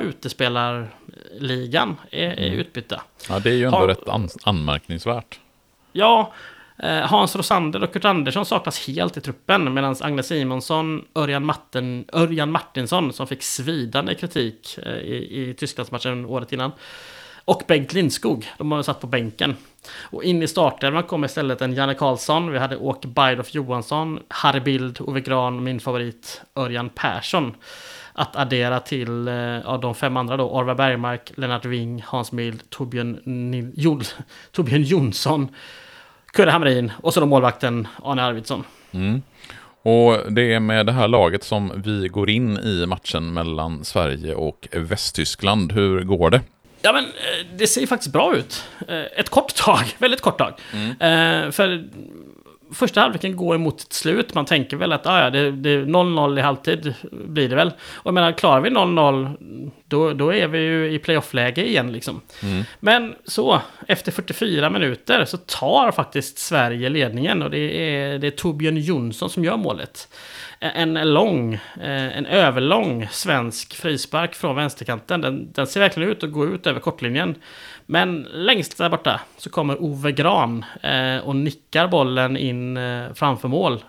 utespelarligan 1.21 1.97
är, 2.11 2.29
är 2.29 2.47
mm. 2.47 2.59
utbytta. 2.59 3.03
Ja, 3.29 3.39
det 3.39 3.51
är 3.51 3.55
ju 3.55 3.65
ändå 3.65 3.79
har, 3.79 3.89
rätt 3.89 4.09
an 4.09 4.29
anmärkningsvärt. 4.45 5.39
Ja, 5.93 6.33
eh, 6.79 6.99
Hans 6.99 7.37
Rosander 7.37 7.83
och 7.83 7.93
Kurt 7.93 8.05
Andersson 8.05 8.47
saknas 8.47 8.87
helt 8.87 9.17
i 9.17 9.21
truppen, 9.21 9.75
medan 9.75 9.97
Agnes 10.01 10.27
Simonsson, 10.27 11.05
Örjan, 11.15 11.45
Martin, 11.45 12.05
Örjan 12.13 12.51
Martinsson, 12.51 13.13
som 13.13 13.27
fick 13.27 13.43
svidande 13.43 14.15
kritik 14.15 14.79
eh, 14.87 14.93
i, 14.93 15.51
i 15.51 15.55
Tysklandsmatchen 15.55 16.27
året 16.27 16.53
innan, 16.53 16.73
och 17.45 17.63
Bengt 17.67 17.93
Lindskog, 17.93 18.49
de 18.59 18.73
har 18.73 18.83
satt 18.83 19.01
på 19.01 19.07
bänken. 19.07 19.57
Och 20.01 20.25
in 20.25 20.43
i 20.43 20.49
startelvan 20.49 21.03
kom 21.03 21.25
istället 21.25 21.63
en 21.63 21.75
Janne 21.75 21.95
Karlsson, 21.95 22.53
vi 22.53 22.59
hade 22.59 22.77
Åke 22.77 23.09
Bajdoff 23.09 23.55
Johansson, 23.55 24.21
Harry 24.29 24.61
Bild, 24.61 25.01
Ove 25.01 25.21
Gran 25.21 25.57
och 25.57 25.63
min 25.63 25.81
favorit 25.81 26.43
Örjan 26.57 26.89
Persson. 26.89 27.55
Att 28.13 28.37
addera 28.37 28.81
till 28.81 29.29
eh, 29.29 29.35
ja, 29.35 29.79
de 29.83 29.95
fem 29.95 30.17
andra 30.17 30.37
då, 30.37 30.51
Orvar 30.51 30.75
Bergmark, 30.75 31.33
Lennart 31.35 31.65
Wing, 31.65 32.05
Hans 32.07 32.33
Mild, 32.33 32.71
Torbjörn, 32.71 33.73
Jol, 33.77 34.03
Torbjörn 34.53 34.83
Jonsson, 34.83 35.49
Kurre 36.33 36.51
Hamrin 36.51 36.93
och 37.03 37.15
så 37.15 37.21
då 37.21 37.27
målvakten 37.27 37.89
Arne 38.03 38.23
Arvidsson. 38.23 38.65
Mm. 38.93 39.23
Och 39.83 40.33
det 40.33 40.55
är 40.55 40.61
med 40.61 40.87
det 40.87 40.93
här 40.93 41.09
laget 41.09 41.45
som 41.45 41.83
vi 41.85 42.09
går 42.09 42.31
in 42.31 42.59
i 42.59 42.87
matchen 42.87 43.33
mellan 43.33 43.85
Sverige 43.85 44.35
och 44.35 44.69
Västtyskland. 44.73 45.73
Hur 45.73 46.05
går 46.05 46.31
det? 46.31 46.41
Ja 46.83 46.93
men 46.93 47.05
eh, 47.05 47.47
det 47.57 47.67
ser 47.67 47.87
faktiskt 47.87 48.13
bra 48.13 48.37
ut. 48.37 48.65
Eh, 48.89 49.05
ett 49.17 49.29
kort 49.29 49.55
tag, 49.55 49.85
väldigt 49.99 50.21
kort 50.21 50.39
tag. 50.39 50.53
Mm. 50.73 51.53
För 51.53 51.89
första 52.73 53.01
halvleken 53.01 53.37
går 53.37 53.55
emot 53.55 53.81
ett 53.81 53.93
slut. 53.93 54.35
Man 54.35 54.45
tänker 54.45 54.77
väl 54.77 54.93
att 54.93 55.07
ah, 55.07 55.21
ja, 55.21 55.31
det, 55.31 55.51
det 55.51 55.85
0-0 55.85 56.39
i 56.39 56.43
halvtid 56.43 56.95
blir 57.13 57.49
det 57.49 57.57
väl. 57.57 57.69
Och 57.95 58.07
jag 58.07 58.15
menar, 58.15 58.33
klarar 58.33 58.61
vi 58.61 58.71
0-0 58.71 59.71
då, 59.91 60.13
då 60.13 60.35
är 60.35 60.49
vi 60.49 60.59
ju 60.59 60.93
i 60.93 60.99
playoff-läge 60.99 61.67
igen 61.67 61.93
liksom. 61.93 62.21
Mm. 62.43 62.65
Men 62.81 63.15
så, 63.25 63.63
efter 63.89 64.13
44 64.13 64.71
minuter 64.71 65.25
så 65.25 65.37
tar 65.37 65.93
faktiskt 65.93 66.39
Sverige 66.39 66.89
ledningen 66.89 67.43
och 67.43 67.51
det 67.51 67.59
är, 67.59 68.19
det 68.19 68.27
är 68.27 68.31
Torbjörn 68.31 68.77
Jonsson 68.77 69.31
som 69.31 69.45
gör 69.45 69.57
målet 69.57 70.09
en 70.61 70.95
lång, 70.95 71.55
eh, 71.55 72.19
en 72.19 72.27
överlång 72.27 73.09
svensk 73.11 73.75
frispark 73.75 74.35
från 74.35 74.57
vänsterkanten. 74.57 75.21
Den, 75.21 75.53
den 75.53 75.67
ser 75.67 75.81
verkligen 75.81 76.11
ut 76.11 76.25
att 76.25 76.33
gå 76.33 76.47
ut 76.47 76.67
över 76.67 76.81
kortlinjen. 76.81 77.35
Men 77.87 78.23
längst 78.33 78.79
där 78.79 78.89
borta 78.89 79.21
så 79.37 79.51
kommer 79.51 79.83
Ove 79.83 80.13
Gran 80.13 80.65
eh, 80.83 81.17
och 81.19 81.37
nickar 81.37 81.89
bollen 81.89 82.37
in 82.37 82.77
eh, 82.77 83.05
framför 83.15 83.49
mål. 83.49 83.85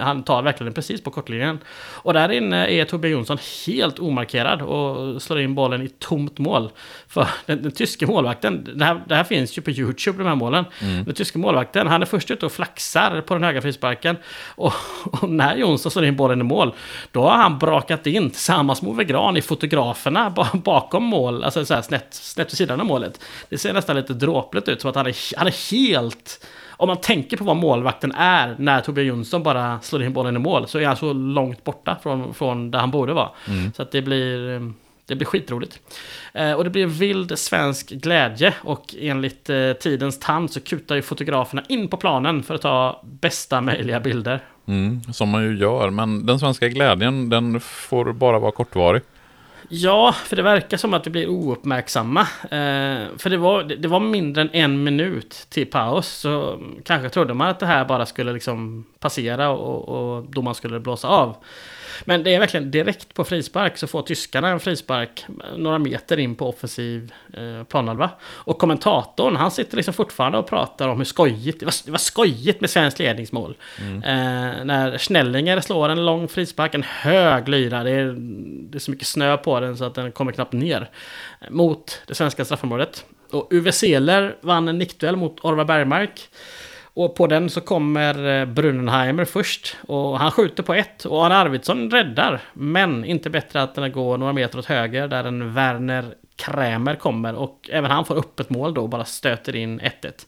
Han 0.00 0.22
tar 0.22 0.42
verkligen 0.42 0.72
precis 0.72 1.04
på 1.04 1.10
kortlinjen. 1.10 1.58
Och 2.02 2.12
där 2.12 2.28
inne 2.28 2.66
är 2.66 2.84
Torbjörn 2.84 3.12
Jonsson 3.12 3.38
helt 3.66 3.98
omarkerad 3.98 4.62
och 4.62 5.22
slår 5.22 5.37
in 5.40 5.54
bollen 5.54 5.82
i 5.82 5.88
tomt 5.88 6.38
mål. 6.38 6.70
För 7.08 7.28
den, 7.46 7.62
den 7.62 7.72
tyska 7.72 8.06
målvakten, 8.06 8.68
det 8.74 8.84
här, 8.84 9.02
det 9.08 9.14
här, 9.14 9.24
finns 9.24 9.58
ju 9.58 9.62
på 9.62 9.70
YouTube, 9.70 10.18
de 10.18 10.28
här 10.28 10.34
målen. 10.34 10.64
Mm. 10.80 11.04
Den 11.04 11.14
tyska 11.14 11.38
målvakten, 11.38 11.86
han 11.86 12.02
är 12.02 12.06
först 12.06 12.30
ute 12.30 12.46
och 12.46 12.52
flaxar 12.52 13.20
på 13.20 13.34
den 13.34 13.44
höga 13.44 13.62
frisparken. 13.62 14.16
Och, 14.46 14.72
och 15.04 15.28
när 15.28 15.56
Jonsson 15.56 15.92
slår 15.92 16.04
in 16.04 16.16
bollen 16.16 16.40
i 16.40 16.44
mål, 16.44 16.74
då 17.12 17.22
har 17.22 17.36
han 17.36 17.58
brakat 17.58 18.06
in 18.06 18.30
tillsammans 18.30 18.82
med 18.82 18.90
Ove 18.90 19.04
Gran 19.04 19.36
i 19.36 19.42
fotograferna 19.42 20.34
bakom 20.52 21.04
mål, 21.04 21.44
alltså 21.44 21.64
så 21.64 21.74
här 21.74 21.82
snett, 21.82 22.14
snett 22.14 22.52
vid 22.52 22.58
sidan 22.58 22.80
av 22.80 22.86
målet. 22.86 23.20
Det 23.48 23.58
ser 23.58 23.72
nästan 23.72 23.96
lite 23.96 24.14
dråpligt 24.14 24.68
ut, 24.68 24.80
som 24.80 24.90
att 24.90 24.96
han 24.96 25.06
är, 25.06 25.36
han 25.36 25.46
är 25.46 25.70
helt... 25.70 26.46
Om 26.70 26.88
man 26.88 26.96
tänker 26.96 27.36
på 27.36 27.44
vad 27.44 27.56
målvakten 27.56 28.12
är 28.12 28.56
när 28.58 28.80
Torbjörn 28.80 29.06
Jonsson 29.06 29.42
bara 29.42 29.80
slår 29.80 30.02
in 30.02 30.12
bollen 30.12 30.36
i 30.36 30.38
mål, 30.38 30.68
så 30.68 30.78
är 30.78 30.86
han 30.86 30.96
så 30.96 31.12
långt 31.12 31.64
borta 31.64 31.96
från, 32.02 32.34
från 32.34 32.70
där 32.70 32.78
han 32.78 32.90
borde 32.90 33.12
vara. 33.12 33.28
Mm. 33.48 33.72
Så 33.72 33.82
att 33.82 33.90
det 33.90 34.02
blir... 34.02 34.72
Det 35.08 35.16
blir 35.16 35.26
skitroligt. 35.26 35.80
Eh, 36.34 36.52
och 36.52 36.64
det 36.64 36.70
blir 36.70 36.86
vild 36.86 37.38
svensk 37.38 37.90
glädje 37.90 38.54
och 38.60 38.94
enligt 38.98 39.50
eh, 39.50 39.72
tidens 39.72 40.18
tand 40.18 40.50
så 40.50 40.60
kutar 40.60 40.94
ju 40.94 41.02
fotograferna 41.02 41.62
in 41.68 41.88
på 41.88 41.96
planen 41.96 42.42
för 42.42 42.54
att 42.54 42.62
ta 42.62 43.00
bästa 43.04 43.60
möjliga 43.60 44.00
bilder. 44.00 44.40
Mm, 44.66 45.02
som 45.12 45.28
man 45.28 45.42
ju 45.42 45.58
gör, 45.58 45.90
men 45.90 46.26
den 46.26 46.38
svenska 46.38 46.68
glädjen 46.68 47.28
den 47.28 47.60
får 47.60 48.12
bara 48.12 48.38
vara 48.38 48.52
kortvarig. 48.52 49.02
Ja, 49.68 50.14
för 50.24 50.36
det 50.36 50.42
verkar 50.42 50.76
som 50.76 50.94
att 50.94 51.06
vi 51.06 51.10
blir 51.10 51.28
ouppmärksamma. 51.28 52.20
Eh, 52.42 53.06
för 53.18 53.30
det 53.30 53.36
var, 53.36 53.62
det 53.62 53.88
var 53.88 54.00
mindre 54.00 54.42
än 54.42 54.50
en 54.52 54.84
minut 54.84 55.46
till 55.48 55.66
paus. 55.66 56.08
Så 56.08 56.60
kanske 56.84 57.08
trodde 57.08 57.34
man 57.34 57.48
att 57.48 57.60
det 57.60 57.66
här 57.66 57.84
bara 57.84 58.06
skulle 58.06 58.32
liksom 58.32 58.84
passera 58.98 59.50
och, 59.50 59.88
och 59.88 60.24
domaren 60.24 60.54
skulle 60.54 60.80
blåsa 60.80 61.08
av. 61.08 61.36
Men 62.04 62.22
det 62.22 62.34
är 62.34 62.38
verkligen 62.38 62.70
direkt 62.70 63.14
på 63.14 63.24
frispark 63.24 63.76
så 63.76 63.86
får 63.86 64.02
tyskarna 64.02 64.48
en 64.48 64.60
frispark 64.60 65.26
några 65.56 65.78
meter 65.78 66.18
in 66.18 66.34
på 66.34 66.48
offensiv 66.48 67.12
eh, 67.34 67.64
planhalva. 67.64 68.10
Och 68.24 68.58
kommentatorn, 68.58 69.36
han 69.36 69.50
sitter 69.50 69.76
liksom 69.76 69.94
fortfarande 69.94 70.38
och 70.38 70.46
pratar 70.46 70.88
om 70.88 70.98
hur 70.98 71.04
skojigt, 71.04 71.60
det 71.60 71.66
var, 71.66 71.74
det 71.84 71.90
var 71.90 71.98
skojigt 71.98 72.60
med 72.60 72.70
svenskt 72.70 72.98
ledningsmål. 72.98 73.56
Mm. 73.80 73.96
Eh, 73.96 74.64
när 74.64 74.98
Schnellinger 74.98 75.60
slår 75.60 75.88
en 75.88 76.04
lång 76.06 76.28
frispark, 76.28 76.74
en 76.74 76.82
hög 76.82 77.48
lyra, 77.48 77.82
det 77.82 77.90
är, 77.90 78.14
det 78.70 78.78
är 78.78 78.80
så 78.80 78.90
mycket 78.90 79.06
snö 79.06 79.36
på 79.36 79.60
den 79.60 79.76
så 79.76 79.84
att 79.84 79.94
den 79.94 80.12
kommer 80.12 80.32
knappt 80.32 80.52
ner. 80.52 80.90
Mot 81.50 82.02
det 82.06 82.14
svenska 82.14 82.44
straffområdet. 82.44 83.04
Och 83.30 83.52
Uwe 83.52 83.72
Seeler 83.72 84.36
vann 84.40 84.68
en 84.68 84.78
nickduell 84.78 85.16
mot 85.16 85.44
Orvar 85.44 85.64
Bergmark. 85.64 86.28
Och 86.98 87.14
på 87.14 87.26
den 87.26 87.50
så 87.50 87.60
kommer 87.60 88.40
eh, 88.40 88.46
Brunenheimer 88.46 89.24
först. 89.24 89.76
Och 89.86 90.18
han 90.18 90.30
skjuter 90.30 90.62
på 90.62 90.74
ett. 90.74 91.04
Och 91.04 91.26
Arne 91.26 91.34
Arvidsson 91.34 91.90
räddar. 91.90 92.40
Men 92.52 93.04
inte 93.04 93.30
bättre 93.30 93.62
att 93.62 93.74
den 93.74 93.92
går 93.92 94.18
några 94.18 94.32
meter 94.32 94.58
åt 94.58 94.66
höger 94.66 95.08
där 95.08 95.24
en 95.24 95.54
Werner 95.54 96.14
Krämer 96.36 96.94
kommer. 96.94 97.34
Och 97.34 97.70
även 97.72 97.90
han 97.90 98.04
får 98.04 98.14
upp 98.14 98.40
ett 98.40 98.50
mål 98.50 98.74
då 98.74 98.82
och 98.82 98.88
bara 98.88 99.04
stöter 99.04 99.56
in 99.56 99.80
1-1. 99.80 100.26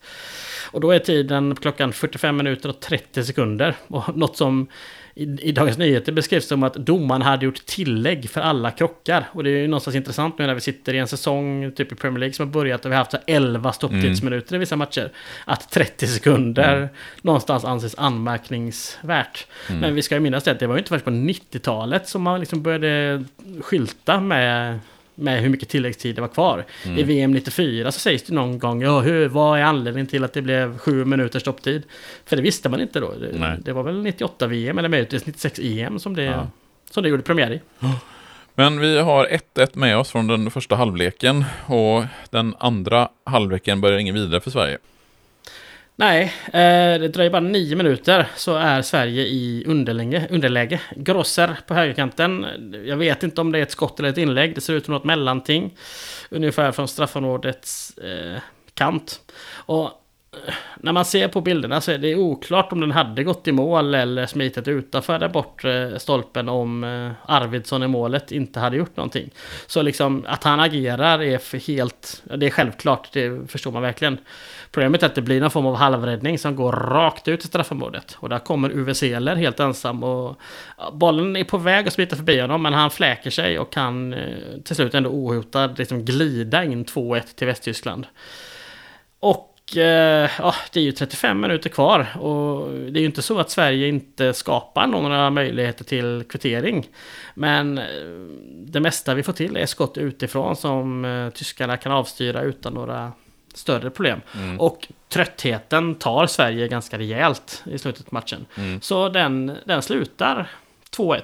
Och 0.73 0.81
då 0.81 0.91
är 0.91 0.99
tiden 0.99 1.57
klockan 1.57 1.93
45 1.93 2.37
minuter 2.37 2.69
och 2.69 2.81
30 2.81 3.25
sekunder. 3.25 3.75
Och 3.87 4.17
något 4.17 4.37
som 4.37 4.67
i, 5.15 5.23
i 5.23 5.53
Dagens 5.53 5.79
Nyheter 5.79 6.13
beskrevs 6.13 6.47
som 6.47 6.63
att 6.63 6.75
domaren 6.75 7.23
hade 7.23 7.45
gjort 7.45 7.67
tillägg 7.67 8.31
för 8.31 8.41
alla 8.41 8.71
krockar. 8.71 9.29
Och 9.33 9.45
det 9.45 9.51
är 9.51 9.57
ju 9.57 9.69
någonstans 9.69 9.97
intressant 9.97 10.39
nu 10.39 10.47
när 10.47 10.55
vi 10.55 10.61
sitter 10.61 10.95
i 10.95 10.99
en 10.99 11.09
säsong, 11.09 11.73
typ 11.73 11.93
i 11.93 11.95
Premier 11.95 12.19
League, 12.19 12.35
som 12.35 12.47
har 12.47 12.53
börjat 12.53 12.85
och 12.85 12.91
vi 12.91 12.95
har 12.95 13.01
haft 13.01 13.11
så 13.11 13.19
11 13.27 13.73
stopptidsminuter 13.73 14.55
i 14.55 14.59
vissa 14.59 14.77
matcher. 14.77 15.13
Att 15.45 15.71
30 15.71 16.07
sekunder 16.07 16.77
mm. 16.77 16.89
någonstans 17.23 17.65
anses 17.65 17.95
anmärkningsvärt. 17.99 19.47
Mm. 19.69 19.81
Men 19.81 19.95
vi 19.95 20.03
ska 20.03 20.15
ju 20.15 20.21
minnas 20.21 20.45
det, 20.45 20.51
att 20.51 20.59
det 20.59 20.67
var 20.67 20.75
ju 20.75 20.79
inte 20.79 20.89
först 20.89 21.05
på 21.05 21.11
90-talet 21.11 22.09
som 22.09 22.23
man 22.23 22.41
liksom 22.41 22.63
började 22.63 23.25
skylta 23.61 24.21
med 24.21 24.79
med 25.15 25.43
hur 25.43 25.49
mycket 25.49 25.69
tilläggstid 25.69 26.15
det 26.15 26.21
var 26.21 26.29
kvar. 26.29 26.65
Mm. 26.85 26.99
I 26.99 27.03
VM 27.03 27.33
94 27.33 27.93
så 27.93 28.01
sägs 28.01 28.23
det 28.23 28.35
någon 28.35 28.59
gång, 28.59 28.83
ja, 28.83 29.01
hur, 29.01 29.29
vad 29.29 29.59
är 29.59 29.63
anledningen 29.63 30.07
till 30.07 30.25
att 30.25 30.33
det 30.33 30.43
blev 30.43 30.79
sju 30.79 31.05
minuters 31.05 31.43
stopptid? 31.43 31.83
För 32.25 32.37
det 32.37 32.43
visste 32.43 32.69
man 32.69 32.81
inte 32.81 33.01
då. 33.01 33.13
Det, 33.15 33.59
det 33.65 33.73
var 33.73 33.83
väl 33.83 34.03
98 34.03 34.47
VM 34.47 34.79
eller 34.79 34.89
möjligtvis 34.89 35.27
96 35.27 35.59
EM 35.63 35.99
som 35.99 36.17
det, 36.17 36.23
ja. 36.23 36.47
som 36.91 37.03
det 37.03 37.09
gjorde 37.09 37.23
premiär 37.23 37.53
i. 37.53 37.61
Men 38.55 38.81
vi 38.81 38.99
har 38.99 39.27
1-1 39.55 39.69
med 39.73 39.99
oss 39.99 40.11
från 40.11 40.27
den 40.27 40.51
första 40.51 40.77
halvleken 40.77 41.45
och 41.67 42.05
den 42.31 42.55
andra 42.59 43.09
halvleken 43.25 43.81
börjar 43.81 43.99
ingen 43.99 44.15
vidare 44.15 44.41
för 44.41 44.51
Sverige. 44.51 44.79
Nej, 46.01 46.35
eh, 46.47 47.01
det 47.01 47.09
dröjer 47.09 47.31
bara 47.31 47.41
nio 47.41 47.77
minuter 47.77 48.29
så 48.37 48.57
är 48.57 48.83
Sverige 48.83 49.23
i 49.23 49.65
underläge. 49.67 50.27
underläge. 50.31 50.81
Grosser 50.97 51.57
på 51.67 51.75
högerkanten. 51.75 52.47
Jag 52.87 52.97
vet 52.97 53.23
inte 53.23 53.41
om 53.41 53.53
det 53.53 53.59
är 53.59 53.63
ett 53.63 53.71
skott 53.71 53.99
eller 53.99 54.09
ett 54.09 54.19
inlägg. 54.19 54.55
Det 54.55 54.61
ser 54.61 54.75
ut 54.75 54.85
som 54.85 54.95
något 54.95 55.05
mellanting. 55.05 55.77
Ungefär 56.31 56.73
från 56.73 56.89
straffområdets 56.89 57.99
eh, 57.99 58.41
kant. 58.75 59.21
Och 59.53 59.85
eh, 59.85 60.55
när 60.77 60.93
man 60.93 61.05
ser 61.05 61.29
på 61.29 61.41
bilderna 61.41 61.81
så 61.81 61.93
är 61.93 61.99
det 61.99 62.17
oklart 62.17 62.73
om 62.73 62.81
den 62.81 62.91
hade 62.91 63.25
gått 63.25 63.49
i 63.49 63.53
mål 63.53 63.95
eller 63.95 64.27
smitit 64.27 64.69
utanför 64.69 65.19
där 65.19 65.29
bort 65.29 65.65
stolpen 65.99 66.49
om 66.49 66.85
eh, 66.85 67.11
Arvidsson 67.27 67.83
i 67.83 67.89
målet 67.89 68.33
inte 68.33 68.61
hade 68.61 68.77
gjort 68.77 68.97
någonting. 68.97 69.31
Så 69.67 69.83
liksom 69.83 70.25
att 70.29 70.45
han 70.45 70.61
agerar 70.61 71.23
är 71.23 71.39
för 71.39 71.59
helt, 71.59 72.23
det 72.37 72.47
är 72.47 72.51
självklart, 72.51 73.13
det 73.13 73.51
förstår 73.51 73.73
man 73.73 73.83
verkligen. 73.83 74.19
Problemet 74.73 75.03
är 75.03 75.07
att 75.07 75.15
det 75.15 75.23
blir 75.23 75.41
någon 75.41 75.51
form 75.51 75.67
av 75.67 75.77
halvräddning 75.77 76.39
som 76.39 76.57
går 76.57 76.73
rakt 76.73 77.29
ut 77.29 77.45
i 77.45 77.47
straffområdet. 77.47 78.17
Och 78.21 78.29
där 78.29 78.39
kommer 78.39 78.71
Uwe 78.71 78.95
Seeler 78.95 79.37
helt 79.37 79.61
ensam 79.61 80.05
och 80.05 80.41
bollen 80.93 81.37
är 81.37 81.45
på 81.45 81.59
väg 81.59 81.87
att 81.87 81.93
smita 81.93 82.17
förbi 82.17 82.41
honom 82.41 82.63
men 82.63 82.73
han 82.73 82.91
fläker 82.91 83.31
sig 83.31 83.59
och 83.59 83.73
kan 83.73 84.13
eh, 84.15 84.59
till 84.65 84.77
slut 84.77 84.95
ändå 84.95 85.11
ohotad 85.11 85.79
liksom 85.79 86.05
glida 86.05 86.65
in 86.65 86.85
2-1 86.85 87.23
till 87.35 87.47
Västtyskland. 87.47 88.07
Och 89.21 89.77
eh, 89.77 90.31
ja, 90.39 90.55
det 90.73 90.81
är 90.81 90.85
ju 90.85 90.93
35 90.93 91.41
minuter 91.41 91.71
kvar 91.71 92.07
och 92.21 92.71
det 92.71 92.99
är 92.99 93.01
ju 93.01 93.07
inte 93.07 93.23
så 93.23 93.39
att 93.39 93.51
Sverige 93.51 93.89
inte 93.89 94.33
skapar 94.33 94.87
några 94.87 95.31
möjligheter 95.31 95.85
till 95.85 96.25
kvittering. 96.29 96.89
Men 97.35 97.79
eh, 97.79 97.85
det 98.67 98.81
mesta 98.81 99.15
vi 99.15 99.23
får 99.23 99.33
till 99.33 99.57
är 99.57 99.67
skott 99.67 99.99
utifrån 99.99 100.57
som 100.57 101.31
tyskarna 101.35 101.77
kan 101.77 101.93
avstyra 101.93 102.43
utan 102.43 102.75
några 102.75 103.13
större 103.55 103.91
problem. 103.91 104.21
Mm. 104.35 104.61
Och 104.61 104.89
tröttheten 105.09 105.95
tar 105.95 106.27
Sverige 106.27 106.69
ganska 106.69 106.99
rejält 106.99 107.63
i 107.67 107.79
slutet 107.79 108.07
av 108.07 108.15
matchen. 108.15 108.47
Mm. 108.55 108.81
Så 108.81 109.09
den, 109.09 109.57
den 109.65 109.83
slutar 109.83 110.51
2-1. 110.97 111.21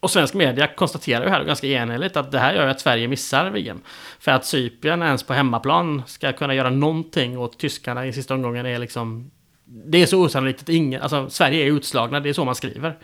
Och 0.00 0.10
svensk 0.10 0.34
media 0.34 0.66
konstaterar 0.66 1.24
ju 1.24 1.30
här 1.30 1.44
ganska 1.44 1.66
enhälligt 1.66 2.16
att 2.16 2.32
det 2.32 2.38
här 2.38 2.54
gör 2.54 2.66
att 2.66 2.80
Sverige 2.80 3.08
missar 3.08 3.50
VM. 3.50 3.80
För 4.18 4.32
att 4.32 4.46
Cypern 4.46 5.02
ens 5.02 5.22
på 5.22 5.34
hemmaplan 5.34 6.02
ska 6.06 6.32
kunna 6.32 6.54
göra 6.54 6.70
någonting 6.70 7.38
åt 7.38 7.58
tyskarna 7.58 8.06
i 8.06 8.12
sista 8.12 8.34
omgången 8.34 8.66
är 8.66 8.78
liksom... 8.78 9.30
Det 9.64 10.02
är 10.02 10.06
så 10.06 10.20
osannolikt 10.20 10.62
att 10.62 10.68
ingen... 10.68 11.02
Alltså 11.02 11.30
Sverige 11.30 11.64
är 11.64 11.72
utslagna, 11.72 12.20
det 12.20 12.28
är 12.28 12.32
så 12.32 12.44
man 12.44 12.54
skriver. 12.54 12.98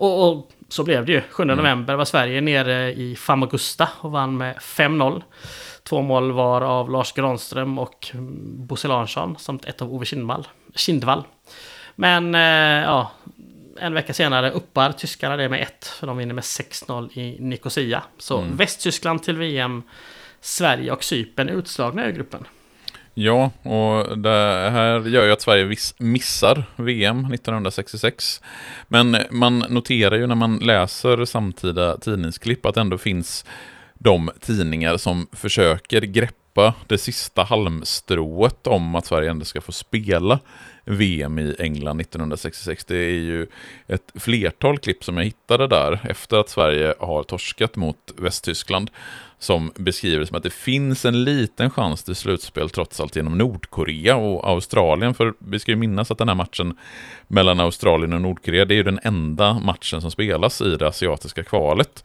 Och, 0.00 0.28
och 0.28 0.50
så 0.68 0.84
blev 0.84 1.06
det 1.06 1.12
ju. 1.12 1.22
7 1.30 1.42
mm. 1.42 1.56
november 1.56 1.94
var 1.94 2.04
Sverige 2.04 2.40
nere 2.40 2.92
i 2.92 3.16
Famagusta 3.16 3.88
och 4.00 4.10
vann 4.10 4.36
med 4.36 4.56
5-0. 4.56 5.22
Två 5.82 6.02
mål 6.02 6.32
var 6.32 6.60
av 6.60 6.90
Lars 6.90 7.12
Granström 7.12 7.78
och 7.78 8.10
Bosse 8.42 8.88
Larsson 8.88 9.36
samt 9.38 9.64
ett 9.64 9.82
av 9.82 9.94
Ove 9.94 10.06
Kindvall. 10.06 10.48
Kindvall. 10.74 11.24
Men 11.94 12.34
eh, 12.34 12.84
ja, 12.84 13.10
en 13.80 13.94
vecka 13.94 14.12
senare 14.12 14.50
uppar 14.50 14.92
tyskarna 14.92 15.36
det 15.36 15.48
med 15.48 15.62
ett. 15.62 15.84
För 15.86 16.06
de 16.06 16.16
vinner 16.16 16.34
med 16.34 16.44
6-0 16.44 17.18
i 17.18 17.40
Nicosia. 17.40 18.02
Så 18.18 18.38
mm. 18.38 18.56
Västtyskland 18.56 19.22
till 19.22 19.36
VM. 19.36 19.82
Sverige 20.40 20.92
och 20.92 21.04
Cypern 21.04 21.48
är 21.48 21.52
utslagna 21.52 22.08
i 22.08 22.12
gruppen. 22.12 22.44
Ja, 23.14 23.50
och 23.62 24.18
det 24.18 24.70
här 24.70 25.08
gör 25.08 25.26
ju 25.26 25.32
att 25.32 25.42
Sverige 25.42 25.76
missar 25.98 26.64
VM 26.76 27.24
1966. 27.32 28.40
Men 28.88 29.16
man 29.30 29.58
noterar 29.58 30.16
ju 30.16 30.26
när 30.26 30.34
man 30.34 30.56
läser 30.58 31.24
samtida 31.24 31.98
tidningsklipp 31.98 32.66
att 32.66 32.74
det 32.74 32.80
ändå 32.80 32.98
finns 32.98 33.44
de 34.02 34.30
tidningar 34.40 34.96
som 34.96 35.26
försöker 35.32 36.00
greppa 36.00 36.74
det 36.86 36.98
sista 36.98 37.42
halmstrået 37.42 38.66
om 38.66 38.94
att 38.94 39.06
Sverige 39.06 39.30
ändå 39.30 39.44
ska 39.44 39.60
få 39.60 39.72
spela 39.72 40.38
VM 40.84 41.38
i 41.38 41.56
England 41.58 42.00
1966. 42.00 42.84
Det 42.84 42.96
är 42.96 43.10
ju 43.10 43.46
ett 43.86 44.12
flertal 44.14 44.78
klipp 44.78 45.04
som 45.04 45.16
jag 45.16 45.24
hittade 45.24 45.66
där 45.66 46.00
efter 46.10 46.36
att 46.36 46.48
Sverige 46.48 46.94
har 46.98 47.22
torskat 47.22 47.76
mot 47.76 47.96
Västtyskland 48.16 48.90
som 49.38 49.72
beskriver 49.74 50.20
det 50.20 50.26
som 50.26 50.36
att 50.36 50.42
det 50.42 50.52
finns 50.52 51.04
en 51.04 51.24
liten 51.24 51.70
chans 51.70 52.04
till 52.04 52.14
slutspel 52.14 52.70
trots 52.70 53.00
allt 53.00 53.16
genom 53.16 53.38
Nordkorea 53.38 54.16
och 54.16 54.48
Australien. 54.48 55.14
För 55.14 55.34
vi 55.38 55.58
ska 55.58 55.72
ju 55.72 55.76
minnas 55.76 56.10
att 56.10 56.18
den 56.18 56.28
här 56.28 56.34
matchen 56.34 56.76
mellan 57.28 57.60
Australien 57.60 58.12
och 58.12 58.20
Nordkorea, 58.20 58.64
det 58.64 58.74
är 58.74 58.76
ju 58.76 58.82
den 58.82 59.00
enda 59.02 59.54
matchen 59.54 60.00
som 60.00 60.10
spelas 60.10 60.60
i 60.60 60.76
det 60.76 60.88
asiatiska 60.88 61.44
kvalet. 61.44 62.04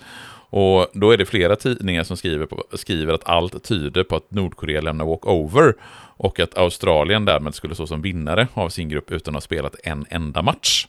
Och 0.49 0.87
då 0.93 1.11
är 1.11 1.17
det 1.17 1.25
flera 1.25 1.55
tidningar 1.55 2.03
som 2.03 2.17
skriver, 2.17 2.45
på, 2.45 2.63
skriver 2.73 3.13
att 3.13 3.29
allt 3.29 3.63
tyder 3.63 4.03
på 4.03 4.15
att 4.15 4.31
Nordkorea 4.31 4.81
lämnar 4.81 5.05
walkover 5.05 5.73
och 6.17 6.39
att 6.39 6.57
Australien 6.57 7.25
därmed 7.25 7.55
skulle 7.55 7.75
stå 7.75 7.87
som 7.87 8.01
vinnare 8.01 8.47
av 8.53 8.69
sin 8.69 8.89
grupp 8.89 9.11
utan 9.11 9.31
att 9.31 9.35
ha 9.35 9.41
spelat 9.41 9.75
en 9.83 10.05
enda 10.09 10.41
match. 10.41 10.87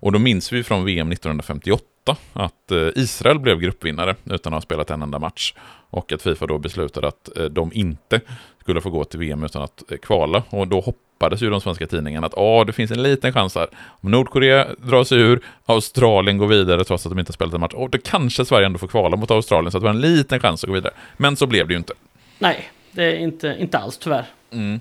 Och 0.00 0.12
då 0.12 0.18
minns 0.18 0.52
vi 0.52 0.62
från 0.62 0.84
VM 0.84 1.12
1958 1.12 1.84
att 2.32 2.70
eh, 2.70 2.88
Israel 2.94 3.38
blev 3.38 3.60
gruppvinnare 3.60 4.16
utan 4.24 4.54
att 4.54 4.56
ha 4.56 4.60
spelat 4.60 4.90
en 4.90 5.02
enda 5.02 5.18
match. 5.18 5.54
Och 5.90 6.12
att 6.12 6.22
Fifa 6.22 6.46
då 6.46 6.58
beslutade 6.58 7.08
att 7.08 7.38
eh, 7.38 7.44
de 7.44 7.72
inte 7.72 8.20
skulle 8.60 8.80
få 8.80 8.90
gå 8.90 9.04
till 9.04 9.18
VM 9.18 9.44
utan 9.44 9.62
att 9.62 9.92
eh, 9.92 9.98
kvala. 9.98 10.42
Och 10.50 10.68
då 10.68 10.80
hoppades 11.18 11.42
ju 11.42 11.50
de 11.50 11.60
svenska 11.60 11.86
tidningarna 11.86 12.26
att 12.26 12.34
ah, 12.36 12.64
det 12.64 12.72
finns 12.72 12.90
en 12.90 13.02
liten 13.02 13.32
chans 13.32 13.54
här. 13.54 13.68
Om 14.00 14.10
Nordkorea 14.10 14.66
drar 14.78 15.04
sig 15.04 15.18
ur, 15.18 15.40
Australien 15.66 16.38
går 16.38 16.46
vidare 16.46 16.84
trots 16.84 17.06
att 17.06 17.12
de 17.12 17.18
inte 17.18 17.30
har 17.30 17.34
spelat 17.34 17.54
en 17.54 17.60
match. 17.60 17.74
Och 17.74 17.90
då 17.90 17.98
kanske 18.04 18.44
Sverige 18.44 18.66
ändå 18.66 18.78
får 18.78 18.88
kvala 18.88 19.16
mot 19.16 19.30
Australien 19.30 19.70
så 19.70 19.78
att 19.78 19.82
det 19.82 19.84
var 19.84 19.94
en 19.94 20.00
liten 20.00 20.40
chans 20.40 20.64
att 20.64 20.68
gå 20.68 20.74
vidare. 20.74 20.92
Men 21.16 21.36
så 21.36 21.46
blev 21.46 21.68
det 21.68 21.72
ju 21.72 21.78
inte. 21.78 21.92
Nej, 22.38 22.70
det 22.92 23.04
är 23.04 23.16
inte, 23.16 23.56
inte 23.60 23.78
alls 23.78 23.98
tyvärr. 23.98 24.24
Mm. 24.52 24.80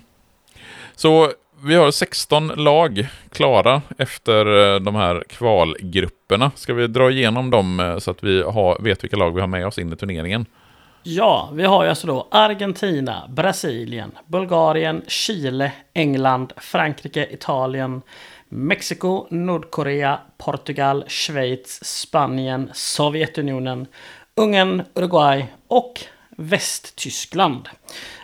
Så 0.96 1.32
vi 1.64 1.76
har 1.76 1.92
16 1.92 2.48
lag 2.48 3.08
klara 3.32 3.82
efter 3.98 4.74
eh, 4.76 4.80
de 4.80 4.96
här 4.96 5.24
kvalgrupperna. 5.30 6.52
Ska 6.56 6.74
vi 6.74 6.88
dra 6.88 7.12
igenom 7.12 7.50
dem 7.50 7.80
eh, 7.80 7.98
så 7.98 8.12
att 8.12 8.24
vi 8.24 8.42
har, 8.42 8.78
vet 8.80 9.04
vilka 9.04 9.18
lag 9.18 9.32
vi 9.32 9.42
har 9.42 9.48
med 9.48 9.68
oss 9.68 9.78
in 9.78 9.94
i 9.94 9.96
turneringen? 9.96 10.46
Ja, 11.10 11.50
vi 11.54 11.64
har 11.64 11.84
ju 11.84 11.90
alltså 11.90 12.08
då 12.08 12.28
Argentina, 12.32 13.30
Brasilien, 13.30 14.12
Bulgarien, 14.26 15.04
Chile, 15.08 15.72
England, 15.94 16.54
Frankrike, 16.58 17.28
Italien, 17.32 18.02
Mexiko, 18.50 19.28
Nordkorea, 19.30 20.20
Portugal, 20.38 21.04
Schweiz, 21.08 21.86
Spanien, 21.86 22.70
Sovjetunionen, 22.74 23.88
Ungern, 24.36 24.84
Uruguay 24.96 25.46
och 25.68 26.02
Västtyskland. 26.30 27.70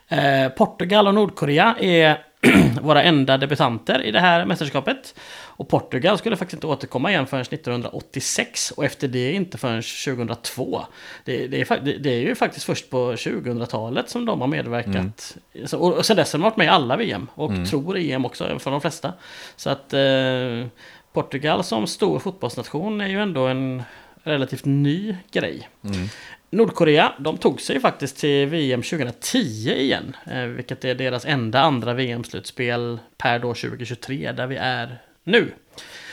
Eh, 0.08 0.50
Portugal 0.50 1.08
och 1.08 1.14
Nordkorea 1.14 1.76
är 1.80 2.26
våra 2.82 3.04
enda 3.04 3.38
debutanter 3.38 4.02
i 4.02 4.12
det 4.12 4.20
här 4.20 4.46
mästerskapet. 4.46 5.20
Och 5.56 5.68
Portugal 5.68 6.18
skulle 6.18 6.36
faktiskt 6.36 6.54
inte 6.54 6.68
återkomma 6.68 7.12
igen 7.12 7.28
förrän 7.28 7.42
1986 7.42 8.72
och 8.72 8.86
efter 8.86 9.08
det 9.08 9.32
inte 9.32 9.58
förrän 9.58 9.82
2002. 9.82 10.86
Det, 11.26 11.48
det, 11.48 11.72
är, 11.72 12.00
det 12.00 12.10
är, 12.10 12.20
ju 12.20 12.36
faktiskt 12.36 12.66
först 12.66 12.90
på 12.90 13.14
2000-talet 13.14 14.10
som 14.10 14.26
de 14.26 14.42
har 14.42 14.48
medverkat. 14.48 14.96
Mm. 14.96 15.68
Så, 15.68 15.78
och, 15.78 15.94
och 15.94 16.06
sen 16.06 16.18
dess 16.18 16.34
har 16.34 16.40
de 16.40 16.44
varit 16.44 16.58
med 16.58 16.66
i 16.66 16.70
alla 16.70 16.98
VM 16.98 17.28
och 17.36 17.52
mm. 17.52 17.66
tror 17.66 17.98
EM 17.98 18.26
också 18.26 18.60
för 18.60 18.72
de 18.72 18.82
flesta. 18.82 19.14
Så 19.56 19.70
att 19.70 19.94
eh, 19.94 20.68
Portugal 21.14 21.64
som 21.64 21.88
stor 21.88 22.20
fotbollsnation 22.20 23.02
är 23.02 23.08
ju 23.08 23.22
ändå 23.22 23.48
en 23.48 23.84
relativt 24.24 24.66
ny 24.66 25.18
grej. 25.32 25.70
Mm. 25.84 26.10
Nordkorea, 26.54 27.14
de 27.20 27.38
tog 27.38 27.62
sig 27.62 27.80
faktiskt 27.80 28.18
till 28.18 28.48
VM 28.48 28.82
2010 28.82 29.38
igen. 29.70 30.16
Eh, 30.26 30.42
vilket 30.42 30.86
är 30.86 30.96
deras 30.96 31.26
enda 31.26 31.62
andra 31.62 31.94
VM-slutspel 31.94 33.00
per 33.18 33.40
då 33.40 33.54
2023, 33.54 34.32
där 34.32 34.48
vi 34.48 34.56
är 34.56 35.02
nu. 35.24 35.54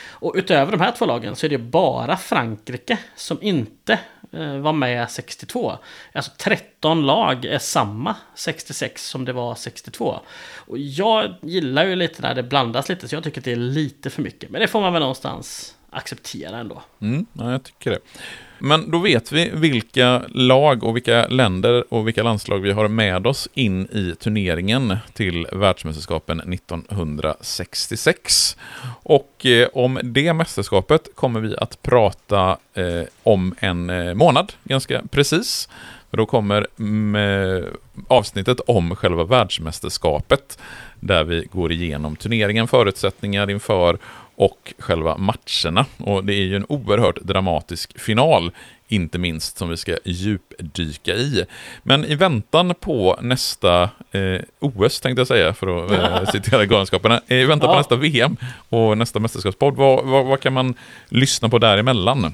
Och 0.09 0.33
utöver 0.35 0.71
de 0.71 0.81
här 0.81 0.91
två 0.91 1.05
lagen 1.05 1.35
så 1.35 1.45
är 1.45 1.49
det 1.49 1.57
bara 1.57 2.17
Frankrike 2.17 2.97
som 3.15 3.37
inte 3.41 3.99
eh, 4.31 4.57
var 4.57 4.73
med 4.73 5.11
62. 5.11 5.77
Alltså 6.13 6.31
13 6.37 7.05
lag 7.05 7.45
är 7.45 7.59
samma 7.59 8.15
66 8.35 9.07
som 9.07 9.25
det 9.25 9.33
var 9.33 9.55
62. 9.55 10.19
Och 10.55 10.77
jag 10.77 11.35
gillar 11.41 11.85
ju 11.85 11.95
lite 11.95 12.21
när 12.21 12.35
det 12.35 12.43
blandas 12.43 12.89
lite, 12.89 13.07
så 13.07 13.15
jag 13.15 13.23
tycker 13.23 13.41
att 13.41 13.45
det 13.45 13.51
är 13.51 13.55
lite 13.55 14.09
för 14.09 14.21
mycket. 14.21 14.49
Men 14.49 14.61
det 14.61 14.67
får 14.67 14.81
man 14.81 14.93
väl 14.93 14.99
någonstans 14.99 15.75
acceptera 15.89 16.57
ändå. 16.57 16.81
Mm, 17.01 17.25
ja, 17.33 17.51
jag 17.51 17.63
tycker 17.63 17.91
det. 17.91 17.99
Men 18.63 18.91
då 18.91 18.97
vet 18.97 19.31
vi 19.31 19.49
vilka 19.53 20.21
lag 20.27 20.83
och 20.83 20.95
vilka 20.95 21.27
länder 21.27 21.93
och 21.93 22.07
vilka 22.07 22.23
landslag 22.23 22.59
vi 22.59 22.71
har 22.71 22.87
med 22.87 23.27
oss 23.27 23.49
in 23.53 23.85
i 23.85 24.15
turneringen 24.19 24.97
till 25.13 25.47
världsmästerskapen 25.51 26.39
1966. 26.39 28.57
Och 29.03 29.45
eh, 29.45 29.67
om 29.73 29.99
det 30.03 30.33
mästerskapet 30.33 31.15
kommer 31.15 31.39
vi 31.39 31.55
att 31.57 31.81
prata 31.81 32.57
eh, 32.73 33.03
om 33.23 33.55
en 33.59 33.89
eh, 33.89 34.13
månad, 34.13 34.53
ganska 34.63 35.01
precis. 35.11 35.69
Då 36.11 36.25
kommer 36.25 36.67
mm, 36.79 37.15
eh, 37.15 37.63
avsnittet 38.07 38.59
om 38.59 38.95
själva 38.95 39.23
världsmästerskapet, 39.23 40.59
där 40.99 41.23
vi 41.23 41.47
går 41.51 41.71
igenom 41.71 42.15
turneringen, 42.15 42.67
förutsättningar 42.67 43.49
inför 43.49 43.97
och 44.41 44.73
själva 44.79 45.17
matcherna. 45.17 45.85
Och 45.97 46.23
det 46.25 46.33
är 46.33 46.41
ju 46.41 46.55
en 46.55 46.65
oerhört 46.69 47.21
dramatisk 47.21 47.99
final, 47.99 48.51
inte 48.87 49.17
minst, 49.17 49.57
som 49.57 49.69
vi 49.69 49.77
ska 49.77 49.97
djupdyka 50.05 51.15
i. 51.15 51.45
Men 51.83 52.05
i 52.05 52.15
väntan 52.15 52.73
på 52.79 53.19
nästa 53.21 53.83
eh, 54.11 54.41
OS, 54.59 55.01
tänkte 55.01 55.19
jag 55.19 55.27
säga, 55.27 55.53
för 55.53 55.85
att 55.85 55.91
eh, 55.91 56.31
citera 56.31 56.65
Galenskaparna, 56.65 57.21
i 57.27 57.43
väntan 57.43 57.69
ja. 57.69 57.73
på 57.73 57.79
nästa 57.79 57.95
VM 57.95 58.37
och 58.69 58.97
nästa 58.97 59.19
mästerskapspodd, 59.19 59.75
vad, 59.75 60.05
vad, 60.05 60.25
vad 60.25 60.39
kan 60.39 60.53
man 60.53 60.73
lyssna 61.09 61.49
på 61.49 61.57
däremellan? 61.57 62.33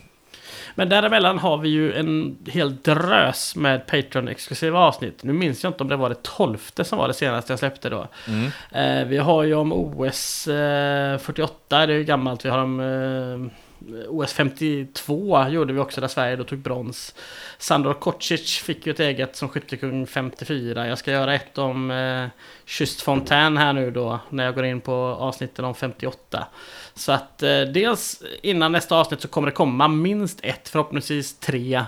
Men 0.77 0.89
däremellan 0.89 1.39
har 1.39 1.57
vi 1.57 1.69
ju 1.69 1.93
en 1.93 2.37
hel 2.47 2.75
drös 2.75 3.55
med 3.55 3.85
Patreon-exklusiva 3.85 4.79
avsnitt. 4.79 5.23
Nu 5.23 5.33
minns 5.33 5.63
jag 5.63 5.69
inte 5.69 5.83
om 5.83 5.89
det 5.89 5.95
var 5.95 6.09
det 6.09 6.21
tolfte 6.21 6.83
som 6.83 6.97
var 6.97 7.07
det 7.07 7.13
senaste 7.13 7.51
jag 7.51 7.59
släppte 7.59 7.89
då. 7.89 8.07
Mm. 8.27 8.51
Eh, 8.71 9.07
vi 9.07 9.17
har 9.17 9.43
ju 9.43 9.53
om 9.53 9.73
OS 9.73 10.47
eh, 10.47 11.17
48, 11.17 11.85
det 11.85 11.93
är 11.93 11.97
ju 11.97 12.03
gammalt. 12.03 12.45
Vi 12.45 12.49
har 12.49 12.59
om 12.59 12.79
eh, 12.79 13.67
OS 14.09 14.33
52 14.33 15.47
gjorde 15.49 15.73
vi 15.73 15.79
också 15.79 16.01
där 16.01 16.07
Sverige 16.07 16.35
då 16.35 16.43
tog 16.43 16.59
brons. 16.59 17.15
Sandor 17.57 17.93
Kocic 17.93 18.57
fick 18.57 18.85
ju 18.85 18.91
ett 18.91 18.99
eget 18.99 19.35
som 19.35 19.49
skyttekung 19.49 20.07
54. 20.07 20.87
Jag 20.87 20.97
ska 20.97 21.11
göra 21.11 21.33
ett 21.33 21.57
om 21.57 21.91
eh, 21.91 22.25
Kystfontän 22.65 23.57
här 23.57 23.73
nu 23.73 23.91
då 23.91 24.19
när 24.29 24.45
jag 24.45 24.55
går 24.55 24.65
in 24.65 24.81
på 24.81 24.93
avsnitten 24.93 25.65
om 25.65 25.75
58. 25.75 26.47
Så 26.97 27.11
att 27.11 27.43
eh, 27.43 27.61
dels 27.61 28.23
innan 28.41 28.71
nästa 28.71 28.95
avsnitt 28.95 29.21
så 29.21 29.27
kommer 29.27 29.45
det 29.45 29.51
komma 29.51 29.87
minst 29.87 30.39
ett, 30.43 30.69
förhoppningsvis 30.69 31.39
tre 31.39 31.85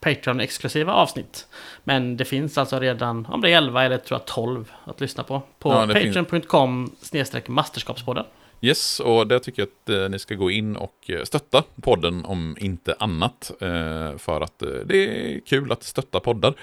Patreon-exklusiva 0.00 0.92
avsnitt. 0.92 1.46
Men 1.84 2.16
det 2.16 2.24
finns 2.24 2.58
alltså 2.58 2.78
redan, 2.78 3.26
om 3.26 3.40
det 3.40 3.50
är 3.50 3.56
11 3.56 3.84
eller 3.84 3.98
tror 3.98 4.20
jag 4.20 4.26
12 4.26 4.72
att 4.84 5.00
lyssna 5.00 5.22
på. 5.22 5.42
På 5.58 5.72
ja, 5.72 5.86
patreon.com 5.86 6.96
snedstreck 7.02 7.48
masterskapspodden. 7.48 8.24
Yes, 8.62 9.00
och 9.00 9.26
det 9.26 9.40
tycker 9.40 9.62
jag 9.62 9.68
att 9.68 10.02
eh, 10.02 10.08
ni 10.08 10.18
ska 10.18 10.34
gå 10.34 10.50
in 10.50 10.76
och 10.76 11.10
eh, 11.10 11.24
stötta 11.24 11.62
podden 11.82 12.24
om 12.24 12.56
inte 12.60 12.94
annat. 12.98 13.52
Eh, 13.60 14.16
för 14.18 14.40
att 14.40 14.62
eh, 14.62 14.68
det 14.68 14.96
är 14.96 15.40
kul 15.40 15.72
att 15.72 15.82
stötta 15.82 16.20
poddar. 16.20 16.54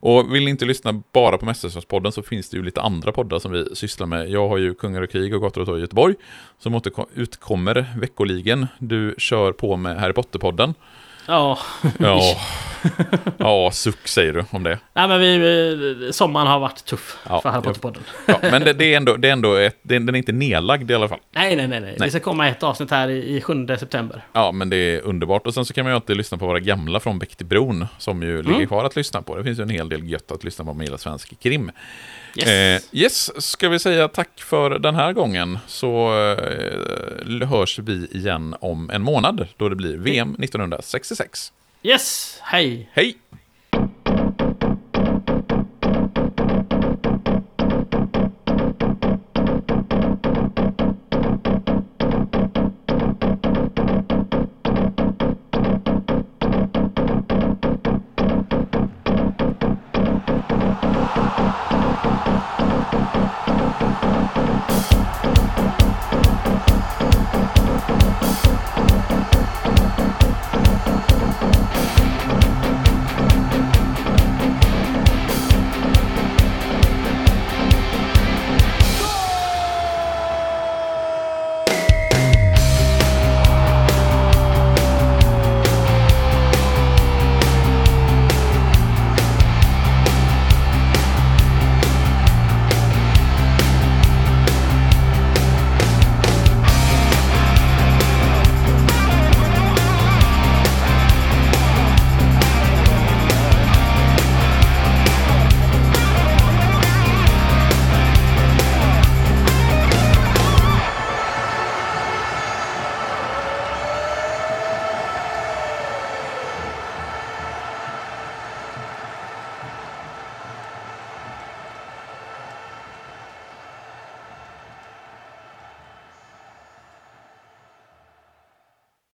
Och 0.00 0.34
vill 0.34 0.44
ni 0.44 0.50
inte 0.50 0.64
lyssna 0.64 1.02
bara 1.12 1.38
på 1.38 1.46
Mästerskapspodden 1.46 2.12
så 2.12 2.22
finns 2.22 2.50
det 2.50 2.56
ju 2.56 2.62
lite 2.62 2.80
andra 2.80 3.12
poddar 3.12 3.38
som 3.38 3.52
vi 3.52 3.74
sysslar 3.74 4.06
med. 4.06 4.30
Jag 4.30 4.48
har 4.48 4.58
ju 4.58 4.74
Kungar 4.74 5.02
och 5.02 5.10
krig 5.10 5.34
och 5.34 5.40
Gator 5.40 5.60
och 5.60 5.66
torg 5.66 5.78
i 5.78 5.82
Göteborg 5.82 6.14
som 6.58 6.80
utkommer 7.14 7.86
veckoligen. 8.00 8.66
Du 8.78 9.14
kör 9.18 9.52
på 9.52 9.76
med 9.76 10.00
Harry 10.00 10.12
Potter-podden. 10.12 10.74
Ja. 11.26 11.58
Ja. 11.98 12.36
ja, 13.38 13.70
suck 13.72 14.08
säger 14.08 14.32
du 14.32 14.44
om 14.50 14.62
det. 14.62 14.78
Nej, 14.94 15.08
men 15.08 15.20
vi, 15.20 16.08
sommaren 16.12 16.46
har 16.46 16.58
varit 16.58 16.84
tuff 16.84 17.18
ja, 17.28 17.40
för 17.40 17.48
Harry 17.48 17.62
Potter-podden. 17.62 18.02
Ja, 18.26 18.38
men 18.42 18.62
det, 18.62 18.72
det, 18.72 18.92
är 18.92 18.96
ändå, 18.96 19.16
det 19.16 19.28
är 19.28 19.32
ändå 19.32 19.54
ett, 19.54 19.78
det, 19.82 19.98
den 19.98 20.08
är 20.08 20.18
inte 20.18 20.32
nedlagd 20.32 20.90
i 20.90 20.94
alla 20.94 21.08
fall. 21.08 21.18
Nej, 21.34 21.56
nej, 21.56 21.68
nej, 21.68 21.80
nej. 21.80 21.96
Det 21.98 22.10
ska 22.10 22.20
komma 22.20 22.48
ett 22.48 22.62
avsnitt 22.62 22.90
här 22.90 23.08
i, 23.08 23.36
i 23.36 23.40
7 23.40 23.66
september. 23.66 24.24
Ja, 24.32 24.52
men 24.52 24.70
det 24.70 24.76
är 24.76 25.00
underbart. 25.00 25.46
Och 25.46 25.54
sen 25.54 25.64
så 25.64 25.72
kan 25.72 25.84
man 25.84 25.92
ju 25.92 25.94
alltid 25.94 26.16
lyssna 26.16 26.38
på 26.38 26.46
våra 26.46 26.60
gamla 26.60 27.00
från 27.00 27.18
Bäck 27.18 27.36
till 27.36 27.46
bron, 27.46 27.86
som 27.98 28.22
ju 28.22 28.40
mm. 28.40 28.52
ligger 28.52 28.66
kvar 28.66 28.84
att 28.84 28.96
lyssna 28.96 29.22
på. 29.22 29.36
Det 29.36 29.44
finns 29.44 29.58
ju 29.58 29.62
en 29.62 29.70
hel 29.70 29.88
del 29.88 30.08
gött 30.08 30.32
att 30.32 30.44
lyssna 30.44 30.64
på 30.64 30.74
med 30.74 30.86
hela 30.86 30.98
svensk 30.98 31.40
krim. 31.42 31.70
Yes. 32.36 32.48
Eh, 32.48 32.80
yes, 32.92 33.42
ska 33.44 33.68
vi 33.68 33.78
säga 33.78 34.08
tack 34.08 34.40
för 34.40 34.70
den 34.70 34.94
här 34.94 35.12
gången 35.12 35.58
så 35.66 36.12
eh, 37.40 37.48
hörs 37.48 37.78
vi 37.78 38.06
igen 38.12 38.54
om 38.60 38.90
en 38.90 39.02
månad 39.02 39.48
då 39.56 39.68
det 39.68 39.76
blir 39.76 39.96
VM 39.96 40.34
1966. 40.34 41.52
Yes, 41.82 42.38
hej! 42.42 42.90
Hej! 42.92 43.16